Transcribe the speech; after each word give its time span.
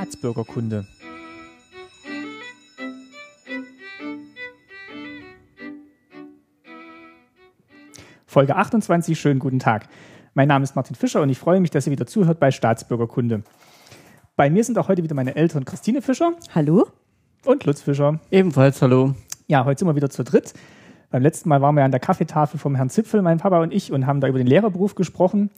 Staatsbürgerkunde. 0.00 0.86
Folge 8.24 8.56
28, 8.56 9.20
schönen 9.20 9.40
guten 9.40 9.58
Tag. 9.58 9.88
Mein 10.32 10.48
Name 10.48 10.62
ist 10.62 10.74
Martin 10.74 10.96
Fischer 10.96 11.20
und 11.20 11.28
ich 11.28 11.38
freue 11.38 11.60
mich, 11.60 11.70
dass 11.70 11.86
ihr 11.86 11.90
wieder 11.90 12.06
zuhört 12.06 12.40
bei 12.40 12.50
Staatsbürgerkunde. 12.50 13.42
Bei 14.36 14.48
mir 14.48 14.64
sind 14.64 14.78
auch 14.78 14.88
heute 14.88 15.02
wieder 15.02 15.14
meine 15.14 15.36
Eltern 15.36 15.66
Christine 15.66 16.00
Fischer. 16.00 16.32
Hallo. 16.54 16.86
Und 17.44 17.66
Lutz 17.66 17.82
Fischer. 17.82 18.20
Ebenfalls 18.30 18.80
hallo. 18.80 19.14
Ja, 19.48 19.66
heute 19.66 19.80
sind 19.80 19.88
wir 19.88 19.96
wieder 19.96 20.08
zu 20.08 20.24
dritt. 20.24 20.54
Beim 21.10 21.22
letzten 21.22 21.50
Mal 21.50 21.60
waren 21.60 21.74
wir 21.74 21.84
an 21.84 21.90
der 21.90 22.00
Kaffeetafel 22.00 22.58
vom 22.58 22.74
Herrn 22.74 22.88
Zipfel, 22.88 23.20
mein 23.20 23.36
Papa 23.36 23.60
und 23.60 23.74
ich, 23.74 23.92
und 23.92 24.06
haben 24.06 24.22
da 24.22 24.28
über 24.28 24.38
den 24.38 24.46
Lehrerberuf 24.46 24.94
gesprochen. 24.94 25.50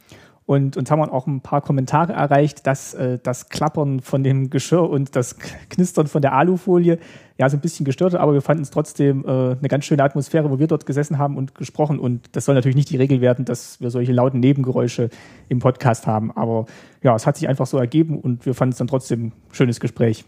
Und 0.45 0.77
uns 0.77 0.91
haben 0.91 1.01
auch 1.01 1.27
ein 1.27 1.41
paar 1.41 1.61
Kommentare 1.61 2.13
erreicht, 2.13 2.67
dass 2.67 2.95
äh, 2.95 3.19
das 3.23 3.49
Klappern 3.49 4.01
von 4.01 4.25
dem 4.25 4.51
Geschirr 4.51 4.89
und 4.89 5.15
das 5.15 5.37
Knistern 5.71 6.09
von 6.09 6.21
der 6.21 6.33
Alufolie 6.33 6.99
ja 7.39 7.49
so 7.49 7.57
ein 7.57 7.61
bisschen 7.61 7.85
gestört 7.85 8.15
hat, 8.15 8.21
aber 8.21 8.35
wir 8.35 8.43
fanden 8.43 8.63
es 8.63 8.71
trotzdem 8.71 9.25
äh, 9.25 9.29
eine 9.29 9.69
ganz 9.69 9.85
schöne 9.85 10.03
Atmosphäre, 10.03 10.51
wo 10.51 10.59
wir 10.59 10.67
dort 10.67 10.85
gesessen 10.85 11.19
haben 11.19 11.37
und 11.37 11.55
gesprochen. 11.55 11.99
Und 11.99 12.29
das 12.33 12.45
soll 12.45 12.55
natürlich 12.55 12.77
nicht 12.77 12.91
die 12.91 12.97
Regel 12.97 13.21
werden, 13.21 13.45
dass 13.45 13.81
wir 13.81 13.91
solche 13.91 14.13
lauten 14.13 14.41
Nebengeräusche 14.41 15.11
im 15.49 15.61
Podcast 15.61 16.07
haben. 16.07 16.33
Aber 16.33 16.67
ja, 17.03 17.15
es 17.15 17.27
hat 17.27 17.37
sich 17.37 17.49
einfach 17.49 17.67
so 17.67 17.79
ergeben 17.79 18.19
und 18.19 18.45
wir 18.45 18.55
fanden 18.55 18.73
es 18.73 18.79
dann 18.79 18.89
trotzdem 18.89 19.27
ein 19.27 19.33
schönes 19.53 19.81
Gespräch. 19.81 20.25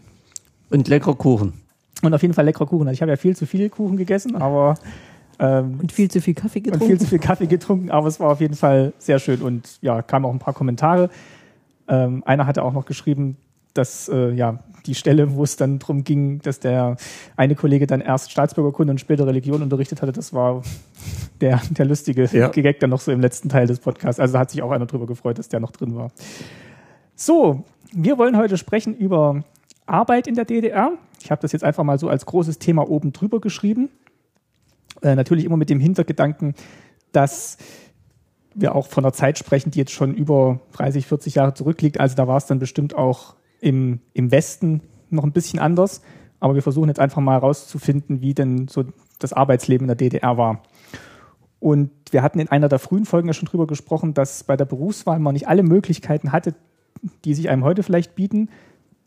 Und 0.69 0.87
lecker 0.87 1.13
Kuchen. 1.13 1.53
Und 2.01 2.13
auf 2.13 2.21
jeden 2.21 2.33
Fall 2.33 2.45
leckerer 2.45 2.67
Kuchen. 2.67 2.87
Also 2.87 2.93
ich 2.93 3.01
habe 3.01 3.11
ja 3.11 3.17
viel 3.17 3.35
zu 3.35 3.45
viel 3.45 3.69
Kuchen 3.69 3.97
gegessen, 3.97 4.35
aber 4.35 4.75
ähm, 5.39 5.79
und 5.81 5.91
viel 5.91 6.09
zu 6.09 6.21
viel 6.21 6.33
Kaffee 6.33 6.61
getrunken. 6.61 6.83
Und 6.83 6.89
viel 6.89 6.99
zu 6.99 7.07
viel 7.07 7.19
Kaffee 7.19 7.47
getrunken, 7.47 7.91
aber 7.91 8.07
es 8.07 8.19
war 8.19 8.31
auf 8.31 8.41
jeden 8.41 8.55
Fall 8.55 8.93
sehr 8.97 9.19
schön 9.19 9.41
und 9.41 9.79
ja, 9.81 10.01
kamen 10.01 10.25
auch 10.25 10.33
ein 10.33 10.39
paar 10.39 10.53
Kommentare. 10.53 11.09
Ähm, 11.87 12.23
einer 12.25 12.47
hatte 12.47 12.63
auch 12.63 12.73
noch 12.73 12.85
geschrieben, 12.85 13.37
dass 13.73 14.09
äh, 14.09 14.31
ja 14.31 14.63
die 14.85 14.95
Stelle, 14.95 15.35
wo 15.35 15.43
es 15.43 15.57
dann 15.57 15.79
darum 15.79 16.03
ging, 16.03 16.39
dass 16.39 16.59
der 16.59 16.97
eine 17.35 17.55
Kollege 17.55 17.87
dann 17.87 18.01
erst 18.01 18.31
Staatsbürgerkunde 18.31 18.91
und 18.91 18.99
später 18.99 19.25
Religion 19.27 19.61
unterrichtet 19.61 20.01
hatte, 20.01 20.11
das 20.11 20.33
war 20.33 20.61
der, 21.41 21.61
der 21.71 21.85
lustige 21.85 22.29
ja. 22.31 22.49
Gag 22.49 22.79
dann 22.79 22.89
noch 22.91 23.01
so 23.01 23.11
im 23.11 23.19
letzten 23.19 23.49
Teil 23.49 23.67
des 23.67 23.79
Podcasts. 23.79 24.19
Also 24.19 24.37
hat 24.37 24.51
sich 24.51 24.61
auch 24.61 24.71
einer 24.71 24.85
darüber 24.85 25.07
gefreut, 25.07 25.39
dass 25.39 25.49
der 25.49 25.59
noch 25.59 25.71
drin 25.71 25.95
war. 25.95 26.11
So, 27.15 27.63
wir 27.93 28.17
wollen 28.17 28.37
heute 28.37 28.57
sprechen 28.57 28.95
über 28.95 29.43
Arbeit 29.85 30.27
in 30.27 30.35
der 30.35 30.45
DDR. 30.45 30.91
Ich 31.21 31.31
habe 31.31 31.41
das 31.41 31.51
jetzt 31.51 31.63
einfach 31.63 31.83
mal 31.83 31.97
so 31.97 32.09
als 32.09 32.25
großes 32.25 32.59
Thema 32.59 32.89
oben 32.89 33.13
drüber 33.13 33.39
geschrieben. 33.39 33.89
Äh, 35.05 35.15
natürlich 35.15 35.45
immer 35.45 35.55
mit 35.55 35.69
dem 35.69 35.79
Hintergedanken, 35.79 36.55
dass 37.11 37.57
wir 38.55 38.73
auch 38.73 38.87
von 38.87 39.05
einer 39.05 39.13
Zeit 39.13 39.37
sprechen, 39.37 39.69
die 39.69 39.77
jetzt 39.77 39.91
schon 39.91 40.15
über 40.15 40.61
30, 40.73 41.05
40 41.05 41.35
Jahre 41.35 41.53
zurückliegt. 41.53 41.99
Also 41.99 42.15
da 42.15 42.27
war 42.27 42.37
es 42.37 42.47
dann 42.47 42.57
bestimmt 42.57 42.95
auch 42.95 43.35
im, 43.61 43.99
im 44.13 44.31
Westen 44.31 44.81
noch 45.11 45.23
ein 45.23 45.31
bisschen 45.31 45.59
anders. 45.59 46.01
Aber 46.39 46.55
wir 46.55 46.63
versuchen 46.63 46.87
jetzt 46.87 46.99
einfach 46.99 47.21
mal 47.21 47.33
herauszufinden, 47.33 48.21
wie 48.21 48.33
denn 48.33 48.67
so 48.67 48.83
das 49.19 49.31
Arbeitsleben 49.31 49.85
in 49.85 49.89
der 49.89 49.95
DDR 49.95 50.37
war. 50.37 50.63
Und 51.59 51.91
wir 52.09 52.23
hatten 52.23 52.39
in 52.39 52.49
einer 52.49 52.67
der 52.67 52.79
frühen 52.79 53.05
Folgen 53.05 53.27
ja 53.27 53.33
schon 53.33 53.47
drüber 53.47 53.67
gesprochen, 53.67 54.15
dass 54.15 54.43
bei 54.43 54.57
der 54.57 54.65
Berufswahl 54.65 55.19
man 55.19 55.33
nicht 55.33 55.47
alle 55.47 55.61
Möglichkeiten 55.61 56.31
hatte, 56.31 56.55
die 57.25 57.35
sich 57.35 57.49
einem 57.49 57.63
heute 57.63 57.83
vielleicht 57.83 58.15
bieten. 58.15 58.49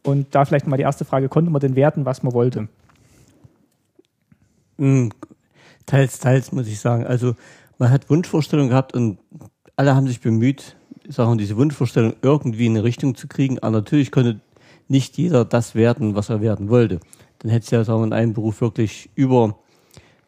Und 0.05 0.33
da 0.37 0.45
vielleicht 0.45 0.69
mal 0.69 0.77
die 0.77 0.85
erste 0.85 1.05
Frage, 1.05 1.29
konnte 1.29 1.51
man 1.51 1.61
denn 1.61 1.75
werden, 1.75 2.05
was 2.05 2.23
man 2.23 2.35
wollte? 2.35 2.69
Teils, 5.89 6.19
teils, 6.19 6.53
muss 6.53 6.69
ich 6.69 6.81
sagen. 6.81 7.07
Also 7.07 7.35
man 7.79 7.91
hat 7.91 8.11
Wunschvorstellungen 8.11 8.69
gehabt 8.69 8.95
und 8.95 9.19
alle 9.75 9.97
haben 9.97 10.07
sich 10.07 10.21
bemüht, 10.21 10.77
sagen 11.09 11.39
diese 11.39 11.57
Wunschvorstellung 11.57 12.15
irgendwie 12.21 12.67
in 12.67 12.73
eine 12.73 12.85
Richtung 12.85 13.15
zu 13.15 13.27
kriegen. 13.27 13.59
Aber 13.61 13.71
natürlich 13.71 14.13
konnte 14.13 14.41
nicht 14.87 15.17
jeder 15.17 15.47
das 15.47 15.75
werden, 15.75 16.15
was 16.15 16.29
er 16.29 16.43
werden 16.43 16.69
wollte. 16.69 17.01
Dann 17.39 17.51
hätte 17.51 17.65
es 17.65 17.71
ja 17.71 17.85
sagen 17.85 18.01
wir, 18.01 18.07
in 18.07 18.13
einem 18.13 18.35
Beruf 18.35 18.61
wirklich 18.61 19.09
über 19.15 19.59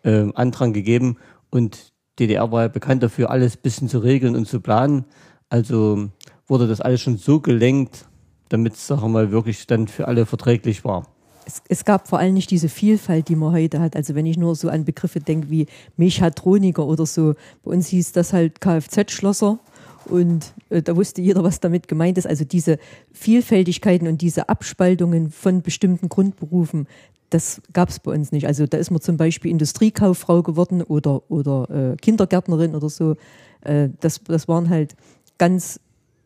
äh, 0.03 0.33
Andrang 0.35 0.73
gegeben 0.73 1.19
und 1.51 1.93
DDR 2.19 2.51
war 2.51 2.63
ja 2.63 2.69
bekannt 2.69 3.03
dafür, 3.03 3.31
alles 3.31 3.59
bisschen 3.59 3.89
zu 3.91 3.99
regeln 3.99 4.37
und 4.37 4.47
zu 4.47 4.61
planen. 4.61 5.05
Also 5.51 6.09
wurde 6.47 6.69
das 6.69 6.81
alles 6.81 7.03
schon 7.03 7.19
so 7.19 7.41
gelenkt, 7.41 8.07
damit 8.49 8.77
es, 8.77 8.87
sagen 8.87 9.03
wir 9.03 9.09
mal, 9.09 9.31
wirklich 9.31 9.67
dann 9.67 9.89
für 9.89 10.09
alle 10.09 10.25
verträglich 10.25 10.85
war 10.87 11.07
es, 11.51 11.63
es, 11.69 11.85
gab 11.85 12.09
vor 12.09 12.19
allem 12.19 12.35
nicht 12.35 12.51
diese 12.51 12.69
Vielfalt, 12.69 13.29
die 13.29 13.37
man 13.37 13.53
heute 13.53 13.81
hat. 13.81 13.97
Also 13.97 14.15
wenn 14.15 14.27
ich 14.27 14.37
nur 14.37 14.55
so 14.55 14.69
an 14.69 14.85
Begriffe 14.85 15.21
denke 15.21 15.51
wie 15.51 15.67
Mechatroniker 15.97 16.87
oder 16.87 17.07
so, 17.07 17.35
bei 17.63 17.73
uns 17.73 17.89
hieß 17.89 18.13
das 18.13 18.33
halt 18.33 18.61
Kfz-Schlosser 18.61 19.59
und 20.07 20.55
äh, 20.71 20.83
da 20.83 20.97
wusste 20.97 21.23
jeder, 21.23 21.43
was 21.43 21.61
damit 21.61 21.89
gemeint 21.89 22.19
ist. 22.19 22.27
Also 22.27 22.45
diese 22.45 22.79
Vielfältigkeiten 23.13 24.07
und 24.09 24.23
diese 24.23 24.49
Abspaltungen 24.49 25.31
von 25.31 25.63
bestimmten 25.63 26.09
Grundberufen, 26.09 26.87
das 27.31 27.63
gab 27.73 27.89
es 27.91 28.01
bei 28.01 28.13
uns 28.13 28.33
nicht. 28.33 28.47
Also 28.47 28.67
da 28.67 28.79
ist 28.79 28.91
man 28.91 29.01
zum 29.01 29.17
Beispiel 29.17 29.51
Industriekauffrau 29.51 30.43
geworden 30.43 30.83
oder, 30.83 31.31
oder 31.31 31.93
äh, 31.93 31.97
Kindergärtnerin 31.97 32.75
oder 32.75 32.89
so. 32.89 33.17
Äh, 33.63 33.91
das, 34.01 34.21
das 34.25 34.49
waren 34.49 34.69
halt 34.69 34.97
ganz 35.39 35.81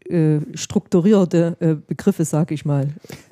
äh, 0.09 0.41
strukturierte 0.55 1.57
äh, 1.61 1.75
Begriffe, 1.75 2.25
sag 2.25 2.51
ich 2.51 2.65
mal. 2.65 2.89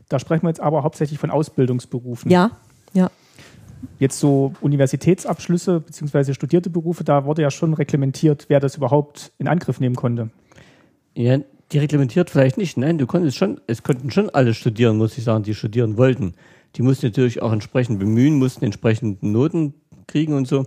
Da 0.09 0.19
sprechen 0.19 0.43
wir 0.45 0.51
jetzt 0.51 0.61
aber 0.61 0.83
hauptsächlich 0.83 1.19
von 1.19 1.31
Ausbildungsberufen. 1.31 2.31
Ja, 2.31 2.51
ja. 2.93 3.11
Jetzt 3.99 4.21
so 4.21 4.53
Universitätsabschlüsse 4.61 5.81
bzw. 5.81 6.35
studierte 6.35 6.71
Berufe, 6.71 7.05
da 7.05 7.25
wurde 7.25 7.43
ja 7.43 7.51
schon 7.51 7.75
reglementiert, 7.75 8.47
wer 8.49 8.61
das 8.61 8.77
überhaupt 8.77 9.33
in 9.39 9.49
Angriff 9.49 9.81
nehmen 9.81 9.97
konnte. 9.97 10.31
Ja, 11.15 11.39
die 11.73 11.79
reglementiert 11.79 12.31
vielleicht 12.31 12.59
nicht. 12.59 12.77
Nein, 12.77 12.99
du 12.99 13.07
konntest 13.07 13.37
schon, 13.37 13.61
es 13.67 13.83
konnten 13.83 14.11
schon 14.11 14.31
alle 14.31 14.55
studieren, 14.55 14.99
muss 14.99 15.17
ich 15.19 15.25
sagen, 15.25 15.43
die 15.43 15.55
studieren 15.55 15.97
wollten. 15.97 16.35
Die 16.77 16.83
mussten 16.83 17.07
natürlich 17.07 17.43
auch 17.43 17.53
entsprechend 17.53 17.99
bemühen, 17.99 18.39
mussten 18.39 18.65
entsprechend 18.65 19.23
Noten 19.23 19.75
kriegen 20.07 20.35
und 20.35 20.47
so. 20.47 20.67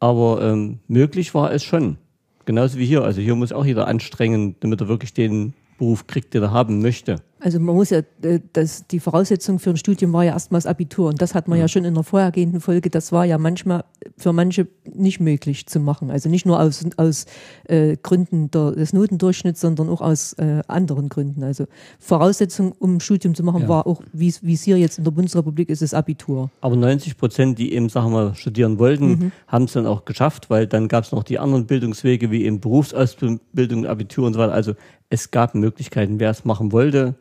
Aber 0.00 0.42
ähm, 0.42 0.80
möglich 0.88 1.34
war 1.34 1.52
es 1.52 1.62
schon. 1.62 1.96
Genauso 2.44 2.78
wie 2.78 2.86
hier. 2.86 3.02
Also 3.02 3.20
hier 3.20 3.36
muss 3.36 3.52
auch 3.52 3.64
jeder 3.64 3.86
anstrengen, 3.86 4.56
damit 4.60 4.80
er 4.80 4.88
wirklich 4.88 5.14
den 5.14 5.54
Beruf 5.78 6.06
kriegt, 6.06 6.34
den 6.34 6.42
er 6.42 6.50
haben 6.50 6.82
möchte. 6.82 7.22
Also 7.42 7.58
man 7.58 7.74
muss 7.74 7.90
ja, 7.90 7.98
äh, 8.22 8.40
das, 8.52 8.86
die 8.86 9.00
Voraussetzung 9.00 9.58
für 9.58 9.70
ein 9.70 9.76
Studium 9.76 10.12
war 10.12 10.24
ja 10.24 10.32
erstmals 10.32 10.66
Abitur 10.66 11.08
und 11.08 11.20
das 11.20 11.34
hat 11.34 11.48
man 11.48 11.58
ja. 11.58 11.64
ja 11.64 11.68
schon 11.68 11.84
in 11.84 11.94
der 11.94 12.04
vorhergehenden 12.04 12.60
Folge, 12.60 12.88
das 12.88 13.10
war 13.10 13.24
ja 13.24 13.36
manchmal 13.36 13.84
für 14.16 14.32
manche 14.32 14.68
nicht 14.94 15.20
möglich 15.20 15.66
zu 15.66 15.80
machen. 15.80 16.10
Also 16.10 16.28
nicht 16.28 16.46
nur 16.46 16.60
aus, 16.60 16.84
aus 16.96 17.26
äh, 17.64 17.96
Gründen 18.00 18.50
der, 18.50 18.72
des 18.72 18.92
Notendurchschnitts, 18.92 19.60
sondern 19.60 19.88
auch 19.88 20.00
aus 20.00 20.34
äh, 20.34 20.62
anderen 20.68 21.08
Gründen. 21.08 21.42
Also 21.42 21.66
Voraussetzung, 21.98 22.72
um 22.78 22.96
ein 22.96 23.00
Studium 23.00 23.34
zu 23.34 23.42
machen, 23.42 23.62
ja. 23.62 23.68
war 23.68 23.86
auch, 23.86 24.02
wie 24.12 24.28
es 24.28 24.62
hier 24.62 24.78
jetzt 24.78 24.98
in 24.98 25.04
der 25.04 25.10
Bundesrepublik 25.10 25.68
ist, 25.68 25.82
das 25.82 25.94
Abitur. 25.94 26.50
Aber 26.60 26.76
90 26.76 27.16
Prozent, 27.16 27.58
die 27.58 27.72
eben, 27.72 27.88
sagen 27.88 28.12
wir, 28.12 28.34
studieren 28.34 28.78
wollten, 28.78 29.08
mhm. 29.08 29.32
haben 29.48 29.64
es 29.64 29.72
dann 29.72 29.86
auch 29.86 30.04
geschafft, 30.04 30.48
weil 30.50 30.66
dann 30.66 30.88
gab 30.88 31.04
es 31.04 31.12
noch 31.12 31.24
die 31.24 31.38
anderen 31.38 31.66
Bildungswege 31.66 32.30
wie 32.30 32.44
eben 32.44 32.60
Berufsausbildung, 32.60 33.86
Abitur 33.86 34.26
und 34.26 34.34
so 34.34 34.38
weiter. 34.38 34.52
Also 34.52 34.74
es 35.10 35.30
gab 35.30 35.54
Möglichkeiten, 35.54 36.20
wer 36.20 36.30
es 36.30 36.44
machen 36.44 36.72
wollte, 36.72 37.16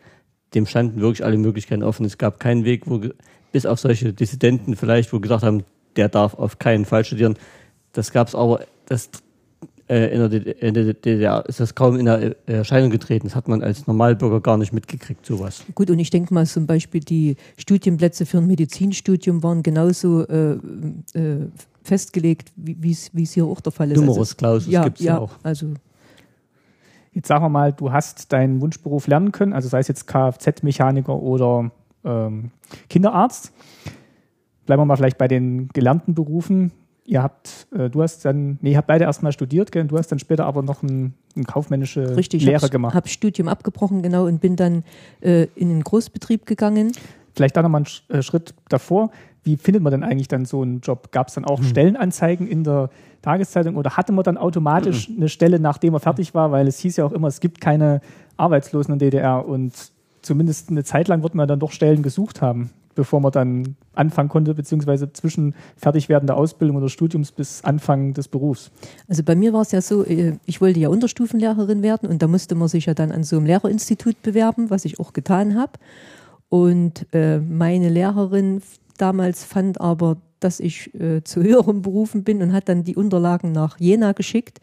dem 0.53 0.66
standen 0.66 1.01
wirklich 1.01 1.25
alle 1.25 1.38
Möglichkeiten 1.38 1.84
offen. 1.84 2.06
Es 2.06 2.17
gab 2.17 2.39
keinen 2.39 2.66
Weg, 2.66 2.89
wo 2.89 3.01
bis 3.51 3.66
auf 3.66 3.79
solche 3.79 4.13
Dissidenten 4.13 4.75
vielleicht, 4.75 5.12
wo 5.13 5.19
gesagt 5.19 5.44
haben, 5.44 5.63
der 5.95 6.09
darf 6.09 6.34
auf 6.35 6.59
keinen 6.59 6.85
Fall 6.85 7.03
studieren. 7.03 7.35
Das 7.94 8.12
gab 8.12 8.28
es 8.28 8.35
aber, 8.35 8.66
das 8.85 9.09
äh, 9.88 10.13
in, 10.13 10.29
der 10.29 10.61
in 10.63 10.73
der 10.73 10.94
DDR 10.94 11.44
ist 11.47 11.59
das 11.59 11.75
kaum 11.75 11.97
in 11.97 12.07
Erscheinung 12.45 12.90
getreten. 12.90 13.28
Das 13.28 13.35
hat 13.35 13.50
man 13.50 13.61
als 13.61 13.88
Normalbürger 13.88 14.40
gar 14.40 14.57
nicht 14.57 14.72
mitgekriegt, 14.72 15.25
sowas. 15.25 15.63
Gut, 15.75 15.90
und 15.90 16.00
ich 16.00 16.09
denke 16.09 16.34
mal 16.34 16.45
zum 16.45 16.66
Beispiel, 16.66 17.01
die 17.01 17.35
Studienplätze 17.57 18.25
für 18.25 18.38
ein 18.38 18.47
Medizinstudium 18.47 19.44
waren 19.44 19.63
genauso 19.63 20.25
äh, 20.28 20.53
äh, 21.13 21.47
festgelegt, 21.84 22.53
wie 22.56 22.91
es 22.91 23.31
hier 23.34 23.45
auch 23.45 23.59
der 23.59 23.73
Fall 23.73 23.91
ist. 23.91 23.97
Numerus 23.97 24.38
Clausus 24.38 24.67
also, 24.67 24.72
ja, 24.72 24.84
gibt 24.85 25.00
es 25.00 25.06
ja, 25.06 25.16
ja 25.16 25.19
auch. 25.19 25.31
Also 25.44 25.73
Jetzt 27.13 27.27
sagen 27.27 27.44
wir 27.44 27.49
mal, 27.49 27.73
du 27.73 27.91
hast 27.91 28.31
deinen 28.31 28.61
Wunschberuf 28.61 29.07
lernen 29.07 29.31
können, 29.31 29.53
also 29.53 29.67
sei 29.67 29.79
es 29.79 29.87
jetzt 29.87 30.08
Kfz-Mechaniker 30.08 31.16
oder 31.16 31.72
ähm, 32.05 32.52
Kinderarzt. 32.90 33.53
Bleiben 34.66 34.81
wir 34.81 34.85
mal 34.85 34.96
vielleicht 34.96 35.17
bei 35.17 35.28
den 35.28 35.67
gelernten 35.69 36.16
Berufen. 36.16 36.72
Ihr 37.05 37.22
habt, 37.22 37.67
äh, 37.75 37.90
du 37.90 38.02
hast 38.02 38.23
dann, 38.23 38.59
nee, 38.61 38.72
ihr 38.72 38.78
habt 38.78 38.87
beide 38.87 39.03
erstmal 39.03 39.34
studiert, 39.34 39.72
gell? 39.72 39.85
du 39.85 39.97
hast 39.97 40.08
dann 40.09 40.19
später 40.19 40.46
aber 40.46 40.61
noch 40.61 40.84
ein, 40.84 41.16
ein 41.35 41.43
kaufmännische 41.43 42.16
Richtig, 42.16 42.43
Lehre 42.43 42.69
gemacht. 42.69 42.93
Richtig, 42.93 42.96
habe 42.96 43.09
Studium 43.09 43.47
abgebrochen, 43.49 44.02
genau, 44.02 44.25
und 44.28 44.40
bin 44.40 44.55
dann 44.55 44.84
äh, 45.19 45.47
in 45.55 45.69
einen 45.69 45.84
Großbetrieb 45.84 46.46
gegangen. 46.46 46.93
Vielleicht 47.35 47.58
da 47.58 47.61
nochmal 47.61 47.84
einen 48.09 48.19
äh, 48.19 48.23
Schritt 48.23 48.53
davor. 48.69 49.11
Wie 49.43 49.58
findet 49.58 49.82
man 49.82 49.91
denn 49.91 50.03
eigentlich 50.03 50.28
dann 50.28 50.46
so 50.46 50.61
einen 50.61 50.82
Job? 50.82 51.11
Gab 51.11 51.29
es 51.29 51.34
dann 51.34 51.46
auch 51.46 51.59
hm. 51.59 51.66
Stellenanzeigen 51.66 52.47
in 52.47 52.64
der 52.64 52.90
Tageszeitung 53.22 53.76
oder 53.76 53.97
hatte 53.97 54.11
man 54.11 54.23
dann 54.23 54.38
automatisch 54.38 55.09
mhm. 55.09 55.17
eine 55.17 55.29
Stelle, 55.29 55.59
nachdem 55.59 55.93
er 55.93 55.99
fertig 55.99 56.34
war, 56.34 56.52
weil 56.52 56.67
es 56.67 56.79
hieß 56.79 56.97
ja 56.97 57.05
auch 57.05 57.11
immer, 57.11 57.28
es 57.28 57.40
gibt 57.40 57.61
keine 57.61 58.02
Arbeitslosen 58.38 58.93
in 58.93 58.99
der 58.99 59.11
DDR 59.11 59.47
und 59.47 59.73
zumindest 60.22 60.70
eine 60.70 60.84
Zeit 60.84 61.08
lang 61.08 61.23
wird 61.23 61.35
man 61.35 61.47
dann 61.47 61.59
doch 61.59 61.72
Stellen 61.72 62.02
gesucht 62.02 62.41
haben, 62.41 62.72
bevor 62.96 63.20
man 63.20 63.32
dann 63.32 63.76
anfangen 63.93 64.29
konnte, 64.29 64.53
beziehungsweise 64.53 65.11
zwischen 65.14 65.53
Fertigwerden 65.78 66.28
der 66.28 66.37
Ausbildung 66.37 66.78
oder 66.78 66.90
Studiums 66.90 67.32
bis 67.32 67.64
Anfang 67.64 68.14
des 68.14 68.28
Berufs. 68.28 68.72
Also 69.08 69.23
bei 69.23 69.35
mir 69.35 69.53
war 69.53 69.61
es 69.61 69.72
ja 69.72 69.82
so, 69.82 70.03
äh, 70.03 70.37
ich 70.46 70.61
wollte 70.61 70.79
ja 70.79 70.90
Unterstufenlehrerin 70.90 71.84
werden 71.84 72.09
und 72.09 72.22
da 72.22 72.28
musste 72.28 72.55
man 72.55 72.67
sich 72.67 72.87
ja 72.87 72.94
dann 72.94 73.11
an 73.11 73.23
so 73.23 73.37
einem 73.37 73.46
Lehrerinstitut 73.46 74.22
bewerben, 74.23 74.70
was 74.70 74.85
ich 74.85 74.99
auch 74.99 75.14
getan 75.14 75.55
habe. 75.55 75.73
Und 76.49 77.05
äh, 77.14 77.40
meine 77.40 77.90
Lehrerin 77.90 78.61
damals 79.01 79.43
fand 79.43 79.81
aber, 79.81 80.17
dass 80.39 80.59
ich 80.59 80.93
äh, 80.95 81.23
zu 81.23 81.41
höheren 81.43 81.81
Berufen 81.81 82.23
bin 82.23 82.41
und 82.41 82.53
hat 82.53 82.69
dann 82.69 82.83
die 82.83 82.95
Unterlagen 82.95 83.51
nach 83.51 83.79
Jena 83.79 84.11
geschickt. 84.11 84.59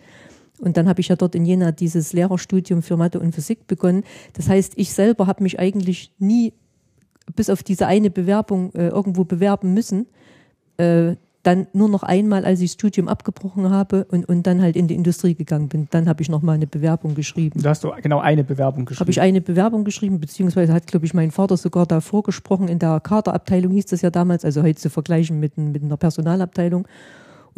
Und 0.59 0.77
dann 0.77 0.89
habe 0.89 1.01
ich 1.01 1.09
ja 1.09 1.17
dort 1.17 1.35
in 1.35 1.45
Jena 1.45 1.73
dieses 1.73 2.13
Lehrerstudium 2.13 2.83
für 2.83 2.97
Mathe 2.97 3.21
und 3.21 3.35
Physik 3.35 3.67
begonnen. 3.67 4.03
Das 4.33 4.49
heißt, 4.49 4.73
ich 4.77 4.93
selber 4.93 5.27
habe 5.27 5.43
mich 5.43 5.59
eigentlich 5.59 6.13
nie 6.19 6.53
bis 7.37 7.51
auf 7.51 7.63
diese 7.63 7.87
eine 7.87 8.11
Bewerbung 8.11 8.73
äh, 8.75 8.89
irgendwo 8.89 9.25
bewerben 9.25 9.75
müssen. 9.75 10.07
Äh, 10.79 11.17
dann 11.43 11.67
nur 11.73 11.89
noch 11.89 12.03
einmal, 12.03 12.45
als 12.45 12.61
ich 12.61 12.71
das 12.71 12.75
Studium 12.75 13.09
abgebrochen 13.09 13.71
habe 13.71 14.05
und, 14.11 14.29
und 14.29 14.47
dann 14.47 14.61
halt 14.61 14.77
in 14.77 14.89
die 14.89 14.95
Industrie 14.95 15.35
gegangen 15.35 15.69
bin. 15.69 15.89
Dann 15.91 16.09
habe 16.09 16.23
ich 16.23 16.29
noch 16.29 16.43
mal 16.43 16.53
eine 16.53 16.67
Bewerbung 16.67 17.15
geschrieben. 17.15 17.63
Da 17.63 17.71
hast 17.71 17.85
du 17.85 17.93
genau 18.03 18.19
eine 18.19 18.45
Bewerbung 18.45 18.85
geschrieben. 18.85 19.01
Habe 19.01 19.11
ich 19.11 19.21
eine 19.21 19.41
Bewerbung 19.41 19.85
geschrieben, 19.85 20.21
beziehungsweise 20.21 20.73
hat, 20.73 20.87
glaube 20.87 21.07
ich, 21.07 21.15
mein 21.15 21.31
Vater 21.31 21.57
sogar 21.57 21.87
da 21.87 22.01
vorgesprochen. 22.01 22.69
In 22.69 22.79
der 22.79 23.01
Kaderabteilung 23.01 23.73
hieß 23.73 23.87
das 23.87 24.03
ja 24.03 24.11
damals, 24.11 24.45
also 24.45 24.63
heute 24.63 24.79
zu 24.79 24.91
vergleichen 24.91 25.39
mit, 25.39 25.57
mit 25.57 25.83
einer 25.83 25.97
Personalabteilung 25.97 26.87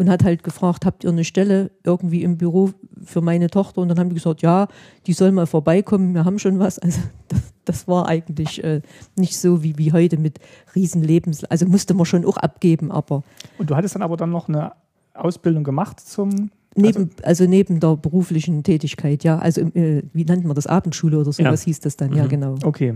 und 0.00 0.08
hat 0.08 0.25
halt 0.25 0.43
gefragt, 0.43 0.87
habt 0.87 1.05
ihr 1.05 1.11
eine 1.11 1.25
Stelle 1.25 1.70
irgendwie 1.85 2.23
im 2.23 2.38
Büro 2.38 2.70
für 3.05 3.20
meine 3.20 3.50
Tochter? 3.50 3.82
Und 3.82 3.88
dann 3.88 3.99
haben 3.99 4.08
die 4.08 4.14
gesagt, 4.14 4.41
ja, 4.41 4.67
die 5.06 5.12
soll 5.12 5.31
mal 5.31 5.44
vorbeikommen, 5.44 6.14
wir 6.14 6.25
haben 6.25 6.38
schon 6.38 6.58
was. 6.58 6.79
Also 6.79 7.00
das, 7.29 7.41
das 7.67 7.87
war 7.87 8.08
eigentlich 8.08 8.64
äh, 8.64 8.81
nicht 9.17 9.38
so 9.38 9.62
wie, 9.62 9.76
wie 9.76 9.93
heute 9.93 10.17
mit 10.17 10.38
Riesenlebens, 10.75 11.44
also 11.44 11.67
musste 11.67 11.93
man 11.93 12.06
schon 12.06 12.25
auch 12.25 12.38
abgeben, 12.38 12.91
aber. 12.91 13.25
Und 13.58 13.69
du 13.69 13.76
hattest 13.76 13.94
dann 13.94 14.00
aber 14.00 14.17
dann 14.17 14.31
noch 14.31 14.49
eine 14.49 14.73
Ausbildung 15.12 15.64
gemacht 15.64 16.00
zum 16.00 16.50
Neben, 16.76 17.11
also, 17.17 17.44
also, 17.44 17.47
neben 17.47 17.81
der 17.81 17.97
beruflichen 17.97 18.62
Tätigkeit, 18.62 19.25
ja. 19.25 19.38
Also 19.41 19.61
äh, 19.61 20.05
wie 20.12 20.25
nennt 20.25 20.44
man 20.44 20.55
das? 20.55 20.69
Abendschule 20.69 21.19
oder 21.19 21.32
sowas 21.32 21.62
ja. 21.62 21.64
hieß 21.64 21.81
das 21.81 21.97
dann, 21.97 22.11
mhm. 22.11 22.17
ja, 22.17 22.26
genau. 22.26 22.55
Okay. 22.62 22.94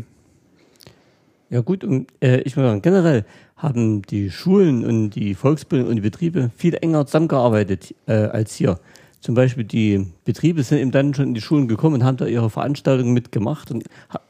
Ja 1.51 1.61
gut, 1.61 1.85
und 1.85 2.07
äh, 2.21 2.41
ich 2.43 2.57
muss 2.57 2.65
sagen, 2.65 2.81
generell 2.83 3.27
haben 3.65 4.03
die 4.03 4.31
Schulen 4.31 4.85
und 4.85 5.11
die 5.11 5.35
Volksbildung 5.35 5.89
und 5.89 5.97
die 5.97 6.03
Betriebe 6.03 6.51
viel 6.57 6.75
enger 6.75 7.07
zusammengearbeitet 7.07 7.95
äh, 8.07 8.13
als 8.13 8.55
hier. 8.55 8.79
Zum 9.21 9.35
Beispiel 9.35 9.65
die 9.65 10.07
Betriebe 10.25 10.63
sind 10.63 10.79
eben 10.79 10.91
dann 10.91 11.15
schon 11.15 11.29
in 11.29 11.35
die 11.35 11.41
Schulen 11.41 11.67
gekommen 11.67 11.97
und 11.97 12.05
haben 12.05 12.19
da 12.19 12.27
ihre 12.27 12.51
Veranstaltungen 12.51 13.15
mitgemacht 13.15 13.71
und, 13.71 13.85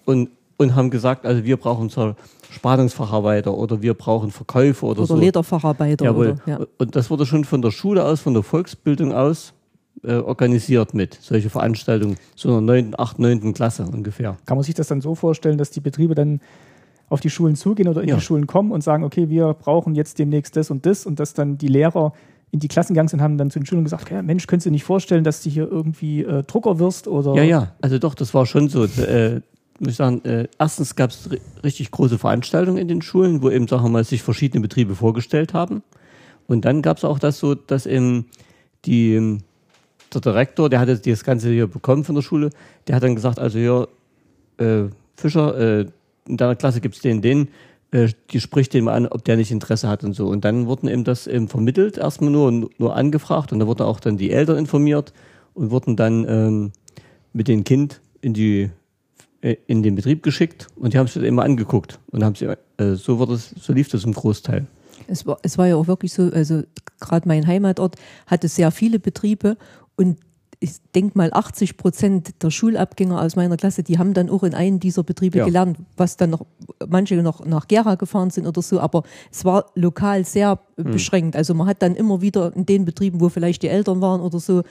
und, 0.04 0.30
und 0.56 0.74
haben 0.76 0.90
gesagt, 0.90 1.26
also 1.26 1.44
wir 1.44 1.56
brauchen 1.56 1.90
zwar 1.90 2.16
Spannungsfacharbeiter 2.50 3.52
oder 3.52 3.82
wir 3.82 3.94
brauchen 3.94 4.30
Verkäufer 4.30 4.86
oder, 4.86 5.00
oder 5.00 5.06
so. 5.08 5.14
Oder 5.14 5.22
Lederfacharbeiter. 5.24 6.04
Jawohl. 6.04 6.26
Oder, 6.28 6.40
ja. 6.46 6.66
Und 6.78 6.94
das 6.94 7.10
wurde 7.10 7.26
schon 7.26 7.44
von 7.44 7.60
der 7.60 7.72
Schule 7.72 8.04
aus, 8.04 8.20
von 8.20 8.34
der 8.34 8.44
Volksbildung 8.44 9.12
aus 9.12 9.52
äh, 10.04 10.14
organisiert 10.14 10.94
mit, 10.94 11.18
solche 11.20 11.50
Veranstaltungen, 11.50 12.16
so 12.36 12.56
in 12.58 12.66
der 12.66 12.82
9., 12.82 12.94
8., 12.96 13.18
9. 13.18 13.54
Klasse 13.54 13.84
ungefähr. 13.84 14.36
Kann 14.46 14.56
man 14.56 14.64
sich 14.64 14.74
das 14.74 14.86
dann 14.86 15.00
so 15.00 15.14
vorstellen, 15.14 15.58
dass 15.58 15.70
die 15.70 15.80
Betriebe 15.80 16.14
dann 16.14 16.40
auf 17.08 17.20
die 17.20 17.30
Schulen 17.30 17.56
zugehen 17.56 17.88
oder 17.88 18.02
in 18.02 18.08
ja. 18.08 18.16
die 18.16 18.20
Schulen 18.20 18.46
kommen 18.46 18.72
und 18.72 18.82
sagen, 18.82 19.04
okay, 19.04 19.28
wir 19.28 19.54
brauchen 19.54 19.94
jetzt 19.94 20.18
demnächst 20.18 20.56
das 20.56 20.70
und 20.70 20.86
das 20.86 21.06
und 21.06 21.20
dass 21.20 21.34
dann 21.34 21.58
die 21.58 21.68
Lehrer 21.68 22.12
in 22.50 22.60
die 22.60 22.68
Klassen 22.68 22.94
gegangen 22.94 23.08
sind, 23.08 23.20
haben 23.20 23.36
dann 23.36 23.50
zu 23.50 23.58
den 23.58 23.66
Schülern 23.66 23.84
gesagt, 23.84 24.10
ja, 24.10 24.22
Mensch, 24.22 24.46
könntest 24.46 24.66
du 24.66 24.70
dir 24.70 24.74
nicht 24.74 24.84
vorstellen, 24.84 25.24
dass 25.24 25.42
du 25.42 25.50
hier 25.50 25.70
irgendwie 25.70 26.22
äh, 26.22 26.44
Drucker 26.44 26.78
wirst 26.78 27.08
oder? 27.08 27.34
Ja, 27.34 27.42
ja, 27.42 27.72
also 27.80 27.98
doch, 27.98 28.14
das 28.14 28.32
war 28.32 28.46
schon 28.46 28.68
so. 28.68 28.84
Äh, 28.84 29.40
muss 29.80 29.90
ich 29.90 29.96
sagen, 29.96 30.24
äh, 30.24 30.46
erstens 30.58 30.94
gab 30.94 31.10
es 31.10 31.28
richtig 31.64 31.90
große 31.90 32.16
Veranstaltungen 32.16 32.78
in 32.78 32.86
den 32.86 33.02
Schulen, 33.02 33.42
wo 33.42 33.50
eben, 33.50 33.66
sagen 33.66 33.82
wir 33.82 33.88
mal, 33.88 34.04
sich 34.04 34.22
verschiedene 34.22 34.60
Betriebe 34.60 34.94
vorgestellt 34.94 35.52
haben. 35.52 35.82
Und 36.46 36.64
dann 36.64 36.80
gab 36.80 36.98
es 36.98 37.04
auch 37.04 37.18
das 37.18 37.38
so, 37.38 37.54
dass 37.54 37.86
eben 37.86 38.26
die, 38.84 39.38
der 40.12 40.20
Direktor, 40.20 40.70
der 40.70 40.78
hatte 40.78 40.96
das 40.98 41.24
Ganze 41.24 41.50
hier 41.50 41.66
bekommen 41.66 42.04
von 42.04 42.14
der 42.14 42.22
Schule, 42.22 42.50
der 42.86 42.96
hat 42.96 43.02
dann 43.02 43.16
gesagt, 43.16 43.38
also 43.38 43.58
hier, 43.58 43.88
äh, 44.58 44.90
Fischer, 45.16 45.80
äh, 45.80 45.86
in 46.28 46.36
deiner 46.36 46.56
Klasse 46.56 46.80
gibt 46.80 46.96
es 46.96 47.02
den, 47.02 47.22
den, 47.22 47.48
äh, 47.90 48.08
die 48.30 48.40
spricht 48.40 48.74
den 48.74 48.84
mal 48.84 48.94
an, 48.94 49.06
ob 49.06 49.24
der 49.24 49.36
nicht 49.36 49.50
Interesse 49.50 49.88
hat 49.88 50.04
und 50.04 50.14
so. 50.14 50.26
Und 50.26 50.44
dann 50.44 50.66
wurden 50.66 50.88
eben 50.88 51.04
das 51.04 51.26
eben 51.26 51.48
vermittelt, 51.48 51.98
erstmal 51.98 52.30
nur, 52.30 52.70
nur 52.78 52.96
angefragt 52.96 53.52
und 53.52 53.60
da 53.60 53.66
wurden 53.66 53.82
auch 53.82 54.00
dann 54.00 54.16
die 54.16 54.30
Eltern 54.30 54.58
informiert 54.58 55.12
und 55.54 55.70
wurden 55.70 55.96
dann 55.96 56.26
ähm, 56.28 56.72
mit 57.32 57.48
dem 57.48 57.64
Kind 57.64 58.00
in 58.20 58.34
die 58.34 58.70
äh, 59.44 59.56
in 59.66 59.82
den 59.82 59.94
Betrieb 59.94 60.22
geschickt 60.22 60.68
und 60.74 60.94
die 60.94 60.98
haben 60.98 61.06
sich 61.06 61.14
das 61.14 61.24
immer 61.24 61.44
angeguckt 61.44 61.98
und 62.10 62.24
haben 62.24 62.34
sie, 62.34 62.46
äh, 62.46 62.94
so 62.94 63.18
wurde 63.18 63.34
es, 63.34 63.50
so 63.50 63.72
lief 63.72 63.88
das 63.88 64.04
im 64.04 64.12
Großteil. 64.12 64.66
Es 65.06 65.26
war, 65.26 65.38
es 65.42 65.58
war 65.58 65.66
ja 65.66 65.76
auch 65.76 65.86
wirklich 65.86 66.14
so, 66.14 66.30
also 66.32 66.62
gerade 66.98 67.28
mein 67.28 67.46
Heimatort 67.46 67.96
hatte 68.26 68.48
sehr 68.48 68.70
viele 68.70 68.98
Betriebe 68.98 69.58
und 69.96 70.18
ich 70.60 70.72
denke 70.94 71.16
mal 71.18 71.32
80 71.32 71.76
Prozent 71.76 72.42
der 72.42 72.50
Schulabgänger 72.50 73.20
aus 73.20 73.36
meiner 73.36 73.56
Klasse, 73.56 73.82
die 73.82 73.98
haben 73.98 74.14
dann 74.14 74.30
auch 74.30 74.42
in 74.42 74.54
einem 74.54 74.80
dieser 74.80 75.02
Betriebe 75.02 75.38
ja. 75.38 75.44
gelernt, 75.44 75.78
was 75.96 76.16
dann 76.16 76.30
noch, 76.30 76.46
manche 76.86 77.16
noch 77.16 77.44
nach 77.44 77.68
Gera 77.68 77.94
gefahren 77.96 78.30
sind 78.30 78.46
oder 78.46 78.62
so, 78.62 78.80
aber 78.80 79.02
es 79.32 79.44
war 79.44 79.66
lokal 79.74 80.24
sehr 80.24 80.60
mhm. 80.76 80.92
beschränkt. 80.92 81.36
Also 81.36 81.54
man 81.54 81.66
hat 81.66 81.82
dann 81.82 81.94
immer 81.94 82.20
wieder 82.20 82.54
in 82.54 82.66
den 82.66 82.84
Betrieben, 82.84 83.20
wo 83.20 83.28
vielleicht 83.28 83.62
die 83.62 83.68
Eltern 83.68 84.00
waren 84.00 84.20
oder 84.20 84.38
so, 84.38 84.62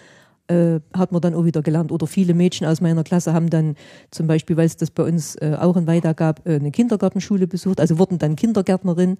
äh, 0.47 0.79
hat 0.93 1.11
man 1.11 1.21
dann 1.21 1.35
auch 1.35 1.45
wieder 1.45 1.61
gelernt. 1.61 1.91
Oder 1.91 2.07
viele 2.07 2.33
Mädchen 2.33 2.67
aus 2.67 2.81
meiner 2.81 3.03
Klasse 3.03 3.33
haben 3.33 3.49
dann 3.49 3.75
zum 4.11 4.27
Beispiel, 4.27 4.57
weil 4.57 4.65
es 4.65 4.77
das 4.77 4.91
bei 4.91 5.03
uns 5.03 5.35
äh, 5.35 5.57
auch 5.59 5.77
in 5.77 5.87
Weida 5.87 6.13
gab, 6.13 6.45
äh, 6.45 6.55
eine 6.55 6.71
Kindergartenschule 6.71 7.47
besucht, 7.47 7.79
also 7.79 7.97
wurden 7.97 8.19
dann 8.19 8.35
Kindergärtnerin. 8.35 9.17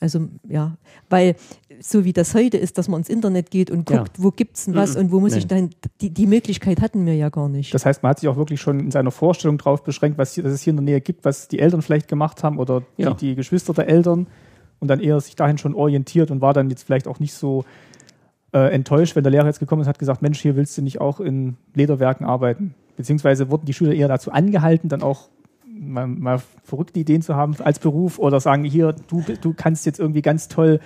Also 0.00 0.28
ja, 0.48 0.76
weil 1.08 1.36
so 1.80 2.04
wie 2.04 2.12
das 2.12 2.34
heute 2.34 2.56
ist, 2.56 2.78
dass 2.78 2.88
man 2.88 3.00
ins 3.00 3.08
Internet 3.08 3.50
geht 3.50 3.70
und 3.70 3.86
guckt, 3.86 4.18
ja. 4.18 4.24
wo 4.24 4.30
gibt's 4.30 4.66
denn 4.66 4.74
was 4.74 4.94
mhm. 4.94 5.00
und 5.00 5.12
wo 5.12 5.20
muss 5.20 5.32
nee. 5.32 5.38
ich 5.38 5.46
dann, 5.46 5.70
die, 6.00 6.10
die 6.10 6.26
Möglichkeit 6.26 6.80
hatten 6.80 7.06
wir 7.06 7.14
ja 7.14 7.28
gar 7.28 7.48
nicht. 7.48 7.72
Das 7.74 7.86
heißt, 7.86 8.02
man 8.02 8.10
hat 8.10 8.20
sich 8.20 8.28
auch 8.28 8.36
wirklich 8.36 8.60
schon 8.60 8.80
in 8.80 8.90
seiner 8.90 9.10
Vorstellung 9.10 9.58
drauf 9.58 9.82
beschränkt, 9.84 10.18
was, 10.18 10.34
dass 10.34 10.52
es 10.52 10.62
hier 10.62 10.72
in 10.72 10.76
der 10.76 10.84
Nähe 10.84 11.00
gibt, 11.00 11.24
was 11.24 11.48
die 11.48 11.58
Eltern 11.58 11.82
vielleicht 11.82 12.08
gemacht 12.08 12.42
haben 12.42 12.58
oder 12.58 12.82
ja. 12.96 13.14
die, 13.14 13.28
die 13.28 13.34
Geschwister 13.34 13.72
der 13.72 13.88
Eltern 13.88 14.26
und 14.78 14.88
dann 14.88 15.00
eher 15.00 15.20
sich 15.20 15.36
dahin 15.36 15.58
schon 15.58 15.74
orientiert 15.74 16.30
und 16.30 16.40
war 16.40 16.52
dann 16.52 16.70
jetzt 16.70 16.82
vielleicht 16.82 17.08
auch 17.08 17.18
nicht 17.18 17.34
so 17.34 17.64
äh, 18.52 18.72
enttäuscht, 18.72 19.16
wenn 19.16 19.22
der 19.22 19.32
Lehrer 19.32 19.46
jetzt 19.46 19.60
gekommen 19.60 19.82
ist 19.82 19.86
und 19.86 19.90
hat 19.90 19.98
gesagt, 19.98 20.22
Mensch, 20.22 20.40
hier 20.40 20.56
willst 20.56 20.76
du 20.78 20.82
nicht 20.82 21.00
auch 21.00 21.20
in 21.20 21.56
Lederwerken 21.74 22.26
arbeiten. 22.26 22.74
Beziehungsweise 22.96 23.50
wurden 23.50 23.66
die 23.66 23.74
Schüler 23.74 23.92
eher 23.92 24.08
dazu 24.08 24.32
angehalten, 24.32 24.88
dann 24.88 25.02
auch 25.02 25.28
mal, 25.78 26.06
mal 26.06 26.42
verrückte 26.62 27.00
Ideen 27.00 27.22
zu 27.22 27.36
haben 27.36 27.56
als 27.60 27.78
Beruf 27.78 28.18
oder 28.18 28.40
sagen, 28.40 28.64
hier, 28.64 28.94
du, 29.08 29.24
du 29.40 29.54
kannst 29.54 29.86
jetzt 29.86 30.00
irgendwie 30.00 30.22
ganz 30.22 30.48
toll 30.48 30.80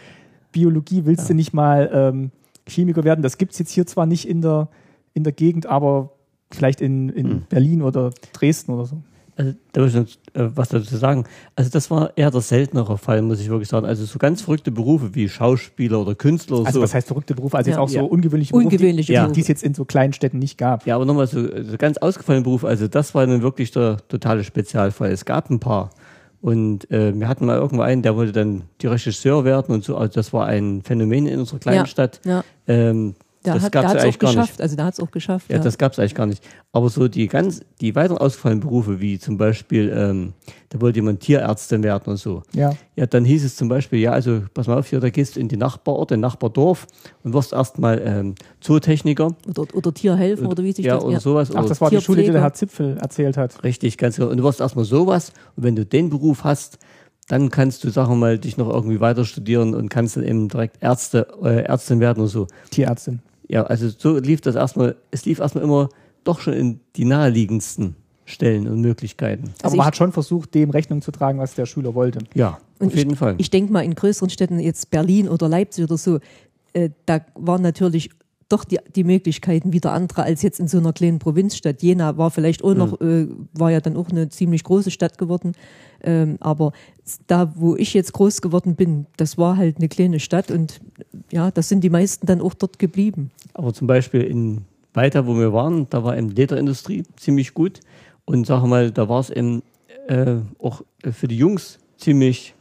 Biologie, 0.53 1.05
willst 1.05 1.25
ja. 1.25 1.29
du 1.29 1.35
nicht 1.35 1.53
mal 1.53 1.91
ähm, 1.93 2.31
Chemiker 2.67 3.05
werden? 3.05 3.23
Das 3.23 3.39
gibt 3.39 3.53
es 3.53 3.59
jetzt 3.59 3.71
hier 3.71 3.87
zwar 3.87 4.07
nicht 4.07 4.29
in 4.29 4.43
der, 4.43 4.69
in 5.15 5.25
der 5.25 5.33
Gegend, 5.33 5.67
aber 5.67 6.11
vielleicht 6.51 6.81
in, 6.81 7.09
in 7.09 7.31
hm. 7.31 7.43
Berlin 7.49 7.83
oder 7.83 8.11
Dresden 8.33 8.73
oder 8.73 8.87
so. 8.87 9.03
Also, 9.41 9.55
da 9.73 9.81
muss 9.81 9.95
ich 9.95 9.97
noch, 9.97 10.43
äh, 10.43 10.51
was 10.55 10.69
dazu 10.69 10.97
sagen. 10.97 11.25
Also, 11.57 11.71
das 11.71 11.91
war 11.91 12.13
eher 12.15 12.31
der 12.31 12.43
seltenere 12.43 12.99
Fall, 12.99 13.23
muss 13.23 13.41
ich 13.41 13.49
wirklich 13.49 13.71
sagen. 13.71 13.87
Also, 13.87 14.05
so 14.05 14.19
ganz 14.19 14.43
verrückte 14.43 14.71
Berufe 14.71 15.15
wie 15.15 15.31
Schauspieler 15.31 15.99
oder 16.03 16.15
Künstler 16.15 16.59
oder 16.59 16.67
also, 16.67 16.81
so. 16.81 16.83
was 16.83 16.93
heißt 16.93 17.09
verrückte 17.09 17.35
Berufe? 17.35 17.57
Also, 17.57 17.71
ja. 17.71 17.77
jetzt 17.77 17.81
auch 17.81 17.89
so 17.89 18.05
ungewöhnliche 18.05 18.53
Berufe, 18.53 18.67
ungewöhnliche 18.67 19.27
die, 19.29 19.33
die 19.33 19.41
es 19.41 19.49
jetzt 19.49 19.63
in 19.63 19.73
so 19.73 19.87
kleinen 19.87 20.13
Städten 20.13 20.39
nicht 20.39 20.59
gab. 20.59 20.87
Ja, 20.87 20.97
aber 20.97 21.07
nochmal 21.07 21.27
so, 21.27 21.41
so 21.41 21.79
ganz 21.79 21.97
ausgefallene 21.97 22.45
Berufe. 22.45 22.69
Also, 22.69 22.87
das 22.87 23.15
war 23.15 23.27
dann 23.27 23.41
wirklich 23.41 23.71
der 23.71 23.97
totale 24.09 24.45
Spezialfall. 24.45 25.11
Es 25.11 25.25
gab 25.25 25.49
ein 25.49 25.59
paar. 25.59 25.89
Und 26.43 26.91
äh, 26.91 27.19
wir 27.19 27.27
hatten 27.27 27.47
mal 27.47 27.57
irgendwo 27.57 27.83
einen, 27.83 28.03
der 28.03 28.17
wollte 28.17 28.33
dann 28.33 28.65
die 28.83 28.89
Regisseur 28.89 29.47
werden 29.47 29.75
und 29.75 29.85
so. 29.85 29.97
Also, 29.97 30.13
das 30.13 30.35
war 30.35 30.45
ein 30.45 30.83
Phänomen 30.83 31.27
in 31.27 31.41
unserer 31.41 31.61
kleinen 31.61 31.79
ja. 31.79 31.87
Stadt. 31.87 32.21
Ja. 32.27 32.45
Ähm, 32.67 33.15
da 33.43 33.55
das 33.55 33.63
hat, 33.63 33.75
es 33.75 34.03
eigentlich 34.03 34.19
gar 34.19 34.33
geschafft. 34.33 34.53
nicht. 34.53 34.61
Also 34.61 34.77
da 34.77 34.85
hat 34.85 34.95
es 34.95 35.01
auch 35.01 35.11
geschafft. 35.11 35.49
Ja, 35.49 35.57
ja. 35.57 35.63
das 35.63 35.79
gab 35.79 35.93
es 35.93 35.99
eigentlich 35.99 36.15
gar 36.15 36.27
nicht. 36.27 36.45
Aber 36.73 36.91
so 36.91 37.09
die 37.09 37.27
ganz, 37.27 37.63
die 37.81 37.95
weiteren 37.95 38.19
ausgefallenen 38.19 38.61
Berufe, 38.61 39.01
wie 39.01 39.19
zum 39.19 39.39
Beispiel, 39.39 39.91
ähm, 39.97 40.35
da 40.69 40.81
wollte 40.83 40.99
jemand 40.99 41.21
Tierärztin 41.21 41.83
werden 41.83 42.05
und 42.07 42.19
so. 42.19 42.43
Ja. 42.53 42.75
Ja, 42.97 43.07
dann 43.07 43.25
hieß 43.25 43.43
es 43.45 43.57
zum 43.57 43.69
Beispiel, 43.69 43.99
ja, 43.99 44.13
also 44.13 44.43
pass 44.53 44.67
mal 44.67 44.79
auf, 44.79 44.89
hier, 44.89 45.01
da 45.01 45.09
gehst 45.09 45.37
du 45.37 45.41
in 45.41 45.49
die 45.49 45.57
Nachbarorte, 45.57 46.15
in 46.15 46.21
Nachbardorf 46.21 46.87
und 47.25 47.33
wirst 47.33 47.55
erstmal 47.55 48.03
ähm, 48.05 48.35
Zootechniker. 48.61 49.35
Oder, 49.49 49.75
oder 49.75 49.95
Tierhelfer 49.95 50.47
oder 50.47 50.63
wie 50.63 50.73
sich 50.73 50.85
ja, 50.85 50.97
das 50.97 51.05
oder 51.05 51.15
ja. 51.15 51.21
sowas. 51.21 51.51
Ach, 51.55 51.65
das 51.65 51.81
war 51.81 51.89
die 51.89 52.01
Schule, 52.03 52.23
die 52.23 52.31
der 52.31 52.43
Herr 52.43 52.53
Zipfel 52.53 52.99
erzählt 52.99 53.39
hat. 53.39 53.65
Richtig, 53.65 53.97
ganz 53.97 54.17
genau. 54.17 54.29
Und 54.29 54.37
du 54.37 54.45
wirst 54.45 54.61
erstmal 54.61 54.85
sowas 54.85 55.33
und 55.57 55.65
wenn 55.65 55.77
du 55.77 55.87
den 55.87 56.11
Beruf 56.11 56.45
hast, 56.45 56.79
dann 57.29 57.49
kannst 57.49 57.85
du, 57.85 57.91
sagen 57.91 58.11
wir 58.11 58.17
mal, 58.17 58.39
dich 58.39 58.59
noch 58.59 58.69
irgendwie 58.69 59.01
weiter 59.01 59.25
studieren 59.25 59.75
und 59.75 59.89
kannst 59.89 60.17
dann 60.17 60.25
eben 60.25 60.49
direkt 60.49 60.83
Ärzte, 60.83 61.29
äh, 61.43 61.63
Ärztin 61.63 62.01
werden 62.01 62.19
oder 62.19 62.29
so. 62.29 62.49
Tierärztin 62.71 63.21
ja, 63.51 63.65
also 63.65 63.89
so 63.89 64.19
lief 64.19 64.41
das 64.41 64.55
erstmal, 64.55 64.97
es 65.11 65.25
lief 65.25 65.41
erstmal 65.41 65.65
immer 65.65 65.89
doch 66.23 66.41
schon 66.41 66.53
in 66.55 66.81
die 66.95 67.05
naheliegendsten 67.05 67.97
Stellen 68.25 68.69
und 68.69 68.81
Möglichkeiten. 68.81 69.51
Also 69.63 69.75
Aber 69.75 69.77
man 69.79 69.87
hat 69.87 69.97
schon 69.97 70.13
versucht, 70.13 70.55
dem 70.55 70.71
Rechnung 70.71 71.03
zu 71.03 71.11
tragen, 71.11 71.41
was 71.41 71.55
der 71.55 71.67
Schüler 71.67 71.97
wollte. 71.97 72.21
Ja, 72.35 72.59
und 72.79 72.89
auf 72.89 72.97
jeden 72.97 73.13
ich, 73.13 73.19
Fall. 73.19 73.35
Ich 73.39 73.51
denke 73.51 73.73
mal, 73.73 73.85
in 73.85 73.97
größeren 73.97 74.31
Städten, 74.31 74.61
jetzt 74.61 74.91
Berlin 74.91 75.29
oder 75.29 75.49
Leipzig 75.49 75.85
oder 75.85 75.99
so, 75.99 76.21
äh, 76.75 76.91
da 77.07 77.23
waren 77.35 77.63
natürlich 77.63 78.11
doch 78.49 78.63
die, 78.65 78.79
die 78.95 79.05
Möglichkeiten 79.05 79.73
wieder 79.73 79.93
andere 79.93 80.23
als 80.23 80.43
jetzt 80.43 80.61
in 80.61 80.69
so 80.69 80.79
einer 80.79 80.93
kleinen 80.93 81.19
Provinzstadt. 81.19 81.83
Jena 81.83 82.17
war 82.19 82.31
vielleicht 82.31 82.63
auch 82.63 82.75
noch, 82.75 83.01
mhm. 83.01 83.43
äh, 83.55 83.59
war 83.59 83.73
ja 83.73 83.81
dann 83.81 83.97
auch 83.97 84.11
eine 84.11 84.29
ziemlich 84.29 84.63
große 84.63 84.93
Stadt 84.93 85.19
geworden. 85.19 85.53
Ähm, 86.03 86.37
aber 86.41 86.73
da, 87.27 87.53
wo 87.57 87.77
ich 87.77 87.95
jetzt 87.95 88.13
groß 88.13 88.41
geworden 88.41 88.75
bin, 88.75 89.07
das 89.17 89.39
war 89.39 89.57
halt 89.57 89.79
eine 89.79 89.89
kleine 89.89 90.21
Stadt 90.21 90.51
und 90.51 90.81
ja, 91.31 91.51
das 91.51 91.69
sind 91.69 91.83
die 91.83 91.91
meisten 91.91 92.27
dann 92.27 92.41
auch 92.41 92.55
dort 92.55 92.79
geblieben. 92.79 93.31
Aber 93.55 93.73
zum 93.73 93.87
Beispiel 93.87 94.23
in 94.23 94.65
weiter, 94.95 95.27
wo 95.27 95.37
wir 95.39 95.53
waren, 95.53 95.89
da 95.91 96.05
war 96.05 96.17
eben 96.17 96.31
Lederindustrie 96.31 97.05
ziemlich 97.17 97.55
gut. 97.55 97.81
Und 98.25 98.47
sag 98.47 98.65
mal, 98.65 98.91
da 98.91 99.09
war 99.09 99.21
es 99.21 99.31
eben 99.31 99.63
äh, 100.09 100.37
auch 100.59 100.83
für 101.11 101.29
die 101.29 101.37
Jungs 101.37 101.79
ziemlich 101.97 102.55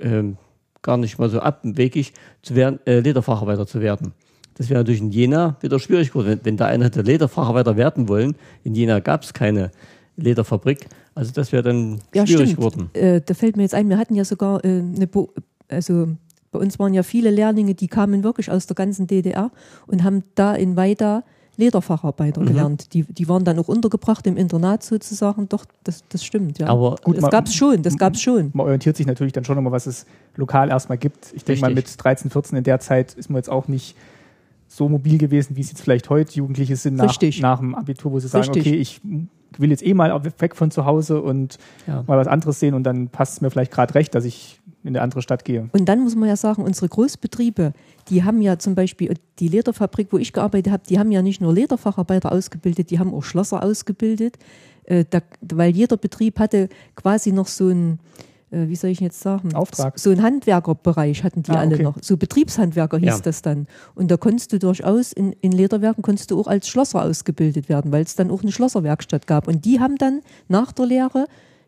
ähm, 0.00 0.36
gar 0.82 0.96
nicht 0.96 1.18
mal 1.18 1.28
so 1.28 1.40
abwegig, 1.40 2.12
zu 2.42 2.54
werden, 2.54 2.78
äh, 2.86 3.00
Lederfacharbeiter 3.00 3.66
zu 3.66 3.80
werden. 3.80 4.12
Das 4.54 4.68
wäre 4.68 4.80
natürlich 4.80 5.00
in 5.00 5.10
Jena 5.10 5.56
wieder 5.60 5.80
schwierig 5.80 6.08
geworden. 6.08 6.28
Wenn, 6.28 6.44
wenn 6.44 6.56
da 6.56 6.66
einer 6.66 6.84
hätte 6.84 7.02
Lederfacharbeiter 7.02 7.76
werden 7.76 8.08
wollen, 8.08 8.36
in 8.62 8.74
Jena 8.74 9.00
gab 9.00 9.22
es 9.22 9.32
keine 9.32 9.70
Lederfabrik. 10.16 10.86
Also 11.14 11.32
das 11.32 11.52
wäre 11.52 11.62
dann 11.62 12.00
Ja, 12.14 12.26
schwierig 12.26 12.50
stimmt. 12.52 12.56
geworden. 12.56 12.90
Äh, 12.94 13.20
da 13.24 13.34
fällt 13.34 13.56
mir 13.56 13.62
jetzt 13.62 13.74
ein, 13.74 13.88
wir 13.88 13.98
hatten 13.98 14.14
ja 14.14 14.24
sogar 14.24 14.64
äh, 14.64 14.68
eine, 14.68 15.06
Bo 15.06 15.30
also 15.68 16.08
bei 16.50 16.58
uns 16.58 16.78
waren 16.78 16.94
ja 16.94 17.02
viele 17.02 17.30
Lehrlinge, 17.30 17.74
die 17.74 17.88
kamen 17.88 18.22
wirklich 18.22 18.50
aus 18.50 18.66
der 18.66 18.74
ganzen 18.76 19.06
DDR 19.06 19.50
und 19.86 20.04
haben 20.04 20.22
da 20.34 20.54
in 20.54 20.76
Weida 20.76 21.24
Lederfacharbeiter 21.56 22.40
Mhm. 22.40 22.46
gelernt. 22.46 22.94
Die, 22.94 23.04
die 23.04 23.28
waren 23.28 23.44
dann 23.44 23.58
auch 23.60 23.68
untergebracht 23.68 24.26
im 24.26 24.36
Internat 24.36 24.82
sozusagen. 24.82 25.48
Doch, 25.48 25.64
das, 25.84 26.02
das 26.08 26.24
stimmt, 26.24 26.58
ja. 26.58 26.66
Aber 26.66 26.96
Gut, 27.04 27.16
das 27.16 27.22
man- 27.22 27.30
gab's 27.30 27.54
schon, 27.54 27.80
das 27.82 27.96
gab's 27.96 28.20
schon. 28.20 28.50
Man 28.54 28.66
orientiert 28.66 28.96
sich 28.96 29.06
natürlich 29.06 29.32
dann 29.32 29.44
schon 29.44 29.56
immer, 29.56 29.70
was 29.70 29.86
es 29.86 30.04
lokal 30.36 30.68
erstmal 30.68 30.98
gibt. 30.98 31.32
Ich 31.32 31.44
denke 31.44 31.60
mal, 31.60 31.72
mit 31.72 31.86
13, 32.02 32.30
14 32.30 32.58
in 32.58 32.64
der 32.64 32.80
Zeit 32.80 33.14
ist 33.14 33.30
man 33.30 33.36
jetzt 33.36 33.50
auch 33.50 33.68
nicht 33.68 33.94
so 34.66 34.88
mobil 34.88 35.16
gewesen, 35.18 35.54
wie 35.56 35.60
es 35.60 35.68
jetzt 35.70 35.80
vielleicht 35.80 36.10
heute 36.10 36.34
Jugendliche 36.34 36.74
sind 36.74 36.96
nach, 36.96 37.04
Richtig. 37.10 37.40
nach 37.40 37.60
dem 37.60 37.76
Abitur, 37.76 38.10
wo 38.10 38.18
sie 38.18 38.26
sagen, 38.26 38.46
Richtig. 38.52 38.66
okay, 38.72 38.76
ich 38.80 39.00
will 39.60 39.70
jetzt 39.70 39.84
eh 39.84 39.94
mal 39.94 40.22
weg 40.38 40.56
von 40.56 40.70
zu 40.70 40.84
Hause 40.84 41.22
und 41.22 41.58
ja. 41.86 42.04
mal 42.06 42.18
was 42.18 42.26
anderes 42.26 42.60
sehen 42.60 42.74
und 42.74 42.84
dann 42.84 43.08
passt 43.08 43.34
es 43.34 43.40
mir 43.40 43.50
vielleicht 43.50 43.72
gerade 43.72 43.94
recht, 43.94 44.14
dass 44.14 44.24
ich 44.24 44.60
in 44.84 44.90
eine 44.90 45.02
andere 45.02 45.22
Stadt 45.22 45.44
gehe. 45.44 45.68
Und 45.72 45.86
dann 45.86 46.00
muss 46.00 46.14
man 46.14 46.28
ja 46.28 46.36
sagen, 46.36 46.62
unsere 46.62 46.88
Großbetriebe, 46.88 47.72
die 48.08 48.22
haben 48.22 48.42
ja 48.42 48.58
zum 48.58 48.74
Beispiel, 48.74 49.14
die 49.38 49.48
Lederfabrik, 49.48 50.08
wo 50.10 50.18
ich 50.18 50.32
gearbeitet 50.32 50.72
habe, 50.72 50.82
die 50.86 50.98
haben 50.98 51.10
ja 51.10 51.22
nicht 51.22 51.40
nur 51.40 51.54
Lederfacharbeiter 51.54 52.30
ausgebildet, 52.30 52.90
die 52.90 52.98
haben 52.98 53.14
auch 53.14 53.22
Schlosser 53.22 53.62
ausgebildet, 53.62 54.36
äh, 54.84 55.04
da, 55.08 55.20
weil 55.40 55.70
jeder 55.70 55.96
Betrieb 55.96 56.38
hatte 56.38 56.68
quasi 56.96 57.32
noch 57.32 57.46
so 57.46 57.68
ein, 57.68 57.98
äh, 58.54 58.68
wie 58.68 58.76
soll 58.76 58.90
ich 58.90 59.00
jetzt 59.00 59.20
sagen, 59.20 59.54
Auftrag. 59.54 59.98
so 59.98 60.10
ein 60.10 60.22
Handwerkerbereich 60.22 61.24
hatten 61.24 61.42
die 61.42 61.50
Ah, 61.50 61.60
alle 61.60 61.74
okay. 61.74 61.82
noch, 61.82 61.96
so 62.00 62.16
Betriebshandwerker 62.16 62.98
hieß 62.98 63.06
Ja. 63.08 63.18
das 63.20 63.42
dann. 63.42 63.66
Und 63.94 64.10
da 64.10 64.16
konntest 64.16 64.52
du 64.52 64.58
durchaus 64.58 65.12
in, 65.12 65.32
in 65.40 65.52
Lederwerken 65.52 66.02
konntest 66.02 66.30
du 66.30 66.40
auch 66.40 66.46
als 66.46 66.68
Schlosser 66.68 67.02
ausgebildet 67.02 67.68
werden, 67.68 67.92
weil 67.92 68.02
es 68.04 68.14
dann 68.16 68.30
auch 68.30 68.42
eine 68.42 68.52
Schlosserwerkstatt 68.52 69.26
gab. 69.26 69.48
Und 69.48 69.64
die 69.64 69.80
haben 69.80 69.96
dann 69.96 70.20
nach 70.48 70.72
der 70.72 70.86
Lehre 70.86 71.26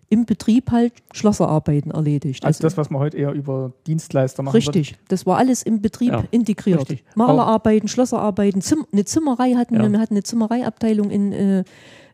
im 0.09 0.25
Betrieb 0.25 0.71
halt 0.71 0.93
Schlosserarbeiten 1.13 1.91
erledigt. 1.91 2.45
Also 2.45 2.63
das, 2.63 2.77
was 2.77 2.91
man 2.91 3.01
heute 3.01 3.17
eher 3.17 3.33
über 3.33 3.73
Dienstleister 3.89 4.45
machen 4.45 4.55
Richtig, 4.55 4.97
das 5.09 5.27
war 5.27 5.37
alles 5.37 5.65
im 5.65 5.83
Betrieb 5.83 6.13
Ja, 6.13 6.23
integriert. 6.31 6.79
richtig. 6.79 7.03
Malerarbeiten, 7.17 7.89
Schlosserarbeiten, 7.89 8.61
Zim 8.63 8.87
eine 8.93 9.05
Zimmerei 9.05 9.55
hatten 9.55 9.75
Ja. 9.75 9.83
wir, 9.83 9.91
wir 9.91 9.99
hatten 9.99 10.15
eine 10.15 10.23
Zimmereiabteilung 10.23 11.11
in, 11.11 11.33
äh, 11.33 11.65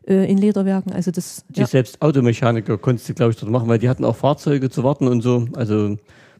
äh, 0.07 0.29
in 0.29 0.37
Lederwerken. 0.37 0.91
Also 0.93 1.11
das, 1.11 1.45
Die 1.49 1.61
ja. 1.61 1.67
selbst 1.67 2.01
Automechaniker 2.01 2.77
konntest 2.77 3.09
du, 3.09 3.13
glaube 3.13 3.31
ich, 3.31 3.37
dort 3.39 3.51
machen, 3.51 3.67
weil 3.67 3.79
die 3.79 3.89
hatten 3.89 4.05
auch 4.05 4.15
Fahrzeuge 4.15 4.69
zu 4.69 4.83
warten 4.83 5.07
und 5.07 5.21
so. 5.21 5.47
Also 5.55 5.97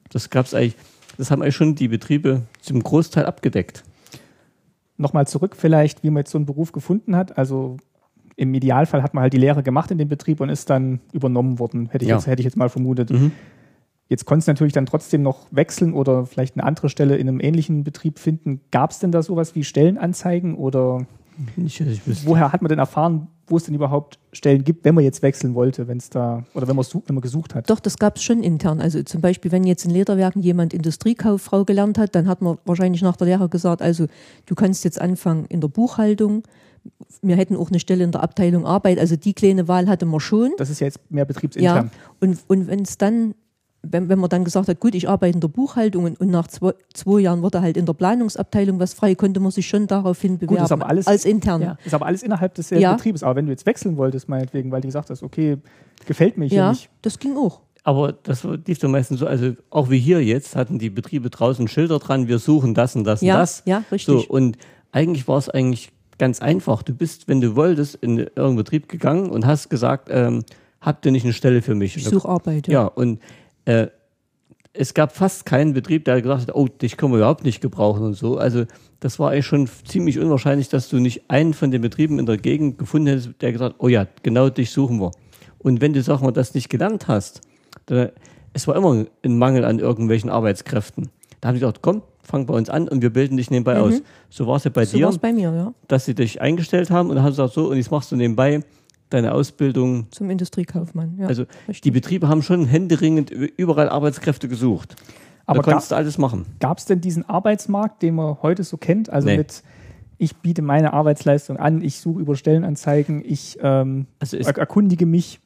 das 0.09 0.29
gab's 0.29 0.53
eigentlich, 0.53 0.75
das 1.17 1.31
haben 1.31 1.41
eigentlich 1.41 1.55
schon 1.55 1.75
die 1.75 1.87
Betriebe 1.87 2.41
zum 2.61 2.81
Großteil 2.83 3.25
abgedeckt. 3.25 3.83
Nochmal 4.97 5.27
zurück 5.27 5.55
vielleicht, 5.57 6.03
wie 6.03 6.09
man 6.09 6.21
jetzt 6.21 6.31
so 6.31 6.37
einen 6.37 6.45
Beruf 6.45 6.71
gefunden 6.71 7.15
hat. 7.15 7.37
Also 7.37 7.77
im 8.35 8.53
Idealfall 8.53 9.03
hat 9.03 9.13
man 9.13 9.21
halt 9.23 9.33
die 9.33 9.37
Lehre 9.37 9.63
gemacht 9.63 9.91
in 9.91 9.97
dem 9.97 10.07
Betrieb 10.09 10.39
und 10.39 10.49
ist 10.49 10.69
dann 10.69 10.99
übernommen 11.11 11.59
worden, 11.59 11.89
hätte 11.89 12.05
ich, 12.05 12.09
Ja. 12.09 12.15
jetzt, 12.15 12.27
hätte 12.27 12.41
ich 12.41 12.45
jetzt 12.45 12.57
mal 12.57 12.69
vermutet. 12.69 13.09
Mhm. 13.11 13.31
Jetzt 14.09 14.25
konntest 14.25 14.47
du 14.47 14.51
natürlich 14.51 14.73
dann 14.73 14.85
trotzdem 14.85 15.23
noch 15.23 15.47
wechseln 15.51 15.93
oder 15.93 16.25
vielleicht 16.25 16.55
eine 16.55 16.63
andere 16.65 16.89
Stelle 16.89 17.15
in 17.17 17.27
einem 17.27 17.39
ähnlichen 17.39 17.83
Betrieb 17.83 18.19
finden. 18.19 18.61
Gab 18.69 18.91
es 18.91 18.99
denn 18.99 19.11
da 19.11 19.23
sowas 19.23 19.55
wie 19.55 19.63
Stellenanzeigen 19.63 20.55
oder 20.55 21.05
Nicht, 21.55 21.81
woher 22.25 22.51
hat 22.51 22.61
man 22.61 22.69
denn 22.69 22.79
erfahren, 22.79 23.27
wo 23.47 23.57
es 23.57 23.63
denn 23.63 23.75
überhaupt 23.75 24.19
Stellen 24.31 24.63
gibt, 24.63 24.85
wenn 24.85 24.95
man 24.95 25.03
jetzt 25.03 25.21
wechseln 25.21 25.53
wollte, 25.53 25.87
wenn 25.87 25.97
es 25.97 26.09
da 26.09 26.43
oder 26.53 26.67
wenn 26.67 26.75
man, 26.75 26.85
wenn 27.05 27.15
man 27.15 27.21
gesucht 27.21 27.55
hat? 27.55 27.69
Doch, 27.69 27.79
das 27.79 27.97
gab 27.97 28.15
es 28.15 28.23
schon 28.23 28.41
intern. 28.41 28.79
Also 28.79 29.03
zum 29.03 29.21
Beispiel, 29.21 29.51
wenn 29.51 29.63
jetzt 29.65 29.85
in 29.85 29.91
Lederwerken 29.91 30.41
jemand 30.41 30.73
Industriekauffrau 30.73 31.65
gelernt 31.65 31.97
hat, 31.97 32.15
dann 32.15 32.27
hat 32.27 32.41
man 32.41 32.57
wahrscheinlich 32.65 33.01
nach 33.01 33.17
der 33.17 33.27
Lehre 33.27 33.49
gesagt, 33.49 33.81
also 33.81 34.07
du 34.45 34.55
kannst 34.55 34.83
jetzt 34.83 34.99
anfangen 35.01 35.45
in 35.49 35.61
der 35.61 35.67
Buchhaltung. 35.67 36.43
Wir 37.21 37.35
hätten 37.35 37.55
auch 37.55 37.69
eine 37.69 37.79
Stelle 37.79 38.03
in 38.03 38.11
der 38.11 38.23
Abteilung 38.23 38.65
Arbeit. 38.65 38.99
Also 38.99 39.15
die 39.15 39.33
kleine 39.33 39.67
Wahl 39.67 39.87
hatte 39.87 40.05
man 40.05 40.19
schon. 40.19 40.51
Das 40.57 40.69
ist 40.69 40.79
ja 40.79 40.87
jetzt 40.87 40.99
mehr 41.09 41.25
betriebsintern. 41.25 41.85
Ja, 41.85 41.91
und, 42.19 42.39
und 42.47 42.67
wenn 42.67 42.81
es 42.81 42.97
dann, 42.97 43.35
wenn, 43.85 44.07
wenn 44.09 44.17
man 44.19 44.29
dann 44.29 44.43
gesagt 44.45 44.69
hat, 44.69 44.79
gut, 44.79 44.95
ich 44.95 45.09
arbeite 45.09 45.33
in 45.35 45.41
der 45.41 45.49
Buchhaltung 45.49 46.05
und, 46.05 46.19
und 46.19 46.29
nach 46.29 46.47
zwei, 46.47 46.71
zwei 46.93 47.19
Jahren 47.19 47.41
wurde 47.41 47.61
halt 47.61 47.75
in 47.77 47.85
der 47.85 47.93
Planungsabteilung 47.93 48.79
was 48.79 48.93
frei, 48.93 49.13
konnte 49.15 49.39
man 49.41 49.51
sich 49.51 49.67
schon 49.67 49.87
daraufhin 49.87 50.37
bewerben. 50.37 50.55
das 50.55 50.65
ist 50.65 50.71
aber 50.71 50.87
alles- 50.87 51.07
als 51.07 51.25
intern. 51.25 51.61
Ja. 51.61 51.77
Ist 51.83 51.93
aber 51.93 52.05
alles 52.05 52.23
innerhalb 52.23 52.53
des 52.55 52.69
Ja. 52.69 52.93
Betriebes. 52.93 53.23
Aber 53.23 53.35
wenn 53.35 53.45
du 53.45 53.51
jetzt 53.51 53.65
wechseln 53.65 53.97
wolltest, 53.97 54.29
meinetwegen, 54.29 54.71
weil 54.71 54.81
du 54.81 54.87
gesagt 54.87 55.09
hast, 55.09 55.21
okay, 55.21 55.57
gefällt 56.05 56.37
mir 56.37 56.45
hier 56.45 56.57
Ja, 56.57 56.69
nicht. 56.71 56.89
das 57.01 57.19
ging 57.19 57.35
auch. 57.35 57.59
Aber 57.83 58.13
das 58.13 58.47
lief 58.65 58.79
dann 58.79 58.91
meistens 58.91 59.19
so, 59.19 59.27
also 59.27 59.51
auch 59.69 59.89
wie 59.89 59.99
hier 59.99 60.23
jetzt 60.23 60.55
hatten 60.55 60.79
die 60.79 60.89
Betriebe 60.89 61.29
draußen 61.29 61.67
Schilder 61.67 61.99
dran, 61.99 62.29
wir 62.29 62.39
suchen 62.39 62.73
das 62.73 62.95
und 62.95 63.03
das 63.03 63.19
Ja, 63.21 63.33
und 63.35 63.39
das. 63.41 63.63
ja, 63.65 63.83
richtig. 63.91 64.05
So, 64.25 64.25
und 64.33 64.57
eigentlich 64.93 65.27
war 65.27 65.37
es 65.37 65.49
eigentlich 65.49 65.91
ganz 66.17 66.41
einfach. 66.41 66.83
Du 66.83 66.93
bist, 66.93 67.27
wenn 67.27 67.41
du 67.41 67.57
wolltest, 67.57 67.95
in 67.95 68.19
irgendeinen 68.19 68.55
Betrieb 68.55 68.87
gegangen 68.87 69.29
und 69.29 69.45
hast 69.45 69.69
gesagt, 69.69 70.07
ähm, 70.09 70.45
habt 70.79 71.05
ihr 71.05 71.11
nicht 71.11 71.25
eine 71.25 71.33
Stelle 71.33 71.61
für 71.61 71.75
mich? 71.75 71.97
Ich 71.97 72.05
suche 72.05 72.29
Arbeit. 72.29 72.69
Ja, 72.69 72.85
und 72.85 73.19
äh, 73.65 73.87
es 74.73 74.93
gab 74.93 75.15
fast 75.15 75.45
keinen 75.45 75.73
Betrieb, 75.73 76.05
der 76.05 76.21
gesagt 76.21 76.41
hat, 76.41 76.55
oh, 76.55 76.67
dich 76.67 76.97
können 76.97 77.13
wir 77.13 77.17
überhaupt 77.17 77.43
nicht 77.43 77.61
gebrauchen 77.61 78.03
und 78.03 78.15
so. 78.15 78.37
Also 78.37 78.65
das 78.99 79.19
war 79.19 79.31
eigentlich 79.31 79.45
schon 79.45 79.69
ziemlich 79.85 80.17
unwahrscheinlich, 80.19 80.69
dass 80.69 80.89
du 80.89 80.97
nicht 80.97 81.29
einen 81.29 81.53
von 81.53 81.69
den 81.69 81.81
Betrieben 81.81 82.17
in 82.17 82.25
der 82.25 82.37
Gegend 82.37 82.79
gefunden 82.79 83.07
hättest, 83.07 83.41
der 83.41 83.51
gesagt 83.51 83.75
hat, 83.75 83.79
oh 83.79 83.87
ja, 83.87 84.07
genau 84.23 84.49
dich 84.49 84.71
suchen 84.71 84.99
wir. 84.99 85.11
Und 85.59 85.79
wenn 85.79 85.93
du, 85.93 86.01
sag 86.01 86.21
mal, 86.21 86.31
das 86.31 86.55
nicht 86.55 86.69
gelernt 86.69 87.07
hast, 87.07 87.41
dann, 87.85 88.09
es 88.53 88.67
war 88.67 88.75
immer 88.75 89.05
ein 89.23 89.37
Mangel 89.37 89.63
an 89.63 89.79
irgendwelchen 89.79 90.29
Arbeitskräften. 90.29 91.09
Da 91.39 91.49
haben 91.49 91.55
sie 91.55 91.59
gesagt, 91.59 91.81
komm, 91.81 92.01
fang 92.23 92.45
bei 92.45 92.55
uns 92.55 92.69
an 92.69 92.87
und 92.87 93.01
wir 93.01 93.11
bilden 93.11 93.37
dich 93.37 93.51
nebenbei 93.51 93.79
aus. 93.79 94.01
So 94.29 94.47
war 94.47 94.55
es 94.55 94.63
ja 94.63 94.71
bei 94.71 94.81
Mhm. 94.81 94.85
So 94.85 94.97
dir 94.97 95.03
war 95.03 95.11
es 95.11 95.17
bei 95.19 95.33
mir, 95.33 95.53
ja. 95.53 95.73
dass 95.87 96.05
sie 96.05 96.15
dich 96.15 96.41
eingestellt 96.41 96.89
haben 96.89 97.09
und 97.09 97.15
dann 97.15 97.25
haben 97.25 97.33
sie 97.33 97.41
gesagt, 97.41 97.53
so, 97.53 97.69
und 97.69 97.77
jetzt 97.77 97.91
machst 97.91 98.11
du 98.11 98.15
nebenbei 98.15 98.61
deine 99.09 99.33
Ausbildung. 99.33 100.07
Zum 100.11 100.29
Industriekaufmann. 100.29 101.17
Ja, 101.19 101.27
Also 101.27 101.43
richtig. 101.67 101.81
die 101.81 101.91
Betriebe 101.91 102.27
haben 102.27 102.41
schon 102.41 102.65
händeringend 102.65 103.29
überall 103.31 103.89
Arbeitskräfte 103.89 104.47
gesucht. 104.47 104.95
Aber 105.45 105.61
da 105.61 105.63
konntest 105.71 105.91
du 105.91 105.95
alles 105.95 106.17
machen. 106.17 106.45
Gab 106.59 106.77
es 106.77 106.85
denn 106.85 107.01
diesen 107.01 107.27
Arbeitsmarkt, 107.29 108.01
den 108.01 108.15
man 108.15 108.37
heute 108.41 108.63
so 108.63 108.77
kennt? 108.77 109.09
Also 109.09 109.27
Nee. 109.27 109.37
mit, 109.37 109.61
ich 110.17 110.37
biete 110.37 110.61
meine 110.61 110.93
Arbeitsleistung 110.93 111.57
an, 111.57 111.81
ich 111.81 111.99
suche 111.99 112.21
über 112.21 112.35
Stellenanzeigen, 112.35 113.21
ich 113.25 113.57
ähm, 113.61 114.07
Also 114.19 114.37
es, 114.37 114.47
er 114.47 114.57
erkundige 114.57 115.05
mich. 115.05 115.39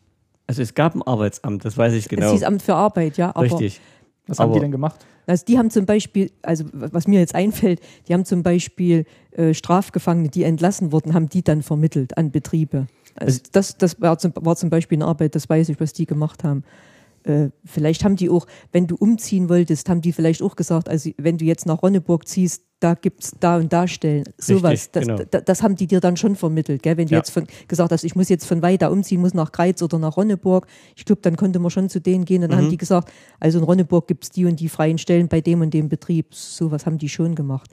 also 0.46 0.62
es 0.62 0.76
gab 0.76 0.94
ein 0.96 1.02
Arbeitsamt, 1.02 1.66
das 1.66 1.78
weiß 1.78 1.94
ich 1.94 2.04
Es 2.04 2.10
genau. 2.10 2.32
hieß 2.32 2.44
Amt 2.44 2.62
für 2.62 2.76
Arbeit, 2.76 3.18
ja. 3.18 3.30
Aber 3.30 3.42
Richtig. 3.42 3.82
Was 4.28 4.40
haben 4.40 4.50
Aber- 4.50 4.56
die 4.56 4.62
denn 4.62 4.72
gemacht? 4.72 5.06
Also 5.26 5.44
die 5.46 5.58
haben 5.58 5.70
zum 5.72 5.86
Beispiel, 5.86 6.32
also 6.42 6.64
was 6.72 7.06
mir 7.08 7.20
jetzt 7.20 7.36
einfällt, 7.36 7.82
die 8.08 8.14
haben 8.14 8.24
zum 8.24 8.44
Beispiel 8.44 9.06
äh, 9.32 9.54
Strafgefangene, 9.54 10.30
die 10.30 10.44
entlassen 10.44 10.94
wurden, 10.94 11.14
haben 11.14 11.28
die 11.28 11.44
dann 11.44 11.64
vermittelt 11.64 12.18
an 12.18 12.32
Betriebe. 12.32 12.88
Also 13.20 13.40
das, 13.52 13.78
das 13.78 14.00
war, 14.02 14.18
zum, 14.18 14.32
war 14.36 14.56
zum 14.56 14.70
Beispiel 14.70 14.98
eine 14.98 15.06
Arbeit, 15.06 15.36
das 15.36 15.50
weiß 15.50 15.70
ich, 15.70 15.80
was 15.80 15.94
die 15.94 16.06
gemacht 16.06 16.44
haben. 16.44 16.64
Äh, 17.24 17.50
vielleicht 17.66 18.04
haben 18.06 18.16
die 18.16 18.30
auch, 18.30 18.46
wenn 18.72 18.88
du 18.88 18.96
umziehen 18.96 19.50
wolltest, 19.50 19.90
haben 19.90 20.02
die 20.02 20.14
vielleicht 20.14 20.42
auch 20.42 20.56
gesagt, 20.56 20.88
also 20.88 21.10
wenn 21.18 21.38
du 21.38 21.46
jetzt 21.46 21.66
nach 21.66 21.82
Ronneburg 21.84 22.28
ziehst, 22.28 22.64
da 22.80 22.94
gibt's 22.94 23.32
da 23.40 23.58
und 23.58 23.74
da 23.74 23.88
Stellen. 23.88 24.24
Sowas. 24.38 24.92
Das, 24.92 25.06
genau. 25.08 25.20
da, 25.32 25.42
das 25.42 25.64
haben 25.64 25.76
die 25.76 25.88
dir 25.88 26.00
dann 26.00 26.16
schon 26.16 26.36
vermittelt. 26.36 26.84
Gell? 26.84 26.96
Wenn 26.96 27.08
du 27.08 27.14
Ja. 27.14 27.18
jetzt 27.18 27.32
von, 27.32 27.48
gesagt 27.68 27.92
hast, 27.92 28.04
ich 28.04 28.16
muss 28.16 28.30
jetzt 28.30 28.46
von 28.46 28.62
weiter 28.62 28.92
umziehen, 28.92 29.20
muss 29.20 29.34
nach 29.34 29.52
Greiz 29.52 29.82
oder 29.82 29.98
nach 29.98 30.16
Ronneburg, 30.16 30.68
ich 30.96 31.04
glaube, 31.04 31.22
dann 31.24 31.36
konnte 31.38 31.58
man 31.58 31.72
schon 31.72 31.90
zu 31.90 32.00
denen 32.00 32.24
gehen. 32.24 32.42
Dann 32.44 32.52
Mhm. 32.52 32.56
haben 32.56 32.70
die 32.70 32.78
gesagt, 32.78 33.12
also 33.40 33.58
in 33.58 33.64
Ronneburg 33.66 34.08
gibt's 34.08 34.30
die 34.30 34.46
und 34.46 34.60
die 34.60 34.70
freien 34.70 35.00
Stellen 35.00 35.28
bei 35.28 35.42
dem 35.42 35.62
und 35.62 35.74
dem 35.74 35.90
Betrieb. 35.90 36.36
Sowas 36.36 36.86
haben 36.86 37.00
die 37.00 37.10
schon 37.10 37.34
gemacht. 37.34 37.72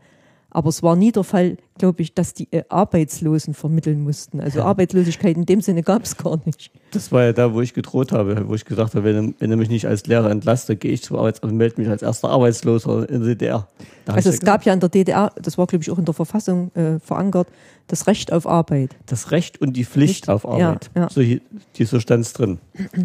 Aber 0.55 0.69
es 0.71 0.83
war 0.85 0.95
nie 0.97 1.11
der 1.13 1.25
Fall, 1.25 1.57
glaube 1.79 2.01
ich, 2.01 2.15
dass 2.15 2.33
die 2.33 2.47
äh, 2.53 2.63
Arbeitslosen 2.69 3.53
vermitteln 3.55 4.03
mussten. 4.03 4.41
Also 4.41 4.63
Arbeitslosigkeit 4.63 5.37
in 5.37 5.45
dem 5.47 5.61
Sinne 5.61 5.83
gab's 5.83 6.17
gar 6.17 6.39
nicht. 6.47 6.71
Das 6.93 7.11
war 7.11 7.25
ja 7.25 7.33
da, 7.33 7.53
wo 7.53 7.61
ich 7.61 7.75
gedroht 7.75 8.13
habe, 8.13 8.49
wo 8.49 8.55
ich 8.55 8.65
gesagt 8.65 8.95
habe, 8.95 9.05
wenn, 9.05 9.33
du- 9.33 9.35
wenn 9.41 9.51
du 9.51 9.57
mich 9.57 9.69
nicht 9.69 9.87
als 9.87 10.07
Lehrer 10.07 10.31
entlasst, 10.31 10.69
gehe 10.81 10.93
ich 10.93 11.03
zum 11.03 11.17
Arbeitsamt 11.17 11.51
und 11.53 11.59
melde 11.59 11.81
mich 11.81 11.91
als 11.91 12.03
erster 12.03 12.31
Arbeitsloser 12.31 13.09
in 13.11 13.21
der 13.21 13.31
DDR. 13.35 13.69
Da 14.05 14.15
Also 14.15 14.29
es 14.31 14.39
ja 14.39 14.45
gab 14.45 14.65
ja 14.65 14.73
in 14.73 14.79
der 14.81 14.89
DDR, 14.89 15.33
das 15.43 15.59
war 15.59 15.67
glaube 15.67 15.83
ich 15.83 15.91
auch 15.91 15.99
in 15.99 16.05
der 16.05 16.15
Verfassung 16.15 16.71
äh, 16.77 17.01
verankert, 17.01 17.49
das 17.89 18.07
Recht 18.07 18.33
auf 18.33 18.47
Arbeit. 18.47 18.95
das 19.07 19.33
Recht 19.33 19.61
und 19.61 19.73
die 19.77 19.85
Pflicht 19.85 20.27
Pflicht, 20.27 20.31
auf 20.31 20.47
Arbeit. 20.47 20.91
ja, 20.95 21.03
ja. 21.03 21.09
So, 21.11 21.21
hier, 21.21 21.41
hier 21.73 21.87
so 21.89 21.99
stand 21.99 22.25
es 22.25 22.33
drin. 22.33 22.59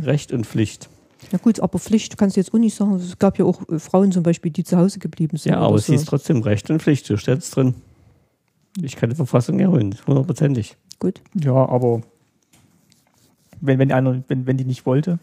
Recht 0.04 0.32
und 0.32 0.46
Pflicht. 0.46 0.88
Ja 1.32 1.38
gut, 1.38 1.60
aber 1.60 1.78
Pflicht 1.80 2.18
kannst 2.18 2.36
du 2.36 2.40
jetzt 2.40 2.54
auch 2.54 2.58
nicht 2.58 2.76
sagen. 2.76 2.96
Es 2.96 3.18
gab 3.20 3.38
ja 3.38 3.46
auch 3.46 3.62
äh, 3.70 3.78
Frauen 3.80 4.12
zum 4.12 4.24
Beispiel, 4.24 4.52
die 4.52 4.64
zu 4.64 4.78
Hause 4.78 5.00
geblieben 5.00 5.38
sind. 5.38 5.52
Ja, 5.52 5.60
oder 5.60 5.68
aber 5.68 5.76
es 5.76 5.86
so. 5.86 5.94
hieß 5.94 6.06
trotzdem 6.06 6.42
Recht 6.42 6.70
und 6.72 6.82
Pflicht, 6.82 7.06
so 7.06 7.18
steht 7.18 7.40
es 7.40 7.52
drin. 7.52 7.76
Ich 8.82 8.96
kann 8.96 9.10
die 9.10 9.16
Verfassung 9.16 9.60
erholen, 9.60 9.96
hundertprozentig. 10.08 10.76
Gut. 11.00 11.22
Ja, 11.36 11.54
aber 11.54 12.02
wenn, 13.62 13.80
wenn, 13.80 13.92
einer, 13.92 14.24
wenn, 14.28 14.48
wenn 14.48 14.58
die 14.58 14.66
nicht 14.66 14.86
wollte, 14.86 15.20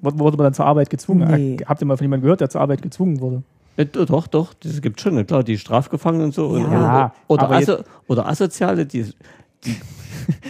wurde 0.00 0.36
man 0.36 0.44
dann 0.44 0.54
zur 0.54 0.66
Arbeit 0.66 0.90
gezwungen. 0.90 1.28
Nee. 1.30 1.56
Habt 1.66 1.80
ihr 1.80 1.86
mal 1.86 1.96
von 1.96 2.04
jemandem 2.04 2.22
gehört, 2.24 2.40
der 2.40 2.50
zur 2.50 2.60
Arbeit 2.60 2.82
gezwungen 2.82 3.20
wurde? 3.20 3.42
Ja, 3.76 3.84
do- 3.84 4.04
doch, 4.06 4.26
doch, 4.26 4.54
das 4.54 4.80
gibt 4.80 5.00
schon, 5.00 5.24
klar, 5.26 5.44
die 5.44 5.58
Strafgefangenen 5.58 6.26
und 6.26 6.34
so. 6.34 6.48
und- 6.48 6.62
Ja, 6.70 7.12
oder, 7.28 7.46
oder, 7.48 7.58
jetzt- 7.60 7.70
aso, 7.70 7.82
oder 8.08 8.26
Asoziale, 8.28 8.86
die, 8.86 9.06
die 9.64 9.76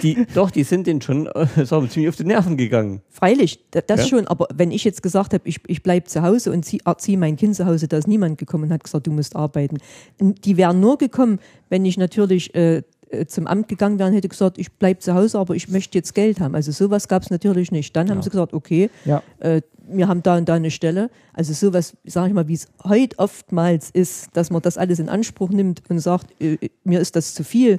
die, 0.02 0.26
doch, 0.34 0.50
die 0.50 0.62
sind 0.62 0.86
denen 0.86 1.02
schon 1.02 1.26
äh, 1.26 1.66
sagen 1.66 1.90
ziemlich 1.90 2.08
auf 2.08 2.16
die 2.16 2.24
Nerven 2.24 2.56
gegangen. 2.56 3.02
Freilich, 3.10 3.62
da- 3.72 3.82
das 3.82 4.00
Ja. 4.02 4.06
schon, 4.06 4.26
aber 4.26 4.48
wenn 4.54 4.70
ich 4.70 4.84
jetzt 4.84 5.02
gesagt 5.02 5.34
habe, 5.34 5.46
ich, 5.46 5.60
ich 5.66 5.82
bleibe 5.82 6.06
zu 6.06 6.22
Hause 6.22 6.50
und 6.52 6.64
ziehe 6.64 6.80
zieh 6.96 7.16
mein 7.18 7.36
Kind 7.36 7.56
zu 7.56 7.66
Hause, 7.66 7.86
da 7.86 7.98
ist 7.98 8.08
niemand 8.08 8.38
gekommen 8.38 8.64
und 8.64 8.72
hat 8.72 8.84
gesagt, 8.84 9.06
du 9.06 9.12
musst 9.12 9.36
arbeiten. 9.36 9.76
Die 10.20 10.56
wären 10.56 10.80
nur 10.80 10.96
gekommen, 10.96 11.40
wenn 11.68 11.84
ich 11.84 11.98
natürlich 11.98 12.54
äh, 12.54 12.82
äh, 13.10 13.26
zum 13.26 13.46
Amt 13.46 13.68
gegangen 13.68 13.98
wäre 13.98 14.08
und 14.08 14.14
hätte 14.14 14.28
gesagt, 14.28 14.56
ich 14.56 14.72
bleibe 14.72 15.00
zu 15.00 15.12
Hause, 15.14 15.38
aber 15.38 15.54
ich 15.54 15.68
möchte 15.68 15.98
jetzt 15.98 16.14
Geld 16.14 16.40
haben. 16.40 16.54
Also 16.54 16.72
sowas 16.72 17.06
gab 17.06 17.22
es 17.22 17.30
natürlich 17.30 17.70
nicht. 17.70 17.94
Dann 17.96 18.08
haben 18.10 18.22
sie 18.22 18.30
gesagt, 18.30 18.54
okay, 18.54 18.88
Ja. 19.04 19.22
äh, 19.40 19.60
wir 19.88 20.08
haben 20.08 20.22
da 20.22 20.36
und 20.38 20.48
da 20.48 20.54
eine 20.54 20.70
Stelle. 20.70 21.10
Also 21.34 21.52
sowas, 21.52 21.96
sage 22.04 22.28
ich 22.28 22.34
mal, 22.34 22.48
wie 22.48 22.54
es 22.54 22.66
heute 22.82 23.18
oftmals 23.18 23.90
ist, 23.90 24.28
dass 24.32 24.50
man 24.50 24.62
das 24.62 24.78
alles 24.78 24.98
in 25.00 25.08
Anspruch 25.08 25.50
nimmt 25.50 25.82
und 25.90 25.98
sagt, 25.98 26.28
äh, 26.40 26.56
mir 26.84 27.00
ist 27.00 27.14
das 27.14 27.34
zu 27.34 27.44
viel. 27.44 27.78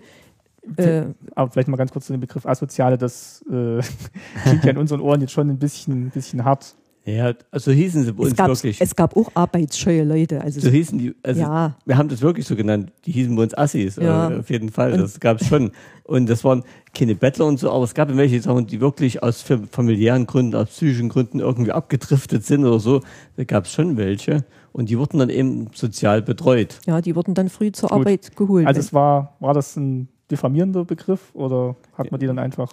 Äh, 0.76 1.06
Aber 1.36 1.52
vielleicht 1.52 1.68
mal 1.70 1.78
ganz 1.78 1.92
kurz 1.92 2.08
zu 2.08 2.14
dem 2.14 2.20
Begriff 2.22 2.46
Asoziale, 2.46 2.98
das 2.98 3.44
äh, 3.50 3.80
klingt 4.44 4.64
ja 4.66 4.72
in 4.72 4.78
unseren 4.78 5.02
Ohren 5.02 5.22
jetzt 5.22 5.32
schon 5.34 5.50
ein 5.50 5.58
bisschen, 5.60 6.10
bisschen 6.10 6.44
hart. 6.44 6.76
Ja, 7.06 7.32
also 7.52 7.72
hießen 7.72 8.04
sie 8.04 8.12
bei 8.12 8.24
es, 8.24 8.30
uns 8.32 8.38
gab, 8.38 8.50
wirklich. 8.50 8.82
es 8.82 8.94
gab 8.94 9.16
auch 9.16 9.32
arbeitsscheue 9.34 10.04
Leute. 10.04 10.42
Also 10.42 10.60
so 10.60 10.70
hießen 10.70 11.00
die, 11.00 11.16
also 11.24 11.40
Ja. 11.40 11.78
wir 11.86 11.98
haben 11.98 12.10
das 12.10 12.22
wirklich 12.22 12.46
so 12.46 12.58
genannt, 12.58 12.92
die 13.06 13.14
hießen 13.14 13.34
bei 13.34 13.44
uns 13.44 13.58
Assis, 13.58 13.96
Ja. 13.96 14.30
äh, 14.30 14.40
auf 14.40 14.50
jeden 14.50 14.70
Fall, 14.70 14.98
das 14.98 15.18
gab 15.22 15.40
es 15.40 15.48
schon. 15.48 15.72
Und 16.04 16.28
das 16.30 16.44
waren 16.44 16.64
keine 16.94 17.16
Bettler 17.16 17.46
und 17.46 17.60
so, 17.60 17.72
aber 17.72 17.86
es 17.86 17.94
gab 17.94 18.14
welche, 18.14 18.42
Sachen, 18.42 18.68
die 18.68 18.82
wirklich 18.82 19.24
aus 19.24 19.42
fam- 19.42 19.68
familiären 19.72 20.28
Gründen, 20.28 20.54
aus 20.56 20.68
psychischen 20.68 21.08
Gründen 21.08 21.40
irgendwie 21.40 21.72
abgedriftet 21.72 22.44
sind 22.44 22.66
oder 22.66 22.80
so. 22.82 23.00
Da 23.38 23.46
gab 23.46 23.66
es 23.68 23.72
schon 23.72 23.96
welche. 23.96 24.44
Und 24.74 24.90
die 24.90 24.98
wurden 25.00 25.20
dann 25.20 25.30
eben 25.30 25.68
sozial 25.74 26.22
betreut. 26.22 26.80
Ja, 26.88 27.00
die 27.00 27.16
wurden 27.16 27.34
dann 27.36 27.48
früh 27.48 27.72
zur 27.72 27.88
Gut. 27.88 28.00
Arbeit 28.00 28.36
geholt. 28.36 28.68
Also 28.68 28.82
es 28.82 28.92
war, 28.94 29.38
war 29.40 29.54
das 29.54 29.78
ein 29.78 30.10
diffamierender 30.32 30.86
Begriff 30.86 31.32
oder 31.34 31.76
hat 31.98 32.12
man 32.12 32.20
die 32.20 32.28
dann 32.28 32.40
einfach? 32.40 32.72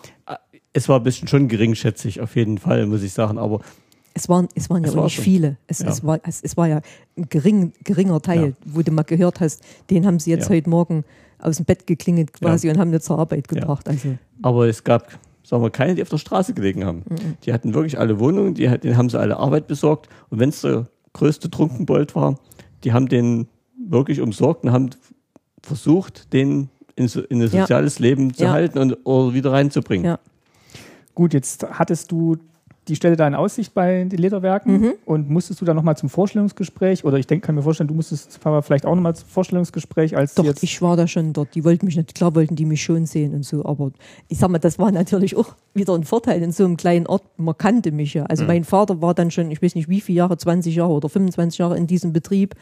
Es 0.73 0.89
war 0.89 0.99
ein 1.01 1.03
bisschen 1.05 1.29
schon 1.29 1.49
geringschätzig, 1.49 2.21
auf 2.21 2.35
jeden 2.37 2.59
Fall, 2.59 2.87
muss 2.87 3.03
ich 3.03 3.13
sagen. 3.13 3.39
Aber 3.39 3.61
es 4.15 4.29
waren, 4.29 4.49
es 4.55 4.71
waren 4.71 4.83
ja 4.83 4.89
Es 4.89 4.95
auch 4.95 4.99
war 4.99 5.05
nicht 5.05 5.15
schon. 5.15 5.25
viele. 5.25 5.57
Es, 5.67 5.79
Ja. 5.81 5.89
es, 5.89 6.05
war, 6.05 6.19
es, 6.25 6.43
es 6.43 6.57
war 6.57 6.69
ja 6.69 6.81
ein 7.17 7.29
gering, 7.29 7.73
geringer 7.85 8.21
Teil, 8.21 8.49
Ja. 8.49 8.53
wo 8.67 8.83
du 8.83 8.91
mal 8.93 9.03
gehört 9.03 9.41
hast, 9.41 9.63
den 9.91 10.07
haben 10.07 10.19
sie 10.19 10.31
jetzt 10.31 10.49
Ja. 10.49 10.57
heute 10.57 10.69
Morgen 10.71 11.05
aus 11.39 11.57
dem 11.59 11.65
Bett 11.67 11.87
geklingelt 11.87 12.33
quasi 12.33 12.71
und 12.71 12.79
haben 12.79 12.91
nicht 12.91 13.05
zur 13.05 13.19
Arbeit 13.19 13.49
gebracht. 13.49 13.89
Also 13.89 14.15
Aber 14.43 14.67
es 14.67 14.83
gab, 14.83 15.19
sagen 15.43 15.63
wir, 15.63 15.71
keine, 15.71 15.95
die 15.95 16.03
auf 16.03 16.09
der 16.09 16.19
Straße 16.19 16.55
gelegen 16.55 16.85
haben. 16.85 17.03
Die 17.45 17.53
hatten 17.53 17.75
wirklich 17.75 17.99
alle 17.99 18.19
Wohnungen, 18.19 18.55
die, 18.55 18.67
denen 18.79 18.97
haben 18.97 19.11
sie 19.11 19.19
alle 19.21 19.37
Arbeit 19.37 19.67
besorgt. 19.67 20.09
Und 20.31 20.39
wenn 20.41 20.49
es 20.49 20.63
der 20.63 20.87
größte 21.13 21.51
Trunkenbold 21.51 22.15
war, 22.17 22.39
die 22.83 22.93
haben 22.93 23.09
den 23.09 23.47
wirklich 23.89 24.21
umsorgt 24.21 24.65
und 24.65 24.73
haben 24.73 24.91
versucht, 25.63 26.33
den 26.33 26.69
in, 26.97 27.09
so, 27.09 27.21
in 27.23 27.43
ein 27.43 27.51
Ja. 27.51 27.63
soziales 27.63 27.99
Leben 27.99 28.33
zu 28.35 28.45
Ja. 28.45 28.53
halten 28.53 28.79
und 28.79 28.97
oder 29.05 29.35
wieder 29.35 29.53
reinzubringen. 29.53 30.05
Ja. 30.07 30.19
Gut, 31.15 31.33
jetzt 31.35 31.65
hattest 31.79 32.11
du 32.11 32.37
die 32.87 32.97
Stelle 32.97 33.17
da 33.17 33.27
in 33.27 33.35
Aussicht 33.35 33.73
bei 33.73 34.05
den 34.05 34.19
Lederwerken 34.19 34.79
Mhm. 34.81 34.93
und 35.07 35.31
musstest 35.31 35.59
du 35.59 35.65
dann 35.65 35.75
nochmal 35.75 35.97
zum 35.97 36.11
Vorstellungsgespräch 36.11 37.03
oder 37.07 37.17
ich 37.19 37.27
denke, 37.27 37.47
kann 37.47 37.55
mir 37.55 37.63
vorstellen, 37.63 37.89
du 37.89 37.95
musstest 37.95 38.39
vielleicht 38.61 38.85
auch 38.85 38.95
nochmal 38.95 39.17
zum 39.17 39.27
Vorstellungsgespräch 39.27 40.15
als 40.15 40.35
Doch, 40.35 40.45
jetzt 40.45 40.63
ich 40.63 40.83
war 40.83 40.95
da 40.95 41.07
schon 41.07 41.33
dort. 41.33 41.55
Die 41.55 41.65
wollten 41.65 41.87
mich 41.87 41.97
nicht, 41.97 42.15
klar 42.15 42.35
wollten 42.35 42.57
die 42.57 42.67
mich 42.67 42.83
schon 42.83 43.07
sehen 43.07 43.33
und 43.33 43.43
so, 43.43 43.65
aber 43.65 43.91
ich 44.29 44.37
sag 44.39 44.51
mal, 44.51 44.59
das 44.59 44.79
war 44.79 44.93
natürlich 44.93 45.35
auch 45.35 45.55
wieder 45.73 45.95
ein 45.95 46.05
Vorteil 46.05 46.43
in 46.43 46.53
so 46.53 46.67
einem 46.67 46.77
kleinen 46.77 47.07
Ort. 47.07 47.23
Man 47.39 47.57
kannte 47.57 47.91
mich 47.91 48.13
ja. 48.13 48.25
Also 48.25 48.45
mein 48.45 48.65
Vater 48.65 49.01
war 49.01 49.15
dann 49.15 49.31
schon, 49.31 49.51
ich 49.51 49.63
weiß 49.63 49.77
nicht 49.77 49.89
wie 49.89 50.03
viele 50.03 50.19
Jahre, 50.19 50.37
20 50.37 50.75
Jahre 50.75 50.93
oder 50.93 51.09
25 51.09 51.57
Jahre 51.59 51.79
in 51.79 51.87
diesem 51.87 52.13
Betrieb 52.13 52.55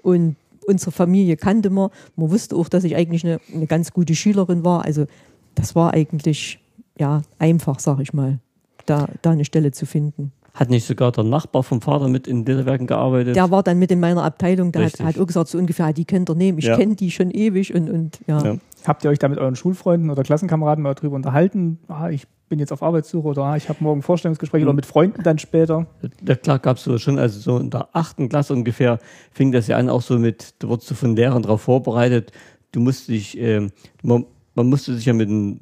und 0.00 0.36
unsere 0.68 0.92
Familie 0.92 1.36
kannte 1.36 1.70
man. 1.70 1.90
Man 2.14 2.30
wusste 2.30 2.54
auch, 2.54 2.68
dass 2.68 2.84
ich 2.84 2.94
eigentlich 2.94 3.24
eine, 3.24 3.40
eine 3.52 3.66
ganz 3.66 3.92
gute 3.92 4.14
Schülerin 4.14 4.64
war. 4.64 4.84
Also 4.84 5.06
das 5.54 5.74
war 5.74 5.94
eigentlich 5.94 6.60
ja 6.98 7.22
einfach, 7.38 7.80
sag 7.80 8.00
ich 8.00 8.12
mal, 8.12 8.38
da, 8.86 9.08
da 9.22 9.30
eine 9.30 9.44
Stelle 9.44 9.72
zu 9.72 9.86
finden. 9.86 10.32
Hat 10.58 10.70
nicht 10.70 10.84
sogar 10.86 11.12
der 11.12 11.22
Nachbar 11.22 11.62
vom 11.62 11.80
Vater 11.80 12.08
mit 12.08 12.26
in 12.26 12.44
Lederwerken 12.44 12.88
gearbeitet? 12.88 13.36
Der 13.36 13.48
war 13.50 13.62
dann 13.62 13.78
mit 13.78 13.92
in 13.92 14.00
meiner 14.00 14.24
Abteilung, 14.24 14.72
der 14.72 14.82
hat, 14.82 14.86
Richtig. 14.94 15.06
hat 15.06 15.18
auch 15.18 15.26
gesagt, 15.26 15.48
so 15.48 15.56
ungefähr, 15.58 15.86
ah, 15.86 15.92
die 15.92 16.04
könnt 16.04 16.28
ihr 16.28 16.34
nehmen. 16.34 16.58
Ich 16.58 16.64
Ja. 16.64 16.76
kenne 16.76 16.96
die 16.96 17.12
schon 17.12 17.30
ewig 17.30 17.72
und, 17.74 17.88
und 17.88 18.18
ja. 18.26 18.42
Ja. 18.44 18.56
habt 18.84 19.04
ihr 19.04 19.10
euch 19.10 19.20
da 19.20 19.28
mit 19.28 19.38
euren 19.38 19.54
Schulfreunden 19.54 20.10
oder 20.10 20.24
Klassenkameraden 20.24 20.82
mal 20.82 20.94
drüber 20.94 21.14
unterhalten? 21.14 21.78
Ah, 21.86 22.08
ich 22.10 22.26
bin 22.48 22.58
jetzt 22.58 22.72
auf 22.72 22.82
Arbeitssuche 22.82 23.28
oder 23.28 23.44
ah, 23.44 23.56
ich 23.56 23.68
habe 23.68 23.84
morgen 23.84 24.00
ein 24.00 24.02
Vorstellungsgespräch 24.02 24.62
Mhm. 24.62 24.66
oder 24.68 24.74
mit 24.74 24.86
Freunden 24.86 25.22
dann 25.22 25.38
später. 25.38 25.86
Ja, 26.26 26.34
klar 26.34 26.58
gab 26.58 26.78
es 26.78 26.82
so 26.84 26.98
schon, 26.98 27.18
also 27.20 27.38
so 27.38 27.58
in 27.58 27.70
der 27.70 27.90
achten 27.92 28.28
Klasse 28.28 28.52
ungefähr 28.52 28.98
fing 29.30 29.52
das 29.52 29.68
ja 29.68 29.76
an, 29.76 29.88
auch 29.88 30.02
so 30.02 30.18
mit, 30.18 30.54
da 30.58 30.68
wurdest 30.68 30.90
du 30.90 30.94
von 30.96 31.14
Lehrern 31.14 31.42
darauf 31.42 31.60
vorbereitet, 31.60 32.32
du 32.72 32.80
musst 32.80 33.06
dich, 33.06 33.38
ähm, 33.38 33.70
man, 34.02 34.26
man 34.56 34.66
musste 34.68 34.92
sich 34.94 35.04
ja 35.06 35.12
mit 35.12 35.28
einem 35.28 35.60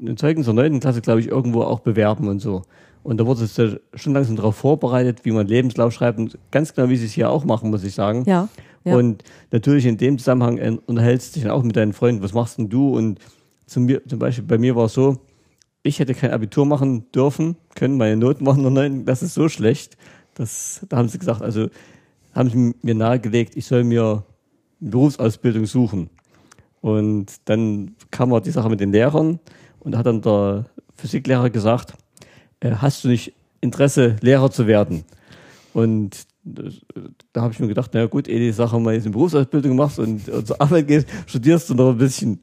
einem 0.00 0.16
Zeugnis 0.16 0.44
der 0.46 0.54
neunten 0.54 0.80
Klasse, 0.80 1.00
glaube 1.00 1.20
ich, 1.20 1.28
irgendwo 1.28 1.62
auch 1.62 1.80
bewerben 1.80 2.28
und 2.28 2.40
so. 2.40 2.62
Und 3.04 3.18
da 3.18 3.26
wurdest 3.26 3.58
du 3.58 3.80
schon 3.94 4.14
langsam 4.14 4.34
darauf 4.34 4.56
vorbereitet, 4.56 5.24
wie 5.24 5.30
man 5.30 5.46
Lebenslauf 5.46 5.92
schreibt 5.92 6.18
und 6.18 6.38
ganz 6.50 6.74
genau, 6.74 6.88
wie 6.88 6.96
sie 6.96 7.04
es 7.04 7.12
hier 7.12 7.30
auch 7.30 7.44
machen, 7.44 7.70
muss 7.70 7.84
ich 7.84 7.94
sagen. 7.94 8.24
Ja, 8.26 8.48
ja. 8.84 8.96
Und 8.96 9.22
natürlich 9.52 9.84
in 9.84 9.98
dem 9.98 10.18
Zusammenhang 10.18 10.56
äh, 10.56 10.76
unterhältst 10.86 11.30
du 11.30 11.34
dich 11.34 11.42
dann 11.44 11.52
auch 11.52 11.62
mit 11.62 11.76
deinen 11.76 11.92
Freunden, 11.92 12.22
was 12.22 12.32
machst 12.32 12.58
denn 12.58 12.70
du? 12.70 12.96
Und 12.96 13.20
zum, 13.66 13.88
zum 14.08 14.18
Beispiel 14.18 14.44
bei 14.44 14.56
mir 14.56 14.74
war 14.74 14.86
es 14.86 14.94
so, 14.94 15.18
ich 15.82 15.98
hätte 15.98 16.14
kein 16.14 16.30
Abitur 16.30 16.64
machen 16.64 17.10
dürfen, 17.12 17.56
können, 17.74 17.98
meine 17.98 18.16
Noten 18.16 18.46
waren 18.46 18.62
noch 18.62 18.70
neun, 18.70 19.04
das 19.04 19.22
ist 19.22 19.34
so 19.34 19.50
schlecht. 19.50 19.98
Das, 20.34 20.84
da 20.88 20.96
haben 20.96 21.08
sie 21.08 21.18
gesagt, 21.18 21.42
also 21.42 21.68
haben 22.34 22.48
sie 22.48 22.74
mir 22.82 22.94
nahegelegt, 22.94 23.54
ich 23.54 23.66
soll 23.66 23.84
mir 23.84 24.24
eine 24.80 24.90
Berufsausbildung 24.90 25.66
suchen. 25.66 26.08
Und 26.80 27.26
dann 27.44 27.96
kam 28.10 28.32
auch 28.32 28.40
die 28.40 28.50
Sache 28.50 28.70
mit 28.70 28.80
den 28.80 28.92
Lehrern 28.92 29.40
und 29.80 29.92
da 29.92 29.98
hat 29.98 30.06
dann 30.06 30.22
der 30.22 30.66
Physiklehrer 30.96 31.50
gesagt, 31.50 31.94
hast 32.80 33.04
du 33.04 33.08
nicht 33.08 33.32
Interesse, 33.60 34.16
Lehrer 34.20 34.50
zu 34.50 34.66
werden? 34.66 35.04
Und 35.72 36.26
das, 36.44 36.74
da 37.32 37.42
habe 37.42 37.52
ich 37.52 37.60
mir 37.60 37.68
gedacht, 37.68 37.90
na 37.94 38.06
gut, 38.06 38.28
eh 38.28 38.38
die 38.38 38.52
Sache 38.52 38.78
mal 38.78 38.94
jetzt 38.94 39.04
eine 39.04 39.12
Berufsausbildung 39.12 39.76
machst 39.76 39.98
und, 39.98 40.28
und 40.28 40.46
zur 40.46 40.60
Arbeit 40.60 40.86
gehst, 40.86 41.08
studierst 41.26 41.70
du 41.70 41.74
noch 41.74 41.90
ein 41.90 41.98
bisschen. 41.98 42.40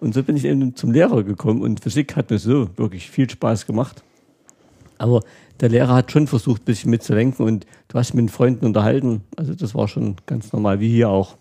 Und 0.00 0.14
so 0.14 0.22
bin 0.22 0.36
ich 0.36 0.44
eben 0.44 0.74
zum 0.74 0.92
Lehrer 0.92 1.22
gekommen 1.22 1.62
und 1.62 1.80
Physik 1.80 2.16
hat 2.16 2.30
mir 2.30 2.38
so 2.38 2.68
wirklich 2.76 3.10
viel 3.10 3.28
Spaß 3.28 3.66
gemacht. 3.66 4.02
Aber 4.98 5.22
der 5.60 5.68
Lehrer 5.68 5.94
hat 5.94 6.10
schon 6.10 6.26
versucht, 6.26 6.62
ein 6.62 6.64
bisschen 6.64 6.90
mitzulenken 6.90 7.44
und 7.46 7.66
du 7.88 7.98
hast 7.98 8.14
mit 8.14 8.22
den 8.22 8.28
Freunden 8.28 8.64
unterhalten. 8.64 9.22
Also 9.36 9.54
das 9.54 9.74
war 9.74 9.88
schon 9.88 10.16
ganz 10.26 10.52
normal, 10.52 10.80
wie 10.80 10.88
hier 10.88 11.10
auch. 11.10 11.36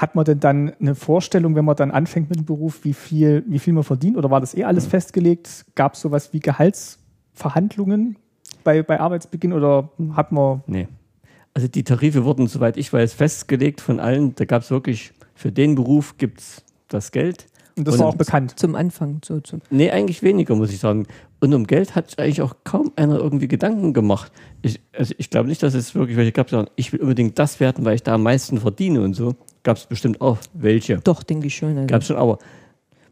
Hat 0.00 0.14
man 0.14 0.24
denn 0.24 0.40
dann 0.40 0.72
eine 0.80 0.94
Vorstellung, 0.94 1.54
wenn 1.56 1.64
man 1.66 1.76
dann 1.76 1.90
anfängt 1.90 2.30
mit 2.30 2.38
dem 2.38 2.46
Beruf, 2.46 2.84
wie 2.84 2.94
viel, 2.94 3.44
wie 3.46 3.58
viel 3.58 3.74
man 3.74 3.84
verdient? 3.84 4.16
Oder 4.16 4.30
war 4.30 4.40
das 4.40 4.54
eh 4.54 4.64
alles 4.64 4.86
festgelegt? 4.86 5.66
Gab 5.74 5.92
es 5.92 6.00
sowas 6.00 6.32
wie 6.32 6.40
Gehaltsverhandlungen 6.40 8.16
bei, 8.64 8.82
bei 8.82 8.98
Arbeitsbeginn 8.98 9.52
oder 9.52 9.90
hat 10.14 10.32
man 10.32 10.62
Nee. 10.66 10.88
Also 11.52 11.66
die 11.68 11.82
Tarife 11.82 12.24
wurden, 12.24 12.46
soweit 12.46 12.76
ich 12.76 12.92
weiß, 12.92 13.12
festgelegt 13.12 13.80
von 13.80 13.98
allen. 14.00 14.34
Da 14.36 14.44
gab 14.44 14.62
es 14.62 14.70
wirklich, 14.70 15.12
für 15.34 15.50
den 15.50 15.74
Beruf 15.74 16.16
gibt's 16.16 16.62
das 16.88 17.10
Geld. 17.12 17.46
und 17.76 17.86
das 17.86 17.94
Und- 17.94 18.00
war 18.00 18.06
auch 18.08 18.14
bekannt? 18.16 18.58
zum 18.58 18.74
Anfang. 18.76 19.20
So, 19.24 19.40
zum, 19.40 19.60
Nee, 19.70 19.90
eigentlich 19.90 20.22
weniger, 20.22 20.54
muss 20.54 20.70
ich 20.72 20.78
sagen. 20.78 21.06
Und 21.40 21.54
um 21.54 21.66
Geld 21.66 21.94
hat 21.96 22.10
sich 22.10 22.18
eigentlich 22.18 22.42
auch 22.42 22.54
kaum 22.64 22.92
einer 22.96 23.16
irgendwie 23.18 23.48
Gedanken 23.48 23.94
gemacht. 23.94 24.30
Ich, 24.62 24.80
also 24.96 25.14
ich 25.16 25.30
glaube 25.30 25.48
nicht, 25.48 25.62
dass 25.62 25.72
es 25.74 25.94
wirklich 25.94 26.16
welche 26.18 26.32
gab, 26.32 26.48
die 26.48 26.52
sagen, 26.52 26.68
ich 26.76 26.92
will 26.92 27.00
unbedingt 27.00 27.38
das 27.38 27.60
werden, 27.60 27.84
weil 27.84 27.94
ich 27.94 28.02
da 28.02 28.14
am 28.14 28.22
meisten 28.22 28.58
verdiene 28.60 29.00
und 29.00 29.14
so. 29.14 29.34
Gab 29.62 29.76
es 29.78 29.86
bestimmt 29.86 30.20
auch 30.20 30.38
welche. 30.52 30.98
doch, 30.98 31.22
denke 31.22 31.46
ich 31.46 31.54
schon. 31.56 31.76
Also. 31.76 31.86
Gab 31.86 32.02
es 32.02 32.06
schon, 32.08 32.16
aber 32.16 32.38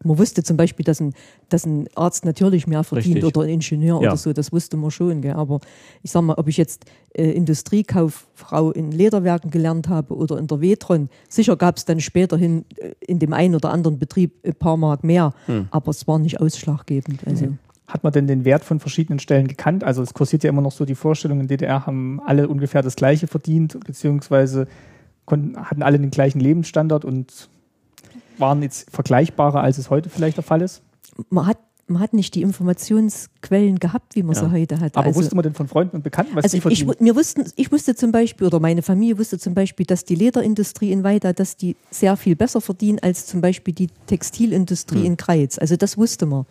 Man 0.04 0.16
wusste 0.18 0.42
zum 0.42 0.56
Beispiel, 0.58 0.84
dass 0.84 1.00
ein, 1.00 1.14
dass 1.48 1.64
ein 1.66 1.88
Arzt 1.94 2.24
natürlich 2.26 2.66
mehr 2.66 2.84
verdient 2.84 3.16
Richtig. 3.16 3.34
oder 3.36 3.46
ein 3.46 3.54
Ingenieur 3.54 4.00
Ja. 4.02 4.10
oder 4.10 4.16
so, 4.18 4.32
das 4.34 4.52
wusste 4.52 4.76
man 4.76 4.90
schon. 4.90 5.22
Gell? 5.22 5.32
Aber 5.32 5.60
ich 6.02 6.10
sag 6.10 6.22
mal, 6.22 6.34
ob 6.34 6.48
ich 6.48 6.56
jetzt 6.58 6.84
äh, 7.14 7.30
Industriekauffrau 7.32 8.70
in 8.72 8.92
Lederwerken 8.92 9.50
gelernt 9.50 9.88
habe 9.88 10.14
oder 10.14 10.38
in 10.38 10.46
der 10.46 10.60
Vetron, 10.60 11.08
sicher 11.28 11.56
gab 11.56 11.76
es 11.78 11.84
dann 11.84 12.00
späterhin 12.00 12.64
äh, 12.76 12.92
in 13.06 13.18
dem 13.18 13.32
einen 13.32 13.54
oder 13.54 13.70
anderen 13.72 13.98
Betrieb 13.98 14.32
ein 14.44 14.54
paar 14.54 14.76
Mark 14.76 15.02
mehr, 15.04 15.32
Hm. 15.46 15.68
aber 15.70 15.90
es 15.90 16.06
war 16.06 16.18
nicht 16.18 16.40
ausschlaggebend. 16.40 17.20
Also. 17.26 17.54
Hat 17.88 18.04
man 18.04 18.12
denn 18.12 18.26
den 18.26 18.44
Wert 18.44 18.64
von 18.64 18.80
verschiedenen 18.80 19.18
Stellen 19.18 19.48
gekannt? 19.48 19.82
Also 19.82 20.02
es 20.02 20.12
kursiert 20.14 20.44
ja 20.44 20.50
immer 20.50 20.60
noch 20.62 20.72
so 20.72 20.84
die 20.84 20.94
Vorstellung, 20.94 21.40
in 21.40 21.48
DDR 21.48 21.86
haben 21.86 22.20
alle 22.24 22.46
ungefähr 22.46 22.82
das 22.82 22.94
gleiche 22.96 23.26
verdient, 23.26 23.78
beziehungsweise 23.86 24.68
konnten, 25.24 25.56
hatten 25.58 25.82
alle 25.82 25.98
den 25.98 26.10
gleichen 26.10 26.38
Lebensstandard 26.40 27.04
und 27.06 27.48
waren 28.36 28.62
jetzt 28.62 28.90
vergleichbarer, 28.90 29.62
als 29.62 29.78
es 29.78 29.88
heute 29.90 30.10
vielleicht 30.10 30.36
der 30.36 30.44
Fall 30.44 30.60
ist. 30.62 30.82
Man, 31.30 31.46
hat, 31.46 31.58
man 31.86 32.00
hat 32.02 32.12
nicht 32.12 32.34
die 32.34 32.42
Informationsquellen 32.42 33.78
gehabt, 33.78 34.14
wie 34.16 34.22
man 34.22 34.34
Ja. 34.36 34.42
sie 34.44 34.50
heute 34.52 34.80
hat. 34.80 34.96
Aber 34.96 35.06
also, 35.06 35.20
wusste 35.20 35.34
man 35.34 35.42
denn 35.44 35.54
von 35.54 35.66
Freunden 35.66 35.96
und 35.96 36.02
Bekannten, 36.02 36.36
was 36.36 36.44
Also 36.44 36.52
die 36.52 36.58
ich, 36.58 36.62
verdienen? 36.84 36.90
wu- 37.00 37.04
wir 37.04 37.16
wussten, 37.16 37.44
ich 37.56 37.72
wusste 37.72 37.94
zum 37.96 38.12
Beispiel, 38.12 38.46
oder 38.46 38.60
meine 38.60 38.82
Familie 38.82 39.18
wusste 39.18 39.38
zum 39.38 39.54
Beispiel, 39.54 39.86
dass 39.86 40.04
die 40.04 40.14
Lederindustrie 40.14 40.92
in 40.92 41.02
Weida, 41.04 41.32
dass 41.32 41.56
die 41.56 41.74
sehr 41.90 42.16
viel 42.16 42.36
besser 42.36 42.60
verdienen 42.60 42.98
als 43.00 43.26
zum 43.26 43.40
Beispiel 43.40 43.72
die 43.74 43.88
Textilindustrie 44.06 45.06
in 45.06 45.16
Kreiz. 45.16 45.58
Also 45.58 45.76
das 45.76 45.96
wusste 45.96 46.26
man. 46.26 46.44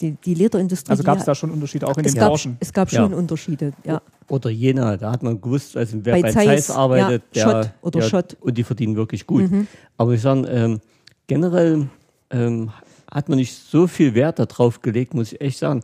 Die, 0.00 0.12
die 0.12 0.34
Lederindustrie. 0.34 0.90
also 0.90 1.02
gab 1.02 1.18
es 1.18 1.24
da 1.24 1.34
schon 1.34 1.50
Unterschiede 1.50 1.86
auch 1.86 1.96
in 1.96 2.04
den 2.04 2.14
gab, 2.14 2.30
Branchen? 2.30 2.56
es 2.60 2.72
gab 2.72 2.90
Ja. 2.90 3.02
schon 3.02 3.12
Unterschiede, 3.14 3.72
ja. 3.84 4.00
Oder 4.28 4.50
Jena, 4.50 4.96
da 4.96 5.12
hat 5.12 5.22
man 5.22 5.40
gewusst, 5.40 5.76
also 5.76 5.98
wer 6.02 6.14
Bei 6.14 6.22
bei, 6.22 6.32
Zeiss, 6.32 6.46
Zeiss, 6.46 6.70
arbeitet, 6.70 7.22
ja, 7.34 7.44
der, 7.44 7.62
Schott 7.64 7.70
oder 7.82 8.00
der, 8.00 8.08
Schott. 8.08 8.36
und 8.40 8.56
die 8.56 8.64
verdienen 8.64 8.96
wirklich 8.96 9.26
gut. 9.26 9.50
Aber 9.96 10.12
ich 10.14 10.22
sage, 10.22 10.46
ähm, 10.48 10.80
generell 11.26 11.88
ähm, 12.30 12.70
hat 13.10 13.28
man 13.28 13.38
nicht 13.38 13.54
so 13.54 13.86
viel 13.86 14.14
Wert 14.14 14.38
darauf 14.38 14.80
gelegt, 14.82 15.14
muss 15.14 15.32
ich 15.32 15.40
echt 15.40 15.58
sagen. 15.58 15.82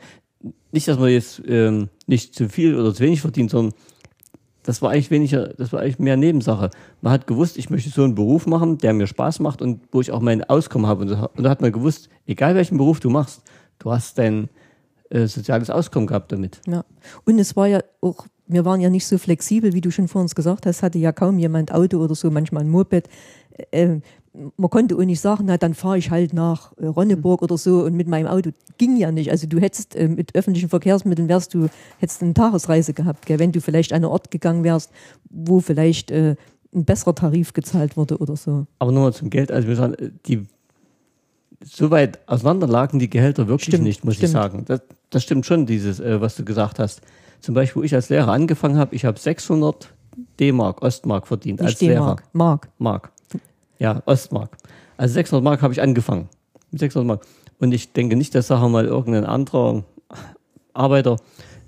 Nicht, 0.73 0.89
dass 0.89 0.99
man 0.99 1.11
jetzt 1.11 1.43
ähm, 1.47 1.89
nicht 2.07 2.35
zu 2.35 2.49
viel 2.49 2.75
oder 2.79 2.95
zu 2.95 3.03
wenig 3.03 3.21
verdient, 3.21 3.51
sondern 3.51 3.75
das 4.63 4.83
war 4.83 4.91
eigentlich 4.91 5.11
weniger, 5.11 5.49
das 5.55 5.73
war 5.73 5.81
eigentlich 5.81 5.99
mehr 5.99 6.17
Nebensache. 6.17 6.71
Man 7.01 7.13
hat 7.13 7.27
gewusst, 7.27 7.57
ich 7.57 7.71
möchte 7.71 7.89
so 7.91 8.03
einen 8.03 8.15
Beruf 8.15 8.47
machen, 8.47 8.79
der 8.79 8.93
mir 8.93 9.07
Spaß 9.07 9.41
macht 9.41 9.63
und 9.63 9.81
wo 9.93 10.01
ich 10.01 10.11
auch 10.11 10.21
mein 10.21 10.43
Auskommen 10.45 10.87
habe. 10.89 11.05
Und 11.37 11.45
da 11.45 11.51
hat 11.51 11.61
man 11.61 11.71
gewusst, 11.73 12.09
egal 12.27 12.55
welchen 12.57 12.77
Beruf 12.77 12.99
du 13.01 13.09
machst, 13.09 13.43
du 13.79 13.91
hast 13.91 14.19
dein 14.19 14.49
äh, 15.11 15.27
soziales 15.27 15.71
Auskommen 15.71 16.07
gehabt 16.07 16.33
damit. 16.33 16.61
Ja. 16.67 16.85
Und 17.25 17.39
es 17.39 17.57
war 17.57 17.67
ja 17.67 17.81
auch, 18.01 18.27
wir 18.47 18.65
waren 18.65 18.81
ja 18.81 18.91
nicht 18.91 19.07
so 19.07 19.19
flexibel, 19.19 19.73
wie 19.73 19.81
du 19.81 19.91
schon 19.91 20.09
vor 20.09 20.21
uns 20.21 20.35
gesagt 20.35 20.67
hast, 20.67 20.83
hatte 20.83 20.99
ja 20.99 21.13
kaum 21.13 21.39
jemand 21.39 21.73
Auto 21.73 21.99
oder 21.99 22.15
so, 22.15 22.31
manchmal 22.31 22.65
ein 22.65 22.71
Moped. 22.71 23.09
Äh, 23.71 24.01
man 24.57 24.71
konnte 24.71 24.97
auch 24.97 25.05
nicht 25.05 25.21
sagen, 25.21 25.45
na 25.47 25.57
dann 25.57 25.75
fahre 25.75 25.99
ich 25.99 26.11
halt 26.11 26.33
nach 26.33 26.73
äh, 26.77 26.87
Ronneburg 26.87 27.43
oder 27.43 27.57
so 27.57 27.85
und 27.85 27.95
mit 27.95 28.09
meinem 28.09 28.27
Auto 28.27 28.51
ging 28.79 28.97
ja 28.97 29.11
nicht. 29.11 29.31
Also 29.31 29.47
du 29.47 29.59
hättest 29.61 29.97
äh, 29.97 30.09
mit 30.09 30.35
öffentlichen 30.35 30.69
Verkehrsmitteln 30.69 31.29
wärst 31.29 31.55
du 31.55 31.69
hättest 31.99 32.23
eine 32.23 32.35
Tagesreise 32.35 32.93
gehabt, 32.93 33.27
gell? 33.27 33.39
wenn 33.39 33.53
du 33.53 33.61
vielleicht 33.61 33.93
an 33.93 33.97
einen 33.97 34.07
Ort 34.07 34.31
gegangen 34.31 34.65
wärst, 34.65 34.91
wo 35.31 35.61
vielleicht 35.61 36.11
äh, 36.11 36.37
ein 36.75 36.85
besserer 36.85 37.15
Tarif 37.15 37.53
gezahlt 37.53 37.97
wurde 37.97 38.19
oder 38.19 38.37
so. 38.37 38.67
Aber 38.79 38.93
nochmal 38.93 39.15
zum 39.15 39.31
Geld, 39.31 39.51
also 39.51 39.69
wir 39.69 39.77
sagen, 39.77 39.95
äh, 39.95 40.11
die 40.27 40.47
so 41.63 41.91
weit 41.91 42.19
auseinander 42.29 42.67
lagen 42.67 42.99
die 42.99 43.11
Gehälter 43.11 43.49
wirklich 43.49 43.69
Stimmt, 43.69 43.85
nicht, 43.85 44.05
muss 44.05 44.15
stimmt. 44.15 44.29
ich 44.29 44.33
sagen. 44.33 44.65
Das, 44.67 44.81
das 45.11 45.23
stimmt 45.23 45.47
schon, 45.47 45.67
dieses, 45.67 46.01
äh, 46.01 46.21
was 46.21 46.37
du 46.37 46.45
gesagt 46.45 46.79
hast. 46.79 47.01
Zum 47.41 47.55
Beispiel, 47.55 47.83
wo 47.83 47.85
ich 47.85 47.95
als 47.95 48.09
Lehrer 48.09 48.33
angefangen 48.33 48.79
habe, 48.79 48.95
ich 48.95 49.05
habe 49.05 49.19
600 49.19 49.93
D-Mark, 50.41 50.83
Ostmark 50.83 51.27
verdient 51.27 51.61
als 51.61 51.73
Nicht 51.73 51.83
Lehrer. 51.83 51.95
D-Mark, 52.01 52.23
Mark. 52.33 52.69
Mark. 52.79 53.13
Ja, 53.79 54.03
Ostmark. 54.07 54.57
Also 54.97 55.15
600 55.15 55.45
Mark 55.45 55.63
habe 55.63 55.73
ich 55.73 55.83
angefangen. 55.83 56.29
Mit 56.71 56.81
600 56.81 57.07
Mark. 57.07 57.27
Und 57.59 57.73
ich 57.73 57.93
denke 57.93 58.17
nicht, 58.17 58.35
dass, 58.35 58.49
sagen 58.49 58.63
wir 58.63 58.69
mal, 58.69 58.87
irgendein 58.87 59.25
anderer 59.25 59.85
Arbeiter, 60.73 61.17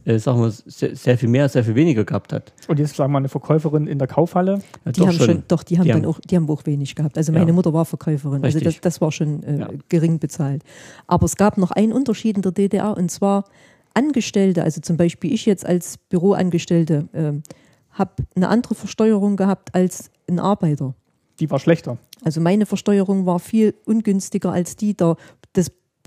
äh, 0.08 0.18
sagen 0.18 0.40
wir, 0.40 0.50
sehr, 0.50 0.96
sehr 0.96 1.18
viel 1.18 1.28
mehr, 1.28 1.48
sehr 1.48 1.62
viel 1.64 1.74
weniger 1.74 2.04
gehabt 2.04 2.32
hat. 2.32 2.52
Und 2.66 2.78
jetzt 2.78 2.96
sagen 2.96 3.10
wir 3.10 3.14
mal 3.14 3.18
eine 3.18 3.28
Verkäuferin 3.28 3.86
in 3.86 3.98
der 3.98 4.08
Kaufhalle. 4.08 4.60
Ja, 4.84 4.92
Die 4.92 5.00
doch 5.00 5.06
haben 5.08 5.18
schon, 5.18 5.42
doch, 5.48 5.62
die 5.62 5.76
haben 5.78 5.84
Die 5.84 5.90
dann 5.90 6.02
haben- 6.02 6.10
auch, 6.10 6.20
die 6.20 6.36
haben 6.36 6.48
auch 6.50 6.64
wenig 6.66 6.94
gehabt. 6.94 7.16
Also 7.18 7.32
meine 7.32 7.46
Ja. 7.48 7.52
Mutter 7.52 7.72
war 7.72 7.84
Verkäuferin, 7.84 8.42
also 8.44 8.58
Richtig. 8.58 8.76
das, 8.80 8.94
das 8.94 9.00
war 9.00 9.12
schon 9.12 9.42
äh, 9.42 9.58
Ja. 9.60 9.68
gering 9.88 10.18
bezahlt. 10.18 10.62
Aber 11.06 11.24
es 11.26 11.36
gab 11.36 11.58
noch 11.58 11.70
einen 11.70 11.92
Unterschied 11.92 12.36
in 12.36 12.42
der 12.42 12.52
DDR 12.52 12.96
und 12.96 13.10
zwar 13.10 13.44
Angestellte, 13.94 14.62
also 14.62 14.80
zum 14.80 14.96
Beispiel 14.96 15.32
ich 15.32 15.44
jetzt 15.46 15.66
als 15.66 15.98
Büroangestellte, 16.08 17.08
ähm, 17.14 17.42
habe 17.90 18.12
eine 18.36 18.48
andere 18.48 18.74
Versteuerung 18.76 19.36
gehabt 19.36 19.74
als 19.74 20.10
ein 20.28 20.38
Arbeiter. 20.38 20.94
Die 21.40 21.50
war 21.50 21.58
schlechter. 21.58 21.98
Also 22.24 22.40
meine 22.40 22.66
Versteuerung 22.66 23.26
war 23.26 23.38
viel 23.40 23.74
ungünstiger 23.86 24.52
als 24.52 24.76
die 24.76 24.94
der, 24.96 25.16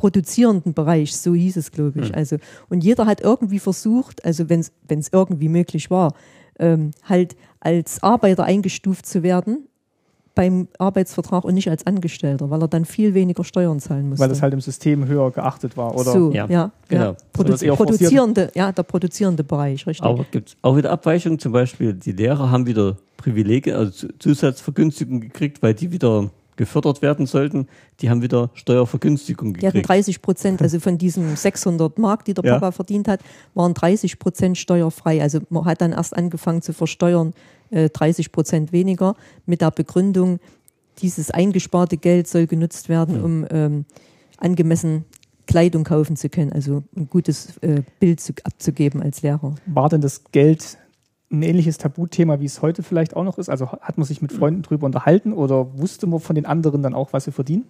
produzierenden 0.01 0.73
Bereichs, 0.73 1.21
so 1.21 1.35
hieß 1.35 1.57
es, 1.57 1.71
glaube 1.71 1.99
ich. 2.01 2.15
Also, 2.15 2.37
und 2.69 2.83
jeder 2.83 3.05
hat 3.05 3.21
irgendwie 3.21 3.59
versucht, 3.59 4.25
also 4.25 4.49
wenn 4.49 4.61
es 4.61 5.09
irgendwie 5.11 5.47
möglich 5.47 5.91
war, 5.91 6.15
ähm, 6.57 6.89
halt 7.07 7.35
als 7.59 8.01
Arbeiter 8.01 8.43
eingestuft 8.43 9.05
zu 9.05 9.21
werden 9.21 9.67
beim 10.33 10.67
Arbeitsvertrag 10.79 11.43
und 11.43 11.53
nicht 11.53 11.69
als 11.69 11.85
Angestellter, 11.85 12.49
weil 12.49 12.61
er 12.63 12.67
dann 12.67 12.85
viel 12.85 13.13
weniger 13.13 13.43
Steuern 13.43 13.79
zahlen 13.79 14.09
musste. 14.09 14.23
Weil 14.23 14.29
das 14.29 14.41
halt 14.41 14.53
im 14.53 14.61
System 14.61 15.05
höher 15.07 15.29
geachtet 15.29 15.77
war. 15.77 15.93
Oder 15.93 16.11
so, 16.13 16.31
Ja, 16.31 16.47
ja, 16.47 16.71
genau. 16.87 17.01
ja. 17.03 17.09
So, 17.13 17.25
Produ 17.33 17.51
forciert- 17.51 17.75
produzierende, 17.75 18.51
ja, 18.55 18.71
der 18.71 18.83
produzierende 18.83 19.43
Bereich, 19.43 19.85
richtig. 19.85 20.03
Aber 20.03 20.25
gibt 20.31 20.49
es 20.49 20.57
auch 20.63 20.75
wieder 20.77 20.89
Abweichungen, 20.89 21.37
zum 21.37 21.51
Beispiel 21.51 21.93
die 21.93 22.13
Lehrer 22.13 22.49
haben 22.49 22.65
wieder 22.65 22.97
Privilegien, 23.17 23.75
also 23.75 23.91
Zu- 23.91 24.17
Zusatzvergünstigungen 24.17 25.21
gekriegt, 25.21 25.61
weil 25.61 25.75
die 25.75 25.91
wieder 25.91 26.31
gefördert 26.61 27.01
werden 27.01 27.25
sollten. 27.25 27.67
Die 28.01 28.11
haben 28.11 28.21
wieder 28.21 28.51
Steuervergünstigungen 28.53 29.55
Die 29.55 29.65
hatten 29.65 29.81
gekriegt. 29.81 29.89
30 29.89 30.21
Prozent, 30.21 30.61
also 30.61 30.79
von 30.79 30.99
diesen 30.99 31.35
600 31.35 31.97
Mark, 31.97 32.23
die 32.25 32.35
der 32.35 32.45
Ja. 32.45 32.53
Papa 32.53 32.71
verdient 32.71 33.07
hat, 33.07 33.19
waren 33.55 33.73
30 33.73 34.19
Prozent 34.19 34.59
steuerfrei. 34.59 35.23
Also 35.23 35.39
man 35.49 35.65
hat 35.65 35.81
dann 35.81 35.91
erst 35.91 36.15
angefangen 36.15 36.61
zu 36.61 36.71
versteuern, 36.71 37.33
äh, 37.71 37.89
30 37.89 38.31
Prozent 38.31 38.71
weniger, 38.71 39.15
mit 39.47 39.61
der 39.61 39.71
Begründung, 39.71 40.39
dieses 40.99 41.31
eingesparte 41.31 41.97
Geld 41.97 42.27
soll 42.27 42.45
genutzt 42.45 42.89
werden, 42.89 43.23
um 43.23 43.47
ähm, 43.49 43.85
angemessen 44.37 45.05
Kleidung 45.47 45.83
kaufen 45.83 46.15
zu 46.15 46.29
können, 46.29 46.53
also 46.53 46.83
ein 46.95 47.09
gutes 47.09 47.57
äh, 47.61 47.81
Bild 47.99 48.19
zu, 48.21 48.33
abzugeben 48.43 49.01
als 49.01 49.23
Lehrer. 49.23 49.55
war 49.65 49.89
denn 49.89 50.01
das 50.01 50.23
Geld 50.31 50.77
ein 51.31 51.41
ähnliches 51.43 51.77
Tabuthema, 51.77 52.39
wie 52.39 52.45
es 52.45 52.61
heute 52.61 52.83
vielleicht 52.83 53.15
auch 53.15 53.23
noch 53.23 53.37
ist? 53.37 53.49
Also 53.49 53.67
hat 53.67 53.97
man 53.97 54.05
sich 54.05 54.21
mit 54.21 54.33
Freunden 54.33 54.63
drüber 54.63 54.85
unterhalten 54.85 55.33
oder 55.33 55.77
wusste 55.77 56.07
man 56.07 56.19
von 56.19 56.35
den 56.35 56.45
anderen 56.45 56.83
dann 56.83 56.93
auch, 56.93 57.13
was 57.13 57.25
sie 57.25 57.31
verdienen? 57.31 57.65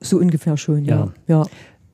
So 0.00 0.18
ungefähr 0.18 0.56
schon, 0.56 0.84
ja. 0.84 1.12
ja. 1.28 1.44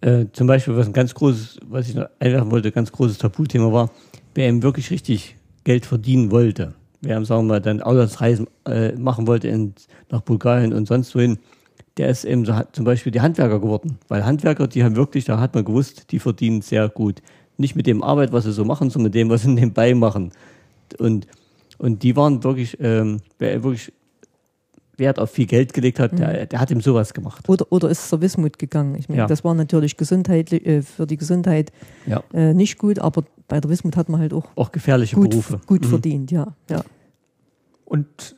Äh, 0.00 0.26
zum 0.32 0.46
Beispiel, 0.46 0.76
was 0.76 0.86
ein 0.86 0.92
ganz 0.92 1.14
großes, 1.14 1.60
was 1.68 1.88
ich 1.88 1.94
noch 1.94 2.08
einwerfen 2.18 2.50
wollte, 2.50 2.72
ganz 2.72 2.90
großes 2.90 3.18
Tabuthema 3.18 3.70
war, 3.72 3.90
wer 4.34 4.48
eben 4.48 4.62
wirklich 4.62 4.90
richtig 4.90 5.36
Geld 5.64 5.84
verdienen 5.84 6.30
wollte, 6.30 6.74
wer 7.02 7.16
eben, 7.16 7.24
sagen 7.26 7.42
wir 7.42 7.54
mal, 7.54 7.60
dann 7.60 7.82
Auslandsreisen 7.82 8.46
äh, 8.66 8.92
machen 8.92 9.26
wollte 9.26 9.48
in, 9.48 9.74
nach 10.10 10.22
Bulgarien 10.22 10.72
und 10.72 10.88
sonst 10.88 11.14
wohin, 11.14 11.38
der 11.98 12.08
ist 12.08 12.24
eben 12.24 12.46
so, 12.46 12.54
hat 12.54 12.74
zum 12.74 12.86
Beispiel 12.86 13.12
die 13.12 13.20
Handwerker 13.20 13.60
geworden. 13.60 13.98
Weil 14.08 14.24
Handwerker, 14.24 14.68
die 14.68 14.82
haben 14.82 14.96
wirklich, 14.96 15.26
da 15.26 15.38
hat 15.38 15.54
man 15.54 15.66
gewusst, 15.66 16.12
die 16.12 16.18
verdienen 16.18 16.62
sehr 16.62 16.88
gut. 16.88 17.20
Nicht 17.58 17.76
mit 17.76 17.86
dem 17.86 18.02
Arbeit, 18.02 18.32
was 18.32 18.44
sie 18.44 18.52
so 18.52 18.64
machen, 18.64 18.88
sondern 18.88 19.08
mit 19.08 19.14
dem, 19.14 19.28
was 19.28 19.42
sie 19.42 19.50
nebenbei 19.50 19.92
machen. 19.94 20.32
Und, 20.98 21.26
und 21.78 22.02
die 22.02 22.16
waren 22.16 22.42
wirklich, 22.44 22.76
ähm, 22.80 23.20
wer 23.38 23.62
wirklich 23.62 23.92
Wert 24.96 25.18
auf 25.18 25.30
viel 25.30 25.46
Geld 25.46 25.72
gelegt 25.72 25.98
hat, 25.98 26.18
der, 26.18 26.44
der 26.46 26.60
hat 26.60 26.70
ihm 26.70 26.80
sowas 26.82 27.14
gemacht. 27.14 27.48
Oder, 27.48 27.66
oder 27.70 27.88
ist 27.88 28.08
zur 28.08 28.20
Wismut 28.20 28.58
gegangen. 28.58 28.96
Ich 28.96 29.08
meine, 29.08 29.22
Ja. 29.22 29.26
das 29.26 29.42
war 29.44 29.54
natürlich 29.54 29.96
Gesundheit, 29.96 30.52
äh, 30.52 30.82
für 30.82 31.06
die 31.06 31.16
Gesundheit 31.16 31.72
Ja. 32.06 32.22
äh, 32.34 32.52
nicht 32.52 32.76
gut, 32.78 32.98
aber 32.98 33.24
bei 33.48 33.60
der 33.60 33.70
Wismut 33.70 33.96
hat 33.96 34.08
man 34.10 34.20
halt 34.20 34.34
auch 34.34 34.44
Auch 34.56 34.72
gefährliche 34.72 35.16
gut, 35.16 35.30
Berufe. 35.30 35.60
gut 35.66 35.82
Mhm. 35.84 35.88
verdient, 35.88 36.30
ja. 36.30 36.54
ja. 36.68 36.82
Und 37.86 38.36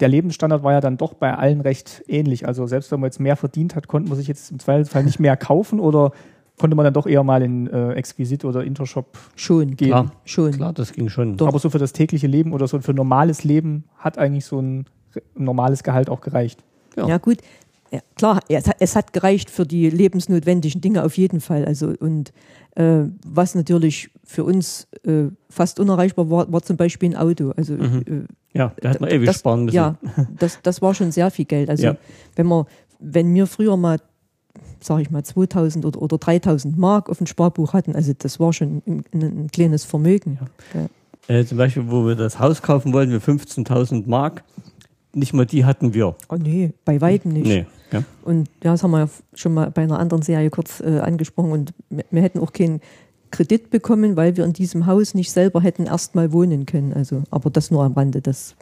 der 0.00 0.08
Lebensstandard 0.08 0.62
war 0.62 0.72
ja 0.72 0.80
dann 0.80 0.96
doch 0.96 1.14
bei 1.14 1.32
allen 1.34 1.60
recht 1.60 2.02
ähnlich. 2.08 2.46
Also 2.46 2.66
selbst 2.66 2.90
wenn 2.90 3.00
man 3.00 3.08
jetzt 3.08 3.20
mehr 3.20 3.36
verdient 3.36 3.74
hat, 3.76 3.86
konnte 3.88 4.08
man 4.08 4.18
sich 4.18 4.28
jetzt 4.28 4.50
im 4.50 4.58
Zweifelsfall 4.58 5.04
nicht 5.04 5.20
mehr 5.20 5.36
kaufen 5.36 5.78
oder 5.80 6.12
konnte 6.60 6.76
man 6.76 6.84
dann 6.84 6.94
doch 6.94 7.06
eher 7.06 7.24
mal 7.24 7.42
in 7.42 7.66
äh, 7.66 7.92
Exquisit 7.94 8.44
oder 8.44 8.62
Intershop 8.62 9.18
Schon, 9.34 9.76
gehen. 9.76 9.88
Klar, 9.88 10.12
schon. 10.24 10.52
klar, 10.52 10.72
das 10.72 10.92
ging 10.92 11.08
schon. 11.08 11.36
Doch. 11.36 11.48
Aber 11.48 11.58
so 11.58 11.70
für 11.70 11.78
das 11.78 11.92
tägliche 11.92 12.26
Leben 12.28 12.52
oder 12.52 12.68
so 12.68 12.78
für 12.80 12.94
normales 12.94 13.42
Leben 13.44 13.84
hat 13.96 14.18
eigentlich 14.18 14.44
so 14.44 14.60
ein 14.60 14.86
normales 15.34 15.82
Gehalt 15.82 16.08
auch 16.08 16.20
gereicht. 16.20 16.62
Ja. 16.96 17.08
Ja, 17.08 17.18
gut. 17.18 17.38
Ja, 17.92 17.98
klar, 18.14 18.38
es 18.48 18.68
hat, 18.68 18.76
es 18.78 18.94
hat 18.94 19.12
gereicht 19.12 19.50
für 19.50 19.66
die 19.66 19.90
lebensnotwendigen 19.90 20.80
Dinge 20.80 21.02
auf 21.04 21.16
jeden 21.18 21.40
Fall. 21.40 21.64
Also 21.64 21.92
und 21.98 22.32
äh, 22.76 23.02
was 23.26 23.56
natürlich 23.56 24.10
für 24.22 24.44
uns 24.44 24.86
äh, 25.04 25.24
fast 25.48 25.80
unerreichbar 25.80 26.30
war, 26.30 26.52
war 26.52 26.62
zum 26.62 26.76
Beispiel 26.76 27.10
ein 27.10 27.16
Auto. 27.16 27.52
Also 27.56 27.74
äh, 27.74 28.26
Ja, 28.52 28.72
da 28.80 28.90
hat 28.90 29.00
man 29.00 29.10
ewig 29.10 29.26
das, 29.26 29.40
sparen 29.40 29.64
müssen. 29.64 29.74
Ja, 29.76 29.96
das, 30.38 30.60
das 30.62 30.80
war 30.82 30.94
schon 30.94 31.10
sehr 31.10 31.32
viel 31.32 31.46
Geld. 31.46 31.68
Also 31.68 31.82
Ja. 31.86 31.96
wenn 32.36 32.46
man, 32.46 32.66
wenn 33.00 33.34
wir 33.34 33.48
früher 33.48 33.76
mal, 33.76 33.98
sage 34.80 35.02
ich 35.02 35.10
mal, 35.10 35.22
2000 35.22 35.84
oder, 35.84 36.00
oder 36.00 36.18
3000 36.18 36.78
Mark 36.78 37.08
auf 37.08 37.18
dem 37.18 37.26
Sparbuch 37.26 37.72
hatten, 37.72 37.94
also 37.94 38.12
das 38.16 38.40
war 38.40 38.52
schon 38.52 38.82
ein, 38.86 39.04
ein, 39.12 39.22
ein 39.22 39.50
kleines 39.50 39.84
Vermögen. 39.84 40.38
Ja. 40.74 40.88
Äh, 41.30 41.44
zum 41.44 41.58
Beispiel, 41.58 41.84
wo 41.90 42.06
wir 42.06 42.16
das 42.16 42.38
Haus 42.38 42.62
kaufen 42.62 42.92
wollten, 42.92 43.12
wir 43.12 43.20
15.000 43.20 44.08
Mark, 44.08 44.42
nicht 45.12 45.32
mal 45.32 45.46
die 45.46 45.64
hatten 45.64 45.94
wir. 45.94 46.16
Oh 46.28 46.36
nee, 46.36 46.72
bei 46.84 47.00
weitem 47.00 47.32
nicht. 47.32 47.46
Nee. 47.46 47.66
Ja. 47.92 48.04
Und 48.22 48.48
ja, 48.62 48.72
das 48.72 48.82
haben 48.82 48.92
wir 48.92 49.00
ja 49.00 49.08
schon 49.34 49.54
mal 49.54 49.70
bei 49.70 49.82
einer 49.82 49.98
anderen 49.98 50.22
Serie 50.22 50.50
kurz 50.50 50.80
äh, 50.80 51.00
angesprochen. 51.00 51.52
Und 51.52 51.74
wir, 51.88 52.04
wir 52.10 52.22
hätten 52.22 52.38
auch 52.38 52.52
keinen 52.52 52.80
Kredit 53.30 53.70
bekommen, 53.70 54.16
weil 54.16 54.36
wir 54.36 54.44
in 54.44 54.52
diesem 54.52 54.86
Haus 54.86 55.14
nicht 55.14 55.30
selber 55.30 55.60
hätten 55.60 55.86
erstmal 55.86 56.32
wohnen 56.32 56.66
können. 56.66 56.92
Also, 56.92 57.22
aber 57.30 57.50
das 57.50 57.70
nur 57.70 57.84
am 57.84 57.92
Rande. 57.92 58.20
Das 58.20 58.54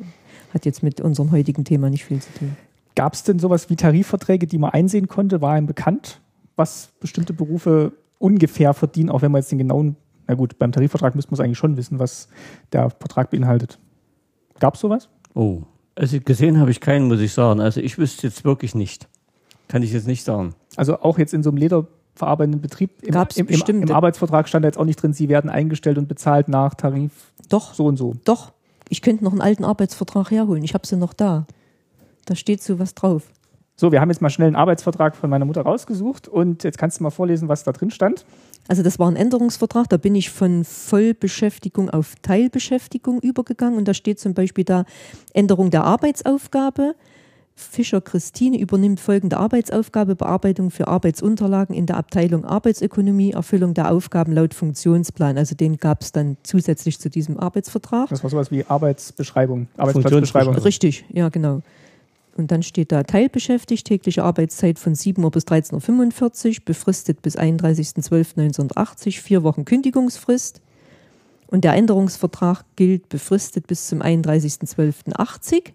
hat 0.55 0.65
jetzt 0.65 0.83
mit 0.83 1.01
unserem 1.01 1.31
heutigen 1.31 1.65
Thema 1.65 1.91
nicht 1.91 2.05
viel 2.05 2.21
zu 2.21 2.33
tun. 2.39 2.57
Gab 2.99 3.15
es 3.15 3.23
denn 3.23 3.39
sowas 3.39 3.71
wie 3.71 3.77
Tarifverträge, 3.77 4.49
die 4.49 4.59
man 4.59 4.71
einsehen 4.71 5.07
konnte? 5.07 5.41
War 5.41 5.53
einem 5.53 5.69
bekannt, 5.69 6.21
was 6.57 6.91
bestimmte 6.99 7.33
Berufe 7.33 7.93
ungefähr 8.19 8.75
verdienen, 8.75 9.09
auch 9.09 9.23
wenn 9.23 9.31
man 9.31 9.41
jetzt 9.41 9.53
den 9.53 9.59
genauen, 9.59 9.95
na 10.27 10.35
gut, 10.35 10.59
beim 10.59 10.73
Tarifvertrag 10.73 11.15
müsste 11.15 11.31
man 11.31 11.35
es 11.37 11.41
eigentlich 11.45 11.59
schon 11.59 11.77
wissen, 11.77 12.01
was 12.01 12.27
der 12.73 12.91
Vertrag 12.91 13.31
beinhaltet. 13.31 13.79
Gab 14.59 14.75
es 14.75 14.81
sowas? 14.81 15.09
Oh. 15.35 15.63
Also 15.95 16.19
gesehen 16.19 16.59
habe 16.59 16.73
ich 16.73 16.81
keinen, 16.81 17.07
muss 17.07 17.21
ich 17.21 17.33
sagen. 17.33 17.61
Also 17.61 17.81
ich 17.81 17.99
wüsste 17.99 18.27
jetzt 18.27 18.45
wirklich 18.45 18.75
nicht. 18.75 19.07
Kann 19.69 19.85
ich 19.85 19.93
jetzt 19.93 20.09
nicht 20.09 20.25
sagen. 20.25 20.57
Also 20.75 21.01
auch 21.01 21.19
jetzt 21.19 21.33
in 21.35 21.45
so 21.45 21.51
einem 21.51 21.59
lederverarbeitenden 21.59 22.61
Betrieb 22.61 23.01
im, 23.03 23.13
Gab's 23.13 23.37
im, 23.37 23.47
im, 23.47 23.83
im 23.83 23.93
Arbeitsvertrag 23.93 24.49
stand 24.49 24.65
da 24.65 24.71
jetzt 24.71 24.77
auch 24.77 24.85
nicht 24.85 25.01
drin, 25.01 25.13
sie 25.13 25.29
werden 25.29 25.51
eingestellt 25.51 25.99
und 25.99 26.09
bezahlt 26.09 26.49
nach 26.49 26.75
Tarif 26.75 27.13
Doch, 27.49 27.75
so 27.75 27.87
und 27.87 27.97
so. 27.97 28.15
doch. 28.25 28.51
Ich 28.89 29.03
könnte 29.03 29.23
noch 29.23 29.31
einen 29.31 29.41
alten 29.41 29.65
Arbeitsvertrag 29.65 30.33
herholen. 30.33 30.65
Ich 30.65 30.75
habe 30.75 30.85
sie 30.85 30.97
noch 30.97 31.13
da. 31.13 31.47
Da 32.29 32.35
steht 32.35 32.63
so 32.63 32.79
was 32.79 32.95
drauf. 32.95 33.23
So, 33.75 33.91
wir 33.93 34.01
haben 34.01 34.11
jetzt 34.11 34.21
mal 34.21 34.29
schnell 34.29 34.49
einen 34.49 34.57
Arbeitsvertrag 34.57 35.17
von 35.17 35.31
meiner 35.31 35.45
Mutter 35.45 35.63
rausgesucht 35.63 36.29
und 36.29 36.65
jetzt 36.65 36.79
kannst 36.79 36.99
du 36.99 37.05
mal 37.05 37.11
vorlesen, 37.11 37.49
was 37.49 37.63
da 37.65 37.73
drin 37.73 37.91
stand. 37.91 38.27
Also 38.67 38.83
das 38.83 38.99
war 38.99 39.09
ein 39.09 39.17
Änderungsvertrag, 39.17 39.89
da 39.89 39.97
bin 39.97 40.15
ich 40.15 40.31
von 40.31 40.65
Vollbeschäftigung 40.65 41.89
auf 41.89 42.15
Teilbeschäftigung 42.21 43.21
übergegangen 43.21 43.79
und 43.79 43.89
da 43.89 43.95
steht 43.95 44.19
zum 44.19 44.35
Beispiel 44.35 44.65
da 44.65 44.85
Änderung 45.33 45.71
der 45.71 45.85
Arbeitsaufgabe, 45.85 46.97
Fischer 47.55 48.01
Christine 48.01 48.59
übernimmt 48.59 49.01
folgende 49.01 49.37
Arbeitsaufgabe: 49.37 50.15
Bearbeitung 50.15 50.71
für 50.71 50.87
Arbeitsunterlagen 50.87 51.75
in 51.75 51.87
der 51.87 51.97
Abteilung 51.97 52.45
Arbeitsökonomie, 52.45 53.33
Erfüllung 53.33 53.75
der 53.75 53.91
Aufgaben 53.91 54.33
laut 54.33 54.55
Funktionsplan. 54.55 55.37
Also 55.37 55.57
den 55.57 55.77
gab 55.77 56.03
es 56.03 56.13
dann 56.13 56.37
zusätzlich 56.45 57.01
zu 57.01 57.11
diesem 57.11 57.37
Arbeitsvertrag. 57.37 58.11
Das 58.11 58.23
war 58.23 58.31
sowas 58.31 58.53
wie 58.53 58.65
Arbeitsbeschreibung, 58.65 59.67
Arbeitsplatzbeschreibung. 59.77 60.55
Richtig, 60.55 61.05
ja, 61.11 61.31
genau. 61.31 61.63
Und 62.39 62.53
dann 62.53 62.63
steht 62.63 62.93
da 62.93 63.03
teilbeschäftigt, 63.03 63.85
tägliche 63.85 64.23
Arbeitszeit 64.23 64.79
von 64.79 64.95
7 64.95 65.23
Uhr 65.25 65.31
bis 65.33 65.45
13.45 65.45 66.49
Uhr, 66.49 66.65
befristet 66.65 67.21
bis 67.21 67.37
31.12.1980, 67.37 69.21
vier 69.21 69.43
Wochen 69.43 69.65
Kündigungsfrist. 69.65 70.63
Und 71.49 71.65
der 71.65 71.75
Änderungsvertrag 71.75 72.65
gilt 72.77 73.09
befristet 73.09 73.67
bis 73.67 73.89
zum 73.89 74.03
31.12.80. 74.03 75.73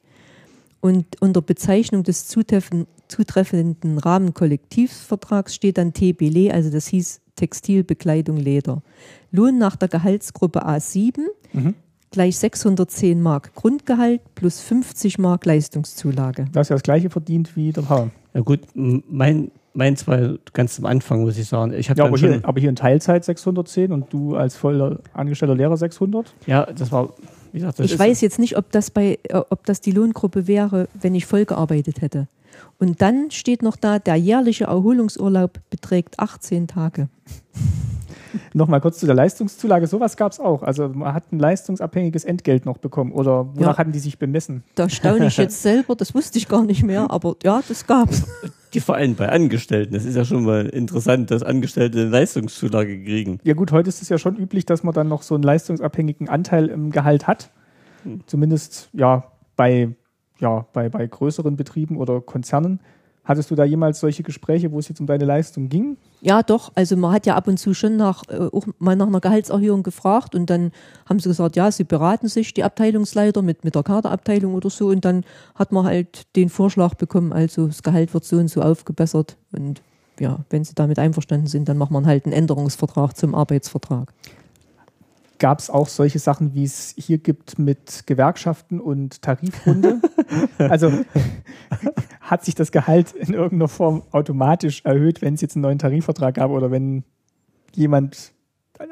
Und 0.80 1.22
unter 1.22 1.42
Bezeichnung 1.42 2.04
des 2.04 2.28
zutreffenden 2.28 3.98
Rahmenkollektivvertrags 3.98 5.56
steht 5.56 5.78
dann 5.78 5.92
TBLE, 5.92 6.54
also 6.54 6.70
das 6.70 6.88
hieß 6.88 7.20
Textil, 7.36 7.84
Bekleidung, 7.84 8.38
Leder. 8.38 8.84
Lohn 9.32 9.58
nach 9.58 9.76
der 9.76 9.90
Gehaltsgruppe 9.90 10.66
A7 10.66 11.26
mhm. 11.52 11.74
Gleich 12.14 12.38
610 12.38 13.22
Mark 13.22 13.54
Grundgehalt 13.56 14.22
plus 14.36 14.62
50 14.62 15.20
Mark 15.20 15.46
Leistungszulage. 15.46 16.46
Du 16.52 16.60
hast 16.60 16.70
ja 16.70 16.76
das 16.76 16.84
gleiche 16.84 17.10
verdient 17.10 17.56
wie 17.58 17.74
der 17.74 17.82
Paar. 17.82 18.12
Ja 18.34 18.42
gut, 18.42 18.62
mein, 18.74 19.52
meins 19.74 20.08
war 20.08 20.36
ganz 20.54 20.80
am 20.80 20.86
Anfang, 20.86 21.22
muss 21.22 21.38
ich 21.38 21.48
sagen. 21.48 21.74
Ich 21.74 21.88
ja, 21.88 22.06
aber 22.06 22.18
hier, 22.18 22.40
aber 22.44 22.60
hier 22.60 22.70
in 22.70 22.76
Teilzeit 22.76 23.26
610 23.26 23.92
und 23.92 24.14
du 24.14 24.36
als 24.36 24.56
voller 24.56 25.00
angestellter 25.14 25.56
Lehrer 25.56 25.76
600? 25.76 26.34
Ja, 26.46 26.66
das 26.66 26.92
war 26.92 27.10
Gesagt, 27.54 27.80
ich 27.82 28.00
weiß 28.00 28.22
jetzt 28.22 28.40
nicht, 28.40 28.58
ob 28.58 28.72
das, 28.72 28.90
bei, 28.90 29.20
äh, 29.30 29.36
ob 29.36 29.64
das 29.68 29.80
die 29.80 29.92
Lohngruppe 29.92 30.48
wäre, 30.48 30.90
wenn 31.00 31.14
ich 31.14 31.28
voll 31.28 31.46
gearbeitet 31.46 32.02
hätte. 32.02 32.28
Und 32.80 33.04
dann 33.04 33.30
steht 33.30 33.62
noch 33.62 33.76
da, 33.76 34.00
der 34.00 34.16
jährliche 34.16 34.66
Erholungsurlaub 34.66 35.60
beträgt 35.70 36.20
18 36.20 36.68
Tage. 36.68 37.10
Nochmal 38.54 38.82
kurz 38.82 39.00
zu 39.00 39.06
der 39.06 39.16
Leistungszulage. 39.16 39.88
Sowas 39.88 40.18
gab 40.18 40.32
es 40.32 40.40
auch. 40.40 40.64
Also 40.64 40.90
man 40.90 41.14
hat 41.14 41.32
ein 41.32 41.40
leistungsabhängiges 41.40 42.26
Entgelt 42.26 42.66
noch 42.66 42.78
bekommen. 42.78 43.12
Oder 43.12 43.48
wonach 43.56 43.74
ja, 43.74 43.78
hatten 43.78 43.92
die 43.92 44.00
sich 44.00 44.18
bemessen? 44.18 44.64
Da 44.76 44.90
staune 44.90 45.28
ich 45.28 45.38
jetzt 45.38 45.62
selber, 45.64 45.96
das 45.96 46.14
wusste 46.14 46.38
ich 46.38 46.48
gar 46.48 46.64
nicht 46.64 46.84
mehr, 46.84 47.10
aber 47.12 47.36
ja, 47.44 47.62
das 47.68 47.86
gab 47.88 48.10
es. 48.12 48.24
Die 48.74 48.80
vor 48.80 48.96
allem 48.96 49.16
bei 49.16 49.30
Angestellten. 49.30 49.94
Das 49.94 50.04
ist 50.04 50.16
ja 50.16 50.26
schon 50.26 50.46
mal 50.46 50.66
interessant, 50.66 51.30
dass 51.30 51.44
Angestellte 51.44 52.00
eine 52.02 52.10
Leistungszulage 52.10 53.04
kriegen. 53.04 53.40
Ja 53.44 53.54
gut, 53.54 53.72
heute 53.72 53.90
ist 53.90 54.02
es 54.02 54.10
ja 54.10 54.18
schon 54.18 54.36
üblich, 54.36 54.66
dass 54.66 54.84
man 54.84 54.94
dann 54.94 55.08
noch 55.08 55.22
so 55.22 55.36
einen 55.36 55.44
leistungsabhängigen 55.44 56.28
Anteil 56.28 56.68
im 56.68 56.92
Gehalt 56.92 57.28
hat. 57.28 57.52
Hm. 58.04 58.22
Zumindest 58.26 58.90
ja 58.94 59.32
bei, 59.56 59.90
ja 60.40 60.66
bei, 60.74 60.90
bei 60.90 61.06
größeren 61.06 61.56
Betrieben 61.56 61.98
oder 61.98 62.20
Konzernen. 62.22 62.80
Hattest 63.26 63.52
du 63.52 63.56
da 63.56 63.64
jemals 63.64 64.02
solche 64.02 64.22
Gespräche, 64.22 64.72
wo 64.72 64.80
es 64.80 64.90
jetzt 64.90 65.00
um 65.00 65.08
deine 65.08 65.24
Leistung 65.24 65.70
ging? 65.70 65.96
Ja, 66.22 66.44
doch. 66.44 66.72
Also 66.76 66.98
man 66.98 67.14
hat 67.14 67.26
ja 67.26 67.36
ab 67.36 67.48
und 67.48 67.58
zu 67.58 67.74
schon 67.74 67.96
nach, 67.96 68.24
äh, 68.28 68.50
auch 68.52 68.66
mal 68.80 68.98
nach 68.98 69.08
einer 69.08 69.22
Gehaltserhöhung 69.22 69.82
gefragt 69.84 70.36
und 70.36 70.50
dann 70.50 70.72
haben 71.08 71.20
sie 71.20 71.30
gesagt, 71.30 71.56
ja, 71.56 71.72
sie 71.72 71.86
beraten 71.86 72.28
sich, 72.28 72.54
die 72.54 72.64
Abteilungsleiter 72.64 73.42
mit, 73.42 73.64
mit 73.64 73.76
der 73.76 73.84
Kaderabteilung 73.84 74.54
oder 74.56 74.70
so 74.70 74.88
und 74.88 75.06
dann 75.06 75.24
hat 75.56 75.72
man 75.72 75.86
halt 75.86 76.36
den 76.36 76.50
Vorschlag 76.50 76.96
bekommen, 76.96 77.32
also 77.32 77.68
das 77.68 77.82
Gehalt 77.82 78.14
wird 78.14 78.26
so 78.26 78.38
und 78.38 78.50
so 78.50 78.62
aufgebessert 78.62 79.38
und 79.54 79.82
ja, 80.20 80.40
wenn 80.50 80.64
sie 80.64 80.76
damit 80.76 81.00
einverstanden 81.00 81.48
sind, 81.48 81.68
dann 81.68 81.78
macht 81.78 81.92
man 81.92 82.06
halt 82.06 82.26
einen 82.26 82.34
Änderungsvertrag 82.34 83.18
zum 83.18 83.36
Arbeitsvertrag 83.36 84.14
gab 85.44 85.60
es 85.60 85.70
auch 85.70 85.90
solche 85.90 86.20
Sachen, 86.20 86.54
wie 86.54 86.64
es 86.64 86.96
hier 86.98 87.18
gibt 87.18 87.60
mit 87.60 88.08
Gewerkschaften 88.08 88.80
und 88.80 89.22
Tarifrunde. 89.22 90.00
also 90.58 90.90
hat 92.22 92.46
sich 92.46 92.56
das 92.56 92.72
Gehalt 92.72 93.12
in 93.12 93.34
irgendeiner 93.34 93.68
Form 93.68 94.04
automatisch 94.12 94.86
erhöht, 94.86 95.22
wenn 95.22 95.34
es 95.34 95.42
jetzt 95.42 95.58
einen 95.58 95.64
neuen 95.64 95.80
Tarifvertrag 95.80 96.36
gab 96.36 96.50
oder 96.50 96.72
wenn 96.72 97.04
jemand, 97.76 98.32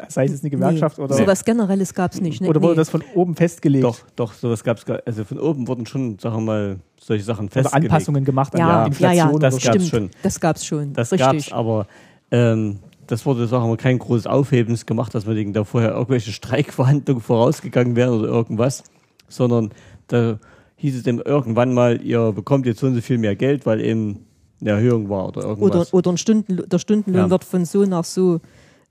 sei 0.10 0.26
es 0.26 0.32
jetzt 0.32 0.44
eine 0.44 0.50
Gewerkschaft 0.50 0.98
nee, 0.98 1.06
oder. 1.06 1.16
Sowas 1.16 1.46
Generelles 1.46 1.94
gab 1.94 2.12
es 2.12 2.20
nicht. 2.20 2.42
Ne? 2.42 2.50
Oder 2.50 2.62
wurde 2.62 2.74
nee. 2.74 2.80
das 2.80 2.90
von 2.90 3.02
oben 3.16 3.38
festgelegt? 3.38 3.86
Doch, 3.86 4.02
doch, 4.18 4.34
sowas 4.34 4.62
gab 4.66 4.78
es. 4.78 4.86
Also 5.06 5.24
von 5.24 5.40
oben 5.40 5.70
wurden 5.70 5.86
schon, 5.86 6.20
sagen 6.20 6.36
wir 6.36 6.42
mal, 6.42 6.80
solche 7.00 7.24
Sachen 7.24 7.48
festgelegt. 7.48 7.86
Oder 7.86 7.94
Anpassungen 7.94 8.26
gemacht 8.26 8.54
an 8.56 8.60
ja, 8.60 8.86
Inflation. 8.88 9.18
Ja, 9.18 9.32
ja, 9.32 9.40
das 9.40 9.64
gab 9.64 9.76
es 9.78 9.88
schon. 9.88 10.10
Das 10.22 10.40
gab 10.42 10.56
es 10.58 10.66
schon. 10.66 10.92
Das 10.92 11.12
gab 11.12 11.34
es, 11.34 11.50
aber 11.54 11.88
ähm, 12.30 12.80
das 13.12 13.26
wurde, 13.26 13.46
sagen 13.46 13.70
wir, 13.70 13.76
kein 13.76 14.00
großes 14.00 14.26
Aufhebens 14.26 14.86
gemacht, 14.86 15.14
dass 15.14 15.28
wir 15.28 15.52
da 15.52 15.66
vorher 15.66 15.92
irgendwelche 15.92 16.32
Streikverhandlungen 16.32 17.22
vorausgegangen 17.22 17.98
wären 17.98 18.18
oder 18.18 18.30
irgendwas, 18.30 18.86
sondern 19.28 19.72
da 20.08 20.40
hieß 20.78 20.96
es 20.96 21.04
dem 21.04 21.20
irgendwann 21.20 21.74
mal, 21.74 22.02
ihr 22.02 22.32
bekommt 22.32 22.66
jetzt 22.66 22.80
so 22.80 22.88
und 22.88 22.96
so 22.96 23.02
viel 23.02 23.18
mehr 23.18 23.36
Geld, 23.36 23.66
weil 23.66 23.82
eben 23.82 24.26
eine 24.62 24.72
Erhöhung 24.72 25.10
war 25.10 25.28
oder 25.28 25.44
irgendwas. 25.44 25.90
Oder, 25.90 25.94
oder 25.94 26.12
ein 26.12 26.18
Stunden, 26.18 26.64
der 26.70 26.80
Stundenlohn 26.80 27.24
ja. 27.24 27.30
wird 27.30 27.44
von 27.44 27.66
so 27.66 27.84
nach 27.84 28.06
so 28.06 28.40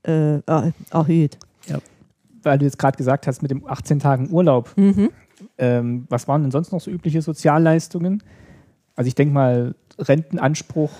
äh, 0.03 0.39
erhöht. 0.91 1.39
Ja. 1.65 1.79
Weil 2.43 2.59
du 2.59 2.65
jetzt 2.65 2.77
gerade 2.77 2.97
gesagt 2.97 3.25
hast, 3.25 3.41
mit 3.41 3.49
dem 3.49 3.67
18 3.67 3.99
Tagen 3.99 4.29
Urlaub, 4.31 4.71
mhm. 4.75 5.09
ähm, 5.57 6.05
was 6.09 6.27
waren 6.27 6.43
denn 6.43 6.51
sonst 6.51 6.71
noch 6.71 6.81
so 6.81 6.91
übliche 6.91 7.23
Sozialleistungen? 7.23 8.21
Also 8.95 9.07
ich 9.07 9.15
denke 9.15 9.33
mal, 9.33 9.73
Rentenanspruch 9.97 10.91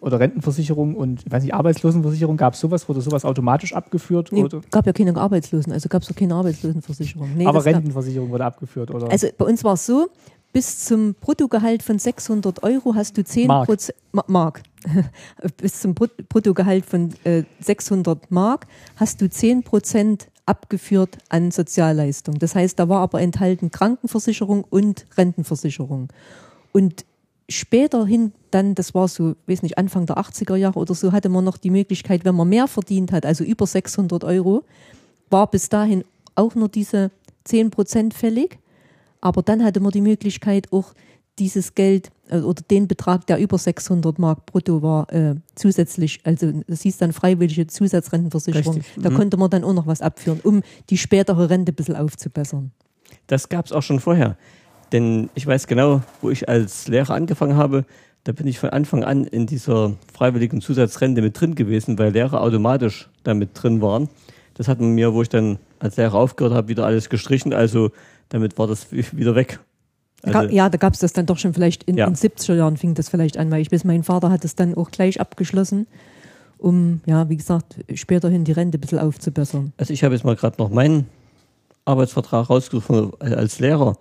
oder 0.00 0.20
Rentenversicherung 0.20 0.94
und 0.94 1.24
ich 1.26 1.32
weiß 1.32 1.42
nicht, 1.42 1.54
Arbeitslosenversicherung, 1.54 2.36
gab 2.36 2.54
es 2.54 2.60
sowas, 2.60 2.88
wurde 2.88 3.00
sowas 3.00 3.24
automatisch 3.24 3.74
abgeführt? 3.74 4.30
Nee, 4.32 4.46
gab 4.70 4.86
ja 4.86 4.92
keine 4.92 5.16
Arbeitslosen, 5.16 5.72
also 5.72 5.88
gab 5.88 6.02
es 6.02 6.10
auch 6.10 6.14
keine 6.14 6.34
Arbeitslosenversicherung. 6.34 7.30
Nee, 7.36 7.46
Aber 7.46 7.64
Rentenversicherung 7.64 8.30
wurde 8.30 8.44
abgeführt, 8.44 8.90
oder? 8.90 9.10
Also 9.10 9.28
bei 9.36 9.44
uns 9.44 9.64
war 9.64 9.74
es 9.74 9.86
so, 9.86 10.08
bis 10.52 10.84
zum 10.84 11.14
Bruttogehalt 11.14 11.82
von 11.82 11.98
600 11.98 12.62
Euro 12.62 12.94
hast 12.94 13.18
du 13.18 13.24
10 13.24 13.46
Mark. 13.46 13.68
Mark. 14.26 14.62
bis 15.56 15.80
zum 15.80 15.94
Bruttogehalt 15.94 16.86
von 16.86 17.10
äh, 17.24 17.42
600 17.60 18.30
Mark 18.30 18.66
hast 18.96 19.20
du 19.20 19.28
10 19.28 19.62
Prozent 19.62 20.28
abgeführt 20.46 21.18
an 21.28 21.50
Sozialleistung. 21.50 22.38
Das 22.38 22.54
heißt, 22.54 22.78
da 22.78 22.88
war 22.88 23.00
aber 23.00 23.20
enthalten 23.20 23.70
Krankenversicherung 23.70 24.64
und 24.64 25.06
Rentenversicherung. 25.16 26.08
Und 26.72 27.04
späterhin 27.48 28.32
dann, 28.50 28.74
das 28.74 28.94
war 28.94 29.08
so, 29.08 29.34
weiß 29.46 29.62
nicht, 29.62 29.78
Anfang 29.78 30.06
der 30.06 30.18
80er 30.18 30.56
Jahre 30.56 30.78
oder 30.78 30.94
so, 30.94 31.12
hatte 31.12 31.28
man 31.28 31.44
noch 31.44 31.56
die 31.56 31.70
Möglichkeit, 31.70 32.24
wenn 32.24 32.34
man 32.34 32.48
mehr 32.48 32.68
verdient 32.68 33.12
hat, 33.12 33.24
also 33.24 33.44
über 33.44 33.66
600 33.66 34.24
Euro, 34.24 34.64
war 35.30 35.50
bis 35.50 35.68
dahin 35.68 36.04
auch 36.34 36.54
nur 36.54 36.68
diese 36.68 37.10
10 37.44 37.70
Prozent 37.70 38.14
fällig. 38.14 38.58
Aber 39.20 39.42
dann 39.42 39.64
hatte 39.64 39.80
man 39.80 39.90
die 39.90 40.00
Möglichkeit, 40.00 40.72
auch 40.72 40.94
dieses 41.38 41.74
Geld 41.74 42.10
äh, 42.28 42.38
oder 42.38 42.62
den 42.70 42.88
Betrag, 42.88 43.26
der 43.26 43.38
über 43.38 43.58
600 43.58 44.18
Mark 44.18 44.46
brutto 44.46 44.82
war, 44.82 45.12
äh, 45.12 45.34
zusätzlich, 45.54 46.20
also 46.24 46.52
das 46.66 46.82
hieß 46.82 46.98
dann 46.98 47.12
freiwillige 47.12 47.66
Zusatzrentenversicherung, 47.66 48.76
Richtig. 48.76 49.02
da 49.02 49.10
mhm. 49.10 49.14
konnte 49.14 49.36
man 49.36 49.50
dann 49.50 49.64
auch 49.64 49.72
noch 49.72 49.86
was 49.86 50.00
abführen, 50.00 50.40
um 50.42 50.62
die 50.90 50.98
spätere 50.98 51.48
Rente 51.50 51.72
ein 51.72 51.74
bisschen 51.74 51.96
aufzubessern. 51.96 52.72
Das 53.26 53.48
gab 53.48 53.66
es 53.66 53.72
auch 53.72 53.82
schon 53.82 54.00
vorher. 54.00 54.36
Denn 54.92 55.28
ich 55.34 55.46
weiß 55.46 55.66
genau, 55.66 56.02
wo 56.20 56.30
ich 56.30 56.48
als 56.48 56.88
Lehrer 56.88 57.14
angefangen 57.14 57.56
habe, 57.56 57.84
da 58.24 58.32
bin 58.32 58.46
ich 58.46 58.58
von 58.58 58.70
Anfang 58.70 59.04
an 59.04 59.24
in 59.24 59.46
dieser 59.46 59.92
freiwilligen 60.12 60.60
Zusatzrente 60.60 61.22
mit 61.22 61.40
drin 61.40 61.54
gewesen, 61.54 61.98
weil 61.98 62.12
Lehrer 62.12 62.42
automatisch 62.42 63.08
damit 63.22 63.50
drin 63.54 63.80
waren. 63.80 64.08
Das 64.54 64.68
hat 64.68 64.80
man 64.80 64.90
mir, 64.90 65.14
wo 65.14 65.22
ich 65.22 65.28
dann 65.28 65.58
als 65.78 65.96
Lehrer 65.96 66.14
aufgehört 66.14 66.54
habe, 66.54 66.68
wieder 66.68 66.84
alles 66.84 67.08
gestrichen. 67.08 67.52
Also 67.52 67.90
damit 68.28 68.58
war 68.58 68.66
das 68.66 68.92
wieder 68.92 69.34
weg. 69.34 69.60
Also, 70.22 70.52
ja, 70.52 70.68
da 70.68 70.78
gab 70.78 70.94
es 70.94 70.98
das 71.00 71.12
dann 71.12 71.26
doch 71.26 71.38
schon 71.38 71.54
vielleicht 71.54 71.84
in, 71.84 71.96
ja. 71.96 72.06
den 72.06 72.16
70er 72.16 72.54
Jahren 72.54 72.76
fing 72.76 72.94
das 72.94 73.08
vielleicht 73.08 73.36
an, 73.36 73.50
weil 73.50 73.62
ich 73.62 73.70
weiß, 73.70 73.84
mein 73.84 74.02
Vater 74.02 74.30
hat 74.30 74.44
es 74.44 74.56
dann 74.56 74.74
auch 74.74 74.90
gleich 74.90 75.20
abgeschlossen, 75.20 75.86
um, 76.58 77.00
ja, 77.06 77.28
wie 77.28 77.36
gesagt, 77.36 77.76
späterhin 77.94 78.44
die 78.44 78.50
Rente 78.50 78.78
ein 78.78 78.80
bisschen 78.80 78.98
aufzubessern. 78.98 79.72
Also 79.76 79.92
ich 79.92 80.02
habe 80.02 80.14
jetzt 80.14 80.24
mal 80.24 80.34
gerade 80.34 80.56
noch 80.58 80.70
meinen 80.70 81.06
Arbeitsvertrag 81.84 82.50
rausgesucht 82.50 82.90
als 83.20 83.60
Lehrer. 83.60 83.96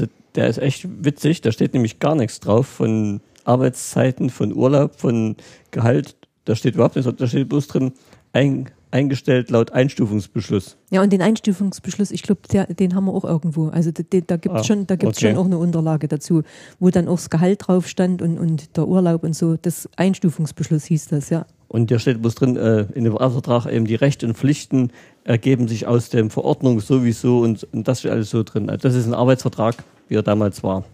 Also 0.00 0.10
der 0.34 0.48
ist 0.48 0.58
echt 0.58 0.88
witzig, 1.04 1.40
da 1.40 1.52
steht 1.52 1.72
nämlich 1.72 2.00
gar 2.00 2.16
nichts 2.16 2.40
drauf 2.40 2.66
von 2.66 3.20
Arbeitszeiten, 3.44 4.28
von 4.28 4.52
Urlaub, 4.52 4.96
von 4.96 5.36
Gehalt. 5.70 6.16
Da 6.46 6.56
steht 6.56 6.74
überhaupt 6.74 6.96
nichts, 6.96 7.10
da 7.16 7.26
steht 7.28 7.48
bloß 7.48 7.68
drin, 7.68 7.92
ein, 8.32 8.70
eingestellt 8.90 9.50
laut 9.50 9.70
Einstufungsbeschluss. 9.70 10.76
Ja, 10.90 11.00
und 11.00 11.12
den 11.12 11.22
Einstufungsbeschluss, 11.22 12.10
ich 12.10 12.24
glaube, 12.24 12.40
den 12.74 12.96
haben 12.96 13.04
wir 13.04 13.12
auch 13.12 13.24
irgendwo. 13.24 13.68
Also 13.68 13.92
den, 13.92 14.26
da 14.26 14.36
gibt 14.36 14.56
es 14.56 14.62
ah, 14.62 14.64
schon, 14.64 14.88
da 14.88 14.96
gibt's 14.96 15.18
okay. 15.18 15.30
schon 15.30 15.36
auch 15.36 15.44
eine 15.44 15.58
Unterlage 15.58 16.08
dazu, 16.08 16.42
wo 16.80 16.90
dann 16.90 17.06
auch 17.06 17.16
das 17.16 17.30
Gehalt 17.30 17.68
drauf 17.68 17.86
stand 17.86 18.20
und, 18.20 18.36
und 18.36 18.76
der 18.76 18.88
Urlaub 18.88 19.22
und 19.22 19.36
so. 19.36 19.56
Das 19.56 19.88
Einstufungsbeschluss 19.94 20.86
hieß 20.86 21.06
das, 21.06 21.30
ja. 21.30 21.46
Und 21.68 21.92
da 21.92 22.00
steht 22.00 22.20
bloß 22.20 22.34
drin, 22.34 22.56
äh, 22.56 22.86
in 22.94 23.04
dem 23.04 23.16
Vertrag 23.16 23.66
eben 23.66 23.84
die 23.84 23.94
Rechte 23.94 24.26
und 24.26 24.36
Pflichten 24.36 24.90
ergeben 25.24 25.68
sich 25.68 25.86
aus 25.86 26.10
der 26.10 26.28
Verordnung 26.30 26.80
sowieso 26.80 27.40
und, 27.40 27.66
und 27.72 27.88
das 27.88 28.00
steht 28.00 28.12
alles 28.12 28.30
so 28.30 28.42
drin. 28.42 28.70
Also 28.70 28.88
das 28.88 28.94
ist 28.94 29.06
ein 29.06 29.14
Arbeitsvertrag, 29.14 29.76
wie 30.08 30.14
er 30.14 30.22
damals 30.22 30.62
war. 30.62 30.84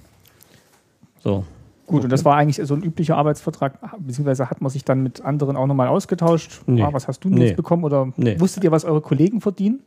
So. 1.22 1.44
Gut, 1.86 2.04
und 2.04 2.10
das 2.10 2.24
war 2.24 2.36
eigentlich 2.36 2.64
so 2.64 2.74
ein 2.74 2.84
üblicher 2.84 3.16
Arbeitsvertrag, 3.16 3.78
beziehungsweise 3.98 4.48
hat 4.48 4.60
man 4.60 4.70
sich 4.70 4.84
dann 4.84 5.02
mit 5.02 5.22
anderen 5.22 5.56
auch 5.56 5.66
nochmal 5.66 5.88
ausgetauscht? 5.88 6.62
Nee. 6.66 6.82
Ah, 6.82 6.92
was 6.92 7.08
hast 7.08 7.24
du 7.24 7.28
nee. 7.28 7.40
nicht 7.40 7.56
bekommen 7.56 7.82
oder 7.82 8.12
nee. 8.16 8.38
wusstet 8.38 8.62
ihr, 8.62 8.70
was 8.70 8.84
eure 8.84 9.00
Kollegen 9.00 9.40
verdienen? 9.40 9.80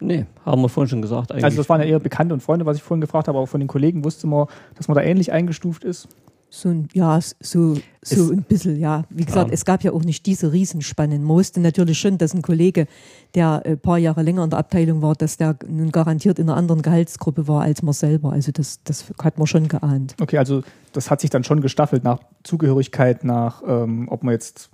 Nee, 0.00 0.24
haben 0.46 0.62
wir 0.62 0.70
vorhin 0.70 0.88
schon 0.88 1.02
gesagt. 1.02 1.30
Eigentlich. 1.30 1.44
Also 1.44 1.58
das 1.58 1.68
waren 1.68 1.80
ja 1.80 1.86
eher 1.86 2.00
Bekannte 2.00 2.32
und 2.32 2.40
Freunde, 2.40 2.64
was 2.64 2.78
ich 2.78 2.82
vorhin 2.82 3.02
gefragt 3.02 3.28
habe, 3.28 3.36
aber 3.36 3.46
von 3.46 3.60
den 3.60 3.68
Kollegen 3.68 4.02
wusste 4.02 4.26
man, 4.26 4.46
dass 4.74 4.88
man 4.88 4.96
da 4.96 5.02
ähnlich 5.02 5.30
eingestuft 5.30 5.84
ist? 5.84 6.08
So 6.54 6.68
ein, 6.68 6.86
ja, 6.92 7.18
so, 7.18 7.32
so 7.40 7.80
Es- 8.02 8.30
ein 8.30 8.42
bisschen, 8.42 8.78
ja. 8.78 9.04
Wie 9.08 9.24
gesagt, 9.24 9.48
Ja. 9.48 9.54
es 9.54 9.64
gab 9.64 9.82
ja 9.84 9.92
auch 9.92 10.04
nicht 10.04 10.26
diese 10.26 10.52
Riesenspannen. 10.52 11.22
Man 11.22 11.36
wusste 11.38 11.60
natürlich 11.60 11.98
schon, 11.98 12.18
dass 12.18 12.34
ein 12.34 12.42
Kollege, 12.42 12.88
der 13.34 13.62
ein 13.64 13.78
paar 13.78 13.96
Jahre 13.96 14.22
länger 14.22 14.44
in 14.44 14.50
der 14.50 14.58
Abteilung 14.58 15.00
war, 15.00 15.14
dass 15.14 15.38
der 15.38 15.56
nun 15.66 15.90
garantiert 15.90 16.38
in 16.38 16.50
einer 16.50 16.58
anderen 16.58 16.82
Gehaltsgruppe 16.82 17.48
war 17.48 17.62
als 17.62 17.80
man 17.82 17.94
selber. 17.94 18.32
Also 18.32 18.52
das, 18.52 18.80
das 18.84 19.06
hat 19.22 19.38
man 19.38 19.46
schon 19.46 19.66
geahnt. 19.66 20.14
Okay, 20.20 20.36
also 20.36 20.62
das 20.92 21.10
hat 21.10 21.22
sich 21.22 21.30
dann 21.30 21.42
schon 21.42 21.62
gestaffelt 21.62 22.04
nach 22.04 22.18
Zugehörigkeit, 22.42 23.24
nach 23.24 23.62
ähm, 23.66 24.08
ob 24.10 24.22
man 24.22 24.32
jetzt 24.34 24.68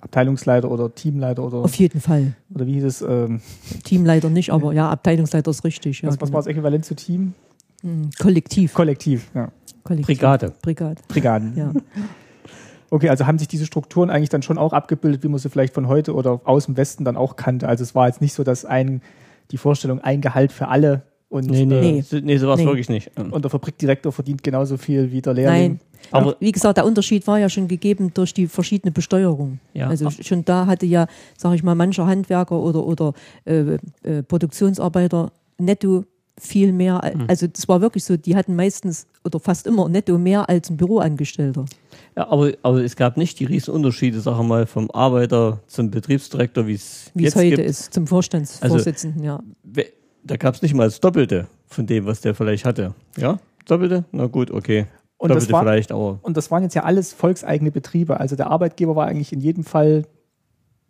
Abteilungsleiter 0.00 0.70
oder 0.70 0.94
Teamleiter 0.94 1.44
oder, 1.44 1.58
Auf 1.58 1.74
jeden 1.74 2.00
Fall. 2.00 2.32
oder 2.54 2.66
wie 2.66 2.72
hieß 2.72 2.84
es? 2.84 3.02
Ähm, 3.02 3.42
Teamleiter 3.84 4.30
nicht, 4.30 4.50
aber 4.52 4.72
ja, 4.72 4.88
Abteilungsleiter 4.88 5.50
ist 5.50 5.64
richtig. 5.64 6.00
Ja, 6.00 6.08
was, 6.08 6.14
was 6.14 6.20
genau. 6.30 6.32
war 6.32 6.40
das 6.40 6.46
Äquivalent 6.46 6.86
zu 6.86 6.94
Team? 6.94 7.34
Mhm. 7.82 8.10
Kollektiv. 8.18 8.72
Kollektiv, 8.74 9.30
ja. 9.34 9.50
Kollektiv. 9.84 10.06
Brigade. 10.18 10.52
Brigade. 10.62 11.00
Brigaden. 11.08 11.52
Ja. 11.56 11.72
Okay, 12.92 13.08
also 13.08 13.24
haben 13.28 13.38
sich 13.38 13.46
diese 13.46 13.66
Strukturen 13.66 14.10
eigentlich 14.10 14.30
dann 14.30 14.42
schon 14.42 14.58
auch 14.58 14.72
abgebildet, 14.72 15.22
wie 15.22 15.28
man 15.28 15.38
sie 15.38 15.48
vielleicht 15.48 15.74
von 15.74 15.86
heute 15.86 16.12
oder 16.12 16.40
aus 16.42 16.66
dem 16.66 16.76
Westen 16.76 17.04
dann 17.04 17.16
auch 17.16 17.36
kannte. 17.36 17.68
Also 17.68 17.84
es 17.84 17.94
war 17.94 18.08
jetzt 18.08 18.20
nicht 18.20 18.32
so, 18.34 18.42
dass 18.42 18.64
ein 18.64 19.00
die 19.52 19.58
Vorstellung 19.58 20.00
ein 20.00 20.20
Gehalt 20.20 20.50
für 20.50 20.66
alle 20.66 21.02
und, 21.28 21.46
Nee, 21.48 21.64
nee, 21.66 22.02
Nee. 22.10 22.20
nee. 22.22 22.36
so, 22.36 22.48
war 22.48 22.54
es 22.54 22.60
Nee. 22.60 22.66
wirklich 22.66 22.88
nicht. 22.88 23.12
äh, 23.16 23.20
und 23.22 23.44
der 23.44 23.50
Fabrikdirektor 23.50 24.10
verdient 24.10 24.42
genauso 24.42 24.76
viel 24.76 25.12
wie 25.12 25.22
der 25.22 25.34
Lehrling. 25.34 25.60
Nein. 25.74 25.80
Aber- 26.10 26.26
Aber 26.30 26.36
wie 26.40 26.50
gesagt, 26.50 26.78
der 26.78 26.84
Unterschied 26.84 27.24
war 27.28 27.38
ja 27.38 27.48
schon 27.48 27.68
gegeben 27.68 28.10
durch 28.12 28.34
die 28.34 28.48
verschiedene 28.48 28.90
Besteuerung. 28.90 29.60
Ja. 29.72 29.86
Also 29.86 30.10
schon 30.10 30.44
da 30.44 30.66
hatte 30.66 30.86
ja, 30.86 31.06
sage 31.38 31.54
ich 31.54 31.62
mal, 31.62 31.76
mancher 31.76 32.08
Handwerker 32.08 32.58
oder, 32.58 32.84
oder 32.84 33.12
äh, 33.44 33.78
äh, 34.02 34.24
Produktionsarbeiter 34.24 35.30
netto 35.58 36.04
viel 36.36 36.72
mehr. 36.72 37.00
Hm. 37.04 37.26
Also 37.28 37.46
das 37.46 37.68
war 37.68 37.80
wirklich 37.80 38.02
so, 38.02 38.16
die 38.16 38.34
hatten 38.34 38.56
meistens 38.56 39.06
oder 39.24 39.38
fast 39.40 39.66
immer 39.66 39.88
netto 39.88 40.16
mehr 40.18 40.48
als 40.48 40.70
ein 40.70 40.76
Büroangestellter. 40.76 41.64
Ja, 42.16 42.28
aber, 42.28 42.52
aber 42.62 42.82
es 42.82 42.96
gab 42.96 43.16
nicht 43.16 43.38
die 43.40 43.44
riesen 43.44 43.74
Unterschiede, 43.74 44.20
sagen 44.20 44.38
wir 44.38 44.44
mal, 44.44 44.66
vom 44.66 44.90
Arbeiter 44.90 45.60
zum 45.66 45.90
Betriebsdirektor, 45.90 46.66
wie 46.66 46.74
es 46.74 47.10
Wie 47.14 47.26
es 47.26 47.34
jetzt 47.34 47.36
heute 47.44 47.56
gibt. 47.56 47.68
ist, 47.68 47.92
zum 47.94 48.06
Vorstandsvorsitzenden, 48.06 49.22
ja. 49.22 49.40
We- 49.62 49.86
Da 50.24 50.36
gab 50.36 50.54
es 50.54 50.62
nicht 50.62 50.74
mal 50.74 50.84
das 50.84 51.00
Doppelte 51.00 51.48
von 51.66 51.86
dem, 51.86 52.06
was 52.06 52.20
der 52.20 52.34
vielleicht 52.34 52.64
hatte. 52.64 52.94
Ja? 53.16 53.38
Doppelte? 53.66 54.04
Na 54.12 54.26
gut, 54.26 54.50
okay. 54.50 54.86
Und 55.18 55.28
das 55.28 55.44
Doppelte 55.44 55.52
war- 55.52 55.62
vielleicht, 55.62 55.92
aber 55.92 56.18
Und 56.22 56.36
das 56.36 56.50
waren 56.50 56.62
jetzt 56.62 56.74
ja 56.74 56.84
alles 56.84 57.12
volkseigene 57.12 57.70
Betriebe. 57.70 58.18
Also 58.20 58.36
der 58.36 58.50
Arbeitgeber 58.50 58.96
war 58.96 59.06
eigentlich 59.06 59.32
in 59.32 59.40
jedem 59.40 59.64
Fall 59.64 60.06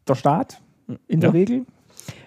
der 0.08 0.14
Staat 0.14 0.60
in 1.08 1.20
der 1.20 1.30
Ja. 1.30 1.32
Regel. 1.32 1.66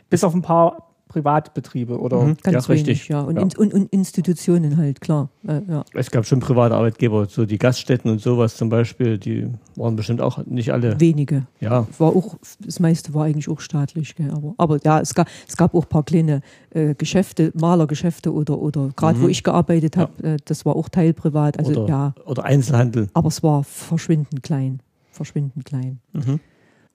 Bis 0.10 0.24
auf 0.24 0.34
ein 0.34 0.42
paar 0.42 0.93
Privatbetriebe 1.14 2.00
oder 2.00 2.24
Mhm. 2.24 2.38
Ganz 2.44 2.68
Ja, 2.68 2.74
wenig, 2.74 2.88
richtig. 2.88 3.08
ja. 3.10 3.22
Und, 3.22 3.36
Ja. 3.36 3.42
In, 3.44 3.50
und, 3.58 3.74
und 3.74 3.94
Institutionen 3.94 4.78
halt, 4.78 5.00
klar. 5.00 5.30
Äh, 5.48 5.62
ja. 5.70 5.84
es 5.94 6.10
gab 6.10 6.26
schon 6.26 6.40
private 6.40 6.74
Arbeitgeber, 6.76 7.26
so 7.28 7.46
die 7.46 7.58
Gaststätten 7.58 8.10
und 8.12 8.20
sowas 8.20 8.56
zum 8.58 8.70
Beispiel, 8.70 9.18
die 9.18 9.48
waren 9.76 9.96
bestimmt 9.96 10.22
auch 10.22 10.44
nicht 10.46 10.72
alle. 10.74 11.00
Wenige. 11.00 11.46
Ja, 11.60 11.88
War 12.00 12.16
auch, 12.16 12.36
das 12.60 12.80
meiste 12.80 13.14
war 13.14 13.26
eigentlich 13.26 13.48
auch 13.48 13.60
staatlich, 13.60 14.16
gell? 14.16 14.32
Aber, 14.32 14.54
aber 14.58 14.80
ja, 14.84 15.00
es 15.00 15.14
gab, 15.14 15.28
es 15.48 15.56
gab 15.56 15.76
auch 15.76 15.84
ein 15.84 15.90
paar 15.90 16.04
kleine 16.04 16.42
äh, 16.72 16.96
Geschäfte, 16.96 17.52
Malergeschäfte 17.56 18.34
oder, 18.34 18.58
oder 18.58 18.90
gerade 18.96 19.22
wo 19.22 19.28
ich 19.28 19.44
gearbeitet 19.44 19.98
habe, 19.98 20.12
äh, 20.24 20.38
das 20.46 20.66
war 20.66 20.76
auch 20.76 20.90
teilprivat. 20.90 21.60
Also 21.60 21.72
oder, 21.84 21.88
ja, 21.88 22.14
oder 22.26 22.44
Einzelhandel. 22.46 23.10
aber 23.14 23.28
es 23.28 23.44
war 23.44 23.64
verschwindend 23.64 24.42
klein. 24.44 24.80
Verschwindend 25.12 25.66
klein. 25.66 26.00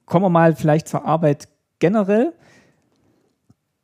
kommen 0.07 0.25
wir 0.25 0.29
mal 0.31 0.57
vielleicht 0.57 0.89
zur 0.89 1.05
Arbeit 1.05 1.47
generell. 1.79 2.33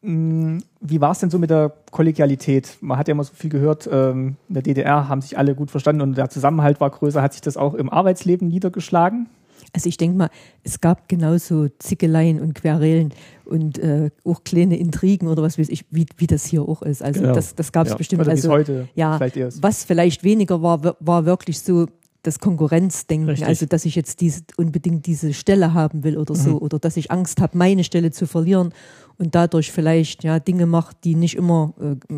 Hm, 0.05 0.62
Wie 0.81 1.01
war 1.01 1.12
es 1.12 1.19
denn 1.21 1.31
so 1.31 1.38
mit 1.38 1.49
der 1.49 1.73
Kollegialität? 1.90 2.77
Man 2.83 2.99
hat 2.99 3.09
ja 3.09 3.12
immer 3.12 3.25
so 3.25 3.33
viel 3.35 3.49
gehört, 3.49 3.88
ähm, 3.90 4.37
in 4.49 4.55
der 4.55 4.62
DDR 4.62 5.09
haben 5.09 5.23
sich 5.23 5.38
alle 5.38 5.55
gut 5.55 5.71
verstanden 5.71 6.03
und 6.03 6.19
der 6.19 6.29
Zusammenhalt 6.29 6.79
war 6.81 6.90
größer. 6.90 7.23
Hat 7.23 7.33
sich 7.33 7.40
das 7.40 7.57
auch 7.57 7.73
im 7.75 7.88
Arbeitsleben 7.88 8.47
niedergeschlagen? 8.49 9.29
Also 9.73 9.88
ich 9.88 9.97
denke 9.97 10.19
mal, 10.19 10.29
es 10.62 10.81
gab 10.81 11.09
genauso 11.09 11.69
Zickeleien 11.79 12.38
und 12.40 12.55
Querelen 12.55 13.14
und 13.47 13.79
äh, 13.79 14.11
auch 14.25 14.45
kleine 14.45 14.77
Intrigen 14.77 15.27
oder 15.27 15.43
was 15.43 15.59
weiß 15.59 15.71
ich, 15.71 15.87
wie, 15.90 16.05
wie 16.19 16.27
das 16.27 16.45
hier 16.45 16.62
auch 16.62 16.83
ist. 16.83 17.03
Also 17.03 17.23
Genau. 17.23 17.35
das, 17.35 17.55
das 17.55 17.73
gab 17.73 17.87
es 17.87 17.93
Ja. 17.93 17.97
bestimmt. 17.97 18.21
Oder 18.23 18.33
also, 18.33 18.51
heute 18.51 18.88
ja, 18.95 19.17
vielleicht 19.17 19.37
eher 19.38 19.49
ist? 19.49 19.62
Was 19.62 19.85
vielleicht 19.85 20.23
weniger 20.23 20.61
war, 20.61 20.97
war 21.01 21.25
wirklich 21.25 21.59
so 21.61 21.87
das 22.23 22.38
Konkurrenzdenken. 22.38 23.29
Richtig. 23.29 23.47
Also, 23.47 23.67
dass 23.67 23.85
ich 23.85 23.95
jetzt 23.97 24.21
diese, 24.21 24.43
unbedingt 24.57 25.07
diese 25.07 25.35
Stelle 25.35 25.75
haben 25.75 26.05
will 26.05 26.17
oder 26.17 26.35
so, 26.35 26.59
oder 26.59 26.79
dass 26.79 26.97
ich 26.97 27.11
Angst 27.11 27.40
habe, 27.40 27.57
meine 27.59 27.85
Stelle 27.85 28.12
zu 28.12 28.27
verlieren 28.27 28.73
und 29.18 29.35
dadurch 29.35 29.72
vielleicht 29.72 30.24
ja 30.24 30.38
Dinge 30.38 30.66
macht, 30.66 31.05
die 31.05 31.14
nicht 31.14 31.37
immer 31.37 31.74
äh, 31.81 32.14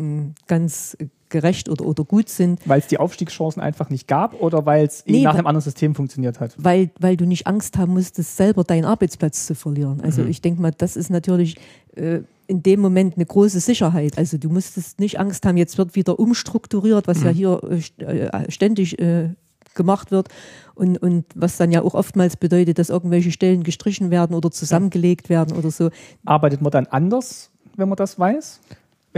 ganz 0.47 0.97
gerecht 1.29 1.69
oder, 1.69 1.85
oder 1.85 2.03
gut 2.03 2.29
sind. 2.29 2.59
Weil 2.65 2.79
es 2.79 2.87
die 2.87 2.99
Aufstiegschancen 2.99 3.61
einfach 3.61 3.89
nicht 3.89 4.07
gab 4.07 4.41
oder 4.41 4.65
weil 4.65 4.85
es 4.85 5.03
Nee, 5.05 5.23
nach 5.23 5.35
einem 5.35 5.47
anderen 5.47 5.63
System 5.63 5.93
funktioniert 5.93 6.39
hat? 6.39 6.55
weil, 6.57 6.89
weil 6.99 7.17
du 7.17 7.25
nicht 7.25 7.47
Angst 7.47 7.77
haben 7.77 7.93
musstest, 7.93 8.37
selber 8.37 8.63
deinen 8.63 8.85
Arbeitsplatz 8.85 9.45
zu 9.45 9.55
verlieren. 9.55 10.01
Also 10.01 10.23
ich 10.23 10.41
denke 10.41 10.61
mal, 10.61 10.71
das 10.71 10.95
ist 10.95 11.09
natürlich 11.09 11.57
äh, 11.95 12.21
in 12.47 12.63
dem 12.63 12.79
Moment 12.79 13.15
eine 13.15 13.25
große 13.25 13.59
Sicherheit. 13.59 14.17
Also 14.17 14.37
du 14.37 14.49
musstest 14.49 14.99
nicht 14.99 15.19
Angst 15.19 15.45
haben, 15.45 15.57
jetzt 15.57 15.77
wird 15.77 15.95
wieder 15.95 16.17
umstrukturiert, 16.19 17.07
was 17.07 17.23
ja 17.23 17.29
hier 17.29 17.61
äh, 17.99 18.03
äh, 18.03 18.51
ständig 18.51 18.97
äh, 18.99 19.29
gemacht 19.75 20.11
wird 20.11 20.29
und, 20.77 20.97
und 20.99 21.25
was 21.35 21.57
dann 21.57 21.71
ja 21.71 21.81
auch 21.81 21.93
oftmals 21.93 22.37
bedeutet, 22.37 22.79
dass 22.79 22.89
irgendwelche 22.89 23.31
Stellen 23.31 23.63
gestrichen 23.63 24.11
werden 24.11 24.35
oder 24.35 24.51
zusammengelegt 24.51 25.29
werden 25.29 25.57
oder 25.57 25.71
so. 25.71 25.89
Arbeitet 26.25 26.61
man 26.61 26.71
dann 26.71 26.87
anders, 26.87 27.51
wenn 27.75 27.89
man 27.89 27.95
das 27.95 28.17
weiß? 28.19 28.59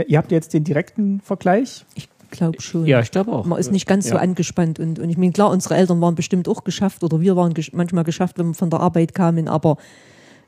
Ihr 0.06 0.18
habt 0.18 0.32
jetzt 0.32 0.54
den 0.54 0.64
direkten 0.64 1.20
Vergleich. 1.20 1.84
Ich 1.94 2.08
glaube 2.30 2.60
schon. 2.62 2.86
Ja, 2.86 3.00
ich 3.00 3.10
glaube 3.10 3.32
auch. 3.32 3.44
Man 3.44 3.58
ist 3.58 3.70
nicht 3.72 3.86
ganz 3.86 4.08
so 4.08 4.14
Ja. 4.14 4.20
angespannt 4.20 4.78
und, 4.78 4.98
und 4.98 5.10
ich 5.10 5.18
meine, 5.18 5.32
klar, 5.32 5.50
unsere 5.50 5.74
Eltern 5.76 6.00
waren 6.00 6.14
bestimmt 6.14 6.48
auch 6.48 6.64
geschafft 6.64 7.04
oder 7.04 7.20
wir 7.20 7.36
waren 7.36 7.54
gesch 7.54 7.72
manchmal 7.72 8.04
geschafft, 8.04 8.38
wenn 8.38 8.46
wir 8.48 8.54
von 8.54 8.70
der 8.70 8.80
Arbeit 8.80 9.14
kamen, 9.14 9.48
aber 9.48 9.76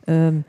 ähm, 0.07 0.45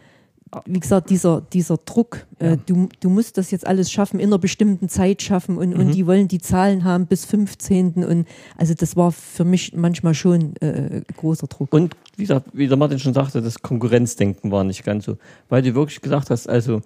wie 0.65 0.79
gesagt, 0.79 1.09
dieser, 1.09 1.41
dieser 1.41 1.77
Druck, 1.77 2.25
äh, 2.39 2.57
du, 2.65 2.89
du 2.99 3.09
musst 3.09 3.37
das 3.37 3.51
jetzt 3.51 3.65
alles 3.65 3.91
schaffen, 3.91 4.19
in 4.19 4.27
einer 4.29 4.37
bestimmten 4.37 4.89
Zeit 4.89 5.21
schaffen 5.21 5.57
und, 5.57 5.69
Mhm. 5.71 5.79
und 5.79 5.91
die 5.95 6.05
wollen 6.07 6.27
die 6.27 6.39
Zahlen 6.39 6.83
haben 6.83 7.07
bis 7.07 7.25
15. 7.25 8.03
Und 8.03 8.27
also 8.57 8.73
das 8.73 8.95
war 8.95 9.11
für 9.11 9.45
mich 9.45 9.73
manchmal 9.75 10.13
schon 10.13 10.55
äh, 10.57 11.01
großer 11.17 11.47
Druck. 11.47 11.73
Und 11.73 11.95
wie, 12.17 12.23
gesagt, 12.23 12.47
wie 12.53 12.67
der 12.67 12.77
Martin 12.77 12.99
schon 12.99 13.13
sagte, 13.13 13.41
das 13.41 13.61
Konkurrenzdenken 13.61 14.51
war 14.51 14.63
nicht 14.63 14.83
ganz 14.83 15.05
so. 15.05 15.17
Weil 15.49 15.61
du 15.61 15.73
wirklich 15.75 16.01
gesagt 16.01 16.29
hast, 16.29 16.47
also 16.47 16.81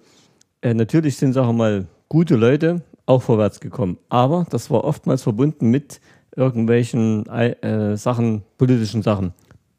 äh, 0.62 0.74
natürlich 0.74 1.16
sind, 1.16 1.32
sagen 1.32 1.48
wir 1.48 1.52
mal, 1.52 1.86
gute 2.08 2.36
Leute 2.36 2.82
auch 3.06 3.22
vorwärts 3.22 3.60
gekommen. 3.60 3.98
Aber 4.08 4.46
das 4.50 4.70
war 4.70 4.84
oftmals 4.84 5.22
verbunden 5.22 5.70
mit 5.70 6.00
irgendwelchen 6.36 7.26
äh, 7.26 7.96
Sachen, 7.96 8.42
politischen 8.58 9.02
Sachen. 9.02 9.32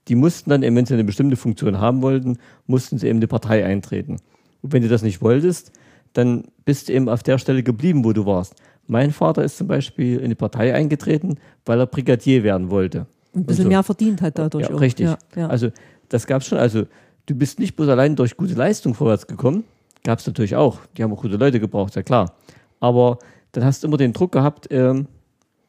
Die 0.10 0.16
mussten 0.16 0.50
dann, 0.50 0.64
eben, 0.64 0.76
wenn 0.76 0.86
sie 0.86 0.96
eine 0.96 1.04
bestimmte 1.04 1.36
Funktion 1.36 1.80
haben 1.80 2.02
wollten, 2.02 2.38
mussten 2.68 2.98
sie 2.98 3.08
eben 3.08 3.20
eine 3.20 3.28
Partei 3.28 3.64
eintreten. 3.64 4.18
Und 4.62 4.74
wenn 4.74 4.82
du 4.82 4.90
das 4.90 5.04
nicht 5.04 5.22
wolltest, 5.22 5.72
dann 6.14 6.46
bist 6.66 6.90
du 6.90 6.94
eben 6.94 7.08
auf 7.08 7.24
der 7.24 7.38
Stelle 7.38 7.64
geblieben, 7.64 8.04
wo 8.04 8.14
du 8.14 8.26
warst. 8.26 8.56
Mein 8.88 9.12
Vater 9.12 9.44
ist 9.44 9.58
zum 9.58 9.68
Beispiel 9.68 10.18
in 10.18 10.26
eine 10.26 10.36
Partei 10.36 10.74
eingetreten, 10.74 11.36
weil 11.66 11.80
er 11.80 11.86
Brigadier 11.86 12.44
werden 12.44 12.72
wollte. 12.72 13.06
Ein 13.36 13.46
bisschen 13.46 13.66
so. 13.66 13.70
mehr 13.70 13.84
verdient 13.84 14.22
hat 14.24 14.40
dadurch 14.40 14.68
Ja, 14.68 14.76
auch. 14.76 14.82
richtig. 14.82 15.06
Ja, 15.06 15.18
ja. 15.36 15.48
Also 15.48 15.70
das 16.10 16.26
gab 16.26 16.42
es 16.42 16.48
schon. 16.48 16.58
Also 16.58 16.86
du 17.28 17.36
bist 17.36 17.60
nicht 17.60 17.76
bloß 17.76 17.88
allein 17.90 18.16
durch 18.16 18.36
gute 18.36 18.56
Leistung 18.56 18.96
vorwärts 18.96 19.28
gekommen. 19.28 19.64
Gab 20.04 20.18
es 20.18 20.26
natürlich 20.26 20.56
auch. 20.56 20.80
Die 20.98 21.04
haben 21.04 21.14
auch 21.14 21.22
gute 21.22 21.38
Leute 21.38 21.60
gebraucht, 21.60 21.96
ja 21.96 22.02
klar. 22.02 22.34
Aber 22.80 23.20
dann 23.52 23.64
hast 23.64 23.84
du 23.84 23.88
immer 23.88 23.98
den 23.98 24.14
Druck 24.14 24.32
gehabt, 24.32 24.68
ähm, 24.72 25.08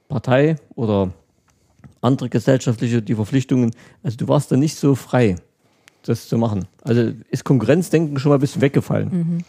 Partei 0.09 0.57
oder 0.74 1.12
andere 2.00 2.28
gesellschaftliche, 2.28 3.02
die 3.02 3.14
Verpflichtungen. 3.14 3.72
Also 4.02 4.16
du 4.16 4.28
warst 4.28 4.50
dann 4.52 4.60
nicht 4.60 4.76
so 4.76 4.94
frei, 4.94 5.36
das 6.02 6.28
zu 6.28 6.38
machen. 6.38 6.66
Also 6.82 7.12
ist 7.30 7.44
Konkurrenzdenken 7.44 8.18
schon 8.18 8.30
mal 8.30 8.36
ein 8.36 8.40
bisschen 8.40 8.62
weggefallen. 8.62 9.44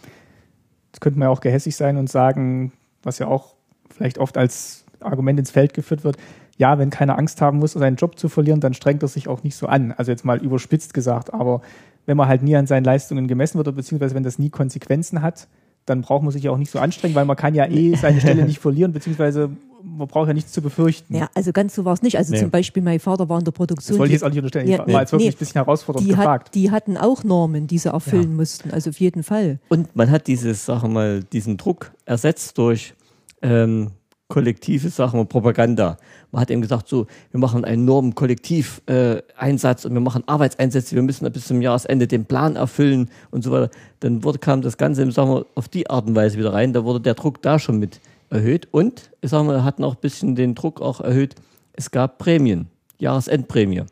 Jetzt 0.92 1.00
könnte 1.00 1.18
man 1.18 1.26
ja 1.26 1.30
auch 1.30 1.40
gehässig 1.40 1.76
sein 1.76 1.96
und 1.96 2.10
sagen, 2.10 2.72
was 3.02 3.18
ja 3.18 3.26
auch 3.26 3.54
vielleicht 3.90 4.18
oft 4.18 4.36
als 4.36 4.84
Argument 5.00 5.38
ins 5.38 5.50
Feld 5.50 5.74
geführt 5.74 6.04
wird, 6.04 6.16
ja, 6.58 6.78
wenn 6.78 6.90
keiner 6.90 7.18
Angst 7.18 7.40
haben 7.40 7.58
muss, 7.58 7.72
seinen 7.72 7.96
Job 7.96 8.18
zu 8.18 8.28
verlieren, 8.28 8.60
dann 8.60 8.74
strengt 8.74 9.02
er 9.02 9.08
sich 9.08 9.26
auch 9.26 9.42
nicht 9.42 9.56
so 9.56 9.66
an. 9.66 9.92
Also 9.92 10.10
jetzt 10.10 10.24
mal 10.24 10.38
überspitzt 10.42 10.94
gesagt, 10.94 11.32
aber 11.32 11.62
wenn 12.06 12.16
man 12.16 12.28
halt 12.28 12.42
nie 12.42 12.56
an 12.56 12.66
seinen 12.66 12.84
Leistungen 12.84 13.26
gemessen 13.26 13.56
wird, 13.56 13.68
oder 13.68 13.76
beziehungsweise 13.76 14.14
wenn 14.14 14.22
das 14.22 14.38
nie 14.38 14.50
Konsequenzen 14.50 15.22
hat, 15.22 15.48
dann 15.86 16.02
braucht 16.02 16.22
man 16.22 16.32
sich 16.32 16.44
ja 16.44 16.50
auch 16.50 16.58
nicht 16.58 16.70
so 16.70 16.78
anstrengen, 16.78 17.14
weil 17.14 17.24
man 17.24 17.36
kann 17.36 17.54
ja 17.54 17.66
eh 17.66 17.94
seine 18.00 18.20
Stelle 18.20 18.44
nicht 18.44 18.60
verlieren, 18.60 18.92
beziehungsweise 18.92 19.50
man 19.84 20.08
braucht 20.08 20.28
ja 20.28 20.34
nichts 20.34 20.52
zu 20.52 20.62
befürchten. 20.62 21.14
ja, 21.16 21.28
also 21.34 21.52
ganz 21.52 21.74
so 21.74 21.84
war 21.84 21.92
es 21.94 22.02
nicht. 22.02 22.16
Also 22.18 22.32
Nee. 22.32 22.40
zum 22.40 22.50
Beispiel, 22.50 22.82
mein 22.82 23.00
Vater 23.00 23.28
war 23.28 23.38
in 23.38 23.44
der 23.44 23.52
Produktion. 23.52 23.94
Das 23.94 23.98
wollte 23.98 24.12
ich 24.12 24.18
die- 24.20 24.24
jetzt 24.24 24.24
auch 24.24 24.28
nicht 24.30 24.38
unterstellen. 24.38 24.68
Ja, 24.68 24.86
ich 24.86 24.92
war 24.92 25.00
jetzt 25.00 25.12
wirklich 25.12 25.28
nee. 25.30 25.34
ein 25.34 25.38
bisschen 25.38 25.54
herausfordernd 25.64 26.06
die, 26.06 26.10
gefragt. 26.10 26.48
hat, 26.48 26.54
die 26.54 26.70
hatten 26.70 26.96
auch 26.96 27.24
Normen, 27.24 27.66
die 27.66 27.78
sie 27.78 27.88
erfüllen 27.92 28.36
mussten. 28.36 28.70
Also 28.70 28.90
auf 28.90 29.00
jeden 29.00 29.22
Fall. 29.22 29.58
Und 29.68 29.94
man 29.96 30.10
hat 30.10 30.26
dieses, 30.26 30.64
sagen 30.66 30.82
wir 30.82 30.88
mal, 30.88 31.22
diesen 31.24 31.56
Druck 31.56 31.92
ersetzt 32.04 32.56
durch 32.58 32.94
ähm, 33.42 33.90
kollektive 34.28 34.88
Sachen 34.88 35.20
und 35.20 35.28
Propaganda. 35.28 35.98
Man 36.30 36.40
hat 36.40 36.50
eben 36.50 36.62
gesagt, 36.62 36.88
so, 36.88 37.06
wir 37.32 37.38
machen 37.40 37.64
einen 37.66 37.82
enormen 37.82 38.14
Kollektiveinsatz 38.14 39.84
äh, 39.84 39.88
und 39.88 39.94
wir 39.94 40.00
machen 40.00 40.22
Arbeitseinsätze, 40.26 40.94
wir 40.94 41.02
müssen 41.02 41.30
bis 41.32 41.46
zum 41.46 41.60
Jahresende 41.60 42.06
den 42.06 42.24
Plan 42.24 42.56
erfüllen 42.56 43.10
und 43.30 43.44
so 43.44 43.50
weiter. 43.50 43.70
Dann 44.00 44.24
wurde, 44.24 44.38
kam 44.38 44.62
das 44.62 44.76
Ganze, 44.78 45.10
sagen 45.12 45.30
wir, 45.30 45.46
auf 45.54 45.68
die 45.68 45.90
Art 45.90 46.06
und 46.06 46.14
Weise 46.14 46.38
wieder 46.38 46.52
rein. 46.54 46.72
Da 46.72 46.84
wurde 46.84 47.00
der 47.00 47.14
Druck 47.14 47.42
da 47.42 47.58
schon 47.58 47.78
mit 47.78 48.00
erhöht 48.32 48.68
und, 48.70 49.10
ich 49.20 49.30
sag 49.30 49.44
mal, 49.44 49.64
hatten 49.64 49.84
auch 49.84 49.94
ein 49.94 50.00
bisschen 50.00 50.34
den 50.34 50.54
Druck 50.54 50.80
auch 50.80 51.00
erhöht. 51.00 51.34
Es 51.74 51.90
gab 51.90 52.18
Prämien. 52.18 52.68
Jahresendprämie. 52.98 53.82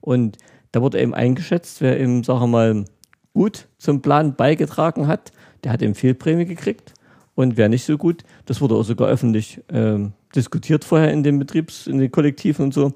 Und 0.00 0.38
da 0.72 0.82
wurde 0.82 1.00
eben 1.00 1.14
eingeschätzt, 1.14 1.80
wer 1.80 2.00
eben, 2.00 2.24
sagen 2.24 2.40
wir 2.40 2.46
mal, 2.46 2.84
gut 3.32 3.68
zum 3.78 4.02
Plan 4.02 4.34
beigetragen 4.34 5.06
hat, 5.06 5.32
der 5.62 5.72
hat 5.72 5.82
eben 5.82 5.94
Fehlprämie 5.94 6.46
gekriegt. 6.46 6.94
Und 7.34 7.56
wer 7.56 7.68
nicht 7.68 7.84
so 7.84 7.98
gut, 7.98 8.22
das 8.46 8.60
wurde 8.60 8.74
auch 8.74 8.84
sogar 8.84 9.08
öffentlich 9.08 9.60
ähm, 9.68 10.12
diskutiert 10.34 10.84
vorher 10.84 11.12
in 11.12 11.22
den 11.22 11.38
Betriebs-, 11.38 11.86
in 11.86 11.98
den 11.98 12.10
Kollektiven 12.10 12.66
und 12.66 12.74
so, 12.74 12.92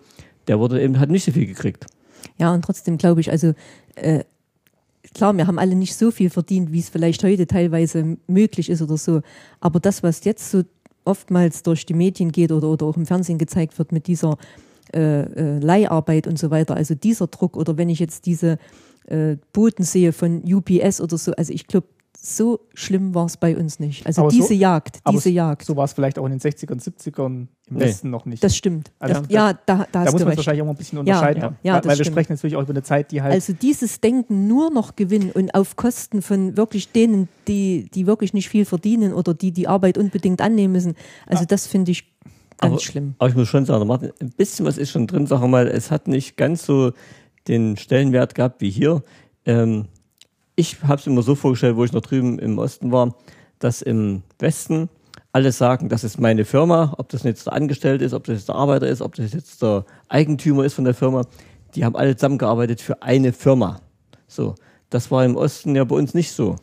der 0.47 0.59
wurde 0.59 0.81
eben, 0.81 0.99
hat 0.99 1.11
nicht 1.11 1.25
so 1.25 1.33
viel 1.33 1.47
gekriegt. 1.47 1.87
Ja, 2.39 2.53
und 2.53 2.63
trotzdem 2.63 2.99
glaube 2.99 3.21
ich, 3.21 3.31
also 3.31 3.53
äh, 3.97 4.25
klar, 5.15 5.37
wir 5.37 5.47
haben 5.47 5.59
alle 5.59 5.75
nicht 5.75 5.97
so 5.97 6.11
viel 6.11 6.31
verdient, 6.31 6.73
wie 6.73 6.79
es 6.79 6.89
vielleicht 6.89 7.23
heute 7.25 7.47
teilweise 7.47 8.17
möglich 8.27 8.71
ist 8.71 8.83
oder 8.83 8.97
so. 8.97 9.23
Aber 9.61 9.81
das, 9.81 10.03
was 10.03 10.25
jetzt 10.25 10.51
so 10.51 10.63
oftmals 11.09 11.63
durch 11.63 11.87
die 11.87 11.95
Medien 11.95 12.31
geht 12.31 12.53
oder, 12.53 12.69
oder 12.69 12.87
auch 12.87 12.97
im 12.97 13.07
Fernsehen 13.07 13.39
gezeigt 13.39 13.79
wird 13.79 13.93
mit 13.93 14.07
dieser 14.07 14.37
äh, 14.95 15.23
äh, 15.23 15.59
Leiharbeit 15.59 16.27
und 16.27 16.39
so 16.39 16.51
weiter, 16.51 16.77
also 16.77 16.95
dieser 16.95 17.27
Druck 17.27 17.57
oder 17.57 17.77
wenn 17.77 17.89
ich 17.89 17.99
jetzt 17.99 18.27
diese 18.27 18.59
äh, 19.07 19.37
Boten 19.53 19.85
sehe 19.85 20.13
von 20.13 20.43
UPS 20.45 21.01
oder 21.01 21.19
so, 21.19 21.33
also 21.33 21.53
ich 21.53 21.67
glaube, 21.67 21.87
so 22.21 22.61
schlimm 22.75 23.15
war 23.15 23.27
es 23.27 23.37
bei 23.37 23.57
uns 23.57 23.79
nicht. 23.79 24.05
Also 24.07 24.23
Aber 24.23 24.31
diese 24.31 24.49
so- 24.49 24.55
Jagd, 24.55 24.99
Aber 25.05 25.17
diese 25.17 25.31
Jagd. 25.31 25.65
So 25.65 25.77
war 25.77 25.85
es 25.85 25.93
vielleicht 25.93 26.19
auch 26.19 26.25
in 26.27 26.33
den 26.33 26.41
60ern, 26.41 26.81
70ern 26.81 27.27
im 27.27 27.49
Nee. 27.71 27.81
Westen 27.81 28.11
noch 28.11 28.27
nicht. 28.27 28.43
Das 28.43 28.57
stimmt. 28.57 28.91
Also 28.99 29.21
das, 29.21 29.29
da- 29.29 29.35
ja, 29.35 29.53
da, 29.53 29.59
da 29.77 29.87
da 29.93 30.01
hast 30.01 30.13
muss 30.13 30.25
man 30.25 30.37
wahrscheinlich 30.37 30.63
auch 30.63 30.67
mal 30.67 30.73
ein 30.73 30.77
bisschen 30.77 30.97
Ja, 30.97 31.01
unterscheiden. 31.17 31.43
ja. 31.43 31.53
Ja, 31.63 31.75
weil, 31.75 31.81
das 31.81 31.89
weil 31.91 31.99
wir 31.99 32.05
stimmt. 32.05 32.15
sprechen 32.15 32.33
natürlich 32.33 32.57
auch 32.57 32.63
über 32.63 32.71
eine 32.73 32.83
Zeit, 32.83 33.13
die 33.13 33.23
halt. 33.23 33.33
Also 33.33 33.53
dieses 33.53 34.01
Denken 34.01 34.49
nur 34.49 34.71
noch 34.71 34.97
gewinnen 34.97 35.31
und 35.33 35.55
auf 35.55 35.77
Kosten 35.77 36.21
von 36.23 36.57
wirklich 36.57 36.91
denen, 36.93 37.29
die, 37.47 37.89
die 37.95 38.07
wirklich 38.07 38.35
nicht 38.35 38.49
viel 38.49 38.65
verdienen 38.65 39.13
oder 39.15 39.33
die 39.35 39.53
die 39.53 39.69
Arbeit 39.69 39.97
unbedingt 39.97 40.41
annehmen 40.41 40.73
müssen. 40.73 40.95
Also 41.27 41.45
das 41.45 41.67
finde 41.69 41.93
ich 41.93 42.05
ganz 42.59 42.73
aber, 42.73 42.81
schlimm. 42.81 43.15
Aber 43.19 43.29
ich 43.31 43.37
muss 43.37 43.49
schon 43.49 43.65
sagen, 43.65 43.87
Martin, 43.87 44.11
ein 44.21 44.31
bisschen 44.31 44.67
was 44.67 44.77
ist 44.77 44.91
schon 44.91 45.07
drin, 45.07 45.27
sagen 45.29 45.43
wir 45.43 45.49
mal, 45.49 45.69
es 45.69 45.91
hat 45.93 46.09
nicht 46.09 46.37
ganz 46.37 46.65
so 46.67 46.93
den 47.47 47.77
Stellenwert 47.77 48.35
gehabt 48.35 48.61
wie 48.61 48.71
hier. 48.71 49.03
Ähm, 49.47 49.87
ich 50.59 50.83
habe 50.83 50.97
es 50.97 51.07
immer 51.07 51.23
so 51.23 51.37
vorgestellt, 51.37 51.77
wo 51.77 51.85
ich 51.85 51.93
noch 51.93 52.01
drüben 52.01 52.41
im 52.41 52.59
Osten 52.59 52.91
war, 52.91 53.15
dass 53.61 53.81
im 53.81 54.25
Westen 54.41 54.89
alle 55.31 55.53
sagen, 55.53 55.89
das 55.89 56.03
ist 56.03 56.19
meine 56.19 56.45
Firma, 56.45 56.95
ob 56.99 57.09
das 57.11 57.23
jetzt 57.23 57.47
der 57.47 57.53
Angestellte 57.53 58.05
ist, 58.05 58.13
ob 58.13 58.25
das 58.25 58.39
jetzt 58.39 58.49
der 58.49 58.57
Arbeiter 58.57 58.89
ist, 58.89 59.01
ob 59.01 59.15
das 59.15 59.33
jetzt 59.33 59.63
der 59.63 59.85
Eigentümer 60.09 60.65
ist 60.65 60.75
von 60.75 60.85
der 60.85 60.95
Firma, 60.95 61.23
die 61.77 61.85
haben 61.85 61.95
alle 61.95 62.17
zusammengearbeitet 62.17 62.81
für 62.81 63.03
eine 63.03 63.33
Firma. 63.33 63.81
So, 64.27 64.57
das 64.91 65.13
war 65.13 65.25
im 65.25 65.37
Osten 65.37 65.77
ja 65.77 65.85
bei 65.85 65.95
uns 65.95 66.13
nicht 66.13 66.33
so. 66.33 66.57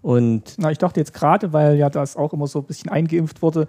Und 0.00 0.54
Na, 0.56 0.70
ich 0.70 0.78
dachte 0.78 1.00
jetzt 1.00 1.12
gerade, 1.12 1.52
weil 1.52 1.76
ja 1.76 1.90
das 1.90 2.16
auch 2.16 2.32
immer 2.32 2.46
so 2.46 2.60
ein 2.60 2.64
bisschen 2.64 2.90
eingeimpft 2.90 3.42
wurde, 3.42 3.68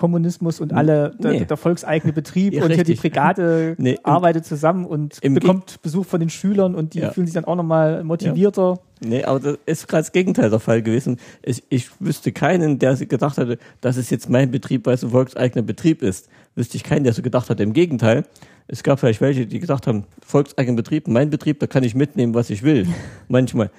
Kommunismus 0.00 0.60
und 0.60 0.72
alle, 0.72 1.14
der, 1.22 1.30
Nee. 1.32 1.44
der 1.44 1.58
volkseigene 1.58 2.14
Betrieb 2.14 2.54
Ja, 2.54 2.64
und 2.64 2.72
hier 2.72 2.84
die 2.84 2.92
richtig. 2.92 3.12
Brigade 3.12 3.74
Nee, 3.78 3.98
arbeitet 4.02 4.46
zusammen 4.46 4.86
und 4.86 5.18
im 5.20 5.34
bekommt 5.34 5.82
Besuch 5.82 6.06
von 6.06 6.20
den 6.20 6.30
Schülern 6.30 6.74
und 6.74 6.94
die 6.94 7.00
Ja. 7.00 7.10
fühlen 7.12 7.26
sich 7.26 7.34
dann 7.34 7.44
auch 7.44 7.54
nochmal 7.54 8.02
motivierter. 8.02 8.78
Nee, 9.00 9.24
aber 9.24 9.40
das 9.40 9.58
ist 9.66 9.88
gerade 9.88 10.02
das 10.02 10.12
Gegenteil 10.12 10.48
der 10.48 10.58
Fall 10.58 10.80
gewesen. 10.82 11.18
Ich, 11.42 11.62
ich 11.68 11.90
wüsste 12.00 12.32
keinen, 12.32 12.78
der 12.78 12.96
gedacht 12.96 13.36
hatte, 13.36 13.58
das 13.82 13.98
ist 13.98 14.10
jetzt 14.10 14.30
mein 14.30 14.50
Betrieb, 14.50 14.86
weil 14.86 14.94
es 14.94 15.04
ein 15.04 15.10
volkseigener 15.10 15.62
Betrieb 15.62 16.02
ist. 16.02 16.28
Wüsste 16.54 16.78
ich 16.78 16.82
keinen, 16.84 17.04
der 17.04 17.12
so 17.12 17.20
gedacht 17.20 17.50
hat. 17.50 17.60
Im 17.60 17.74
Gegenteil. 17.74 18.24
Es 18.68 18.82
gab 18.82 19.00
vielleicht 19.00 19.20
welche, 19.20 19.46
die 19.46 19.58
gesagt 19.60 19.86
haben, 19.86 20.04
volkseigener 20.24 20.76
Betrieb, 20.76 21.08
mein 21.08 21.28
Betrieb, 21.28 21.60
da 21.60 21.66
kann 21.66 21.82
ich 21.82 21.94
mitnehmen, 21.94 22.32
was 22.34 22.48
ich 22.48 22.62
will. 22.62 22.86
Manchmal. 23.28 23.70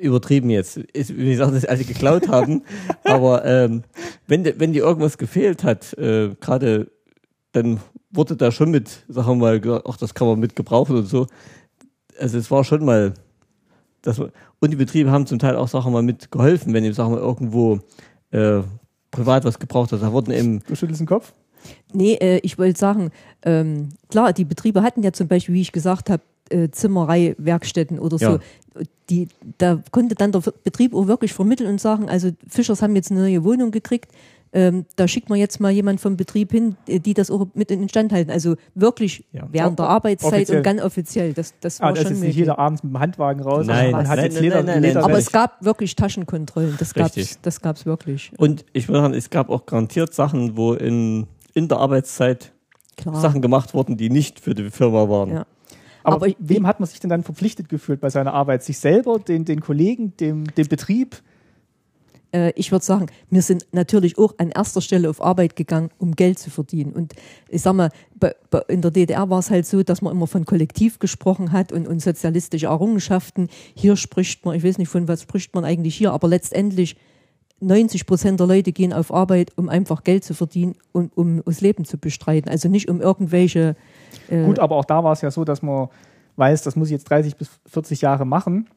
Übertrieben 0.00 0.50
jetzt. 0.50 0.76
Ist, 0.78 1.16
wie 1.16 1.30
gesagt, 1.30 1.54
dass 1.54 1.64
alle 1.64 1.84
geklaut 1.84 2.28
haben. 2.28 2.62
aber 3.04 3.44
ähm, 3.44 3.82
wenn, 4.26 4.44
die- 4.44 4.58
wenn 4.58 4.72
dir 4.72 4.82
irgendwas 4.82 5.18
gefehlt 5.18 5.64
hat, 5.64 5.92
äh, 5.98 6.34
gerade 6.40 6.90
dann 7.52 7.80
wurde 8.12 8.36
da 8.36 8.50
schon 8.52 8.70
mit, 8.70 9.04
sagen 9.08 9.28
wir 9.40 9.46
mal, 9.46 9.60
gesagt, 9.60 9.86
ach, 9.88 9.96
das 9.96 10.14
kann 10.14 10.26
man 10.28 10.38
mit 10.40 10.54
gebrauchen 10.56 10.96
und 10.96 11.06
so. 11.06 11.26
Also 12.18 12.38
es 12.38 12.50
war 12.50 12.64
schon 12.64 12.84
mal 12.84 13.14
das, 14.02 14.18
und 14.18 14.70
die 14.70 14.76
Betriebe 14.76 15.10
haben 15.10 15.26
zum 15.26 15.38
Teil 15.38 15.56
auch 15.56 15.68
Sachen 15.68 15.92
mal 15.92 16.02
mit 16.02 16.30
geholfen, 16.30 16.72
wenn 16.74 16.84
ihr 16.84 16.94
sagen 16.94 17.12
wir 17.12 17.20
irgendwo 17.20 17.80
äh, 18.30 18.60
privat 19.10 19.44
was 19.44 19.58
gebraucht 19.58 19.92
hat. 19.92 20.02
Da 20.02 20.12
wurden 20.12 20.32
eben 20.32 20.60
Du 20.66 20.74
schüttelst 20.74 21.00
den 21.00 21.06
Kopf? 21.06 21.32
Nee, 21.92 22.14
äh, 22.14 22.38
ich 22.42 22.58
wollte 22.58 22.78
sagen, 22.78 23.10
ähm, 23.42 23.90
klar, 24.08 24.32
die 24.32 24.44
Betriebe 24.44 24.82
hatten 24.82 25.02
ja 25.02 25.12
zum 25.12 25.28
Beispiel, 25.28 25.54
wie 25.54 25.60
ich 25.60 25.72
gesagt 25.72 26.08
habe, 26.08 26.22
äh, 26.50 26.68
Zimmerei, 26.70 27.34
Werkstätten 27.38 27.98
oder 27.98 28.18
so. 28.18 28.24
Ja. 28.26 28.38
Die, 29.08 29.28
da 29.58 29.82
konnte 29.90 30.14
dann 30.14 30.30
der 30.32 30.42
Betrieb 30.62 30.94
auch 30.94 31.06
wirklich 31.08 31.32
vermitteln 31.32 31.68
und 31.68 31.80
sagen, 31.80 32.08
also 32.08 32.30
Fischers 32.46 32.82
haben 32.82 32.94
jetzt 32.94 33.10
eine 33.10 33.20
neue 33.20 33.42
Wohnung 33.42 33.72
gekriegt, 33.72 34.12
ähm, 34.52 34.84
da 34.96 35.06
schickt 35.06 35.28
man 35.30 35.38
jetzt 35.38 35.60
mal 35.60 35.70
jemand 35.70 36.00
vom 36.00 36.16
Betrieb 36.16 36.50
hin, 36.50 36.76
äh, 36.88 36.98
die 36.98 37.14
das 37.14 37.30
auch 37.30 37.46
mit 37.54 37.70
in 37.70 37.80
den 37.80 37.88
Stand 37.88 38.12
halten. 38.12 38.30
Also 38.32 38.56
wirklich 38.74 39.24
Ja. 39.32 39.46
während 39.52 39.78
der 39.78 39.86
Arbeitszeit 39.86 40.32
offiziell. 40.32 40.58
und 40.58 40.64
ganz 40.64 40.82
offiziell. 40.82 41.32
Das, 41.34 41.54
das 41.60 41.80
war 41.80 41.90
Ah, 41.90 41.92
das 41.92 42.02
schon 42.02 42.12
ist 42.14 42.20
nicht 42.20 42.36
jeder 42.36 42.58
abends 42.58 42.82
mit 42.82 42.92
dem 42.92 42.98
Handwagen 42.98 43.42
raus. 43.42 43.66
Nein, 43.66 43.92
man 43.92 44.08
hat 44.08 44.16
nein, 44.16 44.24
jetzt 44.24 44.34
nein, 44.34 44.42
Leder, 44.42 44.56
nein, 44.56 44.66
nein, 44.66 44.82
Leder 44.82 45.04
Aber 45.04 45.18
es 45.18 45.30
gab 45.30 45.64
wirklich 45.64 45.94
Taschenkontrollen. 45.94 46.74
Das 46.78 46.94
gab's, 46.94 47.16
Richtig. 47.16 47.38
das 47.42 47.60
gab's 47.60 47.86
wirklich. 47.86 48.32
und 48.38 48.64
ich 48.72 48.88
würde 48.88 49.02
sagen, 49.02 49.14
es 49.14 49.30
gab 49.30 49.50
auch 49.50 49.66
garantiert 49.66 50.14
Sachen, 50.14 50.56
wo 50.56 50.74
in, 50.74 51.28
in 51.54 51.68
der 51.68 51.78
Arbeitszeit 51.78 52.52
Klar. 52.96 53.20
Sachen 53.20 53.42
gemacht 53.42 53.72
wurden, 53.72 53.96
die 53.96 54.10
nicht 54.10 54.40
für 54.40 54.54
die 54.56 54.68
Firma 54.70 55.08
waren. 55.08 55.30
Ja. 55.30 55.46
Aber, 56.02 56.26
Aber 56.26 56.34
wem 56.38 56.66
hat 56.66 56.80
man 56.80 56.88
sich 56.88 57.00
denn 57.00 57.10
dann 57.10 57.22
verpflichtet 57.22 57.68
gefühlt 57.68 58.00
bei 58.00 58.10
seiner 58.10 58.32
Arbeit? 58.32 58.62
Sich 58.62 58.78
selber, 58.78 59.18
den, 59.18 59.44
den 59.44 59.60
Kollegen, 59.60 60.16
dem, 60.16 60.44
dem 60.54 60.68
Betrieb? 60.68 61.22
äh, 62.32 62.52
ich 62.56 62.72
würde 62.72 62.84
sagen, 62.84 63.06
wir 63.30 63.42
sind 63.42 63.66
natürlich 63.72 64.18
auch 64.18 64.34
an 64.38 64.50
erster 64.50 64.80
Stelle 64.80 65.08
auf 65.10 65.22
Arbeit 65.22 65.56
gegangen, 65.56 65.90
um 65.98 66.16
Geld 66.16 66.38
zu 66.38 66.50
verdienen. 66.50 66.92
Und 66.92 67.14
ich 67.48 67.62
sag 67.62 67.74
mal, 67.74 67.90
in 68.68 68.82
der 68.82 68.90
DDR 68.90 69.30
war 69.30 69.38
es 69.38 69.50
halt 69.50 69.66
so, 69.66 69.82
dass 69.82 70.02
man 70.02 70.12
immer 70.12 70.26
von 70.26 70.44
Kollektiv 70.44 70.98
gesprochen 70.98 71.52
hat 71.52 71.72
und, 71.72 71.86
und 71.86 72.00
sozialistische 72.00 72.66
Errungenschaften. 72.66 73.48
Hier 73.74 73.96
spricht 73.96 74.44
man, 74.44 74.56
ich 74.56 74.64
weiß 74.64 74.78
nicht, 74.78 74.88
von 74.88 75.08
was 75.08 75.22
spricht 75.22 75.54
man 75.54 75.64
eigentlich 75.64 75.94
hier, 75.94 76.12
aber 76.12 76.28
letztendlich 76.28 76.96
90 77.60 78.06
Prozent 78.06 78.40
der 78.40 78.46
Leute 78.46 78.72
gehen 78.72 78.92
auf 78.92 79.12
Arbeit, 79.12 79.52
um 79.56 79.68
einfach 79.68 80.02
Geld 80.04 80.24
zu 80.24 80.34
verdienen 80.34 80.74
und 80.92 81.16
um 81.16 81.42
das 81.44 81.60
Leben 81.60 81.84
zu 81.84 81.98
bestreiten. 81.98 82.50
Also 82.50 82.68
nicht 82.68 82.88
um 82.88 83.00
irgendwelche. 83.00 83.76
Äh, 84.28 84.44
Gut, 84.44 84.58
aber 84.58 84.76
auch 84.76 84.84
da 84.84 85.04
war 85.04 85.12
es 85.12 85.20
ja 85.20 85.30
so, 85.30 85.44
dass 85.44 85.62
man 85.62 85.88
weiß, 86.36 86.62
das 86.62 86.76
muss 86.76 86.88
ich 86.88 86.92
jetzt 86.92 87.04
30 87.10 87.36
bis 87.36 87.50
40 87.66 88.00
Jahre 88.00 88.24
machen. 88.24 88.68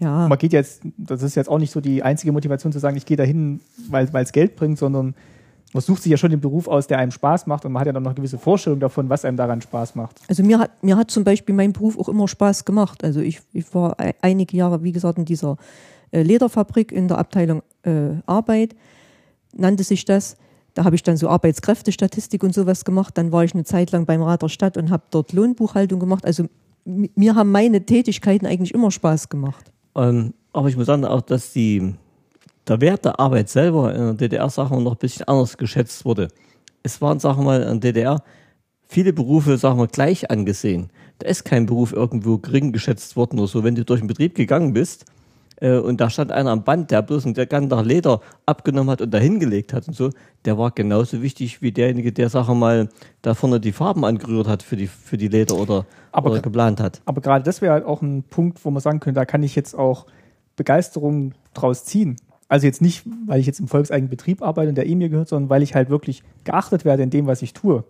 ja. 0.00 0.26
Man 0.28 0.38
geht 0.38 0.52
jetzt, 0.52 0.82
das 0.98 1.22
ist 1.22 1.34
jetzt 1.36 1.48
auch 1.48 1.58
nicht 1.58 1.70
so 1.70 1.80
die 1.80 2.02
einzige 2.02 2.32
Motivation 2.32 2.72
zu 2.72 2.78
sagen, 2.80 2.96
ich 2.96 3.06
gehe 3.06 3.16
dahin, 3.16 3.60
weil 3.88 4.08
es 4.14 4.32
Geld 4.32 4.56
bringt, 4.56 4.78
sondern 4.78 5.14
man 5.72 5.80
sucht 5.82 6.02
sich 6.02 6.10
ja 6.10 6.16
schon 6.16 6.30
den 6.30 6.40
Beruf 6.40 6.66
aus, 6.68 6.86
der 6.86 6.98
einem 6.98 7.10
Spaß 7.10 7.46
macht 7.46 7.64
und 7.64 7.72
man 7.72 7.80
hat 7.80 7.86
ja 7.86 7.92
dann 7.92 8.02
noch 8.04 8.10
eine 8.10 8.16
gewisse 8.16 8.38
Vorstellung 8.38 8.78
davon, 8.80 9.08
was 9.08 9.24
einem 9.24 9.36
daran 9.36 9.60
Spaß 9.60 9.94
macht. 9.96 10.20
Also 10.28 10.42
mir 10.44 10.58
hat, 10.58 10.82
mir 10.84 10.96
hat 10.96 11.10
zum 11.10 11.24
Beispiel 11.24 11.54
mein 11.54 11.72
Beruf 11.72 11.98
auch 11.98 12.08
immer 12.08 12.26
Spaß 12.28 12.64
gemacht. 12.64 13.02
Also 13.04 13.20
ich, 13.20 13.40
ich 13.52 13.72
war 13.74 13.98
ei- 14.00 14.14
einige 14.22 14.56
Jahre, 14.56 14.82
wie 14.84 14.92
gesagt, 14.92 15.18
in 15.18 15.24
dieser 15.24 15.56
Lederfabrik 16.22 16.92
in 16.92 17.08
der 17.08 17.18
Abteilung 17.18 17.62
äh, 17.82 18.10
Arbeit, 18.26 18.74
nannte 19.56 19.84
sich 19.84 20.04
das. 20.04 20.36
Da 20.74 20.84
habe 20.84 20.96
ich 20.96 21.02
dann 21.02 21.16
so 21.16 21.28
Arbeitskräftestatistik 21.28 22.42
und 22.42 22.52
sowas 22.54 22.84
gemacht. 22.84 23.16
Dann 23.16 23.30
war 23.32 23.44
ich 23.44 23.54
eine 23.54 23.64
Zeit 23.64 23.92
lang 23.92 24.06
beim 24.06 24.22
Rat 24.22 24.42
der 24.42 24.48
Stadt 24.48 24.76
und 24.76 24.90
habe 24.90 25.04
dort 25.10 25.32
Lohnbuchhaltung 25.32 26.00
gemacht. 26.00 26.24
Also 26.24 26.46
mi- 26.84 27.10
mir 27.14 27.34
haben 27.36 27.52
meine 27.52 27.84
Tätigkeiten 27.86 28.46
eigentlich 28.46 28.74
immer 28.74 28.90
Spaß 28.90 29.28
gemacht. 29.28 29.72
Ähm, 29.94 30.34
aber 30.52 30.68
ich 30.68 30.76
muss 30.76 30.86
sagen 30.86 31.04
auch, 31.04 31.20
dass 31.22 31.52
die, 31.52 31.94
der 32.66 32.80
Wert 32.80 33.04
der 33.04 33.20
Arbeit 33.20 33.48
selber 33.48 33.94
in 33.94 34.00
der 34.00 34.14
DDR, 34.14 34.50
sagen 34.50 34.82
noch 34.82 34.92
ein 34.92 34.98
bisschen 34.98 35.28
anders 35.28 35.56
geschätzt 35.56 36.04
wurde. 36.04 36.28
Es 36.82 37.00
waren, 37.00 37.20
sagen 37.20 37.38
wir 37.40 37.44
mal, 37.44 37.62
in 37.62 37.80
der 37.80 37.92
DDR 37.92 38.22
viele 38.88 39.12
Berufe, 39.12 39.56
sagen 39.56 39.78
wir, 39.78 39.86
gleich 39.86 40.30
angesehen. 40.30 40.90
Da 41.18 41.28
ist 41.28 41.44
kein 41.44 41.66
Beruf 41.66 41.92
irgendwo 41.92 42.38
gering 42.38 42.72
geschätzt 42.72 43.14
worden 43.14 43.38
oder 43.38 43.48
so. 43.48 43.62
Wenn 43.62 43.76
du 43.76 43.84
durch 43.84 44.00
den 44.00 44.08
Betrieb 44.08 44.34
gegangen 44.34 44.72
bist 44.72 45.04
äh, 45.64 45.78
und 45.78 45.98
da 46.00 46.10
stand 46.10 46.30
einer 46.30 46.50
am 46.50 46.62
Band, 46.62 46.90
der 46.90 47.00
bloß 47.00 47.24
ein 47.24 47.32
ganz 47.32 47.70
nach 47.70 47.82
Leder 47.82 48.20
abgenommen 48.44 48.90
hat 48.90 49.00
und 49.00 49.10
da 49.12 49.18
hingelegt 49.18 49.72
hat 49.72 49.88
und 49.88 49.94
so, 49.94 50.10
der 50.44 50.58
war 50.58 50.70
genauso 50.70 51.22
wichtig 51.22 51.62
wie 51.62 51.72
derjenige, 51.72 52.12
der, 52.12 52.28
sagen 52.28 52.48
wir 52.48 52.54
mal, 52.54 52.88
da 53.22 53.32
vorne 53.32 53.60
die 53.60 53.72
Farben 53.72 54.04
angerührt 54.04 54.46
hat 54.46 54.62
für 54.62 54.76
die, 54.76 54.86
für 54.86 55.16
die 55.16 55.28
Leder 55.28 55.56
oder, 55.56 55.86
Aber- 56.12 56.32
oder 56.32 56.40
geplant 56.42 56.80
hat. 56.80 57.00
Aber 57.06 57.22
gerade 57.22 57.44
das 57.44 57.62
wäre 57.62 57.72
halt 57.72 57.86
auch 57.86 58.02
ein 58.02 58.24
Punkt, 58.24 58.62
wo 58.64 58.70
man 58.70 58.82
sagen 58.82 59.00
könnte, 59.00 59.18
da 59.18 59.24
kann 59.24 59.42
ich 59.42 59.56
jetzt 59.56 59.74
auch 59.74 60.04
Begeisterung 60.56 61.32
draus 61.54 61.84
ziehen. 61.84 62.16
Also 62.48 62.66
jetzt 62.66 62.82
nicht, 62.82 63.04
weil 63.26 63.40
ich 63.40 63.46
jetzt 63.46 63.58
im 63.58 63.66
volkseigenen 63.68 64.10
Betrieb 64.10 64.42
arbeite 64.42 64.68
und 64.68 64.74
der 64.74 64.84
mir 64.84 65.08
gehört, 65.08 65.28
sondern 65.28 65.48
weil 65.48 65.62
ich 65.62 65.74
halt 65.74 65.88
wirklich 65.88 66.22
geachtet 66.44 66.84
werde 66.84 67.02
in 67.02 67.10
dem, 67.10 67.26
was 67.26 67.40
ich 67.40 67.54
tue. 67.54 67.84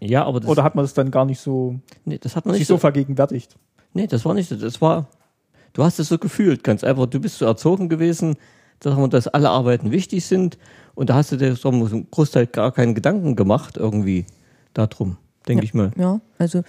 Ja, 0.00 0.24
aber 0.24 0.40
das, 0.40 0.50
Oder 0.50 0.64
hat 0.64 0.74
man 0.74 0.84
das 0.84 0.94
dann 0.94 1.12
gar 1.12 1.24
nicht 1.24 1.38
so, 1.38 1.76
nee, 2.04 2.18
das 2.18 2.34
hat 2.34 2.44
man 2.44 2.54
sich 2.54 2.62
nicht 2.62 2.68
so 2.68 2.76
vergegenwärtigt? 2.76 3.56
Nee, 3.94 4.08
das 4.08 4.24
war 4.24 4.34
nicht 4.34 4.48
so. 4.48 4.56
Das 4.56 4.80
war, 4.80 5.06
du 5.72 5.82
hast 5.84 5.98
es 5.98 6.08
so 6.08 6.18
gefühlt, 6.18 6.62
ganz 6.64 6.84
einfach. 6.84 7.06
Du 7.06 7.20
bist 7.20 7.38
so 7.38 7.44
erzogen 7.44 7.88
gewesen, 7.88 8.36
dass 8.80 9.28
alle 9.28 9.50
Arbeiten 9.50 9.90
wichtig 9.90 10.24
sind. 10.26 10.58
Und 10.94 11.08
da 11.10 11.14
hast 11.14 11.32
du 11.32 11.36
dir 11.36 11.54
so 11.56 11.68
einen 11.70 12.10
Großteil 12.10 12.46
gar 12.46 12.72
keinen 12.72 12.94
Gedanken 12.94 13.36
gemacht, 13.36 13.76
irgendwie 13.76 14.26
darum, 14.74 15.16
denke 15.48 15.62
Ja. 15.62 15.64
ich 15.64 15.74
mal. 15.74 15.90
Ja, 15.96 16.20
also 16.38 16.62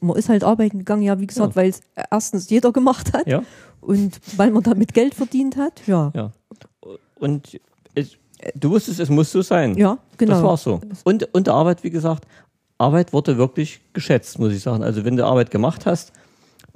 man 0.00 0.16
ist 0.16 0.28
halt 0.28 0.42
arbeiten 0.42 0.78
gegangen, 0.78 1.02
ja, 1.02 1.20
wie 1.20 1.26
gesagt, 1.26 1.54
Ja. 1.54 1.56
weil 1.62 1.70
es 1.70 1.80
erstens 2.10 2.50
jeder 2.50 2.72
gemacht 2.72 3.12
hat 3.12 3.26
Ja, 3.26 3.42
und 3.80 4.18
weil 4.36 4.50
man 4.50 4.62
damit 4.64 4.92
Geld 4.94 5.14
verdient 5.14 5.56
hat. 5.56 5.82
Ja, 5.86 6.10
ja. 6.14 6.32
Und 7.20 7.60
es, 7.94 8.16
du 8.56 8.70
wusstest, 8.70 8.98
es 8.98 9.08
muss 9.08 9.30
so 9.30 9.42
sein. 9.42 9.76
ja 9.76 9.98
genau. 10.16 10.32
Das 10.34 10.42
war 10.42 10.56
so. 10.56 10.80
Und, 11.04 11.32
und 11.34 11.46
der 11.46 11.54
Arbeit, 11.54 11.84
wie 11.84 11.90
gesagt, 11.90 12.26
Arbeit 12.78 13.12
wurde 13.12 13.38
wirklich 13.38 13.80
geschätzt, 13.92 14.38
muss 14.40 14.52
ich 14.52 14.62
sagen. 14.62 14.82
Also 14.82 15.04
wenn 15.04 15.16
du 15.16 15.24
Arbeit 15.24 15.50
gemacht 15.52 15.86
hast, 15.86 16.12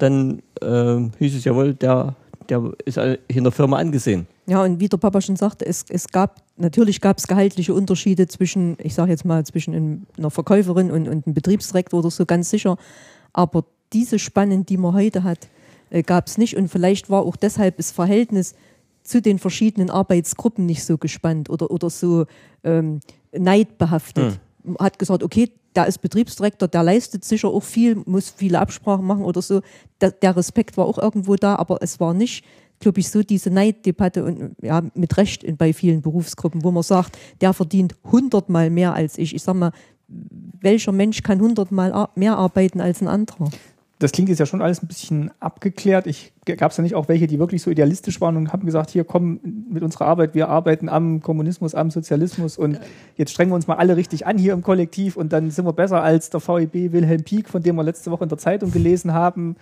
dann 0.03 0.43
äh, 0.61 1.09
hieß 1.19 1.37
es 1.37 1.45
jawohl, 1.45 1.75
der, 1.75 2.15
der 2.49 2.73
ist 2.85 2.99
in 3.29 3.45
der 3.45 3.53
Firma 3.53 3.79
angesehen. 3.79 4.27
Ja, 4.47 4.65
und 4.65 4.81
wie 4.81 4.89
der 4.89 4.97
Papa 4.97 5.21
schon 5.21 5.37
sagte, 5.37 5.65
es, 5.65 5.85
es 5.89 6.09
gab, 6.09 6.43
natürlich 6.57 7.01
gab 7.01 7.19
es 7.19 7.27
gehaltliche 7.27 7.73
Unterschiede 7.73 8.27
zwischen, 8.27 8.77
ich 8.83 8.95
sage 8.95 9.11
jetzt 9.13 9.25
mal, 9.25 9.45
zwischen 9.47 10.07
einer 10.19 10.31
Verkäuferin 10.31 10.91
und, 10.91 11.09
und 11.09 11.27
einem 11.27 11.35
Betriebsdirektor 11.35 12.01
oder 12.01 12.11
so, 12.11 12.27
ganz 12.27 12.51
sicher. 12.51 12.77
Aber 13.33 13.65
diese 13.93 14.19
Spannen, 14.19 14.67
die 14.67 14.77
man 14.77 14.95
heute 14.95 15.23
hat, 15.23 15.49
äh, 15.91 16.03
gab 16.03 16.27
es 16.27 16.39
nicht. 16.39 16.57
Und 16.57 16.69
vielleicht 16.69 17.11
war 17.11 17.23
auch 17.23 17.37
deshalb 17.37 17.77
das 17.77 17.91
Verhältnis 17.91 18.55
zu 19.03 19.23
den 19.23 19.39
verschiedenen 19.39 19.91
Arbeitsgruppen 19.91 20.67
nicht 20.67 20.85
so 20.85 20.99
gespannt 20.99 21.51
oder, 21.51 21.71
oder 21.71 21.91
so 21.91 22.27
ähm, 22.65 23.01
neidbehaftet. 23.33 24.41
Hm. 24.65 24.77
Hat 24.79 24.99
gesagt, 24.99 25.23
okay, 25.23 25.51
der 25.77 25.87
ist 25.87 25.99
Betriebsdirektor, 25.99 26.69
der 26.69 26.83
leistet 26.83 27.25
sicher 27.25 27.49
auch 27.49 27.63
viel, 27.63 28.03
muss 28.07 28.31
viele 28.31 28.59
Absprachen 28.59 29.07
machen 29.07 29.25
oder 29.25 29.43
so. 29.43 29.61
Der, 30.01 30.11
der 30.11 30.37
Respekt 30.37 30.77
war 30.77 30.87
auch 30.87 30.99
irgendwo 30.99 31.37
da, 31.37 31.57
aber 31.57 31.79
es 31.81 32.01
war 32.01 32.15
nicht, 32.15 32.45
glaube 32.81 33.01
ich, 33.01 33.11
so 33.11 33.23
diese 33.23 33.51
Neiddebatte 33.51 34.25
und 34.25 34.57
ja, 34.63 34.83
mit 34.95 35.17
Recht 35.17 35.45
bei 35.59 35.73
vielen 35.73 36.03
Berufsgruppen, 36.03 36.65
wo 36.65 36.71
man 36.71 36.83
sagt, 36.83 37.19
der 37.41 37.53
verdient 37.53 37.95
hundertmal 38.11 38.71
mehr 38.71 38.95
als 38.95 39.19
ich. 39.19 39.35
Ich 39.35 39.43
sag 39.43 39.55
mal, 39.55 39.73
welcher 40.09 40.93
Mensch 40.93 41.23
kann 41.23 41.41
hundertmal 41.41 42.09
mehr 42.17 42.37
arbeiten 42.37 42.81
als 42.81 43.01
ein 43.01 43.09
anderer? 43.09 43.51
Das 44.01 44.13
klingt 44.13 44.31
jetzt 44.31 44.39
ja 44.39 44.47
schon 44.47 44.63
alles 44.63 44.83
ein 44.83 44.89
bisschen 44.89 45.31
abgeklärt. 45.41 46.07
Ich 46.07 46.33
gab 46.47 46.71
es 46.71 46.79
ja 46.79 46.83
nicht 46.83 46.95
auch 46.95 47.09
welche, 47.09 47.27
die 47.27 47.39
wirklich 47.39 47.61
so 47.61 47.71
idealistisch 47.71 48.19
waren 48.23 48.37
und 48.39 48.51
haben 48.51 48.65
gesagt, 48.65 48.89
hier 48.89 49.05
komm 49.05 49.41
mit 49.71 49.83
unserer 49.83 50.07
Arbeit, 50.07 50.35
wir 50.35 50.49
arbeiten 50.49 50.89
am 50.89 51.21
Kommunismus, 51.21 51.75
am 51.75 51.91
Sozialismus 51.91 52.57
und 52.57 52.81
jetzt 53.17 53.31
strengen 53.31 53.51
wir 53.51 53.57
uns 53.57 53.67
mal 53.67 53.77
alle 53.77 53.99
richtig 53.99 54.27
an 54.27 54.39
hier 54.39 54.55
im 54.55 54.63
Kollektiv 54.63 55.19
und 55.19 55.35
dann 55.35 55.51
sind 55.51 55.67
wir 55.67 55.75
besser 55.75 56.03
als 56.03 56.31
der 56.31 56.41
VEB 56.41 56.93
Wilhelm 56.93 57.25
Pieck, 57.25 57.51
von 57.51 57.63
dem 57.63 57.77
wir 57.77 57.83
letzte 57.83 58.11
Woche 58.11 58.23
in 58.23 58.31
der 58.31 58.39
Zeitung 58.39 58.73
gelesen 58.73 59.13
haben. 59.13 59.57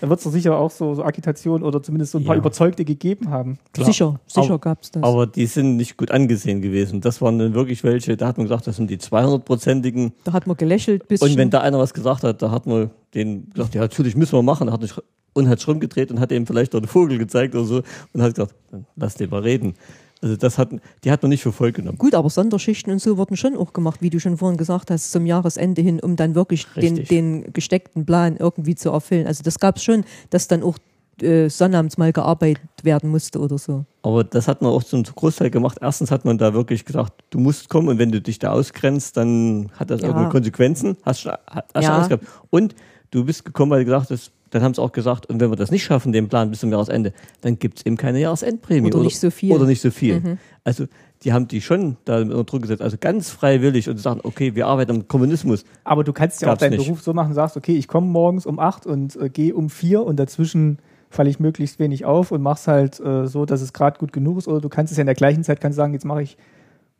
Da 0.00 0.08
wird 0.08 0.18
es 0.18 0.24
doch 0.24 0.30
sicher 0.32 0.56
auch 0.56 0.70
so, 0.70 0.94
so 0.94 1.04
Agitation 1.04 1.62
oder 1.62 1.82
zumindest 1.82 2.12
so 2.12 2.18
ein 2.18 2.24
paar 2.24 2.36
Überzeugte 2.36 2.84
gegeben 2.84 3.30
haben. 3.30 3.58
Klar. 3.72 3.86
Sicher, 3.86 4.20
sicher 4.26 4.58
gab 4.58 4.82
es 4.82 4.90
das. 4.90 5.02
Aber 5.02 5.26
die 5.26 5.46
sind 5.46 5.76
nicht 5.76 5.96
gut 5.96 6.10
angesehen 6.10 6.62
gewesen. 6.62 7.00
Das 7.00 7.20
waren 7.20 7.38
dann 7.38 7.54
wirklich 7.54 7.84
welche, 7.84 8.16
da 8.16 8.28
hat 8.28 8.38
man 8.38 8.46
gesagt, 8.46 8.66
das 8.66 8.76
sind 8.76 8.90
die 8.90 8.98
200-prozentigen. 8.98 10.12
Da 10.24 10.32
hat 10.32 10.46
man 10.46 10.56
gelächelt. 10.56 11.08
Bisschen. 11.08 11.30
Und 11.30 11.36
wenn 11.36 11.50
da 11.50 11.60
einer 11.60 11.78
was 11.78 11.94
gesagt 11.94 12.24
hat, 12.24 12.42
da 12.42 12.50
hat 12.50 12.66
man 12.66 12.90
den 13.14 13.50
gesagt, 13.50 13.74
ja, 13.74 13.82
natürlich 13.82 14.16
müssen 14.16 14.32
wir 14.32 14.42
machen. 14.42 14.66
Da 14.66 14.72
hat 14.72 14.80
nicht 14.80 14.94
und 15.34 15.48
hat 15.48 15.62
schon 15.62 15.80
gedreht 15.80 16.10
und 16.10 16.20
hat 16.20 16.32
ihm 16.32 16.46
vielleicht 16.46 16.72
noch 16.72 16.80
einen 16.80 16.88
Vogel 16.88 17.18
gezeigt 17.18 17.54
oder 17.54 17.64
so 17.64 17.82
und 18.12 18.22
hat 18.22 18.34
gesagt, 18.34 18.54
lass 18.96 19.14
den 19.14 19.30
mal 19.30 19.40
reden. 19.40 19.74
Also 20.22 20.36
das 20.36 20.56
hat, 20.56 20.70
die 21.02 21.10
hat 21.10 21.20
man 21.22 21.30
nicht 21.30 21.42
für 21.42 21.50
voll 21.50 21.72
genommen. 21.72 21.98
Gut, 21.98 22.14
aber 22.14 22.30
Sonderschichten 22.30 22.92
und 22.92 23.00
so 23.00 23.16
wurden 23.16 23.36
schon 23.36 23.56
auch 23.56 23.72
gemacht, 23.72 24.00
wie 24.02 24.10
du 24.10 24.20
schon 24.20 24.38
vorhin 24.38 24.56
gesagt 24.56 24.90
hast, 24.92 25.10
zum 25.10 25.26
Jahresende 25.26 25.82
hin, 25.82 25.98
um 25.98 26.14
dann 26.14 26.36
wirklich 26.36 26.66
den, 26.76 27.04
den, 27.04 27.52
gesteckten 27.52 28.06
Plan 28.06 28.36
irgendwie 28.36 28.76
zu 28.76 28.90
erfüllen. 28.90 29.26
Also 29.26 29.42
das 29.42 29.58
gab 29.58 29.76
es 29.76 29.82
schon, 29.82 30.04
dass 30.30 30.46
dann 30.46 30.62
auch 30.62 30.78
äh, 31.20 31.48
sonnabends 31.48 31.98
mal 31.98 32.12
gearbeitet 32.12 32.62
werden 32.84 33.10
musste 33.10 33.40
oder 33.40 33.58
so. 33.58 33.84
Aber 34.02 34.22
das 34.22 34.46
hat 34.46 34.62
man 34.62 34.70
auch 34.70 34.84
zum 34.84 35.02
Großteil 35.02 35.50
gemacht. 35.50 35.78
Erstens 35.80 36.12
hat 36.12 36.24
man 36.24 36.38
da 36.38 36.54
wirklich 36.54 36.84
gesagt, 36.84 37.12
du 37.30 37.40
musst 37.40 37.68
kommen 37.68 37.88
und 37.88 37.98
wenn 37.98 38.12
du 38.12 38.20
dich 38.20 38.38
da 38.38 38.52
ausgrenzt, 38.52 39.16
dann 39.16 39.70
hat 39.74 39.90
das 39.90 40.02
ja. 40.02 40.06
irgendwelche 40.06 40.30
Konsequenzen. 40.30 40.96
Hast, 41.04 41.26
hast 41.26 42.10
ja. 42.10 42.18
Und 42.50 42.76
du 43.10 43.24
bist 43.24 43.44
gekommen, 43.44 43.72
weil 43.72 43.80
du 43.80 43.86
gesagt 43.86 44.10
hast, 44.10 44.32
dann 44.52 44.62
haben 44.62 44.74
sie 44.74 44.82
auch 44.82 44.92
gesagt, 44.92 45.26
und 45.26 45.40
wenn 45.40 45.50
wir 45.50 45.56
das 45.56 45.70
nicht 45.70 45.82
schaffen, 45.82 46.12
den 46.12 46.28
Plan 46.28 46.50
bis 46.50 46.60
zum 46.60 46.70
Jahresende, 46.70 47.14
dann 47.40 47.58
gibt 47.58 47.78
es 47.78 47.86
eben 47.86 47.96
keine 47.96 48.20
Jahresendprämie. 48.20 48.88
Oder, 48.88 48.96
oder, 48.96 49.04
nicht 49.06 49.18
so 49.18 49.30
viel. 49.30 49.52
Oder 49.52 49.64
nicht 49.64 49.80
so 49.80 49.90
viel. 49.90 50.20
Mhm. 50.20 50.38
Also 50.62 50.84
die 51.24 51.32
haben 51.32 51.48
die 51.48 51.62
schon 51.62 51.96
da 52.04 52.20
unter 52.20 52.44
Druck 52.44 52.62
gesetzt, 52.62 52.82
also 52.82 52.98
ganz 53.00 53.30
freiwillig 53.30 53.88
und 53.88 53.98
sagen, 53.98 54.20
okay, 54.24 54.54
wir 54.54 54.66
arbeiten 54.66 54.90
am 54.90 55.08
Kommunismus. 55.08 55.64
Aber 55.84 56.04
du 56.04 56.12
kannst 56.12 56.42
ja 56.42 56.52
auch 56.52 56.58
deinen 56.58 56.76
nicht. 56.76 56.84
Beruf 56.84 57.00
so 57.00 57.14
machen, 57.14 57.32
sagst, 57.32 57.56
okay, 57.56 57.76
ich 57.76 57.88
komme 57.88 58.06
morgens 58.08 58.44
um 58.44 58.58
acht 58.58 58.86
und 58.86 59.16
äh, 59.16 59.30
gehe 59.30 59.54
um 59.54 59.70
vier 59.70 60.04
und 60.04 60.16
dazwischen 60.16 60.78
falle 61.08 61.30
ich 61.30 61.40
möglichst 61.40 61.78
wenig 61.78 62.04
auf 62.04 62.30
und 62.30 62.42
mach's 62.42 62.68
halt 62.68 63.00
äh, 63.00 63.26
so, 63.26 63.46
dass 63.46 63.62
es 63.62 63.72
gerade 63.72 63.98
gut 63.98 64.12
genug 64.12 64.38
ist. 64.38 64.48
Oder 64.48 64.60
du 64.60 64.68
kannst 64.68 64.92
es 64.92 64.98
ja 64.98 65.02
in 65.02 65.06
der 65.06 65.14
gleichen 65.14 65.44
Zeit 65.44 65.60
kannst 65.60 65.76
sagen, 65.76 65.94
jetzt 65.94 66.04
mache 66.04 66.22
ich 66.22 66.36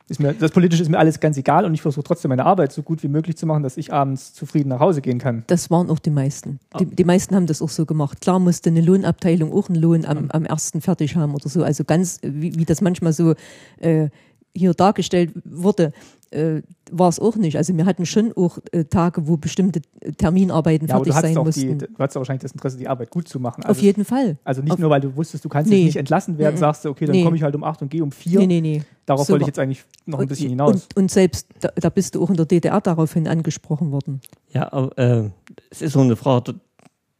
ist 0.09 0.21
mir, 0.21 0.35
das 0.35 0.51
Politische 0.51 0.83
ist 0.83 0.89
mir 0.89 0.99
alles 0.99 1.21
ganz 1.21 1.37
egal 1.37 1.65
und 1.65 1.75
ich 1.75 1.83
versuche 1.83 2.05
trotzdem 2.05 2.29
meine 2.31 2.45
Arbeit 2.45 2.73
so 2.73 2.83
gut 2.83 3.03
wie 3.03 3.09
möglich 3.09 3.37
zu 3.37 3.47
machen, 3.47 3.63
dass 3.63 3.77
ich 3.77 3.93
abends 3.93 4.33
zufrieden 4.35 4.69
nach 4.69 4.81
Hause 4.81 5.01
gehen 5.01 5.19
kann. 5.19 5.45
Das 5.47 5.71
waren 5.71 5.91
auch 5.91 5.99
die 5.99 6.11
meisten. 6.11 6.61
Die, 6.79 6.87
die 6.87 7.05
meisten 7.05 7.35
haben 7.35 7.47
das 7.47 7.63
auch 7.63 7.69
so 7.69 7.87
gemacht. 7.87 8.21
Klar 8.21 8.39
musste 8.39 8.71
eine 8.71 8.81
Lohnabteilung 8.81 9.53
auch 9.53 9.69
einen 9.69 9.81
Lohn 9.81 10.05
am, 10.05 10.31
am 10.31 10.45
ersten 10.45 10.81
fertig 10.81 11.17
haben 11.17 11.35
oder 11.35 11.49
so. 11.49 11.63
Also 11.63 11.85
ganz, 11.85 12.19
wie, 12.23 12.55
wie 12.57 12.65
das 12.65 12.81
manchmal 12.81 13.13
so 13.13 13.35
äh, 13.81 14.09
hier 14.55 14.75
dargestellt 14.75 15.33
wurde, 15.45 15.93
äh, 16.33 16.63
war 16.91 17.09
es 17.09 17.21
auch 17.21 17.37
nicht. 17.37 17.57
Also 17.57 17.77
wir 17.77 17.87
hatten 17.87 18.07
schon 18.07 18.33
auch 18.37 18.59
äh, 18.73 18.85
Tage, 18.85 19.27
wo 19.27 19.37
bestimmte 19.37 19.81
Terminarbeiten 20.17 20.89
ja, 20.89 20.97
fertig 20.97 21.15
sein 21.15 21.35
mussten. 21.35 21.79
Die, 21.79 21.87
du 21.87 21.99
hattest 21.99 22.17
wahrscheinlich 22.17 22.43
das 22.43 22.53
Interesse, 22.53 22.79
die 22.79 22.89
Arbeit 22.89 23.11
gut 23.11 23.29
zu 23.29 23.41
machen. 23.41 23.63
Also 23.65 23.79
Auf 23.79 23.83
jeden 23.83 24.05
Fall. 24.05 24.37
Also 24.45 24.63
nicht 24.63 24.73
Auf 24.73 24.79
nur, 24.79 24.91
weil 24.91 25.01
du 25.01 25.15
wusstest, 25.17 25.45
du 25.45 25.49
kannst 25.49 25.71
nee. 25.71 25.85
nicht 25.85 25.97
entlassen 25.97 26.39
werden, 26.39 26.55
mhm. 26.55 26.61
sagst 26.61 26.85
du, 26.85 26.91
okay, 26.91 27.07
dann 27.07 27.17
nee. 27.17 27.25
komme 27.25 27.37
ich 27.37 27.43
halt 27.43 27.55
um 27.55 27.65
acht 27.65 27.81
und 27.83 27.91
gehe 27.91 28.03
um 28.03 28.13
vier. 28.13 28.41
Nee, 28.41 28.47
nee, 28.47 28.61
nee. 28.61 28.83
Darauf 29.07 29.27
so 29.27 29.33
wollte 29.33 29.45
ich 29.45 29.49
jetzt 29.49 29.59
eigentlich 29.59 29.85
noch 30.07 30.21
ein 30.21 30.29
bisschen 30.29 30.51
hinaus. 30.51 30.73
Und, 30.75 30.97
und 30.97 31.11
selbst, 31.11 31.49
da, 31.61 31.71
da, 31.75 31.89
bist 31.89 32.15
du 32.15 32.23
auch 32.23 32.31
in 32.31 32.37
der 32.37 32.47
DDR 32.47 32.81
daraufhin 32.81 33.27
angesprochen 33.27 33.91
worden. 33.91 34.21
Ja, 34.53 34.73
aber 34.73 34.97
äh, 34.99 35.31
es 35.71 35.83
ist 35.83 35.93
so 35.93 36.01
eine 36.01 36.17
Frage 36.17 36.53
der, 36.53 36.55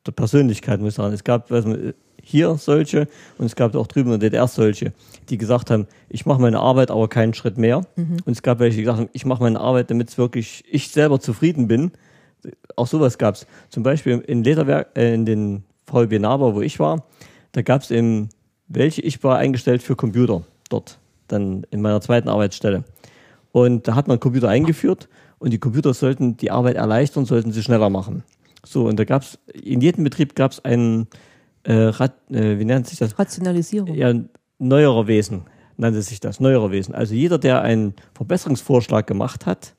der 0.07 0.13
Persönlichkeit, 0.13 0.81
muss 0.81 0.91
ich 0.91 0.95
sagen. 0.97 1.15
Es 1.15 1.25
gab, 1.25 1.51
also, 1.51 1.75
hier 2.23 2.57
solche 2.57 3.09
und 3.37 3.47
es 3.47 3.57
gab 3.57 3.75
auch 3.75 3.87
drüben 3.87 4.13
in 4.13 4.21
der 4.21 4.31
DDR 4.31 4.47
solche, 4.47 4.93
die 5.29 5.37
gesagt 5.37 5.71
haben, 5.71 5.87
ich 6.09 6.25
mache 6.25 6.41
meine 6.41 6.61
Arbeit, 6.61 6.91
aber 6.91 7.09
keinen 7.09 7.35
Schritt 7.35 7.59
mehr. 7.59 7.83
Mhm. 7.97 8.19
Und 8.25 8.33
es 8.33 8.43
gab 8.43 8.61
welche, 8.61 8.77
die 8.77 8.83
gesagt 8.83 9.01
haben, 9.01 9.11
ich 9.13 9.27
mache 9.27 9.43
meine 9.43 9.61
Arbeit, 9.61 9.91
damit 9.91 10.09
es 10.09 10.19
wirklich 10.19 10.65
ich 10.71 10.89
selber 10.89 11.21
zufrieden 11.21 11.69
bin. 11.69 11.93
Auch 12.77 12.87
sowas 12.87 13.19
gab 13.19 13.35
es. 13.35 13.47
Zum 13.69 13.83
Beispiel 13.83 14.23
in 14.27 14.43
Lederwerk, 14.45 14.97
äh, 14.97 15.13
in 15.15 15.27
den 15.27 15.65
VB 15.87 16.19
Naber, 16.19 16.55
wo 16.55 16.61
ich 16.61 16.79
war, 16.79 17.05
da 17.53 17.63
gab 17.63 17.83
es 17.83 17.91
eben 17.91 18.31
welche, 18.69 19.03
ich 19.03 19.23
war 19.23 19.39
eingestellt 19.39 19.83
für 19.83 19.97
Computer 19.97 20.43
dort, 20.71 20.99
dann 21.29 21.67
in 21.71 21.83
meiner 21.83 22.01
zweiten 22.01 22.29
Arbeitsstelle. 22.29 22.85
Und 23.53 23.87
da 23.87 23.95
hat 23.95 24.09
man 24.09 24.19
Computer 24.19 24.49
eingeführt 24.49 25.09
und 25.39 25.51
die 25.53 25.59
Computer 25.59 25.93
sollten 25.93 26.37
die 26.37 26.51
Arbeit 26.51 26.77
erleichtern, 26.77 27.27
sollten 27.27 27.53
sie 27.53 27.63
schneller 27.63 27.91
machen. 27.91 28.23
So, 28.65 28.87
und 28.87 28.99
da 28.99 29.05
gab 29.05 29.23
es, 29.23 29.39
in 29.53 29.81
jedem 29.81 30.05
Betrieb 30.05 30.35
gab 30.35 30.53
es 30.53 30.65
einen 30.65 31.09
äh, 31.65 31.73
Rat, 31.73 32.15
äh, 32.31 32.59
wie 32.59 32.65
nennt 32.65 32.87
sich 32.87 32.99
das? 32.99 33.19
Rationalisierung. 33.19 33.95
Ja, 33.95 34.13
neuerer 34.59 35.07
Wesen 35.07 35.43
nannte 35.77 36.03
sich 36.03 36.21
das, 36.21 36.41
neuerer 36.41 36.71
Wesen. 36.71 36.95
Also 36.95 37.15
jeder, 37.15 37.39
der 37.39 37.63
einen 37.63 37.95
Verbesserungsvorschlag 38.15 39.07
gemacht 39.07 39.47
hat, 39.47 39.75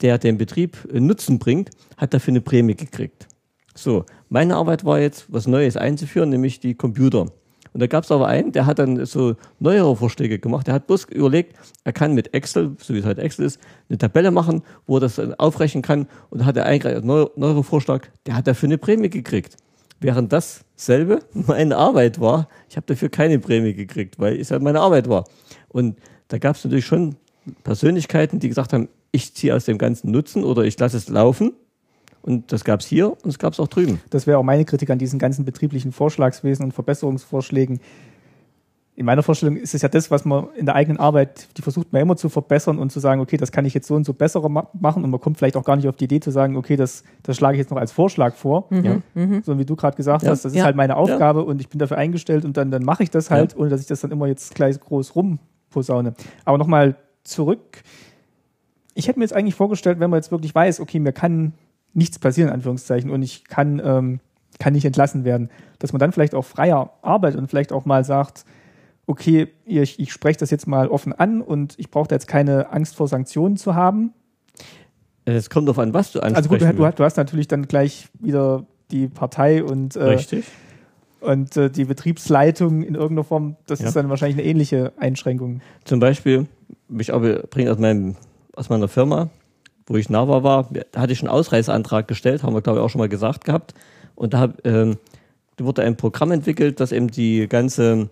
der 0.00 0.18
den 0.18 0.38
Betrieb 0.38 0.76
äh, 0.92 1.00
Nutzen 1.00 1.38
bringt, 1.38 1.70
hat 1.96 2.14
dafür 2.14 2.32
eine 2.32 2.40
Prämie 2.40 2.74
gekriegt. 2.74 3.28
So, 3.74 4.04
meine 4.28 4.56
Arbeit 4.56 4.84
war 4.84 5.00
jetzt, 5.00 5.26
was 5.28 5.46
Neues 5.46 5.76
einzuführen, 5.76 6.28
nämlich 6.28 6.60
die 6.60 6.74
Computer. 6.74 7.26
Und 7.72 7.80
da 7.80 7.86
gab 7.86 8.02
es 8.02 8.10
aber 8.10 8.26
einen, 8.26 8.50
der 8.50 8.66
hat 8.66 8.80
dann 8.80 9.06
so 9.06 9.36
neuere 9.60 9.94
Vorschläge 9.94 10.40
gemacht. 10.40 10.66
Der 10.66 10.74
hat 10.74 10.88
bloß 10.88 11.04
überlegt, 11.04 11.56
er 11.84 11.92
kann 11.92 12.14
mit 12.14 12.34
Excel, 12.34 12.76
so 12.80 12.94
wie 12.94 12.98
es 12.98 13.04
heute 13.04 13.22
Excel 13.22 13.46
ist, 13.46 13.60
eine 13.88 13.96
Tabelle 13.96 14.32
machen, 14.32 14.62
wo 14.86 14.96
er 14.96 15.00
das 15.00 15.16
dann 15.16 15.34
aufrechnen 15.34 15.82
kann. 15.82 16.08
Und 16.30 16.40
da 16.40 16.46
hat 16.46 16.56
er 16.56 16.66
einen 16.66 17.06
neuere 17.06 17.62
Vorschlag, 17.62 18.08
der 18.26 18.34
hat 18.34 18.48
dafür 18.48 18.66
eine 18.66 18.78
Prämie 18.78 19.08
gekriegt. 19.08 19.56
Während 20.00 20.32
dasselbe 20.80 21.20
meine 21.34 21.76
Arbeit 21.76 22.20
war, 22.20 22.48
ich 22.68 22.76
habe 22.76 22.86
dafür 22.86 23.10
keine 23.10 23.38
Prämie 23.38 23.74
gekriegt, 23.74 24.18
weil 24.18 24.40
es 24.40 24.50
halt 24.50 24.62
meine 24.62 24.80
Arbeit 24.80 25.08
war. 25.08 25.26
Und 25.68 25.98
da 26.28 26.38
gab 26.38 26.56
es 26.56 26.64
natürlich 26.64 26.86
schon 26.86 27.16
Persönlichkeiten, 27.64 28.40
die 28.40 28.48
gesagt 28.48 28.72
haben, 28.72 28.88
ich 29.12 29.34
ziehe 29.34 29.54
aus 29.54 29.64
dem 29.64 29.78
ganzen 29.78 30.10
Nutzen 30.10 30.44
oder 30.44 30.64
ich 30.64 30.78
lasse 30.78 30.96
es 30.96 31.08
laufen. 31.08 31.52
Und 32.22 32.52
das 32.52 32.64
gab 32.64 32.80
es 32.80 32.86
hier 32.86 33.10
und 33.10 33.26
es 33.26 33.38
gab 33.38 33.54
es 33.54 33.60
auch 33.60 33.68
drüben. 33.68 34.00
Das 34.10 34.26
wäre 34.26 34.38
auch 34.38 34.42
meine 34.42 34.66
Kritik 34.66 34.90
an 34.90 34.98
diesen 34.98 35.18
ganzen 35.18 35.44
betrieblichen 35.44 35.90
Vorschlagswesen 35.90 36.66
und 36.66 36.72
Verbesserungsvorschlägen 36.72 37.80
in 39.00 39.06
meiner 39.06 39.22
Vorstellung 39.22 39.56
ist 39.56 39.74
es 39.74 39.80
ja 39.80 39.88
das, 39.88 40.10
was 40.10 40.26
man 40.26 40.48
in 40.56 40.66
der 40.66 40.74
eigenen 40.74 40.98
Arbeit, 40.98 41.48
die 41.56 41.62
versucht 41.62 41.90
man 41.90 42.02
immer 42.02 42.16
zu 42.18 42.28
verbessern 42.28 42.78
und 42.78 42.92
zu 42.92 43.00
sagen, 43.00 43.22
okay, 43.22 43.38
das 43.38 43.50
kann 43.50 43.64
ich 43.64 43.72
jetzt 43.72 43.86
so 43.86 43.94
und 43.94 44.04
so 44.04 44.12
besser 44.12 44.46
ma 44.46 44.68
machen 44.78 45.02
und 45.04 45.08
man 45.08 45.18
kommt 45.18 45.38
vielleicht 45.38 45.56
auch 45.56 45.64
gar 45.64 45.76
nicht 45.76 45.88
auf 45.88 45.96
die 45.96 46.04
Idee 46.04 46.20
zu 46.20 46.30
sagen, 46.30 46.54
okay, 46.54 46.76
das, 46.76 47.02
das 47.22 47.38
schlage 47.38 47.56
ich 47.56 47.60
jetzt 47.60 47.70
noch 47.70 47.78
als 47.78 47.92
Vorschlag 47.92 48.34
vor, 48.34 48.66
mhm, 48.68 48.84
ja. 48.84 48.96
mhm. 49.14 49.42
so 49.42 49.58
wie 49.58 49.64
du 49.64 49.74
gerade 49.74 49.96
gesagt 49.96 50.24
ja. 50.24 50.28
hast, 50.28 50.44
das 50.44 50.52
ist 50.52 50.62
halt 50.62 50.76
meine 50.76 50.96
Aufgabe 50.96 51.44
und 51.44 51.62
ich 51.62 51.70
bin 51.70 51.78
dafür 51.78 51.96
eingestellt 51.96 52.44
und 52.44 52.58
dann, 52.58 52.70
dann 52.70 52.84
mache 52.84 53.02
ich 53.02 53.10
das 53.10 53.30
halt, 53.30 53.56
ohne 53.56 53.70
dass 53.70 53.80
ich 53.80 53.86
das 53.86 54.02
dann 54.02 54.10
immer 54.10 54.26
jetzt 54.26 54.54
gleich 54.54 54.78
groß 54.78 55.16
rumposaune. 55.16 56.12
Aber 56.44 56.58
nochmal 56.58 56.94
zurück, 57.24 57.82
ich 58.92 59.08
hätte 59.08 59.18
mir 59.18 59.24
jetzt 59.24 59.32
eigentlich 59.32 59.54
vorgestellt, 59.54 59.98
wenn 59.98 60.10
man 60.10 60.18
jetzt 60.18 60.30
wirklich 60.30 60.54
weiß, 60.54 60.78
okay, 60.78 60.98
mir 60.98 61.12
kann 61.12 61.54
nichts 61.94 62.18
passieren, 62.18 62.50
in 62.50 62.54
Anführungszeichen, 62.54 63.08
und 63.10 63.22
ich 63.22 63.44
kann, 63.44 63.80
ähm, 63.82 64.20
kann 64.58 64.74
nicht 64.74 64.84
entlassen 64.84 65.24
werden, 65.24 65.48
dass 65.78 65.94
man 65.94 66.00
dann 66.00 66.12
vielleicht 66.12 66.34
auch 66.34 66.44
freier 66.44 66.90
arbeitet 67.00 67.40
und 67.40 67.48
vielleicht 67.48 67.72
auch 67.72 67.86
mal 67.86 68.04
sagt, 68.04 68.44
okay, 69.10 69.48
ich, 69.64 69.98
ich 69.98 70.12
spreche 70.12 70.38
das 70.38 70.50
jetzt 70.50 70.68
mal 70.68 70.88
offen 70.88 71.12
an 71.12 71.42
und 71.42 71.74
ich 71.78 71.90
brauche 71.90 72.06
da 72.06 72.14
jetzt 72.14 72.28
keine 72.28 72.70
Angst 72.72 72.94
vor 72.94 73.08
Sanktionen 73.08 73.56
zu 73.56 73.74
haben. 73.74 74.12
Es 75.24 75.50
kommt 75.50 75.66
darauf 75.66 75.80
an, 75.80 75.92
was 75.92 76.12
du 76.12 76.20
ansprichst. 76.20 76.52
Also 76.52 76.66
gut, 76.66 76.78
du, 76.78 76.92
du, 76.96 77.04
hast 77.04 77.16
natürlich 77.16 77.48
dann 77.48 77.66
gleich 77.66 78.08
wieder 78.20 78.66
die 78.92 79.08
Partei 79.08 79.64
und, 79.64 79.96
äh, 79.96 80.04
Richtig. 80.04 80.44
und 81.20 81.56
äh, 81.56 81.70
die 81.70 81.84
Betriebsleitung 81.86 82.82
in 82.82 82.94
irgendeiner 82.94 83.24
Form. 83.24 83.56
Das 83.66 83.80
ja. 83.80 83.88
ist 83.88 83.96
dann 83.96 84.08
wahrscheinlich 84.08 84.38
eine 84.38 84.48
ähnliche 84.48 84.92
Einschränkung. 84.96 85.60
Zum 85.84 85.98
Beispiel, 85.98 86.46
ich 86.96 87.08
bringe 87.08 87.72
aus, 87.72 87.78
aus 88.54 88.68
meiner 88.68 88.88
Firma, 88.88 89.28
wo 89.86 89.96
ich 89.96 90.08
NAVA 90.08 90.44
war, 90.44 90.68
da 90.92 91.00
hatte 91.00 91.12
ich 91.12 91.20
einen 91.20 91.30
Ausreiseantrag 91.30 92.06
gestellt, 92.06 92.44
haben 92.44 92.54
wir 92.54 92.62
glaube 92.62 92.78
ich 92.78 92.84
auch 92.84 92.90
schon 92.90 93.00
mal 93.00 93.08
gesagt 93.08 93.44
gehabt. 93.44 93.74
Und 94.14 94.34
da, 94.34 94.54
ähm, 94.62 94.98
da 95.56 95.64
wurde 95.64 95.82
ein 95.82 95.96
Programm 95.96 96.30
entwickelt, 96.30 96.78
das 96.78 96.92
eben 96.92 97.08
die 97.08 97.48
ganze 97.48 98.08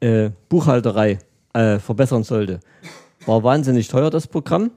äh, 0.00 0.30
Buchhalterei 0.48 1.18
äh, 1.52 1.78
verbessern 1.78 2.22
sollte. 2.24 2.60
War 3.26 3.42
wahnsinnig 3.42 3.88
teuer, 3.88 4.10
das 4.10 4.26
Programm. 4.26 4.70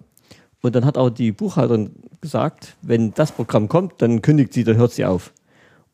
Und 0.62 0.76
dann 0.76 0.86
hat 0.86 0.98
auch 0.98 1.10
die 1.10 1.32
Buchhalterin 1.32 1.92
gesagt, 2.22 2.76
wenn 2.82 3.14
das 3.14 3.32
Programm 3.32 3.68
kommt, 3.68 4.02
dann 4.02 4.22
kündigt 4.22 4.54
sie, 4.54 4.64
dann 4.64 4.78
hört 4.78 4.92
sie 4.92 5.06
auf. 5.06 5.34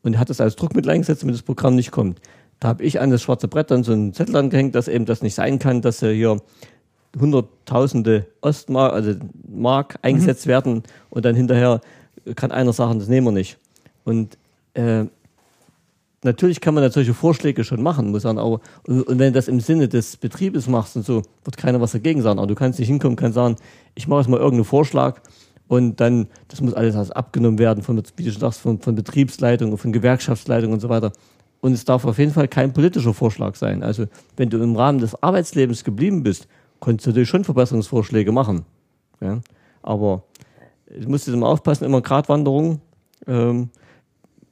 Und 0.02 0.18
hat 0.18 0.30
das 0.30 0.40
als 0.40 0.56
Druckmittel 0.56 0.90
eingesetzt, 0.90 1.22
damit 1.22 1.34
das 1.34 1.42
Programm 1.42 1.74
nicht 1.74 1.90
kommt. 1.90 2.20
Da 2.60 2.68
habe 2.68 2.82
ich 2.82 3.00
an 3.00 3.10
das 3.10 3.22
schwarze 3.22 3.48
Brett 3.48 3.70
dann 3.70 3.84
so 3.84 3.92
einen 3.92 4.12
Zettel 4.12 4.36
angehängt, 4.36 4.74
dass 4.74 4.88
eben 4.88 5.06
das 5.06 5.22
nicht 5.22 5.34
sein 5.34 5.58
kann, 5.58 5.80
dass 5.80 6.00
hier 6.00 6.40
hunderttausende 7.18 8.26
Ostmark, 8.40 8.92
also 8.92 9.14
Mark 9.48 9.98
eingesetzt 10.02 10.46
mhm. 10.46 10.50
werden 10.50 10.82
und 11.10 11.24
dann 11.24 11.34
hinterher 11.34 11.80
kann 12.34 12.52
einer 12.52 12.72
sagen, 12.72 12.98
das 12.98 13.08
nehmen 13.08 13.28
wir 13.28 13.32
nicht. 13.32 13.58
Und 14.04 14.36
äh, 14.74 15.04
natürlich 16.22 16.60
kann 16.60 16.74
man 16.74 16.82
da 16.82 16.90
solche 16.90 17.14
Vorschläge 17.14 17.64
schon 17.64 17.82
machen, 17.82 18.10
muss 18.10 18.24
man 18.24 18.38
aber, 18.38 18.60
und, 18.86 19.02
und 19.02 19.18
wenn 19.18 19.32
du 19.32 19.32
das 19.32 19.48
im 19.48 19.60
Sinne 19.60 19.88
des 19.88 20.16
Betriebes 20.16 20.68
machst 20.68 20.96
und 20.96 21.04
so, 21.04 21.22
wird 21.44 21.56
keiner 21.56 21.80
was 21.80 21.92
dagegen 21.92 22.22
sagen. 22.22 22.38
Aber 22.38 22.48
du 22.48 22.54
kannst 22.54 22.78
nicht 22.78 22.88
hinkommen, 22.88 23.16
kannst 23.16 23.34
sagen, 23.34 23.56
ich 23.94 24.08
mache 24.08 24.20
jetzt 24.20 24.28
mal 24.28 24.38
irgendeinen 24.38 24.64
Vorschlag 24.64 25.20
und 25.68 26.00
dann, 26.00 26.28
das 26.48 26.60
muss 26.60 26.74
alles 26.74 27.10
abgenommen 27.10 27.58
werden 27.58 27.82
von, 27.82 28.02
wie 28.16 28.24
du 28.24 28.30
schon 28.32 28.40
sagst, 28.40 28.60
von, 28.60 28.80
von 28.80 28.94
Betriebsleitung, 28.94 29.76
von 29.78 29.92
Gewerkschaftsleitung 29.92 30.72
und 30.72 30.80
so 30.80 30.88
weiter. 30.88 31.12
Und 31.60 31.72
es 31.72 31.84
darf 31.84 32.04
auf 32.04 32.18
jeden 32.18 32.32
Fall 32.32 32.48
kein 32.48 32.72
politischer 32.72 33.12
Vorschlag 33.12 33.56
sein. 33.56 33.82
Also, 33.82 34.06
wenn 34.36 34.48
du 34.48 34.62
im 34.62 34.76
Rahmen 34.76 35.00
des 35.00 35.20
Arbeitslebens 35.22 35.84
geblieben 35.84 36.22
bist, 36.22 36.46
konntest 36.80 37.06
du 37.06 37.10
natürlich 37.10 37.28
schon 37.28 37.44
Verbesserungsvorschläge 37.44 38.32
machen. 38.32 38.64
Ja? 39.20 39.40
Aber 39.82 40.22
du 40.88 41.08
musst 41.08 41.28
immer 41.28 41.48
aufpassen, 41.48 41.84
immer 41.84 42.00
Gratwanderung. 42.00 42.80
Ähm, 43.26 43.70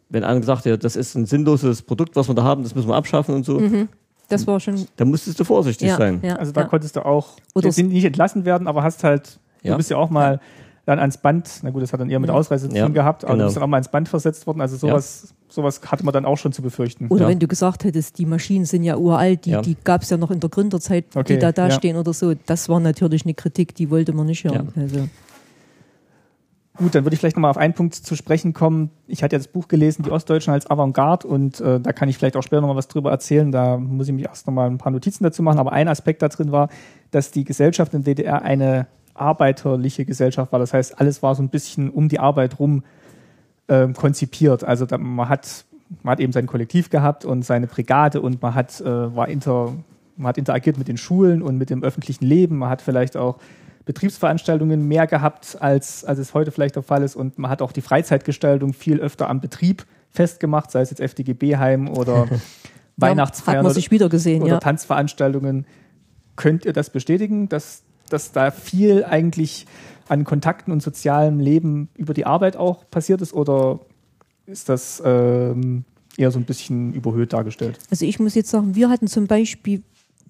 wenn 0.09 0.24
einer 0.24 0.40
gesagt 0.40 0.61
hat, 0.61 0.66
ja, 0.66 0.76
das 0.76 0.96
ist 0.96 1.14
ein 1.14 1.26
sinnloses 1.26 1.82
Produkt, 1.82 2.16
was 2.16 2.28
wir 2.28 2.34
da 2.34 2.44
haben, 2.44 2.62
das 2.62 2.74
müssen 2.74 2.88
wir 2.88 2.94
abschaffen 2.94 3.34
und 3.34 3.44
so. 3.44 3.59
Mhm. 3.59 3.88
Das 4.28 4.46
war 4.46 4.59
schon. 4.59 4.86
Da 4.96 5.04
musstest 5.04 5.38
du 5.38 5.44
vorsichtig 5.44 5.88
ja, 5.88 5.96
sein. 5.96 6.20
Ja, 6.22 6.36
also 6.36 6.52
da 6.52 6.62
ja. 6.62 6.66
konntest 6.66 6.96
du 6.96 7.04
auch 7.04 7.28
Oder 7.54 7.68
nicht 7.68 8.04
entlassen 8.04 8.44
werden, 8.44 8.66
aber 8.66 8.82
hast 8.82 9.04
halt, 9.04 9.38
du 9.62 9.76
bist 9.76 9.90
ja 9.90 9.96
auch 9.96 10.11
mal 10.11 10.40
dann 10.84 11.00
ans 11.00 11.18
Band, 11.18 11.50
na 11.62 11.70
gut, 11.70 11.82
das 11.82 11.92
hat 11.92 12.00
dann 12.00 12.11
eher 12.11 12.20
mit 12.20 12.30
Ausreise 12.30 12.68
zu 12.68 12.76
tun 12.76 12.94
gehabt, 12.94 13.24
aber 13.24 13.34
genau. 13.34 13.42
du 13.42 13.46
bist 13.48 13.57
dann 13.57 13.64
auch 13.64 13.68
mal 13.68 13.78
ans 13.78 13.88
Band 13.88 14.09
versetzt 14.09 14.46
worden. 14.46 14.61
Also 14.61 14.76
sowas, 14.76 15.34
sowas 15.48 15.80
hatte 15.84 16.04
man 16.04 16.14
dann 16.14 16.24
auch 16.24 16.38
schon 16.38 16.52
zu 16.52 16.62
befürchten. 16.62 17.09
Oder 17.09 17.26
wenn 17.26 17.40
du 17.40 17.48
gesagt 17.48 17.82
hättest, 17.82 18.18
die 18.18 18.26
Maschinen 18.26 18.64
sind 18.66 18.84
ja 18.84 18.96
uralt, 18.96 19.46
die, 19.46 19.61
die 19.62 19.76
gab 19.82 20.02
es 20.02 20.11
ja 20.11 20.16
noch 20.16 20.30
in 20.30 20.38
der 20.38 20.48
Gründerzeit, 20.48 21.04
okay. 21.16 21.34
die 21.34 21.38
da 21.40 21.50
da 21.50 21.72
stehen 21.72 21.96
oder 21.96 22.12
so. 22.12 22.34
Das 22.46 22.68
war 22.68 22.78
natürlich 22.78 23.24
eine 23.24 23.34
Kritik, 23.34 23.74
die 23.74 23.90
wollte 23.90 24.12
man 24.12 24.26
nicht 24.26 24.44
hören. 24.44 24.72
Also. 24.76 25.09
Gut, 26.77 26.95
dann 26.95 27.05
würde 27.05 27.14
ich 27.14 27.20
vielleicht 27.20 27.37
nochmal 27.37 27.51
auf 27.51 27.57
einen 27.57 27.74
Punkt 27.74 27.95
zu 27.95 28.16
sprechen 28.16 28.53
kommen. 28.53 28.91
Ich 29.07 29.22
hatte 29.22 29.35
ja 29.35 29.39
das 29.39 29.49
Buch 29.49 29.68
gelesen, 29.68 30.03
Die 30.03 30.11
Ostdeutschen 30.11 30.53
als 30.53 30.68
Avantgarde 30.68 31.27
und 31.27 31.61
äh, 31.61 31.81
da 31.81 31.93
kann 31.93 32.09
ich 32.09 32.18
vielleicht 32.18 32.37
auch 32.37 32.43
später 32.43 32.61
nochmal 32.61 32.77
was 32.77 32.89
drüber 32.89 33.11
erzählen. 33.11 33.51
Da 33.51 33.79
muss 33.79 34.09
ich 34.09 34.14
mich 34.14 34.24
erst 34.24 34.47
nochmal 34.47 34.68
ein 34.68 34.79
paar 34.79 34.93
Notizen 34.93 35.24
dazu 35.24 35.43
machen. 35.43 35.59
Aber 35.59 35.72
ein 35.72 35.89
Aspekt 35.89 36.22
da 36.22 36.29
drin 36.29 36.53
war, 36.53 36.68
dass 37.11 37.31
die 37.31 37.45
Gesellschaft 37.45 37.95
in 37.95 38.05
DDR 38.05 38.43
eine 38.43 38.87
arbeiterliche 39.14 40.05
Gesellschaft 40.05 40.53
war. 40.53 40.59
Das 40.59 40.74
heißt, 40.74 41.01
alles 41.01 41.22
war 41.22 41.35
so 41.35 41.43
ein 41.43 41.49
bisschen 41.49 41.89
um 41.91 42.09
die 42.09 42.18
Arbeit 42.18 42.59
rum 42.59 42.85
äh, 43.68 43.89
konzipiert. 43.89 44.62
Also 44.62 44.85
da, 44.85 44.99
man, 44.99 45.29
hat, 45.29 45.64
man 46.03 46.12
hat 46.12 46.20
eben 46.20 46.33
sein 46.33 46.47
Kollektiv 46.47 46.91
gehabt 46.91 47.24
und 47.24 47.45
seine 47.45 47.66
Brigade 47.66 48.20
und 48.20 48.43
man 48.43 48.55
hat, 48.55 48.81
äh, 48.81 49.16
war 49.16 49.29
inter, 49.29 49.72
man 50.16 50.29
hat 50.29 50.39
interagiert 50.39 50.77
mit 50.77 50.89
den 50.89 50.99
Schulen 50.99 51.43
und 51.43 51.57
mit 51.57 51.70
dem 51.70 51.83
öffentlichen 51.83 52.27
Leben. 52.27 52.59
Man 52.59 52.68
hat 52.68 52.83
vielleicht 52.83 53.16
auch 53.16 53.39
Betriebsveranstaltungen 53.87 54.87
mehr 54.87 55.07
gehabt, 55.07 55.57
als, 55.61 56.05
als 56.05 56.18
es 56.18 56.34
heute 56.34 56.51
vielleicht 56.51 56.74
der 56.74 56.82
Fall 56.82 57.03
ist. 57.03 57.16
Und 57.16 57.39
man 57.39 57.51
hat 57.51 57.62
auch 57.62 57.72
die 57.72 57.80
Freizeitgestaltung 57.80 58.74
viel 58.74 59.01
öfter 59.01 59.30
am 59.30 59.41
Betrieb 59.41 59.87
festgemacht, 60.11 60.70
sei 60.70 60.80
es 60.80 60.91
jetzt 60.91 61.01
FDGB-Heim 61.01 61.89
oder 61.89 62.26
Weihnachtsfeiern 62.97 63.64
ja, 63.64 63.70
sich 63.70 63.91
wieder 63.91 64.09
gesehen, 64.09 64.43
oder 64.43 64.55
ja. 64.55 64.59
Tanzveranstaltungen. 64.59 65.66
Könnt 66.34 66.64
ihr 66.64 66.72
das 66.72 66.91
bestätigen, 66.91 67.49
dass, 67.49 67.84
dass 68.11 68.32
da 68.32 68.51
viel 68.51 69.05
eigentlich 69.05 69.66
an 70.09 70.24
Kontakten 70.24 70.72
und 70.72 70.82
sozialem 70.82 71.39
Leben 71.39 71.89
über 71.95 72.12
die 72.12 72.26
Arbeit 72.26 72.57
auch 72.57 72.91
passiert 72.91 73.22
ist? 73.22 73.32
Oder 73.32 73.78
ist 74.47 74.68
das 74.68 75.01
ähm, 75.05 75.84
eher 76.16 76.32
so 76.32 76.41
ein 76.41 76.45
bisschen 76.45 76.93
überhöht 76.93 77.32
dargestellt? 77.32 77.78
Also 77.91 78.05
ich 78.05 78.18
muss 78.18 78.34
jetzt 78.34 78.51
sagen, 78.51 78.74
wir 78.74 78.89
hatten 78.89 79.07
zum 79.07 79.28
Beispiel 79.28 79.82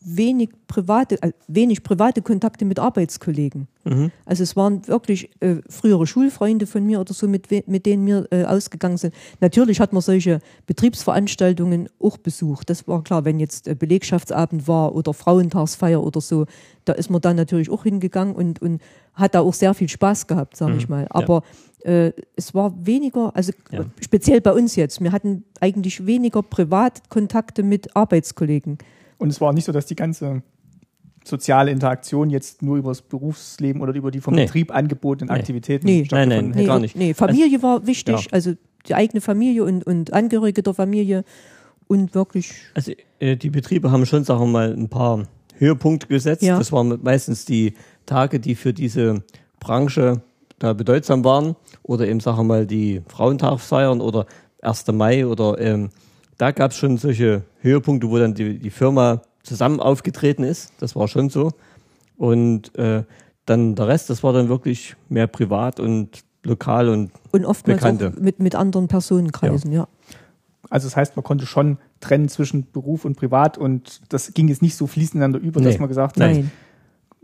wenig 0.09 0.51
private, 0.69 1.21
äh, 1.21 1.33
wenig 1.49 1.83
private 1.83 2.23
Kontakte 2.23 2.65
mit 2.65 2.79
Arbeitskollegen. 2.79 3.67
Mhm. 3.85 4.13
Also 4.25 4.45
es 4.45 4.55
waren 4.55 4.87
wirklich 4.87 5.31
äh, 5.41 5.57
frühere 5.69 6.07
Schulfreunde 6.07 6.67
von 6.67 6.87
mir 6.87 7.01
oder 7.01 7.13
so, 7.13 7.27
mit, 7.27 7.51
mit 7.67 7.87
denen 7.87 8.07
wir 8.07 8.29
äh, 8.31 8.45
ausgegangen 8.45 8.99
sind. 8.99 9.13
Natürlich 9.41 9.81
hat 9.81 9.93
man 9.93 10.03
solche 10.03 10.39
Betriebsveranstaltungen 10.67 11.89
auch 12.01 12.19
besucht. 12.19 12.71
Das 12.71 12.87
war 12.87 13.03
klar, 13.03 13.25
wenn 13.25 13.41
jetzt 13.41 13.67
äh, 13.67 13.75
Belegschaftsabend 13.75 14.69
war 14.69 14.95
oder 14.95 15.13
Frauentagsfeier 15.13 16.03
oder 16.03 16.21
so, 16.21 16.47
da 16.85 16.93
ist 16.93 17.11
man 17.11 17.21
dann 17.21 17.35
natürlich 17.35 17.69
auch 17.69 17.83
hingegangen 17.83 18.37
und, 18.37 18.63
und 18.63 18.81
hat 19.13 19.35
da 19.35 19.41
auch 19.41 19.55
sehr 19.55 19.75
viel 19.75 19.89
Spaß 19.89 20.29
gehabt, 20.29 20.57
sage 20.57 20.75
mhm. 20.75 20.79
ich 20.79 20.89
mal. 20.89 21.07
Aber 21.11 21.43
ja. 21.85 21.91
äh, 21.91 22.13
es 22.37 22.55
war 22.55 22.75
weniger, 22.87 23.35
also 23.35 23.53
ja. 23.73 23.85
speziell 24.01 24.41
bei 24.41 24.53
uns 24.53 24.77
jetzt, 24.77 25.01
wir 25.01 25.11
hatten 25.11 25.45
eigentlich 25.61 26.07
weniger 26.07 26.43
Privatkontakte 26.43 27.65
mit 27.65 27.97
Arbeitskollegen. 27.97 28.79
Und 29.19 29.31
es 29.31 29.41
war 29.41 29.53
nicht 29.53 29.65
so, 29.65 29.73
dass 29.73 29.87
die 29.87 29.97
ganze 29.97 30.43
soziale 31.25 31.71
Interaktion 31.71 32.31
jetzt 32.31 32.63
nur 32.63 32.77
über 32.77 32.91
das 32.91 33.03
Berufsleben 33.03 33.83
oder 33.83 33.95
über 33.95 34.11
die 34.11 34.21
vom 34.21 34.35
nee. 34.35 34.45
Betrieb 34.45 34.75
angebotenen 34.75 35.33
nee. 35.33 35.41
Aktivitäten 35.41 35.87
nee. 35.87 36.07
Nein, 36.11 36.29
nein, 36.29 36.51
nee, 36.55 36.65
gar 36.65 36.79
nicht. 36.79 36.97
Nee, 36.97 37.15
Familie 37.15 37.57
also, 37.57 37.63
war 37.63 37.87
wichtig, 37.87 38.27
ja. 38.27 38.33
also 38.33 38.53
die 38.87 38.95
eigene 38.95 39.21
Familie 39.21 39.65
und, 39.65 39.85
und 39.85 40.13
Angehörige 40.13 40.63
der 40.63 40.75
Familie 40.75 41.25
und 41.89 42.15
wirklich. 42.15 42.53
Also 42.75 42.93
äh, 43.19 43.37
die 43.37 43.51
Betriebe 43.51 43.91
haben 43.91 44.07
schon, 44.07 44.25
sagen 44.25 44.41
wir 44.41 44.47
mal, 44.47 44.73
ein 44.73 44.89
paar 44.89 45.27
Höhepunkte 45.59 46.07
gesetzt. 46.07 46.43
Ja. 46.43 46.59
Das 46.59 46.73
waren 46.73 46.99
meistens 47.03 47.45
die 47.45 47.75
Tage, 48.05 48.39
die 48.39 48.55
für 48.55 48.73
diese 48.73 49.23
Branche 49.59 50.23
da 50.59 50.73
bedeutsam 50.73 51.25
waren 51.25 51.57
oder 51.83 52.07
eben, 52.07 52.21
sagen 52.21 52.39
wir 52.39 52.45
mal, 52.45 52.67
die 52.67 53.03
Frauentagsfeiern 53.09 54.01
oder 54.01 54.27
1. 54.63 54.87
Mai 54.93 55.27
oder 55.27 55.59
ähm, 55.61 55.91
da 56.39 56.51
gab 56.53 56.71
es 56.71 56.77
schon 56.77 56.99
solche 56.99 57.43
Höhepunkte, 57.61 58.11
wo 58.11 58.19
dann 58.19 58.35
die, 58.35 58.59
die 58.59 58.71
Firma 58.71 59.23
zusammen 59.43 59.81
aufgetreten 59.81 60.43
ist. 60.43 60.73
Das 60.81 60.97
war 60.97 61.09
schon 61.09 61.31
so. 61.31 61.53
Und 62.17 62.75
äh, 62.77 63.05
dann 63.47 63.75
der 63.75 63.89
Rest, 63.89 64.11
das 64.11 64.23
war 64.23 64.33
dann 64.33 64.49
wirklich 64.49 64.97
mehr 65.09 65.27
privat 65.27 65.81
und 65.81 66.25
lokal 66.43 66.89
und 66.89 67.11
Und 67.33 67.45
oftmals 67.45 67.81
Bekannte. 67.81 68.13
auch 68.15 68.21
mit, 68.21 68.41
mit 68.41 68.55
anderen 68.55 68.89
Personenkreisen, 68.89 69.73
ja. 69.73 69.81
ja. 69.81 69.89
Also 70.69 70.89
das 70.89 70.97
heißt, 70.97 71.17
man 71.17 71.25
konnte 71.25 71.47
schon 71.47 71.79
trennen 72.01 72.29
zwischen 72.29 72.67
Beruf 72.73 73.05
und 73.05 73.17
Privat 73.17 73.57
und 73.57 74.01
das 74.09 74.35
ging 74.35 74.49
jetzt 74.49 74.63
nicht 74.63 74.77
so 74.77 74.87
fließend 74.87 75.17
ineinander 75.17 75.39
über, 75.39 75.61
nee. 75.61 75.67
dass 75.67 75.79
man 75.79 75.89
gesagt 75.89 76.17
hat, 76.17 76.19
Nein. 76.19 76.51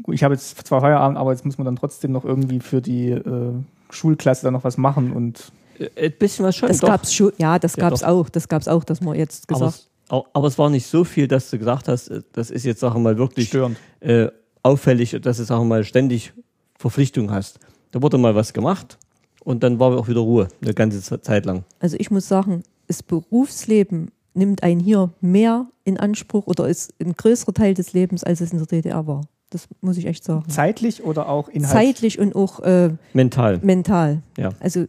ich 0.08 0.22
habe 0.22 0.34
jetzt 0.34 0.64
zwar 0.66 0.80
Feierabend, 0.80 1.18
aber 1.18 1.32
jetzt 1.32 1.44
muss 1.44 1.58
man 1.58 1.64
dann 1.64 1.76
trotzdem 1.76 2.12
noch 2.12 2.24
irgendwie 2.24 2.60
für 2.60 2.80
die 2.80 3.10
äh, 3.10 3.52
Schulklasse 3.90 4.44
dann 4.44 4.52
noch 4.52 4.64
was 4.64 4.78
machen 4.78 5.12
und 5.12 5.52
ein 5.96 6.12
bisschen 6.18 6.44
was 6.44 6.56
schon. 6.56 6.68
Das 6.68 6.80
gab 6.80 7.04
es 7.04 7.14
schon, 7.14 7.32
ja, 7.38 7.58
das 7.58 7.76
ja, 7.76 7.82
gab 7.82 7.92
es 7.92 8.02
auch. 8.02 8.28
Das 8.28 8.48
gab 8.48 8.62
es 8.62 8.68
auch, 8.68 8.84
dass 8.84 9.00
man 9.00 9.16
jetzt 9.16 9.48
gesagt. 9.48 9.88
Aber 10.08 10.20
es, 10.20 10.34
aber 10.34 10.48
es 10.48 10.58
war 10.58 10.70
nicht 10.70 10.86
so 10.86 11.04
viel, 11.04 11.28
dass 11.28 11.50
du 11.50 11.58
gesagt 11.58 11.88
hast, 11.88 12.08
äh, 12.08 12.22
das 12.32 12.50
ist 12.50 12.64
jetzt, 12.64 12.80
sagen 12.80 12.96
wir 12.96 13.00
mal, 13.00 13.18
wirklich 13.18 13.48
Störend. 13.48 13.76
Äh, 14.00 14.28
auffällig, 14.62 15.16
dass 15.22 15.38
du, 15.38 15.44
sagen 15.44 15.62
wir 15.62 15.68
mal, 15.68 15.84
ständig 15.84 16.32
Verpflichtung 16.76 17.30
hast. 17.30 17.58
Da 17.90 18.02
wurde 18.02 18.18
mal 18.18 18.34
was 18.34 18.52
gemacht 18.52 18.98
und 19.44 19.62
dann 19.62 19.78
war 19.78 19.96
auch 19.96 20.08
wieder 20.08 20.20
Ruhe, 20.20 20.48
eine 20.62 20.74
ganze 20.74 21.20
Zeit 21.20 21.46
lang. 21.46 21.64
Also 21.80 21.96
ich 21.98 22.10
muss 22.10 22.28
sagen, 22.28 22.62
das 22.86 23.02
Berufsleben 23.02 24.10
nimmt 24.34 24.62
einen 24.62 24.80
hier 24.80 25.10
mehr 25.20 25.66
in 25.84 25.98
Anspruch 25.98 26.46
oder 26.46 26.68
ist 26.68 26.94
ein 27.00 27.14
größerer 27.14 27.52
Teil 27.52 27.74
des 27.74 27.92
Lebens, 27.92 28.24
als 28.24 28.40
es 28.40 28.52
in 28.52 28.58
der 28.58 28.66
DDR 28.66 29.06
war. 29.06 29.22
Das 29.50 29.68
muss 29.82 29.98
ich 29.98 30.06
echt 30.06 30.24
sagen. 30.24 30.48
Zeitlich 30.48 31.04
oder 31.04 31.28
auch 31.28 31.48
inhaltlich? 31.48 32.16
Zeitlich 32.16 32.18
und 32.18 32.34
auch 32.34 32.60
äh, 32.60 32.90
mental. 33.12 33.60
Mental. 33.62 34.22
Ja. 34.38 34.50
Also 34.60 34.86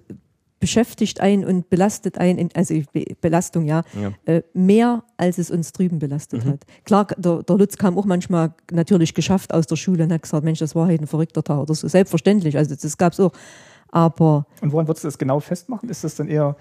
beschäftigt 0.63 1.19
einen 1.19 1.43
und 1.43 1.69
belastet 1.69 2.17
einen, 2.17 2.47
also 2.53 2.73
Belastung 3.19 3.65
ja, 3.65 3.83
ja. 4.01 4.13
Äh, 4.23 4.43
mehr 4.53 5.03
als 5.17 5.37
es 5.37 5.51
uns 5.51 5.73
drüben 5.73 5.99
belastet 5.99 6.45
mhm. 6.45 6.51
hat. 6.51 6.65
Klar, 6.85 7.07
der, 7.17 7.43
der 7.43 7.57
Lutz 7.57 7.75
kam 7.75 7.97
auch 7.97 8.05
manchmal 8.05 8.53
natürlich 8.71 9.13
geschafft 9.13 9.53
aus 9.53 9.67
der 9.67 9.75
Schule 9.75 10.05
und 10.05 10.13
hat 10.13 10.21
gesagt, 10.21 10.45
Mensch, 10.45 10.59
das 10.59 10.73
war 10.73 10.87
heute 10.87 11.03
ein 11.03 11.07
verrückter 11.07 11.43
Tag 11.43 11.59
oder 11.59 11.75
so. 11.75 11.85
Selbstverständlich, 11.89 12.55
also 12.55 12.73
das 12.73 12.97
gab 12.97 13.11
es 13.11 13.19
auch. 13.19 13.33
Aber. 13.89 14.47
Und 14.61 14.71
woran 14.71 14.87
würdest 14.87 15.03
du 15.03 15.09
das 15.09 15.17
genau 15.17 15.41
festmachen? 15.41 15.89
Ist 15.89 16.05
das 16.05 16.15
dann 16.15 16.29
eher 16.29 16.55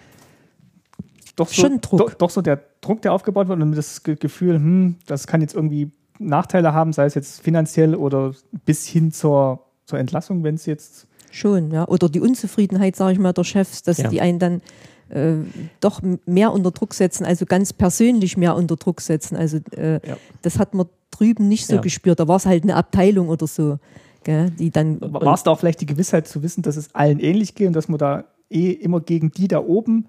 doch 1.37 1.47
so, 1.47 1.63
schon 1.63 1.81
Druck. 1.81 2.01
Doch, 2.01 2.15
doch 2.15 2.31
so 2.31 2.43
der 2.43 2.61
Druck, 2.81 3.03
der 3.03 3.13
aufgebaut 3.13 3.47
wird 3.47 3.63
und 3.63 3.77
das 3.77 4.03
Gefühl, 4.03 4.57
hm, 4.57 4.97
das 5.07 5.29
kann 5.29 5.43
jetzt 5.43 5.55
irgendwie 5.55 5.93
Nachteile 6.19 6.75
haben, 6.75 6.93
sei 6.93 7.05
es 7.05 7.15
jetzt 7.15 7.41
finanziell 7.41 7.95
oder 7.95 8.35
bis 8.65 8.85
hin 8.85 9.13
zur, 9.13 9.65
zur 9.87 10.01
Entlassung, 10.01 10.43
wenn 10.43 10.57
es 10.57 10.67
jetzt 10.67 11.07
Schon, 11.33 11.71
ja. 11.73 11.89
Oder 11.89 12.09
die 12.09 12.21
Unzufriedenheit, 12.21 12.95
sage 12.95 13.15
ich 13.15 13.19
mal, 13.19 13.33
der 13.33 13.45
Chefs, 13.45 13.83
dass 13.83 13.99
ja. 13.99 14.09
die 14.09 14.21
einen 14.21 14.39
dann 14.39 14.61
äh, 15.09 15.37
doch 15.81 16.01
mehr 16.27 16.53
unter 16.53 16.71
Druck 16.71 16.95
setzen, 16.95 17.25
also 17.25 17.47
ganz 17.47 17.73
persönlich 17.73 18.37
mehr 18.37 18.55
unter 18.55 18.77
Druck 18.77 19.01
setzen. 19.01 19.37
Also 19.37 19.59
äh, 19.77 19.95
ja. 20.07 20.17
das 20.43 20.59
hat 20.59 20.75
man 20.75 20.87
drüben 21.11 21.49
nicht 21.49 21.67
so 21.67 21.77
ja. 21.77 21.81
gespürt. 21.81 22.21
Da 22.21 22.29
war 22.29 22.37
es 22.37 22.47
halt 22.47 22.63
eine 22.65 22.77
Abteilung 22.77 23.29
oder 23.29 23.47
so. 23.47 23.79
gell, 24.25 24.51
die 24.51 24.71
dann 24.71 25.01
War 25.01 25.35
es 25.35 25.43
da 25.43 25.51
auch 25.51 25.59
vielleicht 25.59 25.81
die 25.81 25.87
Gewissheit 25.87 26.29
zu 26.29 26.43
wissen, 26.43 26.63
dass 26.63 26.77
es 26.77 26.95
allen 26.95 27.19
ähnlich 27.19 27.55
geht 27.55 27.67
und 27.67 27.73
dass 27.75 27.89
man 27.89 27.99
da 27.99 28.25
eh 28.51 28.71
immer 28.71 29.01
gegen 29.01 29.31
die 29.31 29.49
da 29.49 29.59
oben 29.61 30.07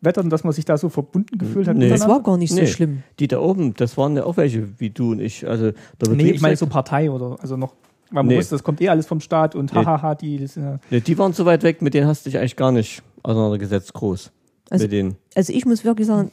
wettert 0.00 0.24
und 0.24 0.30
dass 0.30 0.44
man 0.44 0.52
sich 0.52 0.64
da 0.64 0.78
so 0.78 0.88
verbunden 0.88 1.36
gefühlt 1.38 1.68
hat? 1.68 1.76
Nee. 1.76 1.88
das 1.88 2.08
war 2.08 2.22
gar 2.22 2.36
nicht 2.36 2.50
so 2.50 2.60
Nee. 2.60 2.66
schlimm. 2.66 3.02
Die 3.18 3.28
da 3.28 3.40
oben, 3.40 3.74
das 3.74 3.96
waren 3.96 4.16
ja 4.16 4.24
auch 4.24 4.36
welche 4.36 4.80
wie 4.80 4.90
du 4.90 5.12
und 5.12 5.20
ich. 5.20 5.46
Also 5.46 5.72
der 6.00 6.14
Nee, 6.14 6.30
ich 6.30 6.40
meine 6.40 6.56
so 6.56 6.66
Partei 6.66 7.10
oder 7.10 7.36
also 7.40 7.56
noch, 7.56 7.74
man 8.10 8.26
Nee. 8.26 8.36
wusste, 8.38 8.54
das 8.54 8.62
kommt 8.62 8.80
eh 8.80 8.88
alles 8.88 9.06
vom 9.06 9.20
Staat 9.20 9.54
und 9.54 9.72
Nee. 9.72 9.84
hahaha, 9.84 10.14
die, 10.14 10.38
das 10.38 10.54
sind 10.54 10.64
ja 10.64 10.78
Nee, 10.90 11.00
die 11.00 11.16
waren 11.18 11.32
so 11.32 11.44
weit 11.46 11.62
weg, 11.62 11.80
mit 11.82 11.94
denen 11.94 12.06
hast 12.06 12.24
du 12.26 12.30
dich 12.30 12.38
eigentlich 12.38 12.56
gar 12.56 12.72
nicht 12.72 13.02
auseinandergesetzt, 13.22 13.92
groß. 13.94 14.30
Also- 14.70 14.84
mit 14.84 14.92
denen. 14.92 15.16
Also 15.34 15.52
ich 15.52 15.64
muss 15.66 15.84
wirklich 15.84 16.06
sagen, 16.06 16.30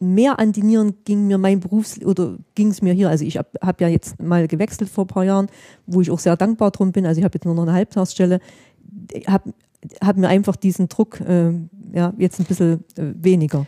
mehr 0.00 0.38
an 0.38 0.52
die 0.52 0.62
Nieren 0.62 0.94
ging 1.04 1.26
mir 1.26 1.38
mein 1.38 1.60
Berufs- 1.60 2.04
oder 2.04 2.36
ging 2.54 2.68
es 2.68 2.82
mir 2.82 2.92
hier. 2.92 3.08
Also 3.08 3.24
ich 3.24 3.36
habe 3.38 3.48
hab 3.60 3.80
ja 3.80 3.88
jetzt 3.88 4.20
mal 4.20 4.46
gewechselt 4.48 4.90
vor 4.90 5.04
ein 5.04 5.08
paar 5.08 5.24
Jahren, 5.24 5.46
wo 5.86 6.00
ich 6.00 6.10
auch 6.10 6.18
sehr 6.18 6.36
dankbar 6.36 6.70
drum 6.72 6.92
bin. 6.92 7.06
Also 7.06 7.18
ich 7.20 7.24
habe 7.24 7.34
jetzt 7.36 7.44
nur 7.44 7.54
noch 7.54 7.62
eine 7.62 7.72
Halbtagsstelle. 7.72 8.40
Habe 9.26 9.52
hab 10.02 10.16
mir 10.16 10.28
einfach 10.28 10.56
diesen 10.56 10.88
Druck 10.88 11.20
äh, 11.20 11.52
ja, 11.92 12.12
jetzt 12.18 12.40
ein 12.40 12.46
bisschen 12.46 12.84
äh, 12.96 13.12
weniger. 13.16 13.66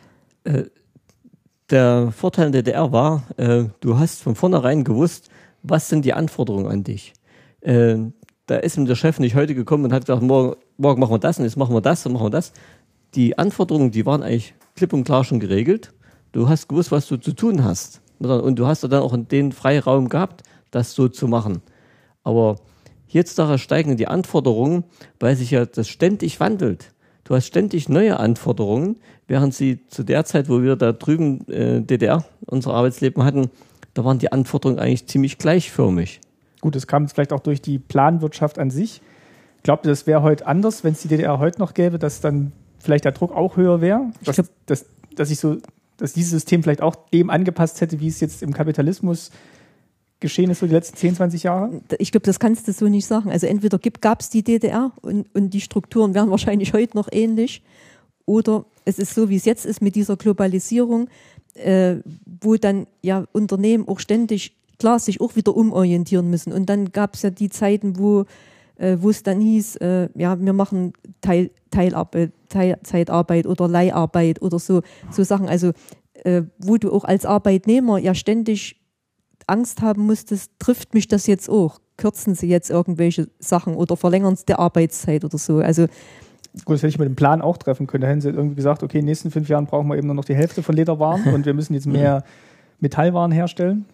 Der 1.70 2.12
Vorteil 2.12 2.46
in 2.46 2.52
der 2.52 2.62
DDR 2.62 2.92
war, 2.92 3.24
äh, 3.38 3.64
du 3.80 3.98
hast 3.98 4.22
von 4.22 4.34
vornherein 4.34 4.84
gewusst, 4.84 5.28
was 5.68 5.88
sind 5.88 6.04
die 6.04 6.12
Anforderungen 6.12 6.66
an 6.66 6.84
dich. 6.84 7.12
Äh, 7.60 7.96
da 8.46 8.56
ist 8.56 8.78
mir 8.78 8.84
der 8.84 8.94
Chef 8.94 9.18
nicht 9.18 9.34
heute 9.34 9.54
gekommen 9.54 9.84
und 9.84 9.92
hat 9.92 10.06
gesagt, 10.06 10.22
morgen, 10.22 10.56
morgen 10.76 11.00
machen 11.00 11.12
wir 11.12 11.18
das 11.18 11.38
und 11.38 11.44
jetzt 11.44 11.56
machen 11.56 11.74
wir 11.74 11.80
das 11.80 12.06
und 12.06 12.12
machen 12.12 12.26
wir 12.26 12.30
das. 12.30 12.52
Die 13.14 13.38
Anforderungen, 13.38 13.90
die 13.90 14.06
waren 14.06 14.22
eigentlich 14.22 14.54
klipp 14.76 14.92
und 14.92 15.04
klar 15.04 15.24
schon 15.24 15.40
geregelt. 15.40 15.92
Du 16.32 16.48
hast 16.48 16.68
gewusst, 16.68 16.92
was 16.92 17.08
du 17.08 17.16
zu 17.16 17.32
tun 17.32 17.64
hast. 17.64 18.00
Und 18.18 18.58
du 18.58 18.66
hast 18.66 18.82
dann 18.82 18.94
auch 18.94 19.16
den 19.16 19.52
Freiraum 19.52 20.08
gehabt, 20.08 20.42
das 20.70 20.94
so 20.94 21.08
zu 21.08 21.28
machen. 21.28 21.60
Aber 22.22 22.56
heutzutage 23.12 23.58
steigen 23.58 23.96
die 23.96 24.06
Anforderungen, 24.06 24.84
weil 25.20 25.36
sich 25.36 25.50
ja 25.50 25.66
das 25.66 25.88
ständig 25.88 26.40
wandelt. 26.40 26.92
Du 27.24 27.34
hast 27.34 27.46
ständig 27.46 27.88
neue 27.88 28.18
Anforderungen, 28.20 28.98
während 29.26 29.54
sie 29.54 29.86
zu 29.88 30.04
der 30.04 30.24
Zeit, 30.24 30.48
wo 30.48 30.62
wir 30.62 30.76
da 30.76 30.92
drüben 30.92 31.46
äh, 31.48 31.80
DDR 31.82 32.24
unser 32.46 32.74
Arbeitsleben 32.74 33.24
hatten, 33.24 33.50
da 33.96 34.04
waren 34.04 34.18
die 34.18 34.30
Anforderungen 34.30 34.78
eigentlich 34.78 35.06
ziemlich 35.06 35.38
gleichförmig. 35.38 36.20
Gut, 36.60 36.76
das 36.76 36.86
kam 36.86 37.04
jetzt 37.04 37.14
vielleicht 37.14 37.32
auch 37.32 37.40
durch 37.40 37.62
die 37.62 37.78
Planwirtschaft 37.78 38.58
an 38.58 38.70
sich. 38.70 39.00
Glaubt 39.62 39.86
ihr, 39.86 39.88
das 39.90 40.06
wäre 40.06 40.22
heute 40.22 40.46
anders, 40.46 40.84
wenn 40.84 40.92
es 40.92 41.00
die 41.00 41.08
DDR 41.08 41.38
heute 41.38 41.58
noch 41.58 41.72
gäbe, 41.74 41.98
dass 41.98 42.20
dann 42.20 42.52
vielleicht 42.78 43.04
der 43.06 43.12
Druck 43.12 43.32
auch 43.32 43.56
höher 43.56 43.80
wäre? 43.80 44.10
Dass, 44.22 44.42
dass, 44.66 44.86
dass 45.14 45.30
ich 45.30 45.40
so, 45.40 45.56
dass 45.96 46.12
dieses 46.12 46.30
System 46.30 46.62
vielleicht 46.62 46.82
auch 46.82 46.94
dem 47.10 47.30
angepasst 47.30 47.80
hätte, 47.80 47.98
wie 48.00 48.08
es 48.08 48.20
jetzt 48.20 48.42
im 48.42 48.52
Kapitalismus 48.52 49.30
geschehen 50.20 50.50
ist, 50.50 50.60
so 50.60 50.66
die 50.66 50.72
letzten 50.72 50.96
10, 50.96 51.16
20 51.16 51.42
Jahre? 51.42 51.80
Ich 51.98 52.12
glaube, 52.12 52.26
das 52.26 52.38
kannst 52.38 52.68
du 52.68 52.72
so 52.72 52.88
nicht 52.88 53.06
sagen. 53.06 53.30
Also 53.30 53.46
entweder 53.46 53.78
gab 53.78 54.20
es 54.20 54.28
die 54.28 54.42
DDR 54.42 54.92
und, 55.00 55.34
und 55.34 55.50
die 55.50 55.60
Strukturen 55.60 56.14
wären 56.14 56.30
wahrscheinlich 56.30 56.74
heute 56.74 56.96
noch 56.96 57.08
ähnlich, 57.10 57.62
oder 58.26 58.66
es 58.86 58.98
ist 58.98 59.14
so, 59.14 59.28
wie 59.28 59.36
es 59.36 59.44
jetzt 59.44 59.66
ist 59.66 59.82
mit 59.82 59.94
dieser 59.94 60.16
Globalisierung, 60.16 61.08
äh, 61.54 61.96
wo 62.40 62.56
dann 62.56 62.86
ja 63.02 63.24
Unternehmen 63.32 63.86
auch 63.86 63.98
ständig 63.98 64.56
klar 64.78 64.98
sich 64.98 65.20
auch 65.20 65.36
wieder 65.36 65.54
umorientieren 65.56 66.30
müssen. 66.30 66.52
Und 66.52 66.70
dann 66.70 66.92
gab 66.92 67.14
es 67.14 67.22
ja 67.22 67.30
die 67.30 67.50
Zeiten, 67.50 67.98
wo 67.98 68.24
äh, 68.76 68.98
wo 69.00 69.10
es 69.10 69.22
dann 69.22 69.40
hieß, 69.40 69.76
äh, 69.76 70.08
ja, 70.14 70.38
wir 70.38 70.52
machen 70.52 70.92
Teil, 71.20 71.50
Teilarbeit, 71.70 72.32
Teilzeitarbeit 72.48 73.46
oder 73.46 73.68
Leiharbeit 73.68 74.42
oder 74.42 74.58
so, 74.58 74.82
so 75.10 75.24
Sachen. 75.24 75.48
Also 75.48 75.72
äh, 76.24 76.42
wo 76.58 76.76
du 76.76 76.92
auch 76.92 77.04
als 77.04 77.24
Arbeitnehmer 77.24 77.98
ja 77.98 78.14
ständig 78.14 78.76
Angst 79.46 79.80
haben 79.80 80.06
musstest, 80.06 80.52
trifft 80.58 80.94
mich 80.94 81.08
das 81.08 81.26
jetzt 81.26 81.48
auch? 81.48 81.80
Kürzen 81.96 82.34
sie 82.34 82.48
jetzt 82.48 82.68
irgendwelche 82.68 83.28
Sachen 83.38 83.74
oder 83.74 83.96
verlängern 83.96 84.36
sie 84.36 84.44
die 84.46 84.54
Arbeitszeit 84.54 85.24
oder 85.24 85.38
so? 85.38 85.58
Also 85.58 85.86
Gut, 86.64 86.74
das 86.74 86.82
hätte 86.82 86.88
ich 86.88 86.98
mit 86.98 87.06
dem 87.06 87.16
Plan 87.16 87.42
auch 87.42 87.58
treffen 87.58 87.86
können. 87.86 88.02
Da 88.02 88.08
hätten 88.08 88.20
sie 88.20 88.30
irgendwie 88.30 88.54
gesagt, 88.54 88.82
okay, 88.82 88.98
in 88.98 89.02
den 89.02 89.10
nächsten 89.10 89.30
fünf 89.30 89.48
Jahren 89.48 89.66
brauchen 89.66 89.88
wir 89.88 89.96
eben 89.96 90.06
nur 90.06 90.16
noch 90.16 90.24
die 90.24 90.34
Hälfte 90.34 90.62
von 90.62 90.74
Lederwaren 90.74 91.22
und 91.34 91.46
wir 91.46 91.54
müssen 91.54 91.74
jetzt 91.74 91.86
mehr 91.86 92.24
Metallwaren 92.80 93.32
herstellen. 93.32 93.84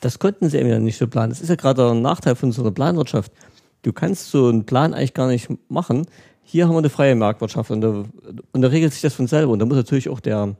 Das 0.00 0.18
konnten 0.18 0.48
sie 0.48 0.58
eben 0.58 0.68
ja 0.68 0.78
nicht 0.78 0.98
so 0.98 1.06
planen. 1.06 1.30
Das 1.30 1.40
ist 1.40 1.48
ja 1.48 1.56
gerade 1.56 1.82
der 1.82 1.94
Nachteil 1.94 2.34
von 2.34 2.52
so 2.52 2.62
einer 2.62 2.70
Planwirtschaft. 2.70 3.32
Du 3.82 3.92
kannst 3.92 4.30
so 4.30 4.48
einen 4.48 4.64
Plan 4.64 4.94
eigentlich 4.94 5.14
gar 5.14 5.28
nicht 5.28 5.48
machen. 5.68 6.06
Hier 6.42 6.66
haben 6.66 6.74
wir 6.74 6.78
eine 6.78 6.90
freie 6.90 7.14
Marktwirtschaft 7.14 7.70
und 7.70 7.80
da, 7.80 8.04
und 8.52 8.62
da 8.62 8.68
regelt 8.68 8.92
sich 8.92 9.02
das 9.02 9.14
von 9.14 9.26
selber. 9.26 9.52
Und 9.52 9.58
da 9.58 9.66
muss 9.66 9.76
natürlich 9.76 10.08
auch 10.08 10.20
der 10.20 10.54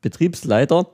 Betriebsleiter, 0.00 0.86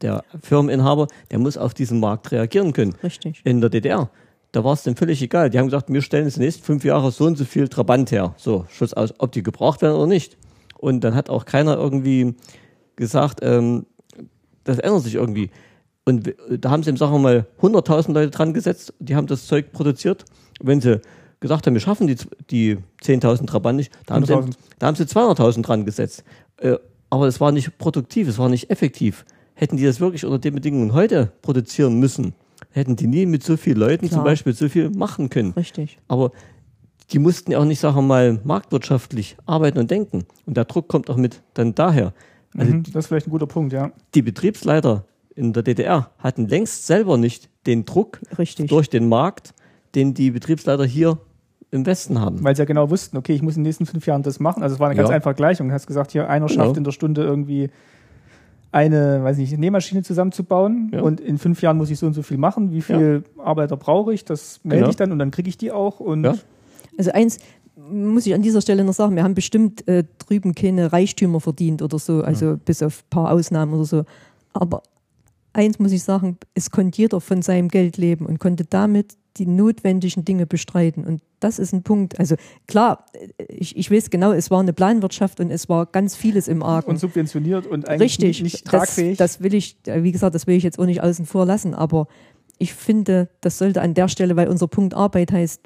der 0.00 0.24
Firmeninhaber, 0.42 1.06
der 1.30 1.38
muss 1.38 1.56
auf 1.56 1.74
diesen 1.74 2.00
Markt 2.00 2.32
reagieren 2.32 2.72
können. 2.72 2.94
richtig. 3.02 3.40
In 3.44 3.60
der 3.60 3.70
DDR, 3.70 4.10
da 4.52 4.64
war 4.64 4.72
es 4.72 4.82
dem 4.82 4.96
völlig 4.96 5.22
egal. 5.22 5.50
Die 5.50 5.58
haben 5.58 5.66
gesagt, 5.66 5.92
wir 5.92 6.02
stellen 6.02 6.24
jetzt 6.24 6.36
die 6.36 6.40
nächsten 6.40 6.64
fünf 6.64 6.84
Jahre 6.84 7.10
so 7.10 7.24
und 7.24 7.38
so 7.38 7.44
viel 7.44 7.68
Trabant 7.68 8.10
her. 8.10 8.34
So, 8.36 8.66
Schluss 8.70 8.94
aus, 8.94 9.14
ob 9.18 9.32
die 9.32 9.42
gebraucht 9.42 9.82
werden 9.82 9.96
oder 9.96 10.06
nicht. 10.06 10.36
Und 10.78 11.04
dann 11.04 11.14
hat 11.14 11.30
auch 11.30 11.44
keiner 11.44 11.76
irgendwie 11.76 12.34
gesagt, 12.96 13.40
ähm, 13.42 13.86
das 14.64 14.78
ändert 14.78 15.02
sich 15.02 15.14
irgendwie. 15.14 15.50
Und 16.04 16.34
da 16.50 16.70
haben 16.70 16.82
sie, 16.82 16.96
sagen 16.96 17.12
wir 17.12 17.18
mal, 17.18 17.46
100.000 17.60 18.12
Leute 18.12 18.30
dran 18.30 18.54
gesetzt, 18.54 18.94
die 18.98 19.14
haben 19.14 19.26
das 19.26 19.46
Zeug 19.46 19.72
produziert. 19.72 20.24
Wenn 20.60 20.80
sie 20.80 21.00
gesagt 21.38 21.66
haben, 21.66 21.74
wir 21.74 21.80
schaffen 21.80 22.06
die, 22.06 22.16
die 22.50 22.78
10.000 23.02 23.46
Trabant 23.46 23.76
nicht, 23.76 23.92
da 24.06 24.14
haben, 24.14 24.24
sie, 24.24 24.34
100.000. 24.34 24.54
da 24.78 24.86
haben 24.86 24.96
sie 24.96 25.04
200.000 25.04 25.62
dran 25.62 25.84
gesetzt. 25.84 26.24
Äh, 26.56 26.76
aber 27.10 27.26
es 27.26 27.40
war 27.40 27.52
nicht 27.52 27.78
produktiv, 27.78 28.28
es 28.28 28.38
war 28.38 28.48
nicht 28.48 28.70
effektiv. 28.70 29.24
Hätten 29.54 29.76
die 29.76 29.84
das 29.84 30.00
wirklich 30.00 30.24
unter 30.24 30.38
den 30.38 30.54
Bedingungen 30.54 30.92
heute 30.92 31.32
produzieren 31.42 31.98
müssen, 31.98 32.34
hätten 32.70 32.96
die 32.96 33.06
nie 33.06 33.26
mit 33.26 33.42
so 33.42 33.56
vielen 33.56 33.78
Leuten 33.78 34.06
Klar. 34.08 34.18
zum 34.20 34.24
Beispiel 34.24 34.52
so 34.52 34.68
viel 34.68 34.90
machen 34.90 35.28
können. 35.30 35.52
Richtig. 35.52 35.98
Aber 36.08 36.32
die 37.12 37.18
mussten 37.18 37.50
ja 37.52 37.58
auch 37.58 37.64
nicht, 37.64 37.80
sagen 37.80 37.96
wir 37.96 38.02
mal, 38.02 38.40
marktwirtschaftlich 38.44 39.36
arbeiten 39.46 39.78
und 39.78 39.90
denken. 39.90 40.24
Und 40.46 40.56
der 40.56 40.64
Druck 40.64 40.88
kommt 40.88 41.10
auch 41.10 41.16
mit 41.16 41.42
dann 41.54 41.74
daher. 41.74 42.12
Also 42.56 42.72
Mhm, 42.72 42.82
das 42.84 43.04
ist 43.04 43.06
vielleicht 43.08 43.26
ein 43.26 43.30
guter 43.30 43.46
Punkt, 43.46 43.72
ja. 43.72 43.90
die 44.14 44.22
Betriebsleiter 44.22 45.04
in 45.36 45.52
der 45.52 45.62
DDR 45.62 46.10
hatten 46.18 46.48
längst 46.48 46.86
selber 46.86 47.16
nicht 47.16 47.48
den 47.66 47.84
Druck 47.84 48.20
Richtig. 48.38 48.68
durch 48.68 48.90
den 48.90 49.08
Markt, 49.08 49.54
den 49.94 50.14
die 50.14 50.30
Betriebsleiter 50.32 50.84
hier 50.84 51.18
im 51.70 51.86
Westen 51.86 52.20
haben. 52.20 52.42
Weil 52.42 52.56
sie 52.56 52.62
ja 52.62 52.66
genau 52.66 52.90
wussten, 52.90 53.16
okay, 53.16 53.32
ich 53.32 53.42
muss 53.42 53.56
in 53.56 53.62
den 53.62 53.68
nächsten 53.68 53.86
fünf 53.86 54.04
Jahren 54.06 54.22
das 54.24 54.40
machen. 54.40 54.62
Also 54.62 54.74
es 54.74 54.80
war 54.80 54.88
eine 54.88 54.96
ganz 54.96 55.08
Ja. 55.10 55.14
einfache 55.14 55.34
Gleichung. 55.34 55.68
Du 55.68 55.74
hast 55.74 55.86
gesagt, 55.86 56.10
hier 56.10 56.28
einer 56.28 56.48
schafft 56.48 56.76
in 56.76 56.82
der 56.84 56.90
Stunde 56.90 57.22
irgendwie 57.22 57.70
eine, 58.72 59.22
weiß 59.24 59.36
nicht, 59.38 59.56
Nähmaschine 59.58 60.02
zusammenzubauen 60.02 60.90
Ja. 60.94 61.00
und 61.02 61.20
in 61.20 61.38
fünf 61.38 61.60
Jahren 61.62 61.76
muss 61.76 61.90
ich 61.90 61.98
so 61.98 62.06
und 62.06 62.12
so 62.14 62.22
viel 62.22 62.38
machen. 62.38 62.72
Wie 62.72 62.82
viel 62.82 63.24
Arbeiter 63.38 63.76
brauche 63.76 64.12
ich? 64.14 64.24
Das 64.24 64.60
melde 64.62 64.82
Genau. 64.82 64.90
ich 64.90 64.96
dann 64.96 65.10
und 65.12 65.18
dann 65.18 65.30
kriege 65.30 65.48
ich 65.48 65.58
die 65.58 65.72
auch. 65.72 65.98
Und 66.00 66.24
Ja. 66.24 66.34
Also 66.98 67.12
eins 67.12 67.38
muss 67.90 68.26
ich 68.26 68.34
an 68.34 68.42
dieser 68.42 68.60
Stelle 68.60 68.84
noch 68.84 68.92
sagen, 68.92 69.16
wir 69.16 69.24
haben 69.24 69.34
bestimmt 69.34 69.86
äh, 69.88 70.04
drüben 70.18 70.54
keine 70.54 70.92
Reichtümer 70.92 71.40
verdient 71.40 71.82
oder 71.82 71.98
so, 71.98 72.22
also 72.22 72.56
bis 72.64 72.82
auf 72.82 73.02
ein 73.02 73.10
paar 73.10 73.32
Ausnahmen 73.32 73.72
oder 73.74 73.84
so. 73.84 74.04
Aber 74.52 74.82
eins 75.52 75.78
muss 75.78 75.90
ich 75.92 76.02
sagen, 76.04 76.36
es 76.54 76.70
konnte 76.70 76.98
jeder 76.98 77.20
von 77.20 77.42
seinem 77.42 77.68
Geld 77.68 77.96
leben 77.96 78.26
und 78.26 78.38
konnte 78.38 78.64
damit 78.64 79.16
die 79.36 79.46
notwendigen 79.46 80.24
Dinge 80.24 80.46
bestreiten. 80.46 81.04
Und 81.04 81.22
das 81.38 81.58
ist 81.58 81.72
ein 81.72 81.82
Punkt. 81.82 82.18
Also 82.18 82.36
klar, 82.66 83.06
ich, 83.48 83.76
ich 83.76 83.90
weiß 83.90 84.10
genau, 84.10 84.32
es 84.32 84.50
war 84.50 84.60
eine 84.60 84.72
Planwirtschaft 84.72 85.40
und 85.40 85.50
es 85.50 85.68
war 85.68 85.86
ganz 85.86 86.16
vieles 86.16 86.48
im 86.48 86.62
Argen. 86.62 86.90
und 86.90 86.98
subventioniert 86.98 87.66
und 87.66 87.88
eigentlich 87.88 88.18
Richtig, 88.18 88.42
nicht 88.42 88.66
das, 88.66 88.70
tragfähig. 88.70 89.18
das 89.18 89.40
will 89.40 89.54
ich, 89.54 89.76
äh, 89.86 90.02
wie 90.02 90.12
gesagt, 90.12 90.34
das 90.34 90.46
will 90.46 90.56
ich 90.56 90.64
jetzt 90.64 90.78
auch 90.78 90.86
nicht 90.86 91.02
außen 91.02 91.26
vor 91.26 91.46
lassen, 91.46 91.74
aber 91.74 92.08
ich 92.58 92.74
finde, 92.74 93.28
das 93.40 93.56
sollte 93.56 93.80
an 93.80 93.94
der 93.94 94.08
Stelle, 94.08 94.36
weil 94.36 94.48
unser 94.48 94.68
Punkt 94.68 94.92
Arbeit 94.92 95.32
heißt, 95.32 95.62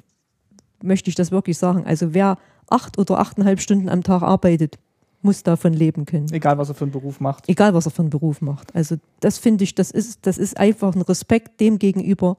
möchte 0.81 1.09
ich 1.09 1.15
das 1.15 1.31
wirklich 1.31 1.57
sagen. 1.57 1.85
Also 1.85 2.13
wer 2.13 2.37
acht 2.69 2.97
oder 2.97 3.19
achteinhalb 3.19 3.59
Stunden 3.59 3.89
am 3.89 4.03
Tag 4.03 4.21
arbeitet, 4.21 4.77
muss 5.21 5.43
davon 5.43 5.73
leben 5.73 6.05
können. 6.05 6.31
Egal, 6.31 6.57
was 6.57 6.69
er 6.69 6.75
für 6.75 6.85
einen 6.85 6.91
Beruf 6.91 7.19
macht. 7.19 7.49
Egal, 7.49 7.73
was 7.73 7.85
er 7.85 7.91
für 7.91 8.03
einen 8.03 8.11
Beruf 8.11 8.41
macht. 8.41 8.73
Also 8.75 8.95
das 9.19 9.39
finde 9.39 9.63
ich, 9.63 9.75
das 9.75 9.91
ist, 9.91 10.25
das 10.25 10.37
ist 10.37 10.57
einfach 10.57 10.95
ein 10.95 11.01
Respekt 11.01 11.59
dem 11.59 11.79
gegenüber, 11.79 12.37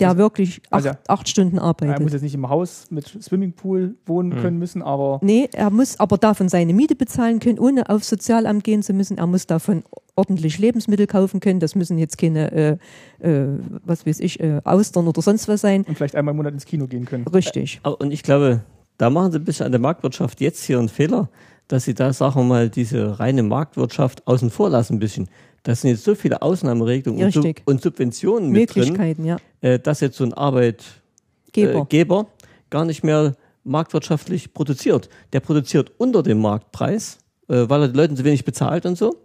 der 0.00 0.16
wirklich 0.16 0.60
acht, 0.70 0.86
also- 0.86 0.90
acht 1.08 1.28
Stunden 1.28 1.56
Er 1.56 1.62
muss 1.62 1.68
arbeitet. 1.68 2.12
jetzt 2.12 2.22
nicht 2.22 2.34
im 2.34 2.48
Haus 2.48 2.86
mit 2.90 3.06
Swimmingpool 3.06 3.96
wohnen 4.06 4.34
können 4.40 4.58
müssen, 4.58 4.82
aber 4.82 5.18
Nee, 5.22 5.48
er 5.52 5.70
muss 5.70 5.98
aber 6.00 6.18
davon 6.18 6.48
seine 6.48 6.72
Miete 6.74 6.94
bezahlen 6.96 7.38
können, 7.40 7.58
ohne 7.58 7.88
aufs 7.88 8.08
Sozialamt 8.08 8.64
gehen 8.64 8.82
zu 8.82 8.92
müssen. 8.92 9.18
Er 9.18 9.26
muss 9.26 9.46
davon 9.46 9.82
ordentlich 10.16 10.58
Lebensmittel 10.58 11.06
kaufen 11.06 11.40
können. 11.40 11.60
Das 11.60 11.74
müssen 11.74 11.96
jetzt 11.98 12.18
keine, 12.18 12.50
äh, 12.52 12.76
äh, 13.20 13.46
was 13.84 14.04
weiß 14.06 14.20
ich, 14.20 14.40
äh, 14.40 14.60
Austern 14.64 15.06
oder 15.08 15.22
sonst 15.22 15.48
was 15.48 15.60
sein. 15.60 15.84
und 15.88 15.96
vielleicht 15.96 16.16
einmal 16.16 16.32
im 16.32 16.36
Monat 16.36 16.52
ins 16.54 16.66
Kino 16.66 16.86
gehen 16.86 17.04
können. 17.06 17.26
Richtig. 17.28 17.80
Und 17.82 18.10
ich 18.12 18.22
glaube, 18.22 18.60
da 18.98 19.08
machen 19.10 19.32
sie 19.32 19.38
ein 19.38 19.44
bisschen 19.44 19.66
an 19.66 19.72
der 19.72 19.80
Marktwirtschaft 19.80 20.40
jetzt 20.40 20.62
hier 20.64 20.78
einen 20.78 20.88
Fehler, 20.88 21.30
dass 21.68 21.84
sie 21.84 21.94
da, 21.94 22.12
sagen 22.12 22.34
wir 22.34 22.44
mal, 22.44 22.68
diese 22.68 23.18
reine 23.20 23.42
Marktwirtschaft 23.42 24.26
außen 24.26 24.50
vor 24.50 24.68
lassen 24.70 24.94
ein 24.94 24.98
bisschen. 24.98 25.28
Das 25.62 25.82
sind 25.82 25.90
jetzt 25.90 26.04
so 26.04 26.14
viele 26.14 26.40
Ausnahmeregelungen 26.42 27.24
und, 27.26 27.32
Sub 27.32 27.44
und 27.66 27.82
Subventionen 27.82 28.50
mit 28.50 28.74
drin, 28.74 28.82
Möglichkeiten, 28.84 29.24
ja. 29.24 29.36
äh, 29.60 29.78
dass 29.78 30.00
jetzt 30.00 30.16
so 30.16 30.24
ein 30.24 30.32
Arbeitgeber 30.34 31.84
Geber. 31.86 32.20
äh, 32.20 32.44
gar 32.70 32.84
nicht 32.84 33.02
mehr 33.04 33.34
marktwirtschaftlich 33.64 34.54
produziert. 34.54 35.08
Der 35.32 35.40
produziert 35.40 35.92
unter 35.98 36.22
dem 36.22 36.40
Marktpreis, 36.40 37.18
äh, 37.48 37.68
weil 37.68 37.82
er 37.82 37.88
die 37.88 37.96
Leute 37.96 38.16
so 38.16 38.24
wenig 38.24 38.44
bezahlt 38.44 38.86
und 38.86 38.96
so 38.96 39.16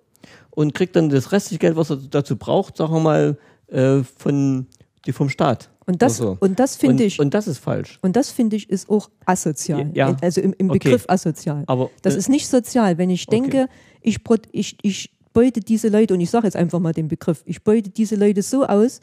und 0.52 0.74
kriegt 0.74 0.96
dann 0.96 1.10
das 1.10 1.32
restliche 1.32 1.60
Geld, 1.60 1.76
was 1.76 1.90
er 1.90 1.98
dazu 1.98 2.36
braucht, 2.36 2.78
sagen 2.78 2.94
wir 2.94 3.00
mal, 3.00 3.38
äh, 3.68 4.04
von, 4.18 4.68
die 5.06 5.12
vom 5.14 5.30
Staat. 5.30 5.70
Und 5.88 6.02
das, 6.02 6.18
so. 6.18 6.36
und 6.40 6.60
das 6.60 6.76
finde 6.78 7.04
ich, 7.04 7.20
Und 7.20 7.34
das 7.36 7.48
ist 7.48 7.60
falsch. 7.60 8.00
und 8.02 8.16
das 8.16 8.32
finde 8.32 8.56
ich 8.56 8.70
ist 8.72 8.90
auch 8.90 9.10
asozial. 9.26 9.92
Ja. 9.94 10.18
Also 10.22 10.42
im, 10.42 10.54
im 10.58 10.70
Okay. 10.72 10.80
Begriff 10.80 11.06
asozial. 11.08 11.64
Aber 11.68 11.92
Das 12.02 12.16
äh, 12.16 12.18
ist 12.18 12.28
nicht 12.30 12.48
sozial, 12.48 12.98
wenn 12.98 13.12
ich 13.12 13.28
Okay. 13.28 13.40
denke, 13.42 13.68
ich, 14.02 14.24
prot- 14.24 14.48
ich, 14.52 14.78
ich 14.82 15.12
beute 15.36 15.60
diese 15.60 15.90
Leute, 15.90 16.16
und 16.16 16.22
ich 16.22 16.32
sage 16.32 16.48
jetzt 16.48 16.56
einfach 16.56 16.80
mal 16.80 16.94
den 16.94 17.08
Begriff, 17.10 17.44
ich 17.46 17.62
beute 17.64 17.92
diese 17.92 18.16
Leute 18.16 18.42
so 18.42 18.66
aus, 18.66 19.02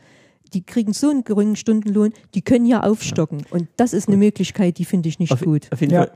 die 0.52 0.64
kriegen 0.64 0.92
so 0.92 1.10
einen 1.10 1.22
geringen 1.22 1.54
Stundenlohn, 1.54 2.12
die 2.34 2.42
können 2.42 2.66
ja 2.66 2.82
aufstocken. 2.82 3.44
Und 3.50 3.68
das 3.76 3.92
ist 3.92 4.08
eine 4.08 4.16
Möglichkeit, 4.16 4.78
die 4.78 4.84
finde 4.84 5.08
ich 5.08 5.18
nicht 5.20 5.32
auf, 5.32 5.42
gut. 5.42 5.68
Auf 5.70 5.80
jeden, 5.80 5.92
Ja. 5.92 6.06
Fall, 6.06 6.12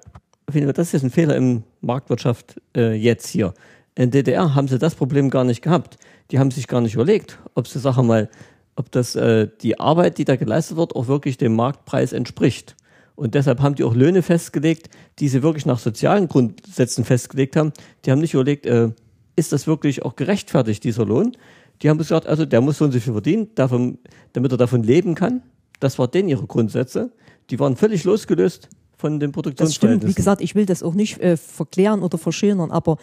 auf 0.47 0.55
jeden 0.55 0.67
Fall, 0.67 0.73
das 0.73 0.89
ist 0.89 0.93
jetzt 0.95 1.03
ein 1.05 1.11
Fehler 1.11 1.37
im 1.37 1.63
Marktwirtschaft 1.83 2.61
äh, 2.77 2.95
jetzt 2.95 3.29
hier. 3.29 3.55
In 3.95 4.11
DDR 4.11 4.55
haben 4.55 4.69
sie 4.69 4.79
das 4.79 4.95
Problem 4.95 5.31
gar 5.31 5.45
nicht 5.45 5.63
gehabt. 5.63 5.99
Die 6.31 6.39
haben 6.39 6.51
sich 6.51 6.67
gar 6.67 6.81
nicht 6.81 6.95
überlegt, 6.95 7.39
ob 7.55 7.69
sie, 7.69 7.79
sag 7.79 7.97
mal, 8.03 8.29
ob 8.75 8.91
das 8.91 9.17
äh, 9.17 9.49
die 9.63 9.79
Arbeit, 9.79 10.19
die 10.19 10.25
da 10.25 10.37
geleistet 10.37 10.77
wird, 10.77 10.97
auch 10.97 11.07
wirklich 11.09 11.39
dem 11.39 11.55
Marktpreis 11.55 12.13
entspricht. 12.13 12.75
Und 13.15 13.35
deshalb 13.35 13.61
haben 13.61 13.75
die 13.75 13.85
auch 13.85 13.95
Löhne 13.95 14.23
festgelegt, 14.23 14.91
die 15.19 15.29
sie 15.29 15.43
wirklich 15.43 15.65
nach 15.65 15.79
sozialen 15.79 16.29
Grundsätzen 16.29 17.05
festgelegt 17.05 17.57
haben. 17.57 17.73
Die 18.05 18.11
haben 18.11 18.21
nicht 18.21 18.35
überlegt, 18.35 18.67
äh, 18.67 18.91
ist 19.37 19.53
das 19.53 19.67
wirklich 19.67 20.05
auch 20.05 20.17
gerechtfertigt, 20.17 20.83
dieser 20.83 21.05
Lohn? 21.05 21.37
Die 21.83 21.91
haben 21.91 21.99
gesagt, 21.99 22.27
also 22.27 22.47
der 22.47 22.61
muss 22.61 22.79
so 22.79 22.87
und 22.87 22.93
so 22.93 23.01
viel 23.01 23.13
verdienen, 23.13 23.49
davon, 23.55 23.99
damit 24.33 24.51
er 24.51 24.59
davon 24.59 24.83
leben 24.83 25.15
kann. 25.15 25.43
Das 25.79 25.99
war 25.99 26.09
denen 26.09 26.29
ihre 26.29 26.47
Grundsätze. 26.47 27.13
Die 27.51 27.61
waren 27.61 27.77
völlig 27.77 28.05
losgelöst 28.05 28.69
von 28.97 29.21
den 29.21 29.21
Das 29.21 29.21
stimmt. 29.21 29.29
Wie 29.29 29.33
Produktionsverhältnissen. 29.33 30.15
gesagt, 30.15 30.41
ich 30.41 30.55
will 30.55 30.65
das 30.65 30.83
auch 30.83 30.95
nicht 30.95 31.21
äh, 31.21 31.37
verklären 31.37 32.03
oder 32.03 32.17
verschönern, 32.17 32.71
aber 32.71 32.97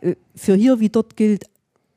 äh, 0.00 0.14
für 0.36 0.54
hier 0.54 0.78
wie 0.78 0.88
dort 0.88 1.16
gilt, 1.16 1.46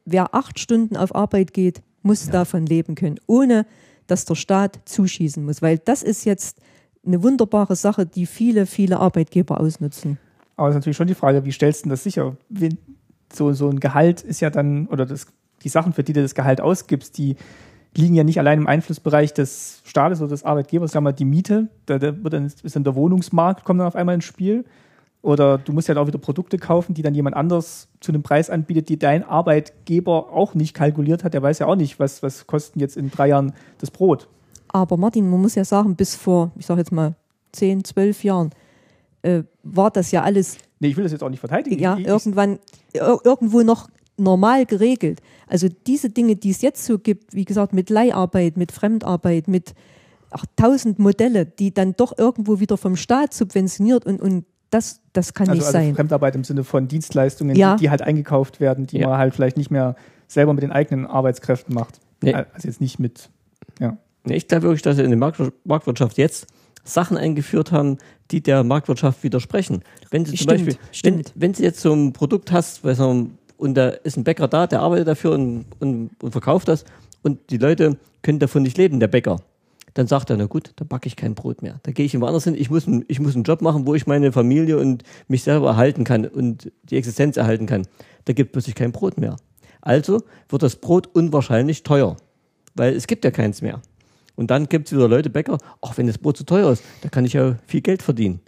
wer 0.03 0.33
acht 0.33 0.59
Stunden 0.59 0.97
auf 0.97 1.13
Arbeit 1.13 1.53
geht, 1.53 1.81
muss 2.01 2.29
davon 2.29 2.65
leben 2.65 2.95
können, 2.95 3.19
ohne 3.27 3.65
dass 4.07 4.25
der 4.25 4.35
Staat 4.35 4.79
zuschießen 4.85 5.43
muss. 5.43 5.61
Weil 5.61 5.79
das 5.79 6.03
ist 6.03 6.25
jetzt 6.25 6.59
eine 7.05 7.21
wunderbare 7.23 7.75
Sache, 7.75 8.05
die 8.05 8.25
viele, 8.25 8.65
viele 8.65 8.99
Arbeitgeber 8.99 9.59
ausnutzen. 9.59 10.17
Aber 10.55 10.69
es 10.69 10.73
ist 10.73 10.75
natürlich 10.77 10.97
schon 10.97 11.07
die 11.07 11.15
Frage, 11.15 11.43
wie 11.45 11.51
stellst 11.51 11.81
du 11.81 11.83
denn 11.83 11.89
das 11.91 12.03
sicher? 12.03 12.37
Wenn 12.49 12.77
so, 13.31 13.53
so 13.53 13.69
ein 13.69 13.79
Gehalt 13.79 14.21
ist 14.21 14.39
ja 14.39 14.49
dann, 14.49 14.87
oder 14.87 15.05
das, 15.05 15.27
die 15.63 15.69
Sachen, 15.69 15.93
für 15.93 16.03
die 16.03 16.13
du 16.13 16.21
das 16.21 16.35
Gehalt 16.35 16.61
ausgibst, 16.61 17.17
die 17.17 17.35
liegen 17.95 18.15
ja 18.15 18.23
nicht 18.23 18.39
allein 18.39 18.59
im 18.59 18.67
Einflussbereich 18.67 19.33
des 19.33 19.81
Staates 19.85 20.19
oder 20.19 20.29
des 20.29 20.43
Arbeitgebers. 20.43 20.91
Sag 20.91 21.01
mal, 21.01 21.13
die 21.13 21.25
Miete, 21.25 21.69
da, 21.85 21.97
da 21.97 22.23
wird 22.23 22.33
dann, 22.33 22.45
ist 22.45 22.75
dann 22.75 22.83
der 22.83 22.95
Wohnungsmarkt, 22.95 23.63
kommt 23.63 23.79
dann 23.79 23.87
auf 23.87 23.95
einmal 23.95 24.15
ins 24.15 24.25
Spiel. 24.25 24.65
Oder 25.21 25.57
du 25.57 25.73
musst 25.73 25.87
ja 25.87 25.97
auch 25.97 26.05
wieder 26.05 26.19
Produkte 26.19 26.59
kaufen, 26.59 26.93
die 26.93 27.01
dann 27.01 27.15
jemand 27.15 27.35
anders 27.35 27.87
zu 27.99 28.11
einem 28.11 28.21
Preis 28.21 28.51
anbietet, 28.51 28.89
die 28.89 28.99
dein 28.99 29.23
Arbeitgeber 29.23 30.31
auch 30.31 30.53
nicht 30.53 30.75
kalkuliert 30.75 31.23
hat. 31.23 31.33
Der 31.33 31.41
weiß 31.41 31.59
ja 31.59 31.65
auch 31.65 31.75
nicht, 31.75 31.99
was, 31.99 32.21
was 32.21 32.45
kosten 32.45 32.79
jetzt 32.79 32.95
in 32.95 33.09
drei 33.09 33.29
Jahren 33.29 33.53
das 33.79 33.89
Brot. 33.89 34.27
Aber 34.67 34.97
Martin, 34.97 35.27
man 35.29 35.41
muss 35.41 35.55
ja 35.55 35.65
sagen, 35.65 35.95
bis 35.95 36.15
vor, 36.15 36.51
ich 36.57 36.65
sage 36.67 36.81
jetzt 36.81 36.91
mal, 36.91 37.15
zehn, 37.53 37.83
zwölf 37.83 38.23
Jahren 38.23 38.51
äh, 39.25 39.43
war 39.63 39.91
das 39.91 40.11
ja 40.11 40.23
alles 40.23 40.57
Nee, 40.79 40.89
ich 40.89 40.97
will 40.97 41.03
das 41.03 41.11
jetzt 41.13 41.23
auch 41.23 41.29
nicht 41.29 41.39
verteidigen. 41.39 41.79
ja, 41.81 41.97
ich, 41.97 42.05
irgendwann 42.05 42.59
ir- 42.93 43.19
irgendwo 43.25 43.61
noch 43.61 43.89
normal 44.17 44.65
geregelt. 44.65 45.21
Also 45.47 45.67
diese 45.87 46.09
Dinge, 46.09 46.35
die 46.35 46.49
es 46.51 46.61
jetzt 46.61 46.85
so 46.85 46.99
gibt, 46.99 47.33
wie 47.33 47.45
gesagt, 47.45 47.73
mit 47.73 47.89
Leiharbeit, 47.89 48.57
mit 48.57 48.71
Fremdarbeit, 48.71 49.47
mit 49.47 49.73
ach, 50.31 50.45
tausend 50.57 50.99
Modelle, 50.99 51.45
die 51.45 51.73
dann 51.73 51.93
doch 51.95 52.17
irgendwo 52.17 52.59
wieder 52.59 52.77
vom 52.77 52.95
Staat 52.97 53.33
subventioniert 53.33 54.05
und, 54.05 54.21
und 54.21 54.45
das, 54.69 54.99
das 55.13 55.33
kann 55.33 55.47
also, 55.49 55.59
nicht 55.59 55.65
also 55.67 55.77
sein. 55.77 55.95
Fremdarbeit 55.95 56.35
im 56.35 56.43
Sinne 56.43 56.63
von 56.65 56.87
Dienstleistungen, 56.89 57.55
Ja. 57.55 57.75
die, 57.75 57.83
die 57.83 57.89
halt 57.89 58.01
eingekauft 58.01 58.59
werden, 58.59 58.85
die 58.85 58.97
Ja. 58.99 59.09
man 59.09 59.17
halt 59.17 59.33
vielleicht 59.33 59.57
nicht 59.57 59.71
mehr 59.71 59.95
selber 60.27 60.53
mit 60.53 60.63
den 60.63 60.71
eigenen 60.71 61.05
Arbeitskräften 61.05 61.73
macht. 61.73 61.99
Nee. 62.21 62.33
Also 62.33 62.67
jetzt 62.67 62.81
nicht 62.81 62.99
mit, 62.99 63.29
ja. 63.79 63.97
Nee, 64.25 64.35
Ich 64.35 64.47
glaube 64.47 64.63
wirklich, 64.63 64.81
dass 64.81 64.97
in 64.97 65.09
der 65.09 65.19
Marktwir- 65.19 65.53
Marktwirtschaft 65.63 66.17
jetzt 66.17 66.47
Sachen 66.85 67.17
eingeführt 67.17 67.71
haben, 67.73 67.97
die 68.31 68.41
der 68.41 68.63
Marktwirtschaft 68.63 69.23
widersprechen. 69.23 69.81
Wenn 70.11 70.23
sie 70.25 70.31
zum 70.31 70.37
Stimmt, 70.37 70.49
Beispiel, 70.65 70.73
wenn, 70.75 70.93
stimmt. 70.93 71.33
wenn 71.35 71.53
sie 71.53 71.63
jetzt 71.63 71.81
so 71.81 71.93
ein 71.93 72.13
Produkt 72.13 72.51
hast, 72.51 72.83
weiß 72.83 72.99
man, 72.99 73.37
und 73.57 73.75
da 73.75 73.89
ist 73.89 74.17
ein 74.17 74.23
Bäcker 74.23 74.47
da, 74.47 74.67
der 74.67 74.81
arbeitet 74.81 75.07
dafür 75.07 75.31
und, 75.31 75.65
und, 75.79 76.11
und 76.21 76.31
verkauft 76.31 76.67
das 76.67 76.85
und 77.23 77.49
die 77.49 77.57
Leute 77.57 77.97
können 78.21 78.39
davon 78.39 78.63
nicht 78.63 78.77
leben, 78.77 78.99
der 78.99 79.07
Bäcker. 79.07 79.37
Dann 79.93 80.07
sagt 80.07 80.29
er, 80.29 80.35
na 80.35 80.45
gut, 80.45 80.73
dann 80.75 80.89
backe 80.89 81.07
ich 81.07 81.15
kein 81.15 81.35
Brot 81.35 81.61
mehr. 81.61 81.79
Da 81.83 81.91
gehe 81.93 82.05
ich 82.05 82.13
irgendwo 82.13 82.27
anders 82.27 82.43
hin. 82.43 82.53
Ich 82.57 82.69
muss, 82.69 82.85
einen- 82.85 83.05
ich 83.07 83.19
muss 83.21 83.33
einen 83.33 83.45
Job 83.45 83.61
machen, 83.61 83.87
wo 83.87 83.95
ich 83.95 84.05
meine 84.07 84.33
Familie 84.33 84.77
und 84.77 85.03
mich 85.29 85.43
selber 85.43 85.67
erhalten 85.69 86.03
kann 86.03 86.25
und 86.25 86.69
die 86.83 86.97
Existenz 86.97 87.37
erhalten 87.37 87.65
kann. 87.65 87.87
Da 88.25 88.33
gibt 88.33 88.51
plötzlich 88.51 88.75
kein 88.75 88.91
Brot 88.91 89.17
mehr. 89.17 89.37
Also 89.79 90.23
wird 90.49 90.63
das 90.63 90.75
Brot 90.75 91.07
unwahrscheinlich 91.13 91.83
teuer, 91.83 92.17
weil 92.73 92.93
es 92.93 93.07
gibt 93.07 93.23
ja 93.23 93.31
keins 93.31 93.61
mehr. 93.61 93.81
Und 94.35 94.51
dann 94.51 94.67
gibt 94.67 94.87
es 94.87 94.93
wieder 94.93 95.07
Leute, 95.07 95.29
Bäcker, 95.29 95.57
ach, 95.81 95.97
wenn 95.97 96.07
das 96.07 96.17
Brot 96.17 96.37
zu 96.37 96.45
teuer 96.45 96.71
ist, 96.71 96.83
da 97.01 97.09
kann 97.09 97.25
ich 97.25 97.33
ja 97.33 97.57
viel 97.65 97.81
Geld 97.81 98.01
verdienen. 98.01 98.41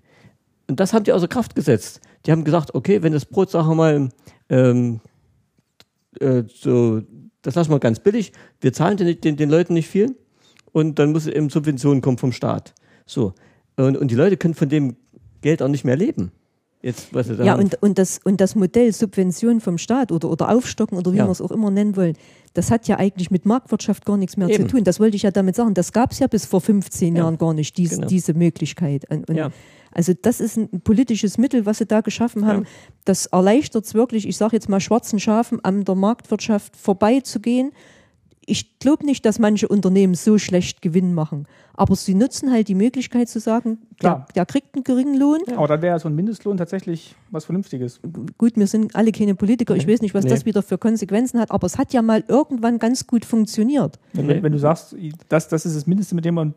Und 0.67 0.79
das 0.79 0.93
haben 0.93 1.03
die 1.03 1.13
außer 1.13 1.27
Kraft 1.27 1.55
gesetzt. 1.55 2.01
Die 2.25 2.31
haben 2.31 2.43
gesagt, 2.43 2.75
okay, 2.75 3.01
wenn 3.03 3.13
das 3.13 3.25
Brot, 3.25 3.49
sagen 3.49 3.69
wir 3.69 3.75
mal, 3.75 4.09
ähm, 4.49 4.99
äh, 6.19 6.43
so, 6.47 7.01
das 7.41 7.55
lassen 7.55 7.71
wir 7.71 7.79
ganz 7.79 7.99
billig, 7.99 8.33
wir 8.59 8.73
zahlen 8.73 8.97
den, 8.97 9.21
den, 9.21 9.38
den 9.38 9.49
Leuten 9.49 9.73
nicht 9.73 9.88
viel 9.88 10.17
und 10.71 10.99
dann 10.99 11.11
muss 11.11 11.27
eben 11.27 11.49
Subventionen 11.49 12.01
kommen 12.01 12.17
vom 12.17 12.31
Staat. 12.31 12.73
So. 13.05 13.33
Und, 13.77 13.95
und 13.95 14.11
die 14.11 14.15
Leute 14.15 14.38
können 14.38 14.55
von 14.55 14.69
dem 14.69 14.97
Geld 15.41 15.61
auch 15.61 15.67
nicht 15.69 15.85
mehr 15.85 15.95
leben. 15.95 16.31
Jetzt, 16.88 17.13
was 17.13 17.27
sie 17.27 17.33
Ja, 17.43 17.55
und, 17.55 17.81
und, 17.83 17.97
das, 17.97 18.19
und 18.23 18.39
das 18.39 18.55
Modell 18.55 18.93
Subvention 18.93 19.59
vom 19.59 19.77
Staat 19.77 20.11
oder, 20.11 20.29
oder 20.31 20.49
Aufstocken 20.49 20.97
oder 20.97 21.11
wie 21.11 21.17
Ja. 21.17 21.27
wir 21.27 21.31
es 21.31 21.41
auch 21.41 21.51
immer 21.51 21.69
nennen 21.69 21.95
wollen, 21.97 22.15
das 22.53 22.71
hat 22.71 22.88
ja 22.88 22.97
eigentlich 22.97 23.29
mit 23.29 23.45
Marktwirtschaft 23.45 24.05
gar 24.05 24.15
nichts 24.15 24.38
mehr 24.38 24.47
Eben. 24.47 24.63
zu 24.69 24.75
tun. 24.75 24.83
Das 24.85 24.99
wollte 24.99 25.17
ich 25.17 25.23
ja 25.23 25.31
damit 25.31 25.55
sagen. 25.57 25.73
Das 25.73 25.91
gab 25.91 26.11
es 26.13 26.19
ja 26.19 26.27
bis 26.27 26.45
vor 26.45 26.61
15 26.61 27.15
Ja. 27.15 27.23
Jahren 27.23 27.38
gar 27.38 27.53
nicht, 27.53 27.77
dies, 27.77 27.91
Genau. 27.91 28.07
diese 28.07 28.33
Möglichkeit. 28.33 29.03
Und, 29.11 29.29
und 29.29 29.35
Ja. 29.35 29.51
Also 29.91 30.13
das 30.19 30.39
ist 30.39 30.57
ein 30.57 30.81
politisches 30.81 31.38
Mittel, 31.38 31.65
was 31.65 31.79
sie 31.79 31.85
da 31.85 32.01
geschaffen 32.01 32.45
haben. 32.45 32.63
Ja. 32.63 32.69
Das 33.05 33.25
erleichtert 33.27 33.83
es 33.85 33.93
wirklich, 33.93 34.27
ich 34.27 34.38
sage 34.38 34.55
jetzt 34.55 34.69
mal 34.69 34.79
schwarzen 34.79 35.19
Schafen, 35.19 35.63
an 35.65 35.83
der 35.83 35.95
Marktwirtschaft 35.95 36.75
vorbeizugehen. 36.77 37.71
Ich 38.49 38.79
glaube 38.79 39.05
nicht, 39.05 39.25
dass 39.25 39.39
manche 39.39 39.67
Unternehmen 39.67 40.15
so 40.15 40.37
schlecht 40.37 40.81
Gewinn 40.81 41.13
machen. 41.13 41.47
Aber 41.73 41.97
sie 41.97 42.13
nutzen 42.15 42.49
halt 42.49 42.69
die 42.69 42.75
Möglichkeit 42.75 43.27
zu 43.27 43.41
sagen, 43.41 43.79
der, 44.01 44.25
der 44.35 44.45
kriegt 44.45 44.73
einen 44.73 44.85
geringen 44.85 45.19
Lohn. 45.19 45.39
Aber 45.55 45.67
dann 45.67 45.81
wäre 45.81 45.95
ja 45.95 45.99
so 45.99 46.07
ein 46.07 46.15
Mindestlohn 46.15 46.55
tatsächlich 46.55 47.13
was 47.29 47.43
Vernünftiges. 47.43 47.99
Gut, 48.37 48.55
wir 48.55 48.67
sind 48.67 48.95
alle 48.95 49.11
keine 49.11 49.35
Politiker. 49.35 49.75
Ich 49.75 49.85
weiß 49.85 50.01
nicht, 50.01 50.13
was 50.15 50.23
Nee. 50.23 50.29
das 50.29 50.45
wieder 50.45 50.63
für 50.63 50.77
Konsequenzen 50.77 51.41
hat. 51.41 51.51
Aber 51.51 51.67
es 51.67 51.77
hat 51.77 51.91
ja 51.91 52.01
mal 52.01 52.23
irgendwann 52.29 52.79
ganz 52.79 53.05
gut 53.05 53.25
funktioniert. 53.25 53.99
Wenn, 54.13 54.27
Nee. 54.27 54.41
wenn 54.41 54.53
du 54.53 54.59
sagst, 54.59 54.95
das, 55.27 55.49
das 55.49 55.65
ist 55.65 55.75
das 55.75 55.85
Mindeste, 55.85 56.15
mit 56.15 56.23
dem 56.23 56.35
man 56.35 56.53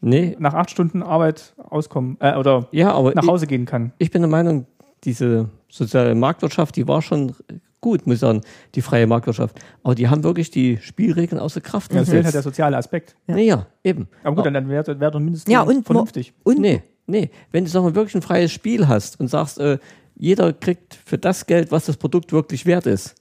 nee, 0.00 0.34
nach 0.38 0.54
acht 0.54 0.70
Stunden 0.70 1.02
Arbeit 1.02 1.52
auskommen 1.58 2.16
äh, 2.20 2.36
oder 2.36 2.68
ja, 2.72 2.90
aber 2.92 3.12
nach 3.14 3.22
ich, 3.24 3.28
Hause 3.28 3.46
gehen 3.46 3.66
kann. 3.66 3.92
ich 3.98 4.10
bin 4.10 4.22
der 4.22 4.30
Meinung, 4.30 4.66
diese 5.04 5.50
soziale 5.68 6.14
Marktwirtschaft, 6.14 6.74
die 6.76 6.88
war 6.88 7.02
schon 7.02 7.34
gut, 7.80 8.06
muss 8.06 8.14
ich 8.14 8.20
sagen, 8.20 8.40
die 8.74 8.82
freie 8.82 9.06
Marktwirtschaft. 9.06 9.58
Aber 9.82 9.94
die 9.94 10.08
haben 10.08 10.24
wirklich 10.24 10.50
die 10.50 10.78
Spielregeln 10.78 11.40
außer 11.40 11.60
Kraft 11.60 11.92
Ja, 11.92 12.00
das 12.00 12.08
fehlt 12.08 12.24
halt 12.24 12.34
der 12.34 12.40
gesetzt. 12.40 12.44
soziale 12.56 12.76
Aspekt. 12.76 13.16
Ja. 13.26 13.36
Ja, 13.36 13.66
eben. 13.84 14.08
Aber 14.24 14.36
gut, 14.42 14.46
dann 14.54 14.68
wäre 14.68 15.00
wär 15.00 15.10
doch 15.10 15.18
ein 15.20 15.24
Mindestlohn 15.24 15.52
Ja, 15.52 15.62
und 15.62 15.84
vernünftig. 15.86 16.32
Und 16.44 16.58
Nee, 16.58 16.82
nee. 17.06 17.30
Wenn 17.52 17.64
du 17.64 17.70
sag 17.70 17.82
mal, 17.82 17.94
wirklich 17.94 18.14
ein 18.14 18.22
freies 18.22 18.52
Spiel 18.52 18.88
hast 18.88 19.20
und 19.20 19.28
sagst, 19.28 19.58
äh, 19.58 19.78
jeder 20.16 20.52
kriegt 20.52 20.94
für 20.94 21.18
das 21.18 21.46
Geld, 21.46 21.70
was 21.70 21.86
das 21.86 21.96
Produkt 21.96 22.32
wirklich 22.32 22.66
wert 22.66 22.86
ist, 22.86 23.14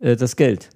äh, 0.00 0.16
das 0.16 0.34
Geld, 0.36 0.70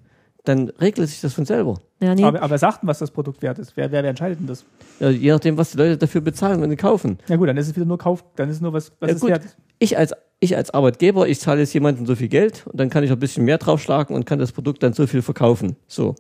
dann 0.44 0.68
regelt 0.80 1.08
sich 1.08 1.20
das 1.20 1.32
von 1.34 1.44
selber. 1.46 1.80
ja, 2.02 2.14
nee, 2.14 2.24
Aber, 2.24 2.38
aber 2.42 2.50
wer 2.50 2.58
sagt 2.58 2.82
denn, 2.82 2.88
was 2.88 2.98
das 2.98 3.10
Produkt 3.10 3.40
wert 3.42 3.58
ist? 3.58 3.76
Wer, 3.76 3.90
wer, 3.92 4.02
wer 4.02 4.10
entscheidet 4.10 4.40
denn 4.40 4.48
das? 4.48 4.64
Ja, 5.00 5.08
je 5.08 5.30
nachdem, 5.30 5.56
was 5.56 5.70
die 5.70 5.78
Leute 5.78 5.96
dafür 5.96 6.20
bezahlen, 6.20 6.60
wenn 6.60 6.68
sie 6.68 6.76
kaufen. 6.76 7.18
Ja 7.28 7.36
gut, 7.36 7.48
dann 7.48 7.56
ist 7.56 7.68
es 7.68 7.76
wieder 7.76 7.86
nur 7.86 7.96
Kauf, 7.98 8.24
dann 8.36 8.48
ist 8.50 8.56
es 8.56 8.60
nur 8.60 8.72
was, 8.72 8.92
was 9.00 9.08
Ja, 9.10 9.14
es 9.14 9.20
gut. 9.20 9.30
wert 9.30 9.44
ist. 9.44 9.56
Ich 9.78 9.96
als, 9.96 10.12
ich 10.43 10.57
als 10.57 10.70
Arbeitgeber, 10.70 11.28
ich 11.28 11.38
zahle 11.38 11.61
jetzt 11.61 11.72
jemandem 11.72 12.05
so 12.05 12.16
viel 12.16 12.28
Geld 12.28 12.66
und 12.66 12.78
dann 12.78 12.90
kann 12.90 13.05
ich 13.05 13.12
ein 13.12 13.18
bisschen 13.18 13.45
mehr 13.45 13.59
draufschlagen 13.59 14.14
und 14.14 14.26
kann 14.26 14.40
das 14.40 14.51
Produkt 14.51 14.82
dann 14.82 14.93
so 14.93 15.07
viel 15.07 15.22
verkaufen. 15.22 15.76
So. 15.86 16.16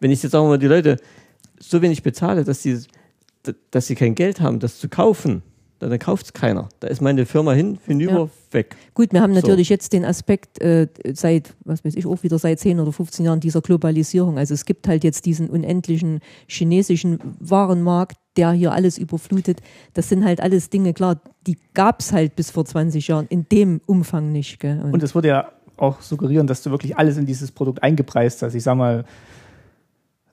Wenn 0.00 0.10
ich 0.10 0.22
jetzt 0.22 0.32
sagen 0.32 0.46
wir 0.46 0.50
mal 0.50 0.58
die 0.58 0.66
Leute 0.66 0.96
so 1.58 1.80
wenig 1.80 2.02
bezahle, 2.02 2.42
dass 2.44 2.62
sie, 2.62 2.80
dass 3.70 3.86
sie 3.86 3.94
kein 3.94 4.16
Geld 4.16 4.40
haben, 4.40 4.58
das 4.58 4.80
zu 4.80 4.88
kaufen, 4.88 5.42
dann, 5.80 5.90
dann 5.90 5.98
kauft 5.98 6.26
es 6.26 6.32
keiner. 6.32 6.68
Da 6.78 6.86
ist 6.88 7.00
meine 7.00 7.26
Firma 7.26 7.52
hin, 7.52 7.78
hinüber, 7.86 8.12
Ja. 8.12 8.28
weg. 8.52 8.76
gut, 8.94 9.12
wir 9.12 9.20
haben 9.20 9.34
So. 9.34 9.40
natürlich 9.40 9.68
jetzt 9.68 9.92
den 9.92 10.04
Aspekt 10.04 10.60
äh, 10.60 10.86
seit, 11.14 11.54
was 11.64 11.84
weiß 11.84 11.96
ich, 11.96 12.06
auch 12.06 12.22
wieder 12.22 12.38
seit 12.38 12.60
10 12.60 12.78
oder 12.78 12.92
15 12.92 13.24
Jahren 13.24 13.40
dieser 13.40 13.60
Globalisierung. 13.62 14.38
Also 14.38 14.54
es 14.54 14.64
gibt 14.64 14.86
halt 14.86 15.02
jetzt 15.02 15.26
diesen 15.26 15.50
unendlichen 15.50 16.20
chinesischen 16.46 17.18
Warenmarkt, 17.40 18.16
der 18.36 18.52
hier 18.52 18.72
alles 18.72 18.96
überflutet. 18.98 19.60
Das 19.94 20.08
sind 20.08 20.24
halt 20.24 20.40
alles 20.40 20.70
Dinge, 20.70 20.92
klar, 20.94 21.20
die 21.46 21.56
gab 21.74 22.00
es 22.00 22.12
halt 22.12 22.36
bis 22.36 22.50
vor 22.50 22.64
20 22.64 23.08
Jahren 23.08 23.26
in 23.28 23.46
dem 23.50 23.80
Umfang 23.86 24.30
nicht. 24.30 24.60
Gell? 24.60 24.80
Und 24.92 25.02
es 25.02 25.14
würde 25.14 25.28
ja 25.28 25.48
auch 25.78 26.00
suggerieren, 26.02 26.46
dass 26.46 26.62
du 26.62 26.70
wirklich 26.70 26.96
alles 26.98 27.16
in 27.16 27.24
dieses 27.26 27.50
Produkt 27.50 27.82
eingepreist 27.82 28.42
hast. 28.42 28.54
Ich 28.54 28.62
sag 28.62 28.76
mal, 28.76 29.04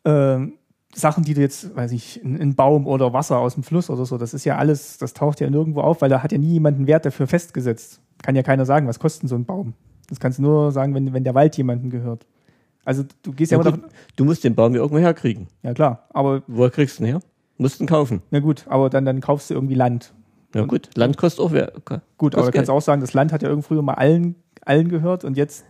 ähm, 0.05 0.53
Sachen, 0.99 1.23
die 1.23 1.33
du 1.35 1.41
jetzt, 1.41 1.75
weiß 1.75 1.91
ich, 1.91 2.21
ein, 2.23 2.55
Baum 2.55 2.87
oder 2.87 3.13
Wasser 3.13 3.37
aus 3.37 3.53
dem 3.53 3.63
Fluss 3.63 3.89
oder 3.89 4.05
so, 4.05 4.17
das 4.17 4.33
ist 4.33 4.45
ja 4.45 4.57
alles, 4.57 4.97
das 4.97 5.13
taucht 5.13 5.39
ja 5.39 5.49
nirgendwo 5.49 5.81
auf, 5.81 6.01
weil 6.01 6.09
da 6.09 6.23
hat 6.23 6.31
ja 6.31 6.37
nie 6.39 6.53
jemand 6.53 6.77
einen 6.77 6.87
Wert 6.87 7.05
dafür 7.05 7.27
festgesetzt. 7.27 8.01
Kann 8.23 8.35
ja 8.35 8.41
keiner 8.43 8.65
sagen, 8.65 8.87
was 8.87 8.97
kostet 8.99 9.23
denn 9.23 9.29
so 9.29 9.35
ein 9.35 9.45
Baum. 9.45 9.73
Das 10.09 10.19
kannst 10.19 10.39
du 10.39 10.43
nur 10.43 10.71
sagen, 10.71 10.95
wenn, 10.95 11.13
wenn 11.13 11.23
der 11.23 11.35
Wald 11.35 11.55
jemandem 11.55 11.89
gehört. 11.91 12.25
Also 12.83 13.03
du 13.21 13.31
gehst 13.31 13.51
ja, 13.51 13.57
Ja, 13.57 13.61
immer 13.61 13.71
gut, 13.71 13.83
davon, 13.83 13.95
du 14.15 14.25
musst 14.25 14.43
den 14.43 14.55
Baum 14.55 14.73
ja 14.73 14.79
irgendwo 14.79 14.99
herkriegen. 14.99 15.47
ja 15.61 15.73
klar, 15.73 16.07
aber 16.09 16.41
Woher 16.47 16.71
kriegst 16.71 16.97
du 16.99 17.03
den 17.03 17.13
her? 17.13 17.19
mussten 17.57 17.85
kaufen. 17.85 18.21
Na 18.31 18.39
gut, 18.39 18.65
aber 18.67 18.89
dann, 18.89 19.05
dann 19.05 19.19
kaufst 19.21 19.49
du 19.49 19.53
irgendwie 19.53 19.75
Land. 19.75 20.13
Ja 20.55 20.65
gut, 20.65 20.89
Land 20.95 21.17
kostet 21.17 21.43
auch 21.45 21.51
wer- 21.51 21.73
Gut, 22.17 22.33
aber 22.35 22.45
du 22.45 22.51
kannst 22.51 22.69
auch 22.71 22.81
sagen, 22.81 23.01
das 23.01 23.13
Land 23.13 23.31
hat 23.33 23.43
ja 23.43 23.49
irgendwie 23.49 23.67
früher 23.67 23.81
mal 23.81 23.93
allen, 23.95 24.35
allen 24.65 24.89
gehört 24.89 25.23
und 25.25 25.37
jetzt. 25.37 25.65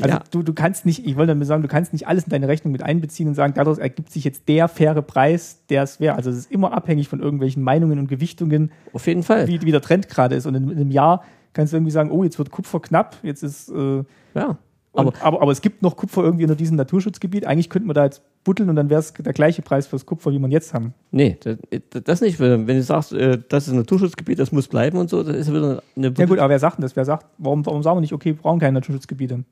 Also 0.00 0.16
Ja. 0.16 0.24
du, 0.30 0.42
du 0.42 0.52
kannst 0.54 0.86
nicht, 0.86 1.06
ich 1.06 1.16
wollte 1.16 1.28
damit 1.32 1.46
sagen, 1.46 1.62
du 1.62 1.68
kannst 1.68 1.92
nicht 1.92 2.06
alles 2.06 2.24
in 2.24 2.30
deine 2.30 2.48
Rechnung 2.48 2.72
mit 2.72 2.82
einbeziehen 2.82 3.28
und 3.28 3.34
sagen, 3.34 3.54
daraus 3.54 3.78
ergibt 3.78 4.10
sich 4.12 4.24
jetzt 4.24 4.48
der 4.48 4.68
faire 4.68 5.02
Preis, 5.02 5.64
der 5.70 5.82
es 5.82 6.00
wäre. 6.00 6.16
Also 6.16 6.30
es 6.30 6.36
ist 6.36 6.52
immer 6.52 6.72
abhängig 6.72 7.08
von 7.08 7.20
irgendwelchen 7.20 7.62
Meinungen 7.62 7.98
und 7.98 8.08
Gewichtungen, 8.08 8.70
Auf 8.92 9.06
jeden 9.06 9.22
Fall. 9.22 9.46
wie, 9.48 9.60
wie 9.62 9.70
der 9.72 9.80
Trend 9.82 10.08
gerade 10.08 10.34
ist. 10.34 10.46
Und 10.46 10.54
in, 10.54 10.64
in 10.70 10.76
einem 10.76 10.90
Jahr 10.90 11.22
kannst 11.52 11.72
du 11.72 11.76
irgendwie 11.76 11.92
sagen, 11.92 12.10
oh, 12.10 12.22
jetzt 12.24 12.38
wird 12.38 12.50
Kupfer 12.50 12.80
knapp, 12.80 13.16
jetzt 13.22 13.42
ist 13.42 13.68
äh, 13.70 13.98
Ja. 13.98 14.04
aber, 14.34 14.58
Aber 14.92 15.12
aber, 15.22 15.42
aber 15.42 15.52
es 15.52 15.60
gibt 15.60 15.82
noch 15.82 15.96
Kupfer 15.96 16.22
irgendwie 16.22 16.44
in 16.44 16.56
diesem 16.56 16.76
Naturschutzgebiet. 16.76 17.46
Eigentlich 17.46 17.70
könnten 17.70 17.88
wir 17.88 17.94
da 17.94 18.04
jetzt 18.04 18.22
buddeln 18.48 18.70
und 18.70 18.76
dann 18.76 18.88
wäre 18.88 19.00
es 19.00 19.12
der 19.12 19.34
gleiche 19.34 19.60
Preis 19.60 19.86
fürs 19.86 20.06
Kupfer, 20.06 20.32
wie 20.32 20.38
wir 20.38 20.48
ihn 20.48 20.52
jetzt 20.52 20.72
haben. 20.72 20.94
nee, 21.10 21.36
das, 21.38 21.58
das 22.02 22.20
nicht. 22.22 22.40
Wenn 22.40 22.66
du 22.66 22.82
sagst, 22.82 23.12
äh, 23.12 23.38
das 23.46 23.66
ist 23.66 23.74
ein 23.74 23.76
Naturschutzgebiet, 23.76 24.38
das 24.38 24.52
muss 24.52 24.68
bleiben 24.68 24.96
und 24.96 25.10
so, 25.10 25.22
das 25.22 25.36
ist 25.36 25.52
wieder 25.52 25.82
eine 25.94 26.14
Ja 26.16 26.24
gut, 26.24 26.38
aber 26.38 26.48
wer 26.48 26.58
sagt 26.58 26.78
denn 26.78 26.82
das? 26.82 26.96
Wer 26.96 27.04
sagt, 27.04 27.26
warum, 27.36 27.66
warum 27.66 27.82
sagen 27.82 27.98
wir 27.98 28.00
nicht, 28.00 28.14
okay, 28.14 28.30
wir 28.30 28.36
brauchen 28.36 28.58
keine 28.58 28.72
Naturschutzgebiete? 28.72 29.44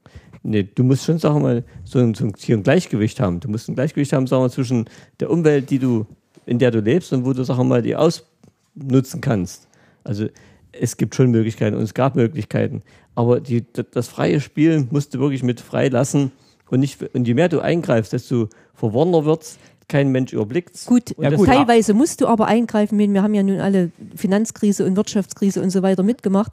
Nee, 0.42 0.66
du 0.74 0.82
musst 0.82 1.04
schon, 1.04 1.18
sagen 1.18 1.34
wir 1.34 1.40
mal, 1.42 1.64
so 1.84 1.98
ein, 1.98 2.14
so 2.14 2.24
ein, 2.24 2.62
Gleichgewicht 2.62 3.20
haben. 3.20 3.38
Du 3.40 3.50
musst 3.50 3.68
ein 3.68 3.74
Gleichgewicht 3.74 4.14
haben, 4.14 4.26
sagen 4.26 4.44
wir, 4.44 4.48
zwischen 4.48 4.88
der 5.20 5.28
Umwelt, 5.28 5.68
die 5.68 5.78
du, 5.78 6.06
in 6.46 6.58
der 6.58 6.70
du 6.70 6.80
lebst 6.80 7.12
und 7.12 7.26
wo 7.26 7.34
du, 7.34 7.44
sagen 7.44 7.60
wir 7.60 7.64
mal, 7.64 7.82
die 7.82 7.96
ausnutzen 7.96 9.20
kannst. 9.20 9.68
Also 10.04 10.26
es 10.72 10.96
gibt 10.96 11.14
schon 11.14 11.30
Möglichkeiten 11.30 11.76
und 11.76 11.82
es 11.82 11.92
gab 11.92 12.16
Möglichkeiten. 12.16 12.82
Aber 13.14 13.40
die, 13.40 13.70
das, 13.74 13.84
das 13.92 14.08
freie 14.08 14.40
Spiel 14.40 14.86
musst 14.90 15.12
du 15.12 15.18
wirklich 15.18 15.42
mit 15.42 15.60
frei 15.60 15.88
lassen 15.88 16.32
und 16.70 16.80
nicht, 16.80 17.02
und 17.14 17.26
je 17.26 17.34
mehr 17.34 17.48
du 17.48 17.60
eingreifst, 17.60 18.12
desto 18.12 18.48
verworrener 18.74 19.24
wird's. 19.24 19.58
Kein 19.88 20.10
Mensch 20.10 20.32
überblickt's. 20.32 20.86
Gut, 20.86 21.14
Ja, 21.16 21.30
gut. 21.30 21.46
teilweise 21.46 21.94
musst 21.94 22.20
du 22.20 22.26
aber 22.26 22.46
eingreifen. 22.46 22.98
Wir 22.98 23.22
haben 23.22 23.34
ja 23.34 23.44
nun 23.44 23.60
alle 23.60 23.92
Finanzkrise 24.16 24.84
und 24.84 24.96
Wirtschaftskrise 24.96 25.62
und 25.62 25.70
so 25.70 25.82
weiter 25.82 26.02
mitgemacht. 26.02 26.52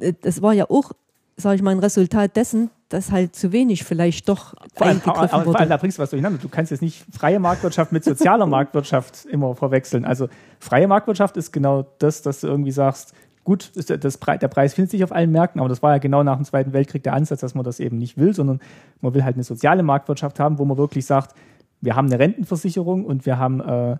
Äh, 0.00 0.14
Das 0.22 0.42
war 0.42 0.52
ja 0.52 0.68
auch, 0.68 0.90
sage 1.36 1.54
ich 1.56 1.62
mal, 1.62 1.70
ein 1.70 1.78
Resultat 1.78 2.34
dessen, 2.34 2.70
dass 2.88 3.12
halt 3.12 3.36
zu 3.36 3.52
wenig 3.52 3.84
vielleicht 3.84 4.28
doch 4.28 4.54
Vor 4.74 4.86
allem, 4.86 4.96
aber, 5.04 5.06
eingegriffen 5.10 5.34
aber 5.34 5.44
vor 5.44 5.60
allem, 5.60 5.68
da 5.68 5.74
wurde. 5.74 5.80
bringst 5.80 5.98
du 5.98 6.02
was 6.02 6.10
durcheinander. 6.10 6.38
Du 6.42 6.48
kannst 6.48 6.72
jetzt 6.72 6.82
nicht 6.82 7.04
freie 7.16 7.38
Marktwirtschaft 7.38 7.92
mit 7.92 8.02
sozialer 8.02 8.46
Marktwirtschaft 8.56 9.26
immer 9.26 9.54
verwechseln. 9.54 10.04
Also 10.04 10.28
freie 10.58 10.88
Marktwirtschaft 10.88 11.36
ist 11.36 11.52
genau 11.52 11.86
das, 12.00 12.22
dass 12.22 12.40
du 12.40 12.48
irgendwie 12.48 12.72
sagst, 12.72 13.12
gut, 13.46 13.70
das, 13.74 14.18
der 14.18 14.48
Preis 14.48 14.74
findet 14.74 14.90
sich 14.90 15.04
auf 15.04 15.12
allen 15.12 15.30
Märkten, 15.30 15.60
aber 15.60 15.68
das 15.68 15.80
war 15.80 15.92
ja 15.92 15.98
genau 15.98 16.24
nach 16.24 16.34
dem 16.34 16.44
Zweiten 16.44 16.72
Weltkrieg 16.72 17.04
der 17.04 17.14
Ansatz, 17.14 17.40
dass 17.40 17.54
man 17.54 17.64
das 17.64 17.78
eben 17.78 17.96
nicht 17.96 18.18
will, 18.18 18.34
sondern 18.34 18.60
man 19.00 19.14
will 19.14 19.24
halt 19.24 19.36
eine 19.36 19.44
soziale 19.44 19.84
Marktwirtschaft 19.84 20.40
haben, 20.40 20.58
wo 20.58 20.64
man 20.64 20.76
wirklich 20.76 21.06
sagt, 21.06 21.34
wir 21.80 21.94
haben 21.94 22.06
eine 22.06 22.18
Rentenversicherung 22.18 23.04
und 23.04 23.24
wir 23.24 23.38
haben, 23.38 23.60
äh, 23.60 23.96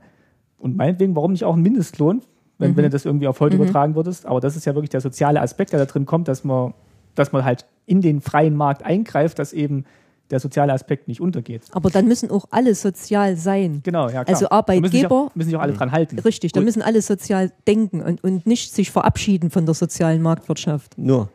und 0.59 0.77
meinetwegen, 0.77 1.15
warum 1.15 1.31
nicht 1.31 1.45
auch 1.45 1.55
einen 1.55 1.63
Mindestlohn, 1.63 2.23
wenn, 2.59 2.77
wenn 2.77 2.85
du 2.85 2.91
das 2.91 3.05
irgendwie 3.05 3.29
auf 3.29 3.39
heute 3.39 3.55
übertragen 3.57 3.95
würdest. 3.95 4.27
Aber 4.27 4.41
das 4.41 4.57
ist 4.57 4.65
ja 4.65 4.75
wirklich 4.75 4.91
der 4.91 5.01
soziale 5.01 5.41
Aspekt, 5.41 5.73
der 5.73 5.79
da 5.79 5.85
drin 5.85 6.07
kommt, 6.07 6.27
dass 6.27 6.43
man, 6.43 6.75
dass 7.15 7.31
man 7.31 7.45
halt 7.45 7.67
in 7.85 8.01
den 8.01 8.21
freien 8.21 8.57
Markt 8.57 8.83
eingreift, 8.83 9.39
dass 9.39 9.53
eben 9.53 9.85
der 10.31 10.41
soziale 10.41 10.73
Aspekt 10.73 11.07
nicht 11.09 11.21
untergeht. 11.21 11.63
Aber 11.73 11.89
dann 11.91 12.07
müssen 12.09 12.31
auch 12.31 12.47
alle 12.51 12.75
sozial 12.75 13.37
sein. 13.37 13.81
Genau, 13.85 14.09
ja 14.09 14.25
klar. 14.25 14.29
Also 14.29 14.47
Da 14.49 14.63
müssen 14.81 14.93
sich 14.93 15.05
Arbeitgeber- 15.07 15.13
auch, 15.27 15.35
müssen 15.35 15.49
sich 15.51 15.57
auch 15.57 15.61
alle 15.63 15.73
dran 15.75 15.93
halten. 15.93 16.19
Richtig, 16.19 16.53
da 16.53 16.61
müssen 16.61 16.83
alle 16.83 17.01
sozial 17.03 17.53
denken 17.69 18.01
und, 18.03 18.25
und 18.25 18.47
nicht 18.47 18.75
sich 18.75 18.91
verabschieden 18.91 19.51
von 19.51 19.67
der 19.67 19.75
sozialen 19.75 20.23
Marktwirtschaft. 20.23 20.99
Nur 20.99 21.29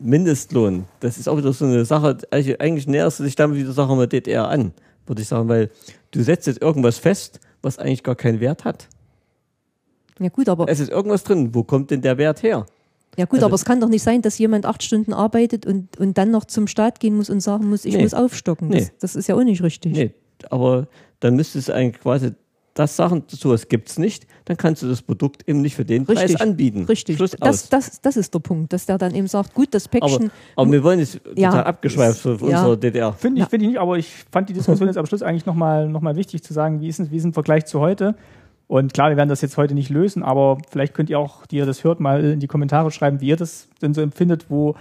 Mindestlohn, 0.00 0.84
das 1.00 1.18
ist 1.18 1.28
auch 1.28 1.36
wieder 1.36 1.52
so 1.52 1.64
eine 1.66 1.84
Sache, 1.84 2.16
eigentlich, 2.30 2.60
eigentlich 2.60 2.86
näherst 2.86 3.20
du 3.20 3.24
dich 3.24 3.36
damit 3.36 3.58
wieder 3.58 3.72
Sache 3.72 3.94
mit 3.96 4.12
DDR 4.12 4.48
an, 4.48 4.72
würde 5.06 5.22
ich 5.22 5.28
sagen, 5.28 5.48
weil 5.48 5.70
du 6.12 6.22
setzt 6.22 6.46
jetzt 6.46 6.62
irgendwas 6.62 6.98
fest, 6.98 7.40
was 7.62 7.78
eigentlich 7.78 8.02
gar 8.02 8.14
keinen 8.14 8.40
Wert 8.40 8.64
hat. 8.64 8.88
Ja 10.20 10.28
gut, 10.30 10.48
aber, 10.48 10.68
Es 10.68 10.80
ist 10.80 10.90
irgendwas 10.90 11.22
drin, 11.22 11.54
wo 11.54 11.62
kommt 11.62 11.90
denn 11.90 12.00
der 12.00 12.18
Wert 12.18 12.42
her? 12.42 12.66
Ja 13.18 13.24
gut, 13.26 13.34
also- 13.38 13.46
aber 13.46 13.54
es 13.56 13.64
kann 13.66 13.80
doch 13.80 13.88
nicht 13.88 14.02
sein, 14.02 14.22
dass 14.22 14.38
jemand 14.38 14.64
acht 14.64 14.82
Stunden 14.82 15.12
arbeitet 15.12 15.66
und, 15.66 15.98
und 15.98 16.16
dann 16.16 16.30
noch 16.30 16.44
zum 16.46 16.66
Staat 16.66 17.00
gehen 17.00 17.16
muss 17.16 17.28
und 17.28 17.40
sagen 17.40 17.68
muss, 17.68 17.84
ich 17.84 17.94
Nee. 17.96 18.02
muss 18.02 18.14
aufstocken. 18.14 18.70
Das, 18.70 18.84
Nee. 18.86 18.90
das 19.00 19.16
ist 19.16 19.26
ja 19.28 19.34
auch 19.34 19.44
nicht 19.44 19.62
richtig. 19.62 19.92
Nee, 19.92 20.12
aber 20.50 20.86
dann 21.20 21.36
müsstest 21.36 21.68
du 21.68 21.74
eigentlich 21.74 22.00
quasi 22.02 22.30
das 22.74 22.94
sagen, 22.94 23.24
sowas 23.26 23.66
gibt's 23.66 23.98
nicht, 23.98 24.24
dann 24.44 24.56
kannst 24.56 24.84
du 24.84 24.88
das 24.88 25.02
Produkt 25.02 25.48
eben 25.48 25.62
nicht 25.62 25.74
für 25.74 25.84
den 25.84 26.06
Preis 26.06 26.20
Richtig, 26.20 26.40
anbieten. 26.40 26.84
Richtig. 26.84 27.16
Schluss 27.16 27.32
Das, 27.32 27.64
aus. 27.64 27.68
das, 27.70 28.00
das 28.00 28.16
ist 28.16 28.32
der 28.32 28.38
Punkt, 28.38 28.72
dass 28.72 28.86
der 28.86 28.98
dann 28.98 29.16
eben 29.16 29.26
sagt, 29.26 29.52
gut, 29.52 29.74
das 29.74 29.86
aber, 29.88 29.98
Päckchen, 30.06 30.30
aber 30.54 30.70
wir 30.70 30.84
wollen 30.84 31.00
jetzt 31.00 31.20
Ja. 31.34 31.50
total 31.50 31.64
abgeschweift 31.64 32.20
von 32.20 32.38
von 32.38 32.48
Ja. 32.50 32.58
unserer 32.60 32.76
DDR. 32.76 33.12
Finde 33.14 33.38
ich, 33.40 33.42
Ja. 33.46 33.48
finde 33.48 33.64
ich 33.66 33.70
nicht, 33.72 33.80
aber 33.80 33.98
ich 33.98 34.08
fand 34.30 34.48
die 34.48 34.52
Diskussion 34.52 34.86
jetzt 34.86 34.96
am 34.96 35.06
Schluss 35.06 35.22
eigentlich 35.22 35.44
nochmal 35.44 35.88
noch 35.88 36.02
mal 36.02 36.14
wichtig 36.14 36.44
zu 36.44 36.52
sagen, 36.52 36.80
wie 36.80 36.86
ist, 36.86 37.00
es, 37.00 37.10
wie 37.10 37.16
ist 37.16 37.22
es 37.22 37.26
im 37.26 37.32
Vergleich 37.32 37.66
zu 37.66 37.80
heute? 37.80 38.14
Und 38.68 38.92
klar, 38.92 39.08
wir 39.08 39.16
werden 39.16 39.30
das 39.30 39.40
jetzt 39.40 39.56
heute 39.56 39.74
nicht 39.74 39.88
lösen, 39.88 40.22
aber 40.22 40.58
vielleicht 40.68 40.92
könnt 40.92 41.08
ihr 41.08 41.18
auch, 41.18 41.46
die 41.46 41.56
ihr 41.56 41.66
das 41.66 41.84
hört, 41.84 42.00
mal 42.00 42.22
in 42.22 42.40
die 42.40 42.46
Kommentare 42.46 42.90
schreiben, 42.90 43.20
wie 43.20 43.28
ihr 43.28 43.36
das 43.36 43.68
denn 43.80 43.94
so 43.94 44.02
empfindet, 44.02 44.46
wo, 44.50 44.76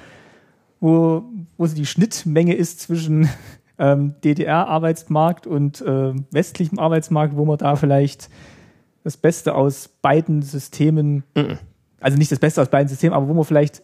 wo, 0.82 1.24
wo 1.58 1.66
so 1.66 1.74
die 1.74 1.86
Schnittmenge 1.86 2.54
ist 2.54 2.82
zwischen 2.82 3.30
ähm, 3.80 4.16
DDR-Arbeitsmarkt 4.26 5.48
und 5.48 5.82
äh, 5.82 6.14
westlichem 6.32 6.80
Arbeitsmarkt, 6.80 7.38
wo 7.38 7.46
man 7.46 7.58
da 7.58 7.78
vielleicht 7.78 8.30
das 9.06 9.16
Beste 9.16 9.56
aus 9.56 9.88
beiden 9.88 10.42
Systemen, 10.42 11.24
also 12.02 12.18
nicht 12.18 12.30
das 12.30 12.40
Beste 12.40 12.62
aus 12.62 12.70
beiden 12.70 12.90
Systemen, 12.90 13.14
aber 13.14 13.30
wo 13.30 13.34
man 13.34 13.46
vielleicht, 13.46 13.82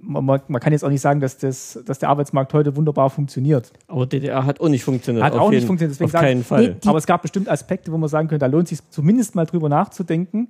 man, 0.00 0.24
man 0.24 0.40
man 0.48 0.60
kann 0.60 0.72
jetzt 0.72 0.84
auch 0.84 0.88
nicht 0.90 1.00
sagen, 1.00 1.20
dass, 1.20 1.38
das, 1.38 1.78
dass 1.84 1.98
der 1.98 2.08
Arbeitsmarkt 2.08 2.52
heute 2.54 2.76
wunderbar 2.76 3.10
funktioniert. 3.10 3.72
Aber 3.88 4.06
DDR 4.06 4.44
hat 4.44 4.60
auch 4.60 4.68
nicht 4.68 4.84
funktioniert. 4.84 5.24
Hat 5.24 5.32
auf 5.34 5.40
auch 5.40 5.50
nicht 5.50 5.56
jeden- 5.60 5.66
funktioniert, 5.66 5.94
deswegen 5.94 6.06
Auf 6.06 6.12
sage 6.12 6.26
keinen 6.26 6.40
ich- 6.42 6.46
Fall. 6.46 6.68
Nee, 6.68 6.88
Aber 6.88 6.98
es 6.98 7.06
gab 7.06 7.22
bestimmt 7.22 7.48
Aspekte, 7.48 7.92
wo 7.92 7.98
man 7.98 8.08
sagen 8.08 8.28
könnte, 8.28 8.40
da 8.44 8.50
lohnt 8.50 8.64
es 8.70 8.78
sich 8.78 8.90
zumindest 8.90 9.34
mal 9.34 9.46
drüber 9.46 9.68
nachzudenken, 9.68 10.48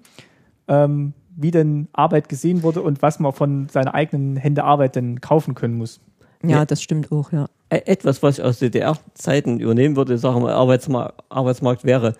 ähm, 0.68 1.12
wie 1.36 1.50
denn 1.50 1.88
Arbeit 1.92 2.28
gesehen 2.28 2.62
wurde 2.62 2.82
und 2.82 3.00
was 3.02 3.20
man 3.20 3.32
von 3.32 3.68
seiner 3.68 3.94
eigenen 3.94 4.36
Hände 4.36 4.64
Arbeit 4.64 4.96
denn 4.96 5.20
kaufen 5.20 5.54
können 5.54 5.74
muss. 5.78 6.00
ja, 6.42 6.50
Ja. 6.58 6.64
das 6.64 6.82
stimmt 6.82 7.10
auch, 7.12 7.32
ja. 7.32 7.46
E- 7.70 7.82
etwas, 7.86 8.22
was 8.22 8.38
ich 8.38 8.44
aus 8.44 8.58
DDR-Zeiten 8.58 9.60
übernehmen 9.60 9.96
würde, 9.96 10.18
sagen 10.18 10.42
wir, 10.42 10.54
Arbeitsmarkt, 10.54 11.22
Arbeitsmarkt 11.28 11.84
wäre 11.84 12.14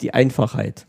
die 0.00 0.12
Einfachheit. 0.14 0.86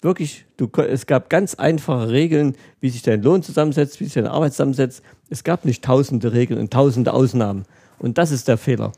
Wirklich, 0.00 0.46
du, 0.56 0.68
es 0.80 1.06
gab 1.06 1.28
ganz 1.28 1.54
einfache 1.54 2.10
Regeln, 2.10 2.54
wie 2.80 2.88
sich 2.88 3.02
dein 3.02 3.22
Lohn 3.22 3.42
zusammensetzt, 3.42 3.98
wie 3.98 4.04
sich 4.04 4.14
deine 4.14 4.30
Arbeit 4.30 4.52
zusammensetzt. 4.52 5.02
Es 5.28 5.42
gab 5.42 5.64
nicht 5.64 5.84
tausende 5.84 6.32
Regeln 6.32 6.60
und 6.60 6.72
tausende 6.72 7.12
Ausnahmen. 7.12 7.64
Und 7.98 8.16
das 8.16 8.30
ist 8.30 8.46
der 8.46 8.58
Fehler. 8.58 8.92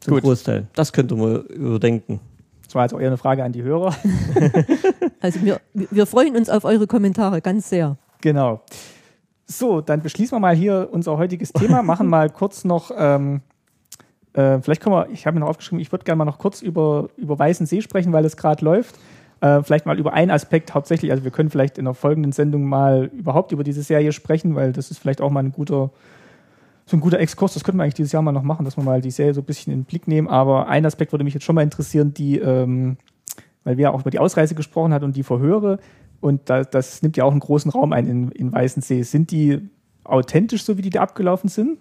Zum 0.00 0.14
Gut. 0.14 0.22
Großteil. 0.22 0.66
Das 0.74 0.92
könnte 0.92 1.16
man 1.16 1.42
überdenken. 1.46 2.20
Das 2.64 2.74
war 2.74 2.84
jetzt 2.84 2.92
auch 2.92 3.00
eher 3.00 3.06
eine 3.06 3.16
Frage 3.16 3.44
an 3.44 3.52
die 3.52 3.62
Hörer. 3.62 3.94
Also 5.18 5.42
wir, 5.42 5.60
wir 5.72 6.06
freuen 6.06 6.36
uns 6.36 6.48
auf 6.48 6.64
eure 6.64 6.86
Kommentare 6.86 7.40
ganz 7.40 7.68
sehr. 7.68 7.96
Genau. 8.20 8.60
So, 9.46 9.80
dann 9.80 10.02
beschließen 10.02 10.36
wir 10.36 10.40
mal 10.40 10.54
hier 10.54 10.88
unser 10.92 11.16
heutiges 11.16 11.52
Thema, 11.52 11.82
machen 11.84 12.06
mal 12.06 12.30
kurz 12.30 12.64
noch, 12.64 12.92
ähm, 12.96 13.40
äh, 14.34 14.60
vielleicht 14.60 14.82
können 14.82 14.94
wir, 14.94 15.08
ich 15.10 15.26
habe 15.26 15.34
mir 15.34 15.40
noch 15.40 15.48
aufgeschrieben, 15.48 15.80
ich 15.80 15.90
würde 15.90 16.04
gerne 16.04 16.18
mal 16.18 16.26
noch 16.26 16.38
kurz 16.38 16.62
über, 16.62 17.08
über 17.16 17.38
Weißen 17.38 17.66
See 17.66 17.80
sprechen, 17.80 18.12
weil 18.12 18.24
es 18.24 18.36
gerade 18.36 18.64
läuft. 18.64 18.96
Äh, 19.40 19.62
vielleicht 19.62 19.86
mal 19.86 19.98
über 19.98 20.12
einen 20.12 20.30
Aspekt 20.30 20.74
hauptsächlich, 20.74 21.10
also 21.10 21.24
wir 21.24 21.30
können 21.30 21.50
vielleicht 21.50 21.78
in 21.78 21.84
der 21.84 21.94
folgenden 21.94 22.32
Sendung 22.32 22.64
mal 22.64 23.10
überhaupt 23.12 23.52
über 23.52 23.64
diese 23.64 23.82
Serie 23.82 24.12
sprechen, 24.12 24.54
weil 24.54 24.72
das 24.72 24.90
ist 24.90 24.98
vielleicht 24.98 25.20
auch 25.20 25.30
mal 25.30 25.44
ein 25.44 25.52
guter, 25.52 25.90
so 26.86 26.96
ein 26.96 27.00
guter 27.00 27.18
Exkurs, 27.18 27.54
das 27.54 27.62
könnten 27.62 27.78
wir 27.78 27.84
eigentlich 27.84 27.94
dieses 27.94 28.12
Jahr 28.12 28.22
mal 28.22 28.32
noch 28.32 28.42
machen, 28.42 28.64
dass 28.64 28.76
wir 28.76 28.84
mal 28.84 29.02
die 29.02 29.10
Serie 29.10 29.34
so 29.34 29.42
ein 29.42 29.44
bisschen 29.44 29.72
in 29.72 29.80
den 29.80 29.84
Blick 29.84 30.08
nehmen, 30.08 30.28
aber 30.28 30.68
ein 30.68 30.86
Aspekt 30.86 31.12
würde 31.12 31.24
mich 31.24 31.34
jetzt 31.34 31.44
schon 31.44 31.54
mal 31.54 31.62
interessieren, 31.62 32.14
die, 32.14 32.38
ähm, 32.38 32.96
weil 33.64 33.76
wir 33.76 33.84
ja 33.84 33.90
auch 33.90 34.00
über 34.00 34.10
die 34.10 34.18
Ausreise 34.18 34.54
gesprochen 34.54 34.94
hat 34.94 35.02
und 35.02 35.16
die 35.16 35.22
Verhöre, 35.22 35.80
und 36.20 36.48
da, 36.50 36.64
das 36.64 37.02
nimmt 37.02 37.16
ja 37.16 37.24
auch 37.24 37.30
einen 37.30 37.40
großen 37.40 37.70
Raum 37.70 37.92
ein 37.92 38.06
in, 38.06 38.30
in 38.32 38.52
Weißensee. 38.52 39.02
Sind 39.02 39.30
die 39.30 39.68
authentisch, 40.04 40.64
so 40.64 40.76
wie 40.76 40.82
die 40.82 40.90
da 40.90 41.02
abgelaufen 41.02 41.48
sind? 41.48 41.78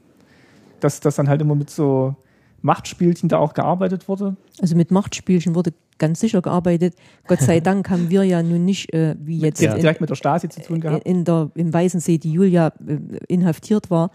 Dass 0.79 0.99
das 0.99 1.15
dann 1.15 1.29
halt 1.29 1.41
immer 1.41 1.55
mit 1.55 1.69
so 1.69 2.15
Machtspielchen 2.61 3.29
da 3.29 3.37
auch 3.37 3.53
gearbeitet 3.53 4.07
wurde? 4.07 4.35
Also 4.61 4.75
mit 4.75 4.91
Machtspielchen 4.91 5.55
wurde 5.55 5.73
ganz 5.97 6.19
sicher 6.19 6.41
gearbeitet. 6.41 6.95
Gott 7.27 7.39
sei 7.41 7.59
Dank 7.61 7.89
haben 7.89 8.09
wir 8.09 8.23
ja 8.23 8.41
nun 8.43 8.65
nicht, 8.65 8.93
äh, 8.93 9.15
wie 9.19 9.39
jetzt 9.39 9.61
Ja. 9.61 9.73
in, 9.73 9.81
Direkt 9.81 10.01
mit 10.01 10.09
der 10.09 10.15
Stasi 10.15 10.49
zu 10.49 10.61
tun 10.61 10.77
in, 10.77 10.81
gehabt? 10.81 11.05
in 11.05 11.23
der, 11.25 11.51
im 11.55 11.73
Weißensee, 11.73 12.17
die 12.17 12.31
Julia 12.31 12.73
äh, 12.87 12.97
inhaftiert 13.27 13.89
war. 13.89 14.11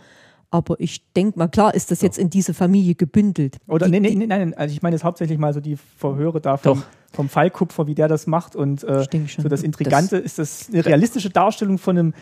Aber 0.52 0.80
ich 0.80 1.04
denke 1.12 1.38
mal, 1.38 1.46
klar 1.46 1.74
ist 1.74 1.92
das 1.92 2.02
jetzt 2.02 2.18
in 2.18 2.28
diese 2.28 2.54
Familie 2.54 2.96
gebündelt. 2.96 3.58
Oder 3.68 3.86
die, 3.86 3.92
nee, 3.92 4.00
nee, 4.00 4.14
nee, 4.16 4.26
nein, 4.26 4.52
also 4.54 4.72
ich 4.72 4.82
meine 4.82 4.96
jetzt 4.96 5.04
hauptsächlich 5.04 5.38
mal 5.38 5.54
so 5.54 5.60
die 5.60 5.76
Verhöre 5.76 6.40
da 6.40 6.56
vom, 6.56 6.80
Doch. 6.80 6.86
vom 7.12 7.28
Fallkupfer, 7.28 7.86
wie 7.86 7.94
der 7.94 8.08
das 8.08 8.26
macht 8.26 8.56
und 8.56 8.82
äh, 8.82 9.04
so 9.38 9.48
das 9.48 9.62
Intrigante. 9.62 10.16
ist 10.16 10.40
das 10.40 10.68
eine 10.72 10.84
realistische 10.84 11.30
Darstellung 11.30 11.78
von 11.78 11.96
einem, 11.96 12.14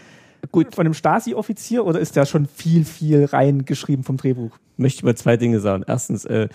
Gut. 0.53 0.75
von 0.75 0.85
einem 0.85 0.93
Stasi-Offizier 0.93 1.87
oder 1.87 2.01
ist 2.01 2.19
da 2.19 2.27
schon 2.27 2.47
viel, 2.47 2.85
viel 2.85 3.25
reingeschrieben 3.25 4.05
vom 4.05 4.19
Drehbuch? 4.19 4.59
möchte 4.77 4.99
ich 4.99 5.05
mal 5.05 5.17
zwei 5.17 5.37
Dinge 5.39 5.59
sagen. 5.61 5.83
Erstens, 5.87 6.25
äh, 6.27 6.49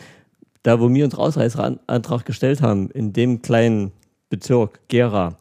da 0.64 0.80
wo 0.80 0.90
wir 0.90 1.06
unseren 1.06 1.22
Ausreiseantrag 1.22 2.26
gestellt 2.26 2.62
haben, 2.62 2.90
in 2.92 3.14
dem 3.14 3.42
kleinen 3.42 3.92
Bezirk 4.30 4.80
Gera, 4.88 5.38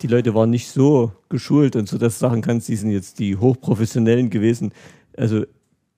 die 0.00 0.06
Leute 0.06 0.34
waren 0.34 0.50
nicht 0.50 0.68
so 0.68 1.12
geschult 1.28 1.76
und 1.76 1.88
so, 1.88 1.98
dass 1.98 2.18
du 2.18 2.20
sagen 2.20 2.40
kannst, 2.40 2.68
die 2.68 2.76
sind 2.76 2.90
jetzt 2.90 3.18
die 3.18 3.36
Hochprofessionellen 3.36 4.30
gewesen. 4.30 4.72
Also 5.16 5.44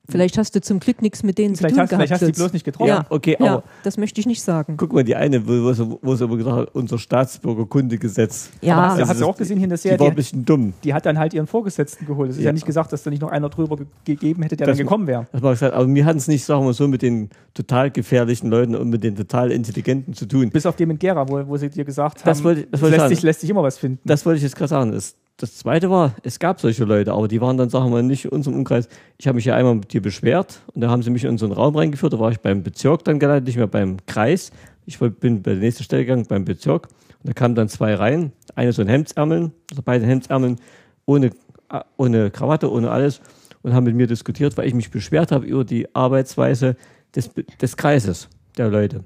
Vielleicht 0.09 0.37
hast 0.37 0.53
du 0.53 0.59
zum 0.59 0.81
Glück 0.81 1.01
nichts 1.01 1.23
mit 1.23 1.37
denen 1.37 1.55
Vielleicht 1.55 1.75
zu 1.75 1.79
tun 1.79 1.83
hast, 1.83 1.89
vielleicht 1.91 2.09
gehabt. 2.09 2.21
hast 2.23 2.27
du 2.27 2.31
die 2.33 2.37
bloß 2.39 2.51
nicht 2.53 2.65
getroffen. 2.65 2.89
ja, 2.89 3.05
okay, 3.09 3.37
ja, 3.39 3.53
aber- 3.53 3.63
das 3.83 3.97
möchte 3.97 4.19
ich 4.19 4.27
nicht 4.27 4.41
sagen. 4.43 4.75
Guck 4.75 4.91
mal, 4.91 5.03
die 5.05 5.15
eine, 5.15 5.47
wo, 5.47 5.63
wo, 5.63 5.71
sie- 5.71 5.97
wo 6.01 6.15
sie 6.15 6.23
aber 6.25 6.35
gesagt 6.35 6.57
hat, 6.57 6.75
unser 6.75 6.97
Staatsbürgerkundegesetz. 6.99 8.49
Ja, 8.61 8.75
Aber 8.75 8.81
hast, 8.83 8.87
du- 8.97 8.99
Also 9.01 9.09
hast 9.11 9.17
du 9.19 9.25
das- 9.25 9.29
auch 9.33 9.37
gesehen 9.37 9.57
hier 9.57 9.63
in 9.65 9.69
der 9.69 9.77
Die 9.77 9.85
war 9.85 9.91
ein 9.93 9.97
Serie, 9.99 10.09
die, 10.11 10.15
bisschen 10.15 10.45
dumm. 10.45 10.73
die 10.83 10.93
hat 10.93 11.05
dann 11.05 11.17
halt 11.17 11.33
ihren 11.33 11.47
Vorgesetzten 11.47 12.05
geholt. 12.05 12.31
Es 12.31 12.35
ist 12.37 12.43
ja, 12.43 12.49
Ja. 12.49 12.53
nicht 12.53 12.65
gesagt, 12.65 12.91
dass 12.91 13.03
da 13.03 13.09
nicht 13.09 13.21
noch 13.21 13.31
einer 13.31 13.49
drüber 13.49 13.77
ge 13.77 13.85
gegeben 14.03 14.41
hätte, 14.43 14.57
der 14.57 14.67
Das- 14.67 14.77
dann 14.77 14.85
gekommen 14.85 15.07
wäre. 15.07 15.27
Das 15.31 15.41
mag 15.41 15.57
sein, 15.57 15.71
aber 15.71 15.87
mir 15.87 16.05
hat 16.05 16.17
es 16.17 16.27
nicht, 16.27 16.43
sagen 16.43 16.65
wir 16.65 16.73
so, 16.73 16.87
mit 16.87 17.01
den 17.01 17.29
total 17.53 17.89
gefährlichen 17.91 18.49
Leuten 18.49 18.75
und 18.75 18.89
mit 18.89 19.03
den 19.03 19.15
total 19.15 19.51
intelligenten 19.51 20.13
zu 20.13 20.25
tun. 20.25 20.49
Bis 20.49 20.65
auf 20.65 20.75
dem 20.75 20.91
in 20.91 20.99
Gera, 20.99 21.27
wo, 21.29 21.47
wo 21.47 21.57
sie 21.57 21.69
dir 21.69 21.85
gesagt 21.85 22.19
haben, 22.19 22.25
Das 22.25 22.43
wollte 22.43 22.67
das 22.69 22.81
wollte 22.81 22.97
lässt, 22.97 23.07
sich, 23.09 23.21
lässt 23.23 23.41
sich 23.41 23.49
immer 23.49 23.63
was 23.63 23.77
finden. 23.77 23.99
Das 24.05 24.25
wollte 24.25 24.37
ich 24.37 24.43
jetzt 24.43 24.55
gerade 24.55 24.69
sagen. 24.69 24.91
Das, 24.91 25.15
das 25.37 25.57
zweite 25.57 25.89
war, 25.89 26.15
es 26.23 26.39
gab 26.39 26.61
solche 26.61 26.83
Leute, 26.83 27.11
aber 27.13 27.27
die 27.27 27.41
waren 27.41 27.57
dann, 27.57 27.69
sagen 27.69 27.85
wir 27.85 27.91
mal, 27.91 28.03
nicht 28.03 28.25
in 28.25 28.31
unserem 28.31 28.57
Umkreis. 28.57 28.87
Ich 29.17 29.27
habe 29.27 29.35
mich 29.35 29.45
ja 29.45 29.55
einmal 29.55 29.75
mit 29.75 29.91
dir 29.91 30.01
beschwert 30.01 30.61
und 30.73 30.81
da 30.81 30.89
haben 30.89 31.01
sie 31.01 31.09
mich 31.09 31.23
in 31.23 31.37
einen 31.37 31.51
Raum 31.51 31.75
reingeführt. 31.75 32.13
Da 32.13 32.19
war 32.19 32.31
ich 32.31 32.39
beim 32.39 32.63
Bezirk 32.63 33.03
dann 33.03 33.19
gelandet, 33.19 33.45
nicht 33.45 33.57
mehr 33.57 33.67
beim 33.67 33.97
Kreis. 34.05 34.51
Ich 34.85 34.99
bin 34.99 35.41
bei 35.41 35.51
der 35.51 35.59
nächsten 35.59 35.83
Stelle 35.83 36.05
gegangen, 36.05 36.25
beim 36.27 36.45
Bezirk. 36.45 36.87
Und 37.23 37.29
da 37.29 37.33
kamen 37.33 37.55
dann 37.55 37.67
zwei 37.67 37.95
rein. 37.95 38.31
Eine 38.55 38.73
so 38.73 38.81
in 38.81 38.87
Hemdsärmeln, 38.87 39.51
also 39.71 39.81
beide 39.83 40.05
Hemdsärmeln, 40.05 40.57
ohne, 41.05 41.27
äh, 41.71 41.79
ohne 41.97 42.29
Krawatte, 42.29 42.71
ohne 42.71 42.91
alles. 42.91 43.21
Und 43.63 43.73
haben 43.73 43.85
mit 43.85 43.95
mir 43.95 44.07
diskutiert, 44.07 44.55
weil 44.57 44.67
ich 44.67 44.73
mich 44.73 44.91
beschwert 44.91 45.31
habe 45.31 45.45
über 45.45 45.63
die 45.63 45.93
Arbeitsweise 45.95 46.75
des, 47.15 47.31
des 47.61 47.77
Kreises 47.77 48.27
der 48.57 48.69
Leute. 48.69 49.03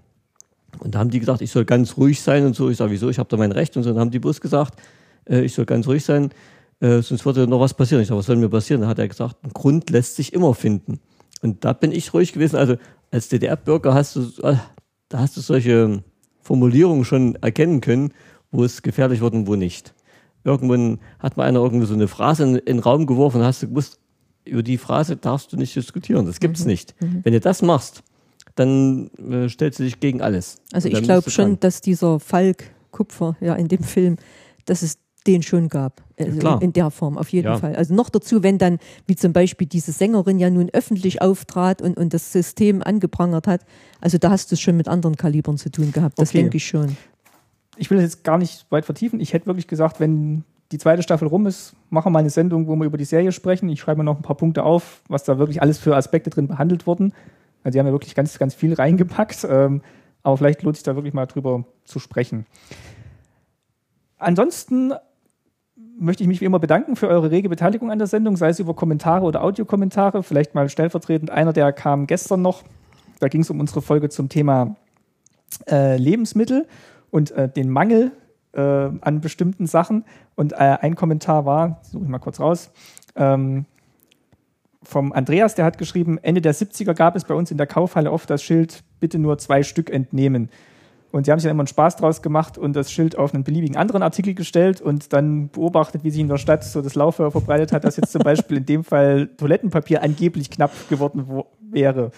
Und 0.79 0.95
da 0.95 0.99
haben 0.99 1.09
die 1.09 1.19
gesagt, 1.19 1.41
ich 1.41 1.51
soll 1.51 1.63
ganz 1.63 1.95
ruhig 1.95 2.21
sein 2.21 2.45
und 2.45 2.55
so. 2.55 2.69
Ich 2.69 2.77
sage, 2.77 2.91
wieso? 2.91 3.09
Ich 3.09 3.19
habe 3.19 3.29
da 3.29 3.37
mein 3.37 3.51
Recht 3.51 3.77
und 3.77 3.83
so. 3.83 3.91
Dann 3.91 3.99
haben 3.99 4.11
die 4.11 4.19
bloß 4.19 4.41
gesagt, 4.41 4.79
äh, 5.29 5.41
ich 5.41 5.53
soll 5.53 5.65
ganz 5.65 5.87
ruhig 5.87 6.03
sein, 6.03 6.31
äh, 6.79 7.01
sonst 7.01 7.25
würde 7.25 7.47
noch 7.47 7.59
was 7.59 7.73
passieren. 7.73 8.01
Ich 8.01 8.07
sage, 8.07 8.19
was 8.19 8.25
soll 8.25 8.35
mir 8.35 8.49
passieren? 8.49 8.81
Dann 8.81 8.89
hat 8.89 8.99
er 8.99 9.07
gesagt, 9.07 9.37
ein 9.43 9.51
Grund 9.51 9.89
lässt 9.89 10.15
sich 10.15 10.33
immer 10.33 10.53
finden. 10.53 10.99
Und 11.41 11.65
da 11.65 11.73
bin 11.73 11.91
ich 11.91 12.13
ruhig 12.13 12.33
gewesen. 12.33 12.55
Also 12.55 12.75
als 13.11 13.29
DDR-Bürger 13.29 13.93
hast 13.93 14.15
du, 14.15 14.21
äh, 14.43 14.57
da 15.09 15.19
hast 15.19 15.37
du 15.37 15.41
solche 15.41 16.03
Formulierungen 16.41 17.05
schon 17.05 17.35
erkennen 17.35 17.81
können, 17.81 18.13
wo 18.51 18.63
es 18.63 18.81
gefährlich 18.81 19.21
wird 19.21 19.33
und 19.33 19.47
wo 19.47 19.55
nicht. 19.55 19.93
Irgendwann 20.43 20.99
hat 21.19 21.35
mal 21.35 21.43
einer 21.43 21.59
irgendwie 21.59 21.85
so 21.85 21.93
eine 21.93 22.07
Phrase 22.07 22.43
in, 22.43 22.55
in 22.55 22.65
den 22.65 22.79
Raum 22.79 23.05
geworfen 23.05 23.41
und 23.41 23.45
hast 23.45 23.63
du 23.63 23.67
gewusst, 23.67 23.99
über 24.45 24.63
die 24.63 24.77
Phrase 24.77 25.17
darfst 25.17 25.51
du 25.51 25.57
nicht 25.57 25.75
diskutieren. 25.75 26.25
Das 26.25 26.39
gibt's 26.39 26.63
nicht. 26.63 26.95
Wenn 26.99 27.33
du 27.33 27.41
das 27.41 27.61
machst, 27.61 28.01
dann 28.55 29.09
äh, 29.17 29.49
stellst 29.49 29.79
du 29.79 29.83
dich 29.83 29.99
gegen 29.99 30.21
alles. 30.21 30.61
Also 30.71 30.87
ich 30.87 31.01
glaube 31.03 31.29
schon, 31.29 31.59
dass 31.59 31.81
dieser 31.81 32.19
Falk 32.19 32.71
Kupfer 32.91 33.35
ja 33.41 33.55
in 33.55 33.67
dem 33.67 33.83
Film, 33.83 34.17
dass 34.65 34.81
es 34.81 34.97
den 35.27 35.43
schon 35.43 35.69
gab. 35.69 36.01
Also 36.19 36.39
klar. 36.39 36.61
in 36.61 36.73
der 36.73 36.89
Form, 36.89 37.17
auf 37.17 37.29
jeden 37.29 37.47
Ja. 37.47 37.57
Fall. 37.57 37.75
Also 37.75 37.93
noch 37.93 38.09
dazu, 38.09 38.41
wenn 38.41 38.57
dann, 38.57 38.79
wie 39.05 39.15
zum 39.15 39.33
Beispiel 39.33 39.67
diese 39.67 39.91
Sängerin 39.91 40.39
ja 40.39 40.49
nun 40.49 40.69
öffentlich 40.71 41.21
auftrat 41.21 41.81
und, 41.81 41.97
und 41.97 42.13
das 42.13 42.31
System 42.31 42.81
angeprangert 42.81 43.45
hat. 43.47 43.61
Also 44.01 44.17
da 44.17 44.29
hast 44.31 44.51
du 44.51 44.55
es 44.55 44.61
schon 44.61 44.77
mit 44.77 44.87
anderen 44.87 45.15
Kalibern 45.15 45.57
zu 45.57 45.69
tun 45.69 45.91
gehabt. 45.91 46.17
Das 46.19 46.29
Okay. 46.29 46.39
denke 46.41 46.57
ich 46.57 46.65
schon. 46.67 46.97
ich 47.77 47.89
will 47.91 47.97
das 47.97 48.05
jetzt 48.05 48.23
gar 48.23 48.37
nicht 48.39 48.65
weit 48.71 48.85
vertiefen. 48.85 49.19
Ich 49.19 49.33
hätte 49.33 49.45
wirklich 49.45 49.67
gesagt, 49.67 49.99
wenn 49.99 50.43
die 50.71 50.79
zweite 50.79 51.03
Staffel 51.03 51.27
rum 51.27 51.45
ist, 51.45 51.73
machen 51.91 52.07
wir 52.07 52.09
mal 52.11 52.19
eine 52.19 52.29
Sendung, 52.31 52.67
wo 52.67 52.75
wir 52.75 52.85
über 52.85 52.97
die 52.97 53.05
Serie 53.05 53.31
sprechen. 53.31 53.69
Ich 53.69 53.79
schreibe 53.79 53.99
mir 53.99 54.03
noch 54.03 54.15
ein 54.17 54.23
paar 54.23 54.35
Punkte 54.37 54.63
auf, 54.63 55.01
was 55.07 55.23
da 55.23 55.37
wirklich 55.37 55.61
alles 55.61 55.77
für 55.77 55.95
Aspekte 55.95 56.29
drin 56.29 56.47
behandelt 56.47 56.87
wurden. 56.87 57.13
Also 57.63 57.75
die 57.75 57.79
haben 57.79 57.85
ja 57.87 57.91
wirklich 57.93 58.15
ganz, 58.15 58.37
ganz 58.39 58.55
viel 58.55 58.73
reingepackt. 58.73 59.45
Ähm, 59.49 59.81
aber 60.23 60.35
vielleicht 60.37 60.63
lohnt 60.63 60.75
sich 60.75 60.83
da 60.83 60.95
wirklich 60.95 61.13
mal 61.13 61.25
drüber 61.27 61.63
zu 61.85 61.99
sprechen. 61.99 62.45
Ansonsten 64.17 64.93
möchte 65.99 66.23
ich 66.23 66.27
mich 66.27 66.41
wie 66.41 66.45
immer 66.45 66.59
bedanken 66.59 66.95
für 66.95 67.07
eure 67.07 67.31
rege 67.31 67.49
Beteiligung 67.49 67.91
an 67.91 67.97
der 67.97 68.07
Sendung, 68.07 68.37
sei 68.37 68.49
es 68.49 68.59
über 68.59 68.73
Kommentare 68.73 69.25
oder 69.25 69.43
Audiokommentare. 69.43 70.23
Vielleicht 70.23 70.55
mal 70.55 70.69
stellvertretend 70.69 71.31
einer, 71.31 71.53
der 71.53 71.71
kam 71.73 72.07
gestern 72.07 72.41
noch. 72.41 72.63
Da 73.19 73.27
ging 73.27 73.41
es 73.41 73.49
um 73.49 73.59
unsere 73.59 73.81
Folge 73.81 74.09
zum 74.09 74.29
Thema 74.29 74.75
äh, 75.67 75.97
Lebensmittel 75.97 76.67
und 77.09 77.31
äh, 77.31 77.49
den 77.49 77.69
Mangel 77.69 78.11
äh, 78.53 78.61
an 78.61 79.21
bestimmten 79.21 79.65
Sachen. 79.65 80.05
Und 80.35 80.53
äh, 80.53 80.55
ein 80.55 80.95
Kommentar 80.95 81.45
war, 81.45 81.79
suche 81.83 82.03
ich 82.03 82.09
mal 82.09 82.19
kurz 82.19 82.39
raus, 82.39 82.71
ähm, 83.15 83.65
vom 84.83 85.11
Andreas, 85.11 85.55
der 85.55 85.65
hat 85.65 85.77
geschrieben, 85.77 86.17
Ende 86.21 86.41
der 86.41 86.55
70er 86.55 86.93
gab 86.93 87.15
es 87.15 87.25
bei 87.25 87.33
uns 87.33 87.51
in 87.51 87.57
der 87.57 87.67
Kaufhalle 87.67 88.11
oft 88.11 88.29
das 88.29 88.41
Schild, 88.41 88.83
bitte 88.99 89.19
nur 89.19 89.37
zwei 89.37 89.63
Stück 89.63 89.89
entnehmen. 89.89 90.49
Und 91.17 91.25
sie 91.25 91.31
haben 91.31 91.39
sich 91.39 91.45
dann 91.45 91.55
immer 91.55 91.63
einen 91.63 91.67
Spaß 91.67 91.97
draus 91.97 92.21
gemacht 92.21 92.57
und 92.57 92.75
das 92.75 92.91
Schild 92.91 93.17
auf 93.17 93.33
einen 93.33 93.43
beliebigen 93.43 93.75
anderen 93.75 94.03
Artikel 94.03 94.33
gestellt 94.33 94.81
und 94.81 95.13
dann 95.13 95.49
beobachtet, 95.49 96.03
wie 96.03 96.11
sich 96.11 96.21
in 96.21 96.27
der 96.27 96.37
Stadt 96.37 96.63
so 96.63 96.81
das 96.81 96.95
Lauffeuer 96.95 97.31
verbreitet 97.31 97.73
hat, 97.73 97.83
dass 97.83 97.97
jetzt 97.97 98.11
zum 98.11 98.21
Beispiel 98.21 98.57
in 98.57 98.65
dem 98.65 98.83
Fall 98.83 99.27
Toilettenpapier 99.37 100.03
angeblich 100.03 100.49
knapp 100.51 100.71
geworden 100.89 101.23
wo, 101.27 101.47
wäre. 101.59 102.11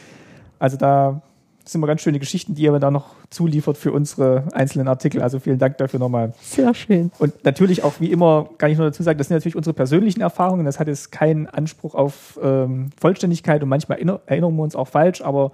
Also 0.60 0.78
da 0.78 1.22
sind 1.64 1.80
immer 1.80 1.88
ganz 1.88 2.02
schöne 2.02 2.20
Geschichten, 2.20 2.56
die 2.56 2.64
ihr 2.64 2.78
da 2.80 2.92
noch 2.92 3.16
zuliefert 3.30 3.78
für 3.78 3.92
unsere 3.92 4.44
einzelnen 4.54 4.88
Artikel. 4.88 5.22
Also 5.22 5.40
vielen 5.40 5.60
Dank 5.60 5.78
dafür 5.78 6.00
nochmal. 6.00 6.34
Sehr 6.42 6.74
schön. 6.74 7.12
Und 7.20 7.46
natürlich 7.46 7.84
auch 7.84 7.94
wie 8.00 8.12
immer, 8.12 8.50
kann 8.58 8.72
ich 8.72 8.78
nur 8.78 8.88
dazu 8.88 9.04
sagen, 9.04 9.18
das 9.18 9.28
sind 9.28 9.38
natürlich 9.38 9.56
unsere 9.56 9.74
persönlichen 9.74 10.22
Erfahrungen. 10.22 10.66
Das 10.66 10.80
hat 10.80 10.88
jetzt 10.88 11.12
keinen 11.12 11.48
Anspruch 11.48 11.96
auf 11.96 12.40
ähm, 12.44 12.90
Vollständigkeit 13.00 13.64
und 13.64 13.70
manchmal 13.70 13.98
erinner 14.00 14.20
erinnern 14.26 14.56
wir 14.56 14.64
uns 14.64 14.76
auch 14.76 14.88
falsch, 14.88 15.22
aber 15.22 15.52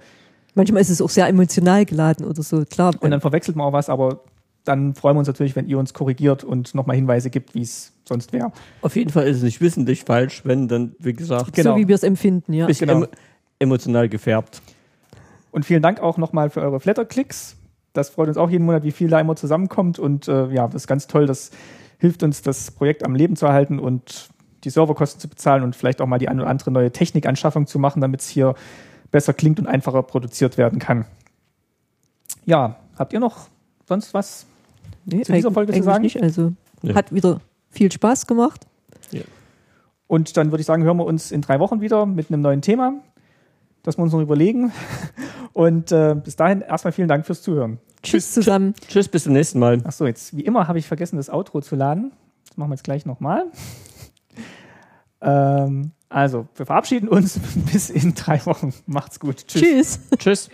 Manchmal 0.56 0.80
ist 0.80 0.88
es 0.88 1.00
auch 1.00 1.10
sehr 1.10 1.28
emotional 1.28 1.84
geladen 1.84 2.26
oder 2.26 2.42
so. 2.42 2.64
Klar. 2.64 2.94
und 2.98 3.10
dann 3.10 3.20
verwechselt 3.20 3.56
man 3.56 3.68
auch 3.68 3.72
was, 3.72 3.88
aber 3.88 4.20
dann 4.64 4.94
freuen 4.94 5.14
wir 5.14 5.20
uns 5.20 5.28
natürlich, 5.28 5.54
wenn 5.54 5.68
ihr 5.68 5.78
uns 5.78 5.94
korrigiert 5.94 6.42
und 6.42 6.74
nochmal 6.74 6.96
Hinweise 6.96 7.30
gibt, 7.30 7.54
wie 7.54 7.62
es 7.62 7.92
sonst 8.04 8.32
wäre. 8.32 8.50
Auf 8.82 8.96
jeden 8.96 9.10
Fall 9.10 9.26
ist 9.26 9.36
es 9.36 9.42
nicht 9.42 9.60
wissentlich 9.60 10.04
falsch, 10.04 10.42
wenn 10.44 10.66
dann, 10.66 10.96
wie 10.98 11.12
gesagt, 11.12 11.52
genau. 11.52 11.74
So 11.74 11.76
wie 11.76 11.88
wir 11.88 11.94
es 11.94 12.02
empfinden, 12.02 12.52
ja. 12.52 12.66
bisschen 12.66 12.88
Genau. 12.88 13.02
emo 13.02 13.12
emotional 13.58 14.08
gefärbt. 14.08 14.60
Und 15.50 15.64
vielen 15.64 15.82
Dank 15.82 16.00
auch 16.00 16.18
nochmal 16.18 16.50
für 16.50 16.60
eure 16.60 16.80
Flatterklicks. 16.80 17.56
Das 17.92 18.10
freut 18.10 18.28
uns 18.28 18.36
auch 18.36 18.50
jeden 18.50 18.66
Monat, 18.66 18.82
wie 18.82 18.92
viel 18.92 19.08
da 19.08 19.20
immer 19.20 19.36
zusammenkommt. 19.36 19.98
Und 19.98 20.28
äh, 20.28 20.48
ja, 20.48 20.66
das 20.66 20.82
ist 20.82 20.86
ganz 20.86 21.06
toll. 21.06 21.26
Das 21.26 21.50
hilft 21.98 22.22
uns, 22.22 22.42
das 22.42 22.70
Projekt 22.70 23.04
am 23.04 23.14
Leben 23.14 23.36
zu 23.36 23.46
erhalten 23.46 23.78
und 23.78 24.28
die 24.64 24.70
Serverkosten 24.70 25.20
zu 25.20 25.28
bezahlen 25.28 25.62
und 25.62 25.76
vielleicht 25.76 26.00
auch 26.02 26.06
mal 26.06 26.18
die 26.18 26.28
eine 26.28 26.42
oder 26.42 26.50
andere 26.50 26.70
neue 26.70 26.90
Technikanschaffung 26.90 27.66
zu 27.66 27.78
machen, 27.78 28.00
damit 28.00 28.20
es 28.20 28.28
hier 28.28 28.54
besser 29.10 29.32
klingt 29.32 29.58
und 29.58 29.66
einfacher 29.66 30.02
produziert 30.02 30.58
werden 30.58 30.78
kann. 30.78 31.04
Ja, 32.44 32.76
habt 32.98 33.12
ihr 33.12 33.20
noch 33.20 33.48
sonst 33.88 34.14
was? 34.14 34.46
Nee, 35.04 35.22
zu 35.22 35.32
dieser 35.32 35.50
Folge 35.50 35.72
zu 35.72 35.82
sagen? 35.82 36.02
nicht. 36.02 36.20
Also 36.22 36.52
Ja. 36.82 36.94
hat 36.94 37.12
wieder 37.12 37.40
viel 37.70 37.90
Spaß 37.90 38.26
gemacht. 38.26 38.66
Und 40.08 40.36
dann 40.36 40.52
würde 40.52 40.60
ich 40.60 40.66
sagen, 40.66 40.84
hören 40.84 40.98
wir 40.98 41.04
uns 41.04 41.32
in 41.32 41.40
drei 41.40 41.58
Wochen 41.58 41.80
wieder 41.80 42.06
mit 42.06 42.30
einem 42.30 42.40
neuen 42.40 42.62
Thema, 42.62 42.94
das 43.82 43.98
wir 43.98 44.02
uns 44.04 44.12
noch 44.12 44.20
überlegen. 44.20 44.72
Und 45.52 45.90
äh, 45.90 46.14
bis 46.14 46.36
dahin 46.36 46.60
erstmal 46.60 46.92
vielen 46.92 47.08
Dank 47.08 47.26
fürs 47.26 47.42
Zuhören. 47.42 47.78
Tschüss 48.02 48.32
zusammen. 48.32 48.74
Tschüss, 48.88 49.08
bis 49.08 49.24
zum 49.24 49.32
nächsten 49.32 49.58
Mal. 49.58 49.80
Ach 49.84 49.92
so, 49.92 50.06
jetzt 50.06 50.36
wie 50.36 50.42
immer 50.42 50.68
habe 50.68 50.78
ich 50.78 50.86
vergessen, 50.86 51.16
das 51.16 51.28
Outro 51.30 51.60
zu 51.60 51.74
laden. 51.76 52.12
Das 52.46 52.56
machen 52.56 52.70
wir 52.70 52.74
jetzt 52.74 52.84
gleich 52.84 53.04
nochmal. 53.06 53.46
ähm, 55.22 55.92
also, 56.08 56.46
wir 56.54 56.66
verabschieden 56.66 57.08
uns 57.08 57.38
bis 57.72 57.90
in 57.90 58.14
drei 58.14 58.44
Wochen. 58.46 58.72
Macht's 58.86 59.20
gut. 59.20 59.46
Tschüss. 59.46 59.62
Tschüss. 59.62 60.00
Tschüss. 60.18 60.50